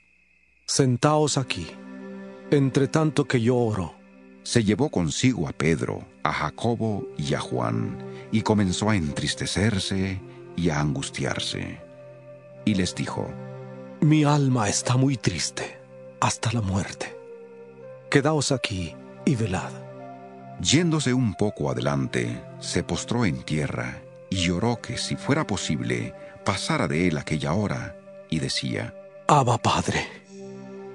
Sentaos 0.67 1.39
aquí, 1.39 1.69
entre 2.51 2.89
tanto 2.89 3.27
que 3.27 3.41
yo 3.41 3.57
oro. 3.57 3.98
Se 4.49 4.65
llevó 4.65 4.89
consigo 4.89 5.47
a 5.47 5.53
Pedro, 5.53 6.07
a 6.23 6.33
Jacobo 6.33 7.07
y 7.19 7.35
a 7.35 7.39
Juan, 7.39 7.99
y 8.33 8.41
comenzó 8.41 8.89
a 8.89 8.97
entristecerse 8.97 10.23
y 10.57 10.71
a 10.71 10.81
angustiarse. 10.81 11.79
Y 12.65 12.75
les 12.75 12.95
dijo, 12.95 13.29
Mi 14.01 14.25
alma 14.25 14.71
está 14.71 14.97
muy 14.97 15.19
triste, 15.19 15.77
hasta 16.19 16.51
la 16.53 16.63
muerte. 16.63 17.15
Quedaos 18.11 18.51
aquí 18.51 18.97
y 19.27 19.37
velad. 19.37 19.71
Yéndose 20.63 21.13
un 21.13 21.35
poco 21.35 21.71
adelante, 21.71 22.43
se 22.59 22.83
postró 22.83 23.27
en 23.27 23.43
tierra 23.43 24.01
y 24.31 24.37
lloró 24.37 24.81
que 24.81 24.97
si 24.97 25.17
fuera 25.17 25.47
posible, 25.47 26.15
pasara 26.47 26.89
de 26.89 27.09
él 27.09 27.19
aquella 27.19 27.53
hora, 27.53 27.99
y 28.31 28.39
decía, 28.39 28.95
Abba 29.27 29.59
Padre, 29.59 30.07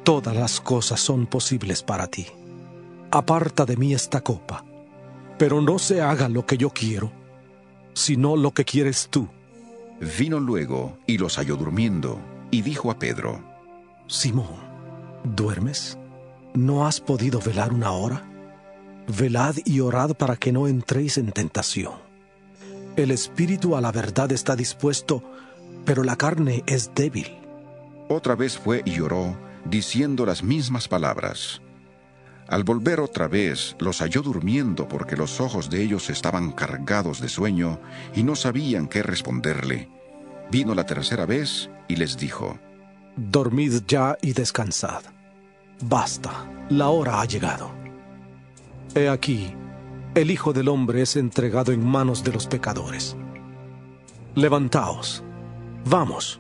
todas 0.04 0.36
las 0.36 0.60
cosas 0.60 1.00
son 1.00 1.28
posibles 1.28 1.84
para 1.84 2.08
ti. 2.08 2.26
Aparta 3.16 3.64
de 3.64 3.78
mí 3.78 3.94
esta 3.94 4.22
copa, 4.22 4.66
pero 5.38 5.62
no 5.62 5.78
se 5.78 6.02
haga 6.02 6.28
lo 6.30 6.48
que 6.48 6.58
yo 6.58 6.72
quiero, 6.72 7.12
sino 7.94 8.36
lo 8.36 8.56
que 8.56 8.66
quieres 8.66 9.08
tú. 9.12 9.28
Vino 10.18 10.40
luego 10.40 10.98
y 11.06 11.20
los 11.20 11.38
halló 11.38 11.56
durmiendo, 11.56 12.18
y 12.50 12.64
dijo 12.64 12.90
a 12.90 12.98
Pedro, 12.98 13.40
Simón, 14.08 14.56
¿duermes? 15.24 15.96
¿No 16.56 16.88
has 16.88 17.00
podido 17.00 17.40
velar 17.40 17.72
una 17.72 17.92
hora? 17.92 18.24
Velad 19.16 19.58
y 19.64 19.80
orad 19.80 20.16
para 20.16 20.36
que 20.36 20.52
no 20.52 20.68
entréis 20.68 21.20
en 21.20 21.32
tentación. 21.32 21.94
El 22.96 23.12
espíritu 23.12 23.76
a 23.76 23.82
la 23.82 23.92
verdad 23.92 24.32
está 24.32 24.56
dispuesto, 24.56 25.22
pero 25.86 26.04
la 26.04 26.16
carne 26.16 26.64
es 26.66 26.96
débil. 26.96 27.28
Otra 28.10 28.34
vez 28.34 28.58
fue 28.58 28.82
y 28.86 28.96
lloró, 28.96 29.38
diciendo 29.66 30.26
las 30.26 30.42
mismas 30.42 30.88
palabras. 30.88 31.62
Al 32.48 32.64
volver 32.64 33.00
otra 33.00 33.28
vez, 33.28 33.76
los 33.80 34.00
halló 34.00 34.22
durmiendo 34.22 34.88
porque 34.88 35.16
los 35.16 35.40
ojos 35.40 35.70
de 35.70 35.82
ellos 35.82 36.10
estaban 36.10 36.52
cargados 36.52 37.22
de 37.22 37.30
sueño 37.30 37.80
y 38.16 38.24
no 38.24 38.36
sabían 38.36 38.88
qué 38.88 39.02
responderle. 39.02 39.90
Vino 40.52 40.76
la 40.76 40.86
tercera 40.86 41.26
vez 41.26 41.70
y 41.88 41.96
les 41.96 42.18
dijo, 42.18 42.60
Dormid 43.16 43.84
ya 43.88 44.18
y 44.22 44.34
descansad. 44.34 45.04
Basta, 45.82 46.50
la 46.70 46.90
hora 46.90 47.22
ha 47.22 47.26
llegado. 47.26 47.72
He 48.96 49.10
aquí, 49.10 49.54
el 50.16 50.30
Hijo 50.30 50.54
del 50.54 50.68
Hombre 50.68 51.02
es 51.02 51.16
entregado 51.16 51.72
en 51.72 51.86
manos 51.86 52.24
de 52.24 52.34
los 52.34 52.48
pecadores. 52.48 53.16
Levantaos, 54.36 55.24
vamos. 55.86 56.40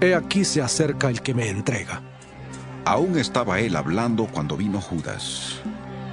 He 0.00 0.14
aquí 0.14 0.44
se 0.44 0.60
acerca 0.60 1.08
el 1.08 1.22
que 1.22 1.34
me 1.34 1.48
entrega. 1.48 2.02
Aún 2.86 3.18
estaba 3.18 3.58
él 3.58 3.74
hablando 3.74 4.28
cuando 4.28 4.56
vino 4.56 4.80
Judas, 4.80 5.60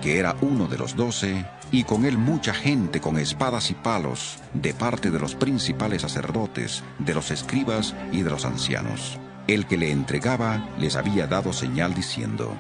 que 0.02 0.18
era 0.18 0.36
uno 0.42 0.68
de 0.68 0.80
los 0.80 0.96
doce, 0.96 1.46
y 1.72 1.84
con 1.84 2.04
él 2.04 2.18
mucha 2.18 2.52
gente 2.52 3.00
con 3.00 3.20
espadas 3.20 3.70
y 3.70 3.76
palos, 3.76 4.40
de 4.56 4.74
parte 4.74 5.12
de 5.12 5.20
los 5.20 5.36
principales 5.36 6.02
sacerdotes, 6.02 6.84
de 6.98 7.14
los 7.14 7.30
escribas 7.30 7.94
y 8.12 8.24
de 8.24 8.32
los 8.32 8.44
ancianos. 8.46 9.20
El 9.46 9.68
que 9.68 9.78
le 9.78 9.92
entregaba 9.92 10.68
les 10.80 10.96
había 10.96 11.28
dado 11.28 11.54
señal 11.54 11.94
diciendo, 11.94 12.58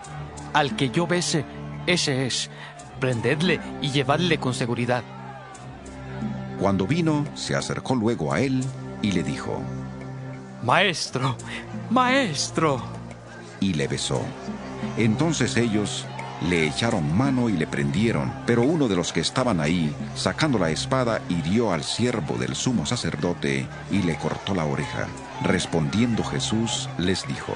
Al 0.53 0.75
que 0.75 0.91
yo 0.91 1.07
bese, 1.07 1.43
ese 1.87 2.27
es. 2.27 2.51
Prendedle 2.99 3.59
y 3.81 3.89
llevadle 3.89 4.37
con 4.37 4.53
seguridad. 4.53 5.03
Cuando 6.59 6.85
vino, 6.85 7.25
se 7.33 7.55
acercó 7.55 7.95
luego 7.95 8.31
a 8.31 8.41
él 8.41 8.63
y 9.01 9.11
le 9.11 9.23
dijo, 9.23 9.59
Maestro, 10.61 11.35
maestro. 11.89 13.02
Y 13.63 13.73
le 13.73 13.87
besó. 13.87 14.21
Entonces 14.97 15.55
ellos 15.55 16.05
le 16.49 16.67
echaron 16.67 17.15
mano 17.15 17.47
y 17.47 17.53
le 17.53 17.65
prendieron, 17.65 18.33
pero 18.45 18.63
uno 18.63 18.89
de 18.89 18.97
los 18.97 19.13
que 19.13 19.21
estaban 19.21 19.61
ahí, 19.61 19.95
sacando 20.15 20.59
la 20.59 20.69
espada, 20.69 21.21
hirió 21.29 21.71
al 21.71 21.83
siervo 21.83 22.35
del 22.35 22.55
sumo 22.55 22.85
sacerdote 22.85 23.65
y 23.89 24.01
le 24.01 24.17
cortó 24.17 24.53
la 24.53 24.65
oreja. 24.65 25.07
Respondiendo 25.43 26.23
Jesús, 26.25 26.89
les 26.97 27.25
dijo, 27.27 27.53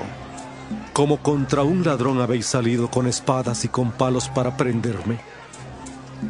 Como 0.93 1.17
contra 1.17 1.63
un 1.63 1.83
ladrón 1.83 2.21
habéis 2.21 2.45
salido 2.45 2.89
con 2.89 3.07
espadas 3.07 3.65
y 3.65 3.67
con 3.67 3.91
palos 3.91 4.29
para 4.29 4.55
prenderme. 4.55 5.19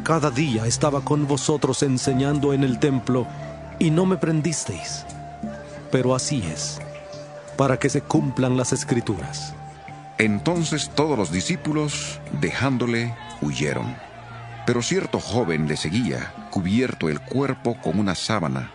Cada 0.02 0.30
día 0.32 0.66
estaba 0.66 1.02
con 1.02 1.28
vosotros 1.28 1.84
enseñando 1.84 2.52
en 2.52 2.64
el 2.64 2.80
templo 2.80 3.26
y 3.78 3.90
no 3.90 4.04
me 4.04 4.16
prendisteis. 4.16 5.04
Pero 5.92 6.14
así 6.14 6.42
es, 6.52 6.80
para 7.56 7.78
que 7.78 7.88
se 7.88 8.02
cumplan 8.02 8.56
las 8.56 8.72
escrituras. 8.72 9.54
Entonces 10.18 10.90
todos 10.96 11.16
los 11.16 11.30
discípulos, 11.30 12.20
dejándole, 12.40 13.14
huyeron. 13.40 13.96
Pero 14.66 14.82
cierto 14.82 15.20
joven 15.20 15.68
le 15.68 15.76
seguía, 15.76 16.34
cubierto 16.50 17.08
el 17.08 17.20
cuerpo 17.20 17.80
con 17.80 18.00
una 18.00 18.16
sábana. 18.16 18.72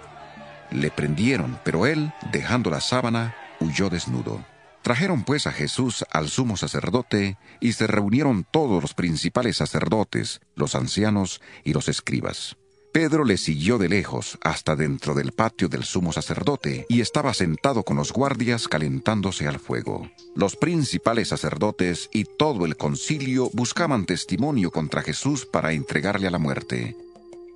Le 0.72 0.90
prendieron, 0.90 1.60
pero 1.66 1.86
él, 1.86 2.14
dejando 2.32 2.70
la 2.70 2.80
sábana, 2.80 3.36
huyó 3.60 3.90
desnudo. 3.90 4.44
Trajeron 4.84 5.24
pues 5.24 5.46
a 5.46 5.52
Jesús 5.52 6.06
al 6.12 6.30
sumo 6.30 6.56
sacerdote, 6.56 7.38
y 7.60 7.74
se 7.74 7.88
reunieron 7.88 8.46
todos 8.50 8.82
los 8.82 8.94
principales 8.94 9.58
sacerdotes, 9.58 10.40
los 10.56 10.76
ancianos 10.76 11.42
y 11.66 11.74
los 11.74 11.90
escribas. 11.90 12.56
Pedro 12.94 13.26
le 13.26 13.38
siguió 13.38 13.80
de 13.80 13.90
lejos 13.90 14.38
hasta 14.42 14.76
dentro 14.76 15.16
del 15.16 15.32
patio 15.32 15.68
del 15.68 15.84
sumo 15.84 16.14
sacerdote, 16.14 16.86
y 16.90 17.02
estaba 17.02 17.34
sentado 17.34 17.82
con 17.82 17.98
los 17.98 18.14
guardias 18.14 18.68
calentándose 18.68 19.48
al 19.48 19.58
fuego. 19.58 20.12
Los 20.36 20.56
principales 20.56 21.30
sacerdotes 21.30 22.12
y 22.14 22.26
todo 22.26 22.68
el 22.68 22.78
concilio 22.78 23.50
buscaban 23.52 24.06
testimonio 24.06 24.70
contra 24.70 25.02
Jesús 25.02 25.48
para 25.48 25.74
entregarle 25.74 26.28
a 26.28 26.32
la 26.32 26.38
muerte 26.38 26.96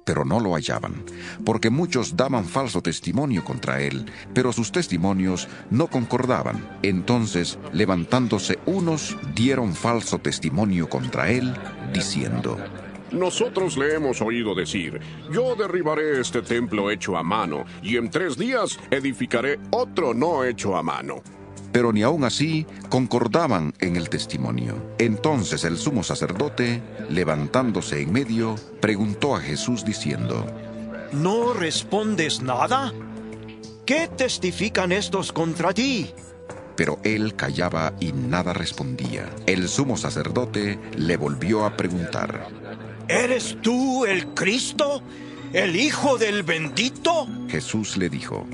pero 0.07 0.23
no 0.23 0.39
lo 0.39 0.55
hallaban, 0.55 1.03
porque 1.43 1.69
muchos 1.69 2.15
daban 2.15 2.45
falso 2.45 2.81
testimonio 2.81 3.43
contra 3.43 3.81
él, 3.81 4.05
pero 4.33 4.53
sus 4.53 4.71
testimonios 4.71 5.49
no 5.69 5.87
concordaban. 5.87 6.79
Entonces, 6.81 7.59
levantándose 7.73 8.57
unos, 8.65 9.17
dieron 9.35 9.75
falso 9.75 10.19
testimonio 10.19 10.87
contra 10.87 11.29
él, 11.29 11.53
diciendo, 11.93 12.57
nosotros 13.11 13.77
le 13.77 13.95
hemos 13.95 14.21
oído 14.21 14.55
decir, 14.55 14.99
yo 15.31 15.55
derribaré 15.55 16.19
este 16.19 16.41
templo 16.41 16.91
hecho 16.91 17.17
a 17.17 17.23
mano, 17.23 17.65
y 17.81 17.97
en 17.97 18.09
tres 18.09 18.37
días 18.37 18.79
edificaré 18.91 19.59
otro 19.71 20.13
no 20.13 20.43
hecho 20.43 20.75
a 20.75 20.83
mano 20.83 21.21
pero 21.71 21.93
ni 21.93 22.01
aun 22.01 22.23
así 22.23 22.65
concordaban 22.89 23.71
en 23.79 23.97
el 23.97 24.09
testimonio. 24.09 24.75
Entonces 24.97 25.63
el 25.63 25.77
sumo 25.77 26.01
sacerdote, 26.01 26.81
levantándose 27.07 28.01
en 28.01 28.11
medio, 28.11 28.55
preguntó 28.81 29.35
a 29.35 29.41
Jesús 29.41 29.85
diciendo, 29.85 30.43
¿No 31.11 31.53
respondes 31.53 32.41
nada? 32.41 32.93
¿Qué 33.85 34.07
testifican 34.07 34.91
estos 34.91 35.31
contra 35.31 35.71
ti? 35.71 36.11
Pero 36.75 36.99
él 37.03 37.35
callaba 37.35 37.93
y 37.99 38.11
nada 38.11 38.53
respondía. 38.53 39.29
El 39.45 39.69
sumo 39.69 39.97
sacerdote 39.97 40.79
le 40.95 41.15
volvió 41.15 41.63
a 41.63 41.77
preguntar, 41.77 42.47
¿Eres 43.07 43.57
tú 43.61 44.05
el 44.05 44.27
Cristo? 44.33 45.01
¿El 45.53 45.75
Hijo 45.75 46.17
del 46.17 46.43
bendito? 46.43 47.27
Jesús 47.47 47.97
le 47.97 48.09
dijo, 48.09 48.45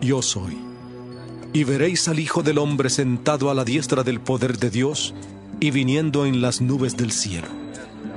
Yo 0.00 0.20
soy 0.20 0.58
y 1.52 1.64
veréis 1.64 2.08
al 2.08 2.18
Hijo 2.18 2.42
del 2.42 2.58
Hombre 2.58 2.90
sentado 2.90 3.50
a 3.50 3.54
la 3.54 3.64
diestra 3.64 4.02
del 4.02 4.20
poder 4.20 4.58
de 4.58 4.70
Dios 4.70 5.14
y 5.60 5.70
viniendo 5.70 6.26
en 6.26 6.40
las 6.40 6.60
nubes 6.60 6.96
del 6.96 7.12
cielo. 7.12 7.48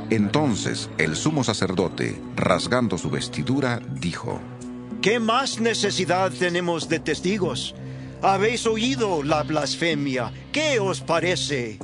Entonces 0.10 0.90
el 0.98 1.16
sumo 1.16 1.44
sacerdote, 1.44 2.20
rasgando 2.36 2.98
su 2.98 3.10
vestidura, 3.10 3.82
dijo, 4.00 4.42
¿Qué 5.02 5.20
más 5.20 5.60
necesidad 5.60 6.32
tenemos 6.32 6.90
de 6.90 7.00
testigos? 7.00 7.74
Habéis 8.22 8.68
oído 8.68 9.24
la 9.24 9.44
blasfemia. 9.44 10.32
¿Qué 10.52 10.80
os 10.80 11.02
parece? 11.02 11.80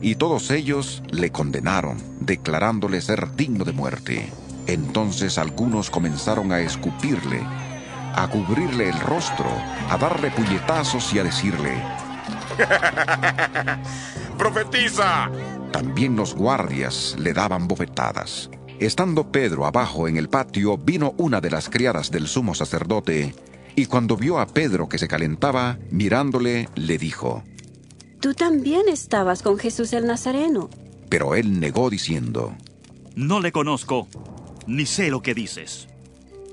Y 0.00 0.14
todos 0.14 0.50
ellos 0.50 1.02
le 1.10 1.30
condenaron, 1.30 1.98
declarándole 2.20 3.00
ser 3.00 3.34
digno 3.34 3.64
de 3.64 3.72
muerte. 3.72 4.30
Entonces 4.66 5.38
algunos 5.38 5.90
comenzaron 5.90 6.52
a 6.52 6.60
escupirle 6.60 7.40
a 8.18 8.28
cubrirle 8.28 8.88
el 8.88 8.98
rostro, 8.98 9.46
a 9.88 9.96
darle 9.96 10.32
puñetazos 10.32 11.12
y 11.14 11.20
a 11.20 11.24
decirle, 11.24 11.80
¡Profetiza! 14.38 15.30
También 15.72 16.16
los 16.16 16.34
guardias 16.34 17.14
le 17.18 17.32
daban 17.32 17.68
bofetadas. 17.68 18.50
Estando 18.80 19.30
Pedro 19.30 19.66
abajo 19.66 20.08
en 20.08 20.16
el 20.16 20.28
patio, 20.28 20.76
vino 20.78 21.14
una 21.16 21.40
de 21.40 21.50
las 21.50 21.68
criadas 21.68 22.10
del 22.10 22.26
sumo 22.26 22.56
sacerdote, 22.56 23.34
y 23.76 23.86
cuando 23.86 24.16
vio 24.16 24.40
a 24.40 24.46
Pedro 24.46 24.88
que 24.88 24.98
se 24.98 25.06
calentaba, 25.06 25.78
mirándole, 25.90 26.68
le 26.74 26.98
dijo, 26.98 27.44
Tú 28.20 28.34
también 28.34 28.88
estabas 28.88 29.42
con 29.42 29.58
Jesús 29.58 29.92
el 29.92 30.06
Nazareno. 30.06 30.70
Pero 31.08 31.34
él 31.34 31.60
negó 31.60 31.90
diciendo, 31.90 32.56
No 33.14 33.40
le 33.40 33.52
conozco, 33.52 34.08
ni 34.66 34.86
sé 34.86 35.10
lo 35.10 35.22
que 35.22 35.34
dices 35.34 35.88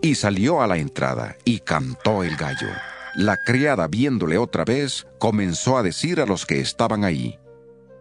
y 0.06 0.14
salió 0.14 0.62
a 0.62 0.68
la 0.68 0.78
entrada 0.78 1.36
y 1.46 1.62
cantó 1.62 2.24
el 2.24 2.36
gallo. 2.36 2.68
La 3.16 3.38
criada, 3.38 3.88
viéndole 3.88 4.38
otra 4.38 4.64
vez, 4.64 5.08
comenzó 5.18 5.80
a 5.80 5.84
decir 5.84 6.22
a 6.22 6.28
los 6.28 6.46
que 6.46 6.60
estaban 6.60 7.04
ahí. 7.04 7.40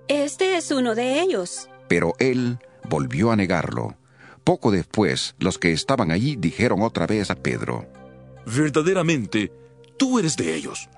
Este 0.09 0.59
es 0.59 0.71
uno 0.71 0.95
de 0.95 1.23
ellos. 1.23 1.71
Pero 1.89 2.13
él 2.19 2.59
volvió 2.91 3.31
a 3.31 3.37
negarlo. 3.37 3.97
Poco 4.45 4.71
después, 4.71 5.35
los 5.39 5.57
que 5.57 5.73
estaban 5.73 6.11
allí 6.11 6.37
dijeron 6.37 6.83
otra 6.83 7.07
vez 7.07 7.31
a 7.31 7.37
Pedro, 7.37 7.87
Verdaderamente, 8.45 9.51
tú 9.97 10.19
eres 10.19 10.37
de 10.37 10.55
ellos, 10.55 10.91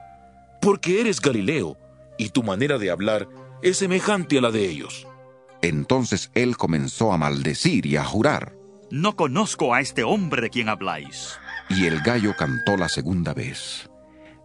porque 0.61 1.01
eres 1.01 1.21
Galileo, 1.21 1.77
y 2.19 2.31
tu 2.31 2.43
manera 2.43 2.79
de 2.79 2.91
hablar 2.91 3.29
es 3.63 3.79
semejante 3.79 4.39
a 4.39 4.41
la 4.41 4.51
de 4.51 4.69
ellos. 4.69 5.07
Entonces 5.63 6.31
él 6.35 6.57
comenzó 6.57 7.13
a 7.13 7.19
maldecir 7.19 7.87
y 7.87 7.97
a 7.97 8.05
jurar. 8.05 8.55
No 8.91 9.17
conozco 9.17 9.75
a 9.75 9.81
este 9.81 10.05
hombre 10.05 10.43
de 10.43 10.51
quien 10.51 10.69
habláis. 10.69 11.39
Y 11.69 11.87
el 11.87 12.01
gallo 12.01 12.35
cantó 12.37 12.77
la 12.77 12.89
segunda 12.89 13.35
vez. 13.35 13.91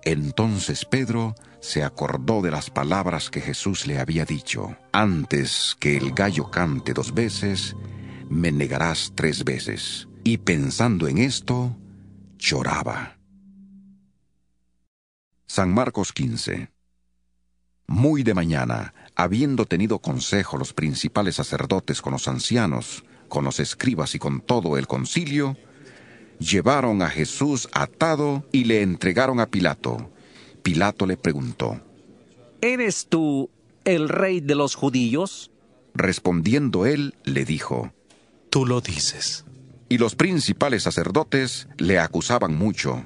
Entonces 0.04 0.86
Pedro 0.86 1.36
se 1.60 1.84
acordó 1.84 2.42
de 2.42 2.50
las 2.50 2.72
palabras 2.72 3.30
que 3.30 3.42
Jesús 3.42 3.86
le 3.86 4.00
había 4.00 4.26
dicho. 4.26 4.76
Antes 4.92 5.78
que 5.80 5.96
el 5.98 6.14
gallo 6.14 6.50
cante 6.50 6.94
dos 6.94 7.14
veces, 7.14 7.76
me 8.30 8.52
negarás 8.52 9.14
tres 9.16 9.44
veces. 9.44 10.08
Y 10.24 10.38
pensando 10.38 11.08
en 11.08 11.20
esto, 11.20 11.78
lloraba. 12.40 13.18
San 15.46 15.72
Marcos 15.72 16.14
15 16.14 16.72
Muy 17.92 18.24
de 18.24 18.34
mañana, 18.34 18.94
habiendo 19.16 19.66
tenido 19.66 20.00
consejo 20.00 20.58
los 20.58 20.72
principales 20.72 21.36
sacerdotes 21.36 22.02
con 22.02 22.14
los 22.14 22.30
ancianos, 22.30 23.04
con 23.28 23.44
los 23.44 23.60
escribas 23.60 24.16
y 24.16 24.20
con 24.20 24.40
todo 24.40 24.78
el 24.78 24.88
concilio, 24.88 25.58
llevaron 26.40 27.02
a 27.02 27.10
Jesús 27.10 27.68
atado 27.74 28.46
y 28.54 28.64
le 28.64 28.82
entregaron 28.82 29.42
a 29.42 29.48
Pilato. 29.48 30.10
Pilato 30.64 31.06
le 31.06 31.18
preguntó, 31.18 31.82
¿Eres 32.62 33.08
tú 33.10 33.50
el 33.84 34.08
rey 34.08 34.40
de 34.40 34.56
los 34.56 34.76
judíos? 34.76 35.52
Respondiendo 35.94 36.86
él, 36.86 37.16
le 37.26 37.44
dijo, 37.44 37.92
Tú 38.50 38.66
lo 38.66 38.80
dices. 38.80 39.44
Y 39.90 39.98
los 39.98 40.16
principales 40.16 40.84
sacerdotes 40.84 41.68
le 41.78 42.00
acusaban 42.00 42.56
mucho. 42.56 43.06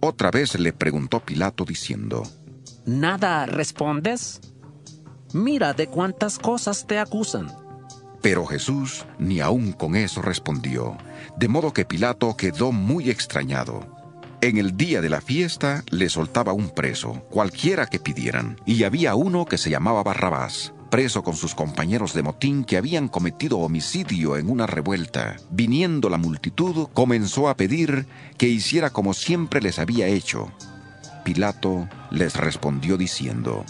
Otra 0.00 0.30
vez 0.30 0.58
le 0.60 0.74
preguntó 0.74 1.20
Pilato 1.20 1.64
diciendo, 1.64 2.22
¿Nada 2.86 3.46
respondes? 3.46 4.40
Mira 5.32 5.72
de 5.72 5.88
cuántas 5.88 6.38
cosas 6.38 6.86
te 6.86 7.00
acusan. 7.00 7.50
Pero 8.22 8.46
Jesús 8.46 9.04
ni 9.18 9.40
aun 9.40 9.72
con 9.72 9.96
eso 9.96 10.22
respondió, 10.22 10.96
de 11.36 11.48
modo 11.48 11.72
que 11.72 11.84
Pilato 11.84 12.36
quedó 12.36 12.70
muy 12.70 13.10
extrañado. 13.10 13.80
En 14.40 14.56
el 14.56 14.76
día 14.76 15.00
de 15.00 15.08
la 15.08 15.20
fiesta 15.20 15.82
le 15.90 16.08
soltaba 16.08 16.52
un 16.52 16.70
preso, 16.70 17.24
cualquiera 17.28 17.86
que 17.86 17.98
pidieran, 17.98 18.56
y 18.66 18.84
había 18.84 19.16
uno 19.16 19.46
que 19.46 19.58
se 19.58 19.70
llamaba 19.70 20.04
Barrabás, 20.04 20.72
preso 20.88 21.24
con 21.24 21.34
sus 21.34 21.56
compañeros 21.56 22.14
de 22.14 22.22
motín 22.22 22.64
que 22.64 22.76
habían 22.76 23.08
cometido 23.08 23.58
homicidio 23.58 24.36
en 24.36 24.48
una 24.48 24.68
revuelta. 24.68 25.36
Viniendo 25.50 26.08
la 26.08 26.18
multitud, 26.18 26.86
comenzó 26.94 27.48
a 27.48 27.56
pedir 27.56 28.06
que 28.38 28.46
hiciera 28.46 28.90
como 28.90 29.12
siempre 29.12 29.60
les 29.60 29.80
había 29.80 30.06
hecho. 30.06 30.52
Pilato 31.26 31.88
les 32.12 32.36
respondió 32.36 32.96
diciendo, 32.96 33.64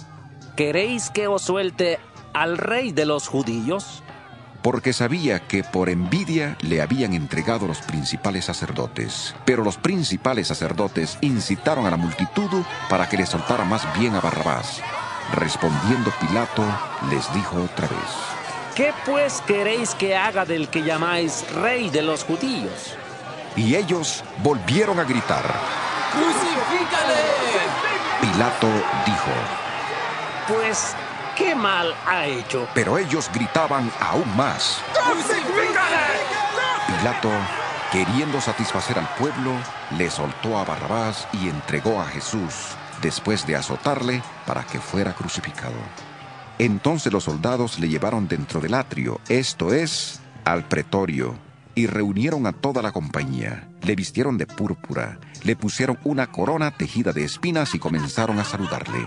¿Queréis 0.56 1.08
que 1.08 1.26
os 1.26 1.40
suelte 1.40 1.98
al 2.34 2.58
rey 2.58 2.92
de 2.92 3.06
los 3.06 3.28
judíos? 3.28 4.02
porque 4.60 4.92
sabía 4.92 5.46
que 5.46 5.62
por 5.62 5.88
envidia 5.88 6.58
le 6.60 6.82
habían 6.82 7.14
entregado 7.14 7.68
los 7.68 7.78
principales 7.82 8.46
sacerdotes. 8.46 9.32
Pero 9.44 9.62
los 9.62 9.76
principales 9.76 10.48
sacerdotes 10.48 11.18
incitaron 11.20 11.86
a 11.86 11.90
la 11.90 11.96
multitud 11.96 12.50
para 12.90 13.08
que 13.08 13.16
le 13.16 13.26
soltara 13.26 13.64
más 13.64 13.86
bien 13.96 14.16
a 14.16 14.20
Barrabás. 14.20 14.82
Respondiendo 15.34 16.12
Pilato, 16.20 16.64
les 17.10 17.32
dijo 17.32 17.62
otra 17.62 17.86
vez, 17.86 18.10
¿Qué 18.74 18.92
pues 19.06 19.40
queréis 19.46 19.94
que 19.94 20.16
haga 20.16 20.44
del 20.44 20.68
que 20.68 20.82
llamáis 20.82 21.48
rey 21.54 21.88
de 21.88 22.02
los 22.02 22.24
judíos? 22.24 22.96
Y 23.56 23.74
ellos 23.74 24.22
volvieron 24.42 24.98
a 25.00 25.04
gritar. 25.04 25.44
¡Crucifícale! 26.12 27.14
Pilato 28.20 28.68
dijo, 29.06 29.30
Pues, 30.48 30.94
¿qué 31.36 31.54
mal 31.54 31.94
ha 32.06 32.26
hecho? 32.26 32.68
pero 32.74 32.98
ellos 32.98 33.30
gritaban 33.32 33.90
aún 34.00 34.36
más. 34.36 34.80
Pilato, 36.86 37.30
queriendo 37.92 38.40
satisfacer 38.40 38.98
al 38.98 39.08
pueblo, 39.16 39.52
le 39.96 40.10
soltó 40.10 40.58
a 40.58 40.64
Barrabás 40.64 41.26
y 41.32 41.48
entregó 41.48 42.00
a 42.00 42.06
Jesús, 42.06 42.52
después 43.02 43.46
de 43.46 43.56
azotarle 43.56 44.22
para 44.46 44.64
que 44.64 44.80
fuera 44.80 45.12
crucificado. 45.14 45.74
Entonces 46.58 47.12
los 47.12 47.24
soldados 47.24 47.78
le 47.78 47.88
llevaron 47.88 48.28
dentro 48.28 48.60
del 48.60 48.74
atrio, 48.74 49.20
esto 49.28 49.72
es, 49.74 50.20
al 50.44 50.64
pretorio, 50.64 51.36
y 51.76 51.86
reunieron 51.86 52.46
a 52.46 52.52
toda 52.52 52.82
la 52.82 52.90
compañía. 52.90 53.68
Le 53.82 53.94
vistieron 53.94 54.38
de 54.38 54.48
púrpura, 54.48 55.20
le 55.44 55.54
pusieron 55.54 56.00
una 56.02 56.32
corona 56.32 56.72
tejida 56.72 57.12
de 57.12 57.22
espinas 57.22 57.76
y 57.76 57.78
comenzaron 57.78 58.40
a 58.40 58.44
saludarle. 58.44 59.06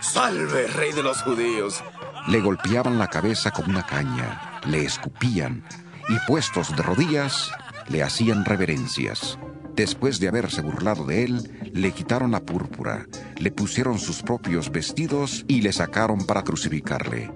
Salve, 0.00 0.66
rey 0.66 0.92
de 0.92 1.04
los 1.04 1.22
judíos. 1.22 1.84
Le 2.26 2.40
golpeaban 2.40 2.98
la 2.98 3.06
cabeza 3.06 3.52
con 3.52 3.70
una 3.70 3.86
caña, 3.86 4.58
le 4.66 4.84
escupían 4.84 5.62
y 6.08 6.16
puestos 6.26 6.74
de 6.74 6.82
rodillas 6.82 7.52
le 7.88 8.02
hacían 8.02 8.44
reverencias. 8.44 9.38
Después 9.74 10.18
de 10.18 10.28
haberse 10.28 10.60
burlado 10.60 11.04
de 11.04 11.24
él, 11.24 11.70
le 11.72 11.92
quitaron 11.92 12.32
la 12.32 12.40
púrpura, 12.40 13.06
le 13.38 13.50
pusieron 13.50 13.98
sus 13.98 14.22
propios 14.22 14.70
vestidos 14.70 15.44
y 15.46 15.62
le 15.62 15.72
sacaron 15.72 16.26
para 16.26 16.42
crucificarle. 16.42 17.30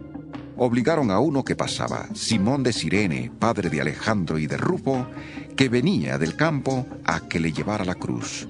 Obligaron 0.64 1.10
a 1.10 1.18
uno 1.18 1.44
que 1.44 1.56
pasaba, 1.56 2.06
Simón 2.14 2.62
de 2.62 2.72
Sirene, 2.72 3.32
padre 3.36 3.68
de 3.68 3.80
Alejandro 3.80 4.38
y 4.38 4.46
de 4.46 4.56
Rufo, 4.56 5.08
que 5.56 5.68
venía 5.68 6.18
del 6.18 6.36
campo, 6.36 6.86
a 7.04 7.18
que 7.26 7.40
le 7.40 7.52
llevara 7.52 7.84
la 7.84 7.96
cruz. 7.96 8.46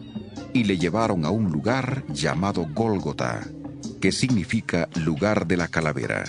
Y 0.52 0.64
le 0.64 0.76
llevaron 0.76 1.24
a 1.24 1.30
un 1.30 1.50
lugar 1.50 2.04
llamado 2.08 2.66
Gólgota, 2.74 3.48
que 3.98 4.12
significa 4.12 4.90
lugar 4.94 5.46
de 5.46 5.56
la 5.56 5.68
calavera. 5.68 6.24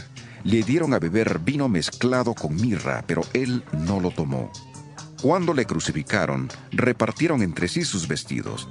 Le 0.46 0.64
dieron 0.64 0.94
a 0.94 1.00
beber 1.00 1.40
vino 1.40 1.68
mezclado 1.68 2.34
con 2.34 2.56
mirra, 2.56 3.04
pero 3.06 3.24
él 3.34 3.66
no 3.74 4.00
lo 4.00 4.12
tomó. 4.12 4.54
Cuando 5.22 5.54
le 5.54 5.66
crucificaron, 5.66 6.48
repartieron 6.72 7.42
entre 7.42 7.68
sí 7.68 7.84
sus 7.84 8.08
vestidos, 8.08 8.70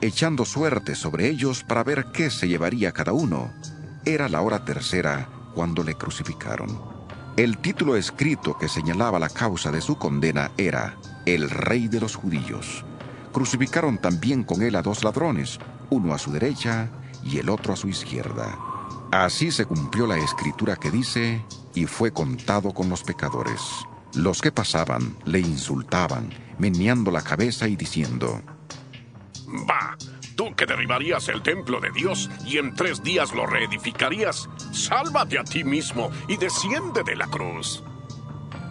echando 0.00 0.44
suerte 0.44 0.94
sobre 0.94 1.26
ellos 1.26 1.64
para 1.64 1.82
ver 1.82 2.12
qué 2.12 2.30
se 2.30 2.46
llevaría 2.46 2.92
cada 2.92 3.12
uno. 3.12 3.50
Era 4.04 4.28
la 4.28 4.42
hora 4.42 4.64
tercera 4.64 5.41
cuando 5.54 5.82
le 5.82 5.94
crucificaron. 5.94 6.80
El 7.36 7.58
título 7.58 7.96
escrito 7.96 8.58
que 8.58 8.68
señalaba 8.68 9.18
la 9.18 9.28
causa 9.28 9.70
de 9.70 9.80
su 9.80 9.96
condena 9.96 10.52
era 10.58 10.98
El 11.24 11.48
Rey 11.48 11.88
de 11.88 12.00
los 12.00 12.14
Judíos. 12.14 12.84
Crucificaron 13.32 13.98
también 13.98 14.44
con 14.44 14.62
él 14.62 14.76
a 14.76 14.82
dos 14.82 15.02
ladrones, 15.02 15.58
uno 15.88 16.12
a 16.12 16.18
su 16.18 16.30
derecha 16.30 16.90
y 17.24 17.38
el 17.38 17.48
otro 17.48 17.72
a 17.72 17.76
su 17.76 17.88
izquierda. 17.88 18.58
Así 19.10 19.50
se 19.50 19.64
cumplió 19.64 20.06
la 20.06 20.18
escritura 20.18 20.76
que 20.76 20.90
dice, 20.90 21.44
y 21.74 21.86
fue 21.86 22.12
contado 22.12 22.72
con 22.72 22.88
los 22.88 23.02
pecadores. 23.02 23.60
Los 24.14 24.42
que 24.42 24.52
pasaban 24.52 25.16
le 25.24 25.40
insultaban, 25.40 26.30
meneando 26.58 27.10
la 27.10 27.22
cabeza 27.22 27.66
y 27.66 27.76
diciendo, 27.76 28.42
Bah, 29.66 29.96
tú 30.32 30.54
que 30.54 30.66
derribarías 30.66 31.28
el 31.28 31.42
templo 31.42 31.80
de 31.80 31.90
Dios 31.90 32.30
y 32.44 32.58
en 32.58 32.74
tres 32.74 33.02
días 33.02 33.32
lo 33.32 33.46
reedificarías, 33.46 34.48
sálvate 34.72 35.38
a 35.38 35.44
ti 35.44 35.64
mismo 35.64 36.10
y 36.28 36.36
desciende 36.36 37.02
de 37.04 37.16
la 37.16 37.26
cruz. 37.26 37.82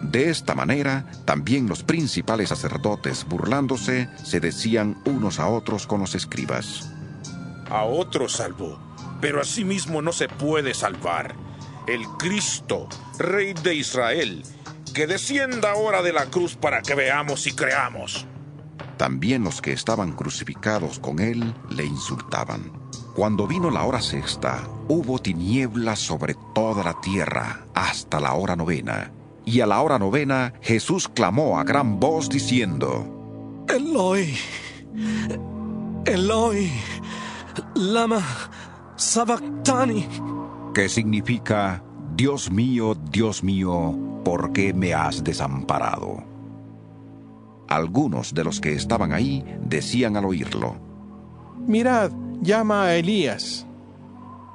De 0.02 0.30
esta 0.30 0.54
manera, 0.54 1.06
también 1.24 1.68
los 1.68 1.84
principales 1.84 2.48
sacerdotes, 2.48 3.24
burlándose, 3.24 4.08
se 4.22 4.40
decían 4.40 5.00
unos 5.04 5.38
a 5.38 5.46
otros 5.46 5.86
con 5.86 6.00
los 6.00 6.14
escribas. 6.16 6.90
A 7.70 7.84
otro 7.84 8.28
salvó, 8.28 8.78
pero 9.20 9.40
a 9.40 9.44
sí 9.44 9.64
mismo 9.64 10.02
no 10.02 10.12
se 10.12 10.28
puede 10.28 10.74
salvar. 10.74 11.34
El 11.86 12.04
Cristo, 12.18 12.88
Rey 13.18 13.54
de 13.54 13.76
Israel, 13.76 14.42
que 14.92 15.06
descienda 15.06 15.70
ahora 15.70 16.02
de 16.02 16.12
la 16.12 16.26
cruz 16.26 16.56
para 16.56 16.82
que 16.82 16.94
veamos 16.94 17.46
y 17.46 17.52
creamos. 17.52 18.26
También 18.96 19.44
los 19.44 19.60
que 19.60 19.72
estaban 19.72 20.12
crucificados 20.12 20.98
con 20.98 21.18
él 21.18 21.54
le 21.70 21.84
insultaban. 21.84 22.72
Cuando 23.14 23.46
vino 23.46 23.70
la 23.70 23.84
hora 23.84 24.00
sexta, 24.00 24.62
hubo 24.88 25.18
tinieblas 25.18 25.98
sobre 25.98 26.34
toda 26.54 26.82
la 26.82 27.00
tierra 27.00 27.66
hasta 27.74 28.20
la 28.20 28.34
hora 28.34 28.56
novena. 28.56 29.12
Y 29.44 29.60
a 29.60 29.66
la 29.66 29.80
hora 29.82 29.98
novena 29.98 30.54
Jesús 30.62 31.08
clamó 31.08 31.58
a 31.58 31.64
gran 31.64 32.00
voz 32.00 32.28
diciendo, 32.28 33.64
Eloi, 33.68 34.34
Eloi, 36.06 36.70
lama 37.74 38.22
sabactani. 38.96 40.08
que 40.74 40.88
significa, 40.88 41.82
Dios 42.14 42.50
mío, 42.50 42.94
Dios 43.10 43.42
mío, 43.42 43.94
¿por 44.24 44.52
qué 44.52 44.72
me 44.72 44.94
has 44.94 45.22
desamparado? 45.22 46.31
Algunos 47.72 48.34
de 48.34 48.44
los 48.44 48.60
que 48.60 48.74
estaban 48.74 49.14
ahí 49.14 49.42
decían 49.64 50.18
al 50.18 50.26
oírlo, 50.26 50.76
Mirad, 51.66 52.12
llama 52.42 52.82
a 52.84 52.96
Elías. 52.96 53.66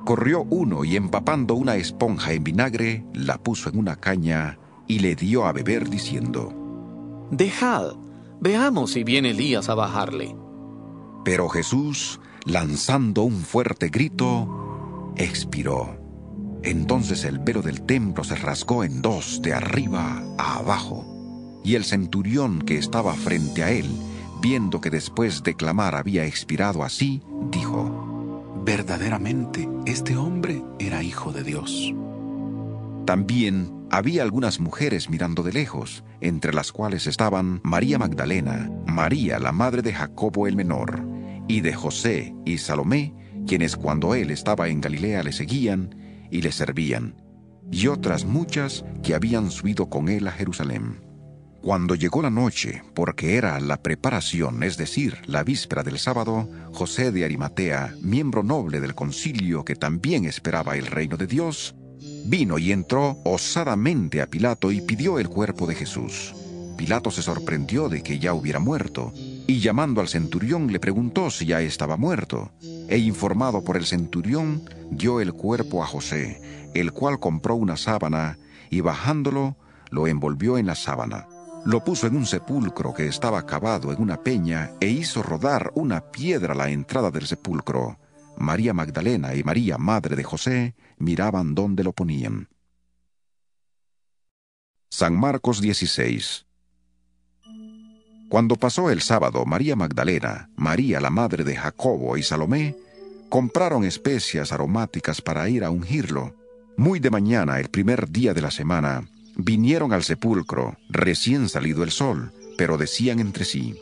Corrió 0.06 0.44
uno 0.44 0.85
y 0.85 0.95
empapando 0.95 1.56
una 1.56 1.77
esponja 1.77 2.34
en 2.34 2.44
vinagre, 2.44 3.03
la 3.15 3.39
puso 3.39 3.69
en 3.69 3.80
una 3.80 3.95
caña 3.95 4.60
y 4.85 4.99
le 4.99 5.15
dio 5.15 5.48
a 5.48 5.52
beber 5.52 5.89
diciendo, 5.89 6.53
Dejad, 7.31 7.95
veamos 8.39 8.91
si 8.91 9.03
viene 9.03 9.31
Elías 9.31 9.68
a 9.69 9.73
bajarle. 9.73 10.35
Pero 11.26 11.49
Jesús, 11.49 12.19
lanzando 12.45 13.23
un 13.23 13.38
fuerte 13.38 13.89
grito, 13.89 15.11
expiró. 15.15 15.98
Entonces 16.61 17.26
el 17.26 17.39
velo 17.39 17.64
del 17.64 17.81
templo 17.81 18.23
se 18.23 18.35
rasgó 18.35 18.84
en 18.84 19.02
dos, 19.02 19.41
de 19.41 19.56
arriba 19.56 20.22
a 20.38 20.60
abajo, 20.60 21.16
y 21.68 21.76
el 21.76 21.84
centurión 21.84 22.61
que 22.61 22.77
estaba 22.77 23.14
frente 23.14 23.61
a 23.61 23.72
él, 23.72 23.88
viendo 24.41 24.80
que 24.80 24.89
después 24.89 25.44
de 25.44 25.53
clamar 25.53 25.95
había 25.95 26.26
expirado 26.26 26.81
así, 26.81 27.22
dijo, 27.52 28.64
Verdaderamente, 28.64 29.68
este 29.85 30.15
hombre 30.15 30.64
era 30.80 31.03
hijo 31.03 31.34
de 31.34 31.44
Dios. 31.44 31.94
También 33.06 33.85
había 33.91 34.23
algunas 34.23 34.61
mujeres 34.61 35.10
mirando 35.10 35.44
de 35.44 35.52
lejos, 35.52 36.06
entre 36.22 36.53
las 36.53 36.72
cuales 36.72 37.06
estaban 37.06 37.60
María 37.64 37.99
Magdalena, 37.99 38.72
María 38.85 39.38
la 39.38 39.52
madre 39.52 39.81
de 39.81 39.94
Jacobo 39.94 40.48
el 40.48 40.56
menor, 40.56 41.03
y 41.49 41.60
de 41.60 41.73
José 41.73 42.34
y 42.45 42.60
Salomé, 42.60 43.14
quienes 43.45 43.76
cuando 43.76 44.15
él 44.15 44.31
estaba 44.31 44.69
en 44.69 44.80
Galilea 44.80 45.22
le 45.22 45.34
seguían 45.34 45.94
y 46.31 46.44
le 46.44 46.53
servían, 46.53 47.22
y 47.73 47.88
otras 47.88 48.23
muchas 48.23 48.85
que 49.03 49.15
habían 49.15 49.52
subido 49.52 49.89
con 49.89 50.07
él 50.07 50.30
a 50.30 50.31
Jerusalén. 50.31 51.07
Cuando 51.62 51.96
llegó 51.96 52.22
la 52.22 52.30
noche, 52.30 52.84
porque 52.94 53.36
era 53.36 53.60
la 53.60 53.78
preparación, 53.78 54.64
es 54.64 54.78
decir, 54.78 55.18
la 55.26 55.44
víspera 55.44 55.84
del 55.84 56.00
sábado, 56.00 56.48
José 56.72 57.12
de 57.12 57.26
Arimatea, 57.26 57.96
miembro 58.02 58.44
noble 58.44 58.80
del 58.80 58.96
concilio 58.96 59.66
que 59.66 59.76
también 59.76 60.26
esperaba 60.26 60.78
el 60.78 60.86
reino 60.86 61.18
de 61.18 61.28
Dios, 61.28 61.76
vino 62.26 62.58
y 62.58 62.72
entró 62.72 63.18
osadamente 63.26 64.22
a 64.22 64.28
Pilato 64.28 64.72
y 64.72 64.82
pidió 64.82 65.20
el 65.20 65.30
cuerpo 65.30 65.68
de 65.68 65.76
Jesús. 65.76 66.34
Pilato 66.78 67.10
se 67.10 67.24
sorprendió 67.24 67.90
de 67.90 68.04
que 68.04 68.20
ya 68.20 68.34
hubiera 68.34 68.60
muerto, 68.60 69.12
y 69.48 69.60
llamando 69.60 70.00
al 70.00 70.08
centurión 70.08 70.72
le 70.72 70.80
preguntó 70.80 71.32
si 71.32 71.48
ya 71.48 71.62
estaba 71.62 71.98
muerto, 71.98 72.52
e 72.88 72.98
informado 72.98 73.64
por 73.64 73.78
el 73.78 73.86
centurión, 73.86 74.70
dio 74.92 75.20
el 75.20 75.34
cuerpo 75.34 75.84
a 75.84 75.88
José, 75.88 76.70
el 76.76 76.92
cual 76.92 77.20
compró 77.20 77.56
una 77.56 77.78
sábana, 77.78 78.38
y 78.70 78.82
bajándolo, 78.82 79.58
lo 79.90 80.08
envolvió 80.08 80.58
en 80.58 80.68
la 80.68 80.76
sábana. 80.76 81.28
Lo 81.68 81.84
puso 81.84 82.07
en 82.07 82.15
un 82.15 82.26
sepulcro 82.26 82.94
que 82.94 83.07
estaba 83.07 83.45
cavado 83.45 83.91
en 83.91 84.02
una 84.02 84.23
peña 84.23 84.72
e 84.80 84.88
hizo 84.88 85.22
rodar 85.22 85.73
una 85.76 85.99
piedra 85.99 86.53
a 86.53 86.56
la 86.56 86.69
entrada 86.69 87.11
del 87.11 87.27
sepulcro. 87.27 87.99
María 88.38 88.73
Magdalena 88.73 89.35
y 89.35 89.44
María, 89.44 89.77
madre 89.77 90.15
de 90.15 90.23
José, 90.23 90.76
miraban 90.98 91.56
dónde 91.56 91.84
lo 91.84 91.91
ponían. 91.91 92.48
San 94.89 95.19
Marcos 95.19 95.60
16 95.60 96.45
Cuando 98.30 98.56
pasó 98.56 98.89
el 98.89 99.02
sábado, 99.02 99.44
María 99.45 99.76
Magdalena, 99.76 100.49
María 100.56 101.02
la 101.02 101.10
madre 101.10 101.44
de 101.44 101.57
Jacobo 101.57 102.15
y 102.15 102.23
Salomé, 102.23 102.77
compraron 103.27 103.84
especias 103.84 104.53
aromáticas 104.53 105.22
para 105.22 105.49
ir 105.49 105.65
a 105.65 105.69
ungirlo. 105.69 106.34
Muy 106.77 107.02
de 107.02 107.10
mañana, 107.10 107.60
el 107.60 107.68
primer 107.68 108.10
día 108.10 108.34
de 108.34 108.41
la 108.41 108.52
semana, 108.52 109.06
vinieron 109.38 109.93
al 109.93 110.03
sepulcro, 110.03 110.77
recién 110.89 111.47
salido 111.47 111.84
el 111.84 111.91
sol, 111.91 112.34
pero 112.57 112.77
decían 112.77 113.19
entre 113.19 113.45
sí, 113.45 113.76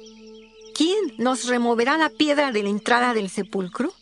¿Quién 0.75 1.13
nos 1.17 1.47
removerá 1.47 1.97
la 1.97 2.09
piedra 2.09 2.51
de 2.51 2.61
la 2.61 2.69
entrada 2.69 3.13
del 3.13 3.29
sepulcro? 3.29 3.93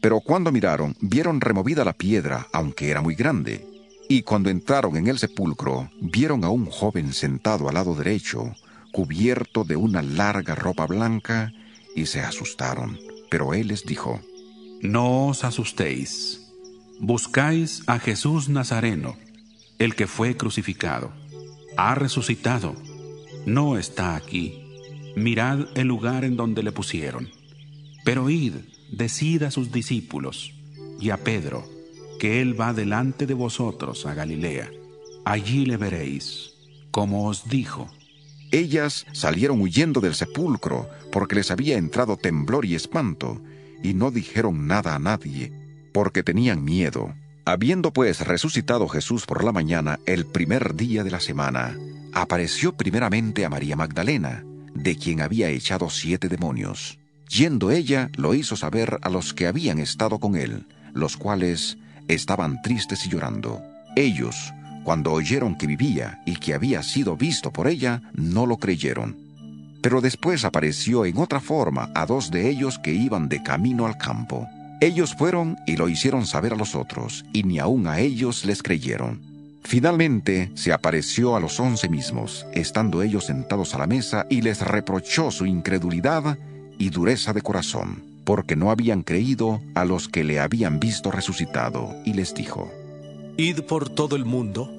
Pero 0.00 0.20
cuando 0.20 0.50
miraron, 0.50 0.96
vieron 1.00 1.40
removida 1.40 1.84
la 1.84 1.92
piedra, 1.92 2.48
aunque 2.52 2.90
era 2.90 3.00
muy 3.00 3.14
grande. 3.14 3.64
Y 4.08 4.22
cuando 4.22 4.50
entraron 4.50 4.96
en 4.96 5.06
el 5.06 5.18
sepulcro, 5.18 5.88
vieron 6.00 6.44
a 6.44 6.50
un 6.50 6.66
joven 6.66 7.12
sentado 7.12 7.68
al 7.68 7.74
lado 7.74 7.94
derecho, 7.94 8.52
cubierto 8.92 9.62
de 9.62 9.76
una 9.76 10.02
larga 10.02 10.56
ropa 10.56 10.86
blanca, 10.86 11.52
y 11.94 12.06
se 12.06 12.20
asustaron. 12.20 12.98
Pero 13.30 13.54
él 13.54 13.68
les 13.68 13.84
dijo, 13.84 14.20
No 14.82 15.28
os 15.28 15.44
asustéis. 15.44 16.52
Buscáis 16.98 17.82
a 17.86 17.98
Jesús 18.00 18.48
Nazareno, 18.48 19.16
el 19.78 19.94
que 19.94 20.06
fue 20.06 20.36
crucificado. 20.36 21.12
Ha 21.76 21.94
resucitado. 21.94 22.74
No 23.44 23.78
está 23.78 24.16
aquí. 24.16 24.62
Mirad 25.16 25.66
el 25.74 25.88
lugar 25.88 26.24
en 26.24 26.36
donde 26.36 26.62
le 26.62 26.72
pusieron. 26.72 27.30
Pero 28.04 28.30
id, 28.30 28.54
decid 28.90 29.42
a 29.42 29.50
sus 29.50 29.72
discípulos 29.72 30.52
y 31.00 31.10
a 31.10 31.18
Pedro 31.18 31.68
que 32.18 32.40
él 32.40 32.58
va 32.58 32.72
delante 32.72 33.26
de 33.26 33.34
vosotros 33.34 34.06
a 34.06 34.14
Galilea. 34.14 34.70
Allí 35.24 35.66
le 35.66 35.76
veréis, 35.76 36.54
como 36.90 37.26
os 37.26 37.48
dijo. 37.48 37.88
Ellas 38.52 39.06
salieron 39.12 39.60
huyendo 39.60 40.00
del 40.00 40.14
sepulcro 40.14 40.88
porque 41.12 41.34
les 41.34 41.50
había 41.50 41.76
entrado 41.76 42.16
temblor 42.16 42.64
y 42.64 42.74
espanto, 42.74 43.40
y 43.82 43.94
no 43.94 44.10
dijeron 44.10 44.66
nada 44.66 44.94
a 44.94 44.98
nadie, 44.98 45.52
porque 45.92 46.22
tenían 46.22 46.64
miedo. 46.64 47.14
Habiendo 47.48 47.92
pues 47.92 48.26
resucitado 48.26 48.88
Jesús 48.88 49.24
por 49.24 49.44
la 49.44 49.52
mañana 49.52 50.00
el 50.04 50.26
primer 50.26 50.74
día 50.74 51.04
de 51.04 51.12
la 51.12 51.20
semana, 51.20 51.78
apareció 52.12 52.76
primeramente 52.76 53.44
a 53.44 53.48
María 53.48 53.76
Magdalena, 53.76 54.42
de 54.74 54.96
quien 54.96 55.20
había 55.20 55.48
echado 55.50 55.88
siete 55.88 56.28
demonios. 56.28 56.98
Yendo 57.28 57.70
ella, 57.70 58.10
lo 58.16 58.34
hizo 58.34 58.56
saber 58.56 58.98
a 59.00 59.08
los 59.10 59.32
que 59.32 59.46
habían 59.46 59.78
estado 59.78 60.18
con 60.18 60.34
él, 60.34 60.66
los 60.92 61.16
cuales 61.16 61.78
estaban 62.08 62.60
tristes 62.62 63.06
y 63.06 63.10
llorando. 63.10 63.62
Ellos, 63.94 64.52
cuando 64.82 65.12
oyeron 65.12 65.56
que 65.56 65.68
vivía 65.68 66.20
y 66.26 66.34
que 66.34 66.52
había 66.52 66.82
sido 66.82 67.16
visto 67.16 67.52
por 67.52 67.68
ella, 67.68 68.02
no 68.12 68.46
lo 68.46 68.56
creyeron. 68.56 69.16
Pero 69.82 70.00
después 70.00 70.44
apareció 70.44 71.04
en 71.04 71.16
otra 71.18 71.38
forma 71.38 71.92
a 71.94 72.06
dos 72.06 72.32
de 72.32 72.50
ellos 72.50 72.80
que 72.80 72.92
iban 72.92 73.28
de 73.28 73.44
camino 73.44 73.86
al 73.86 73.96
campo. 73.98 74.48
Ellos 74.80 75.14
fueron 75.14 75.56
y 75.66 75.76
lo 75.76 75.88
hicieron 75.88 76.26
saber 76.26 76.52
a 76.52 76.56
los 76.56 76.74
otros, 76.74 77.24
y 77.32 77.44
ni 77.44 77.58
aun 77.58 77.86
a 77.86 77.98
ellos 78.00 78.44
les 78.44 78.62
creyeron. 78.62 79.20
Finalmente 79.62 80.52
se 80.54 80.72
apareció 80.72 81.34
a 81.34 81.40
los 81.40 81.58
once 81.58 81.88
mismos, 81.88 82.46
estando 82.52 83.02
ellos 83.02 83.24
sentados 83.24 83.74
a 83.74 83.78
la 83.78 83.86
mesa, 83.86 84.26
y 84.28 84.42
les 84.42 84.60
reprochó 84.60 85.30
su 85.30 85.46
incredulidad 85.46 86.38
y 86.78 86.90
dureza 86.90 87.32
de 87.32 87.42
corazón, 87.42 88.04
porque 88.24 88.54
no 88.54 88.70
habían 88.70 89.02
creído 89.02 89.60
a 89.74 89.84
los 89.84 90.08
que 90.08 90.24
le 90.24 90.40
habían 90.40 90.78
visto 90.78 91.10
resucitado, 91.10 91.96
y 92.04 92.12
les 92.12 92.34
dijo, 92.34 92.70
Id 93.38 93.62
por 93.62 93.88
todo 93.88 94.14
el 94.14 94.24
mundo 94.24 94.70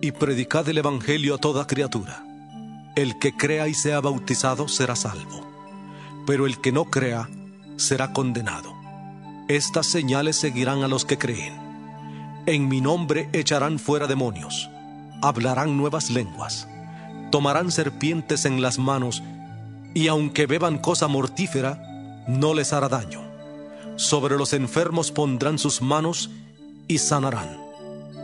y 0.00 0.12
predicad 0.12 0.68
el 0.68 0.78
Evangelio 0.78 1.34
a 1.36 1.38
toda 1.38 1.66
criatura. 1.66 2.24
El 2.96 3.18
que 3.18 3.32
crea 3.36 3.68
y 3.68 3.74
sea 3.74 4.00
bautizado 4.00 4.66
será 4.66 4.96
salvo, 4.96 5.46
pero 6.26 6.46
el 6.46 6.60
que 6.60 6.72
no 6.72 6.86
crea 6.86 7.28
será 7.76 8.12
condenado. 8.12 8.81
Estas 9.52 9.84
señales 9.84 10.36
seguirán 10.36 10.82
a 10.82 10.88
los 10.88 11.04
que 11.04 11.18
creen. 11.18 11.52
En 12.46 12.68
mi 12.68 12.80
nombre 12.80 13.28
echarán 13.34 13.78
fuera 13.78 14.06
demonios, 14.06 14.70
hablarán 15.20 15.76
nuevas 15.76 16.08
lenguas, 16.08 16.66
tomarán 17.30 17.70
serpientes 17.70 18.46
en 18.46 18.62
las 18.62 18.78
manos, 18.78 19.22
y 19.92 20.08
aunque 20.08 20.46
beban 20.46 20.78
cosa 20.78 21.06
mortífera, 21.06 22.24
no 22.26 22.54
les 22.54 22.72
hará 22.72 22.88
daño. 22.88 23.20
Sobre 23.96 24.38
los 24.38 24.54
enfermos 24.54 25.12
pondrán 25.12 25.58
sus 25.58 25.82
manos 25.82 26.30
y 26.88 26.96
sanarán. 26.96 27.58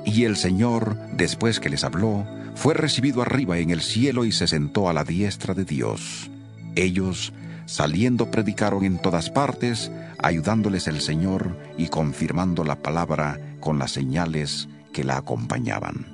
Y 0.07 0.25
el 0.25 0.39
Señor, 0.39 0.97
después 1.13 1.61
que 1.61 1.69
les 1.69 1.85
habló, 1.85 2.27
fue 2.55 2.73
recibido 2.73 3.21
arriba 3.21 3.59
en 3.59 3.69
el 3.69 3.83
cielo 3.83 4.25
y 4.25 4.33
se 4.33 4.49
sentó 4.49 4.89
a 4.89 4.95
la 4.95 5.05
diestra 5.05 5.53
de 5.53 5.67
Dios. 5.67 6.31
Ellos, 6.75 7.35
saliendo, 7.67 8.31
predicaron 8.31 8.87
en 8.87 8.97
todas 8.97 9.29
partes, 9.29 9.93
ayudándoles 10.19 10.89
el 10.89 11.01
Señor 11.01 11.57
y 11.77 11.89
confirmando 11.89 12.65
la 12.65 12.77
palabra 12.77 13.41
con 13.61 13.79
las 13.79 13.93
señales 13.93 14.69
que 14.93 15.05
la 15.05 15.17
acompañaban. 15.17 16.07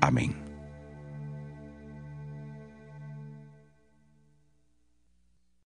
Amén. 0.00 0.45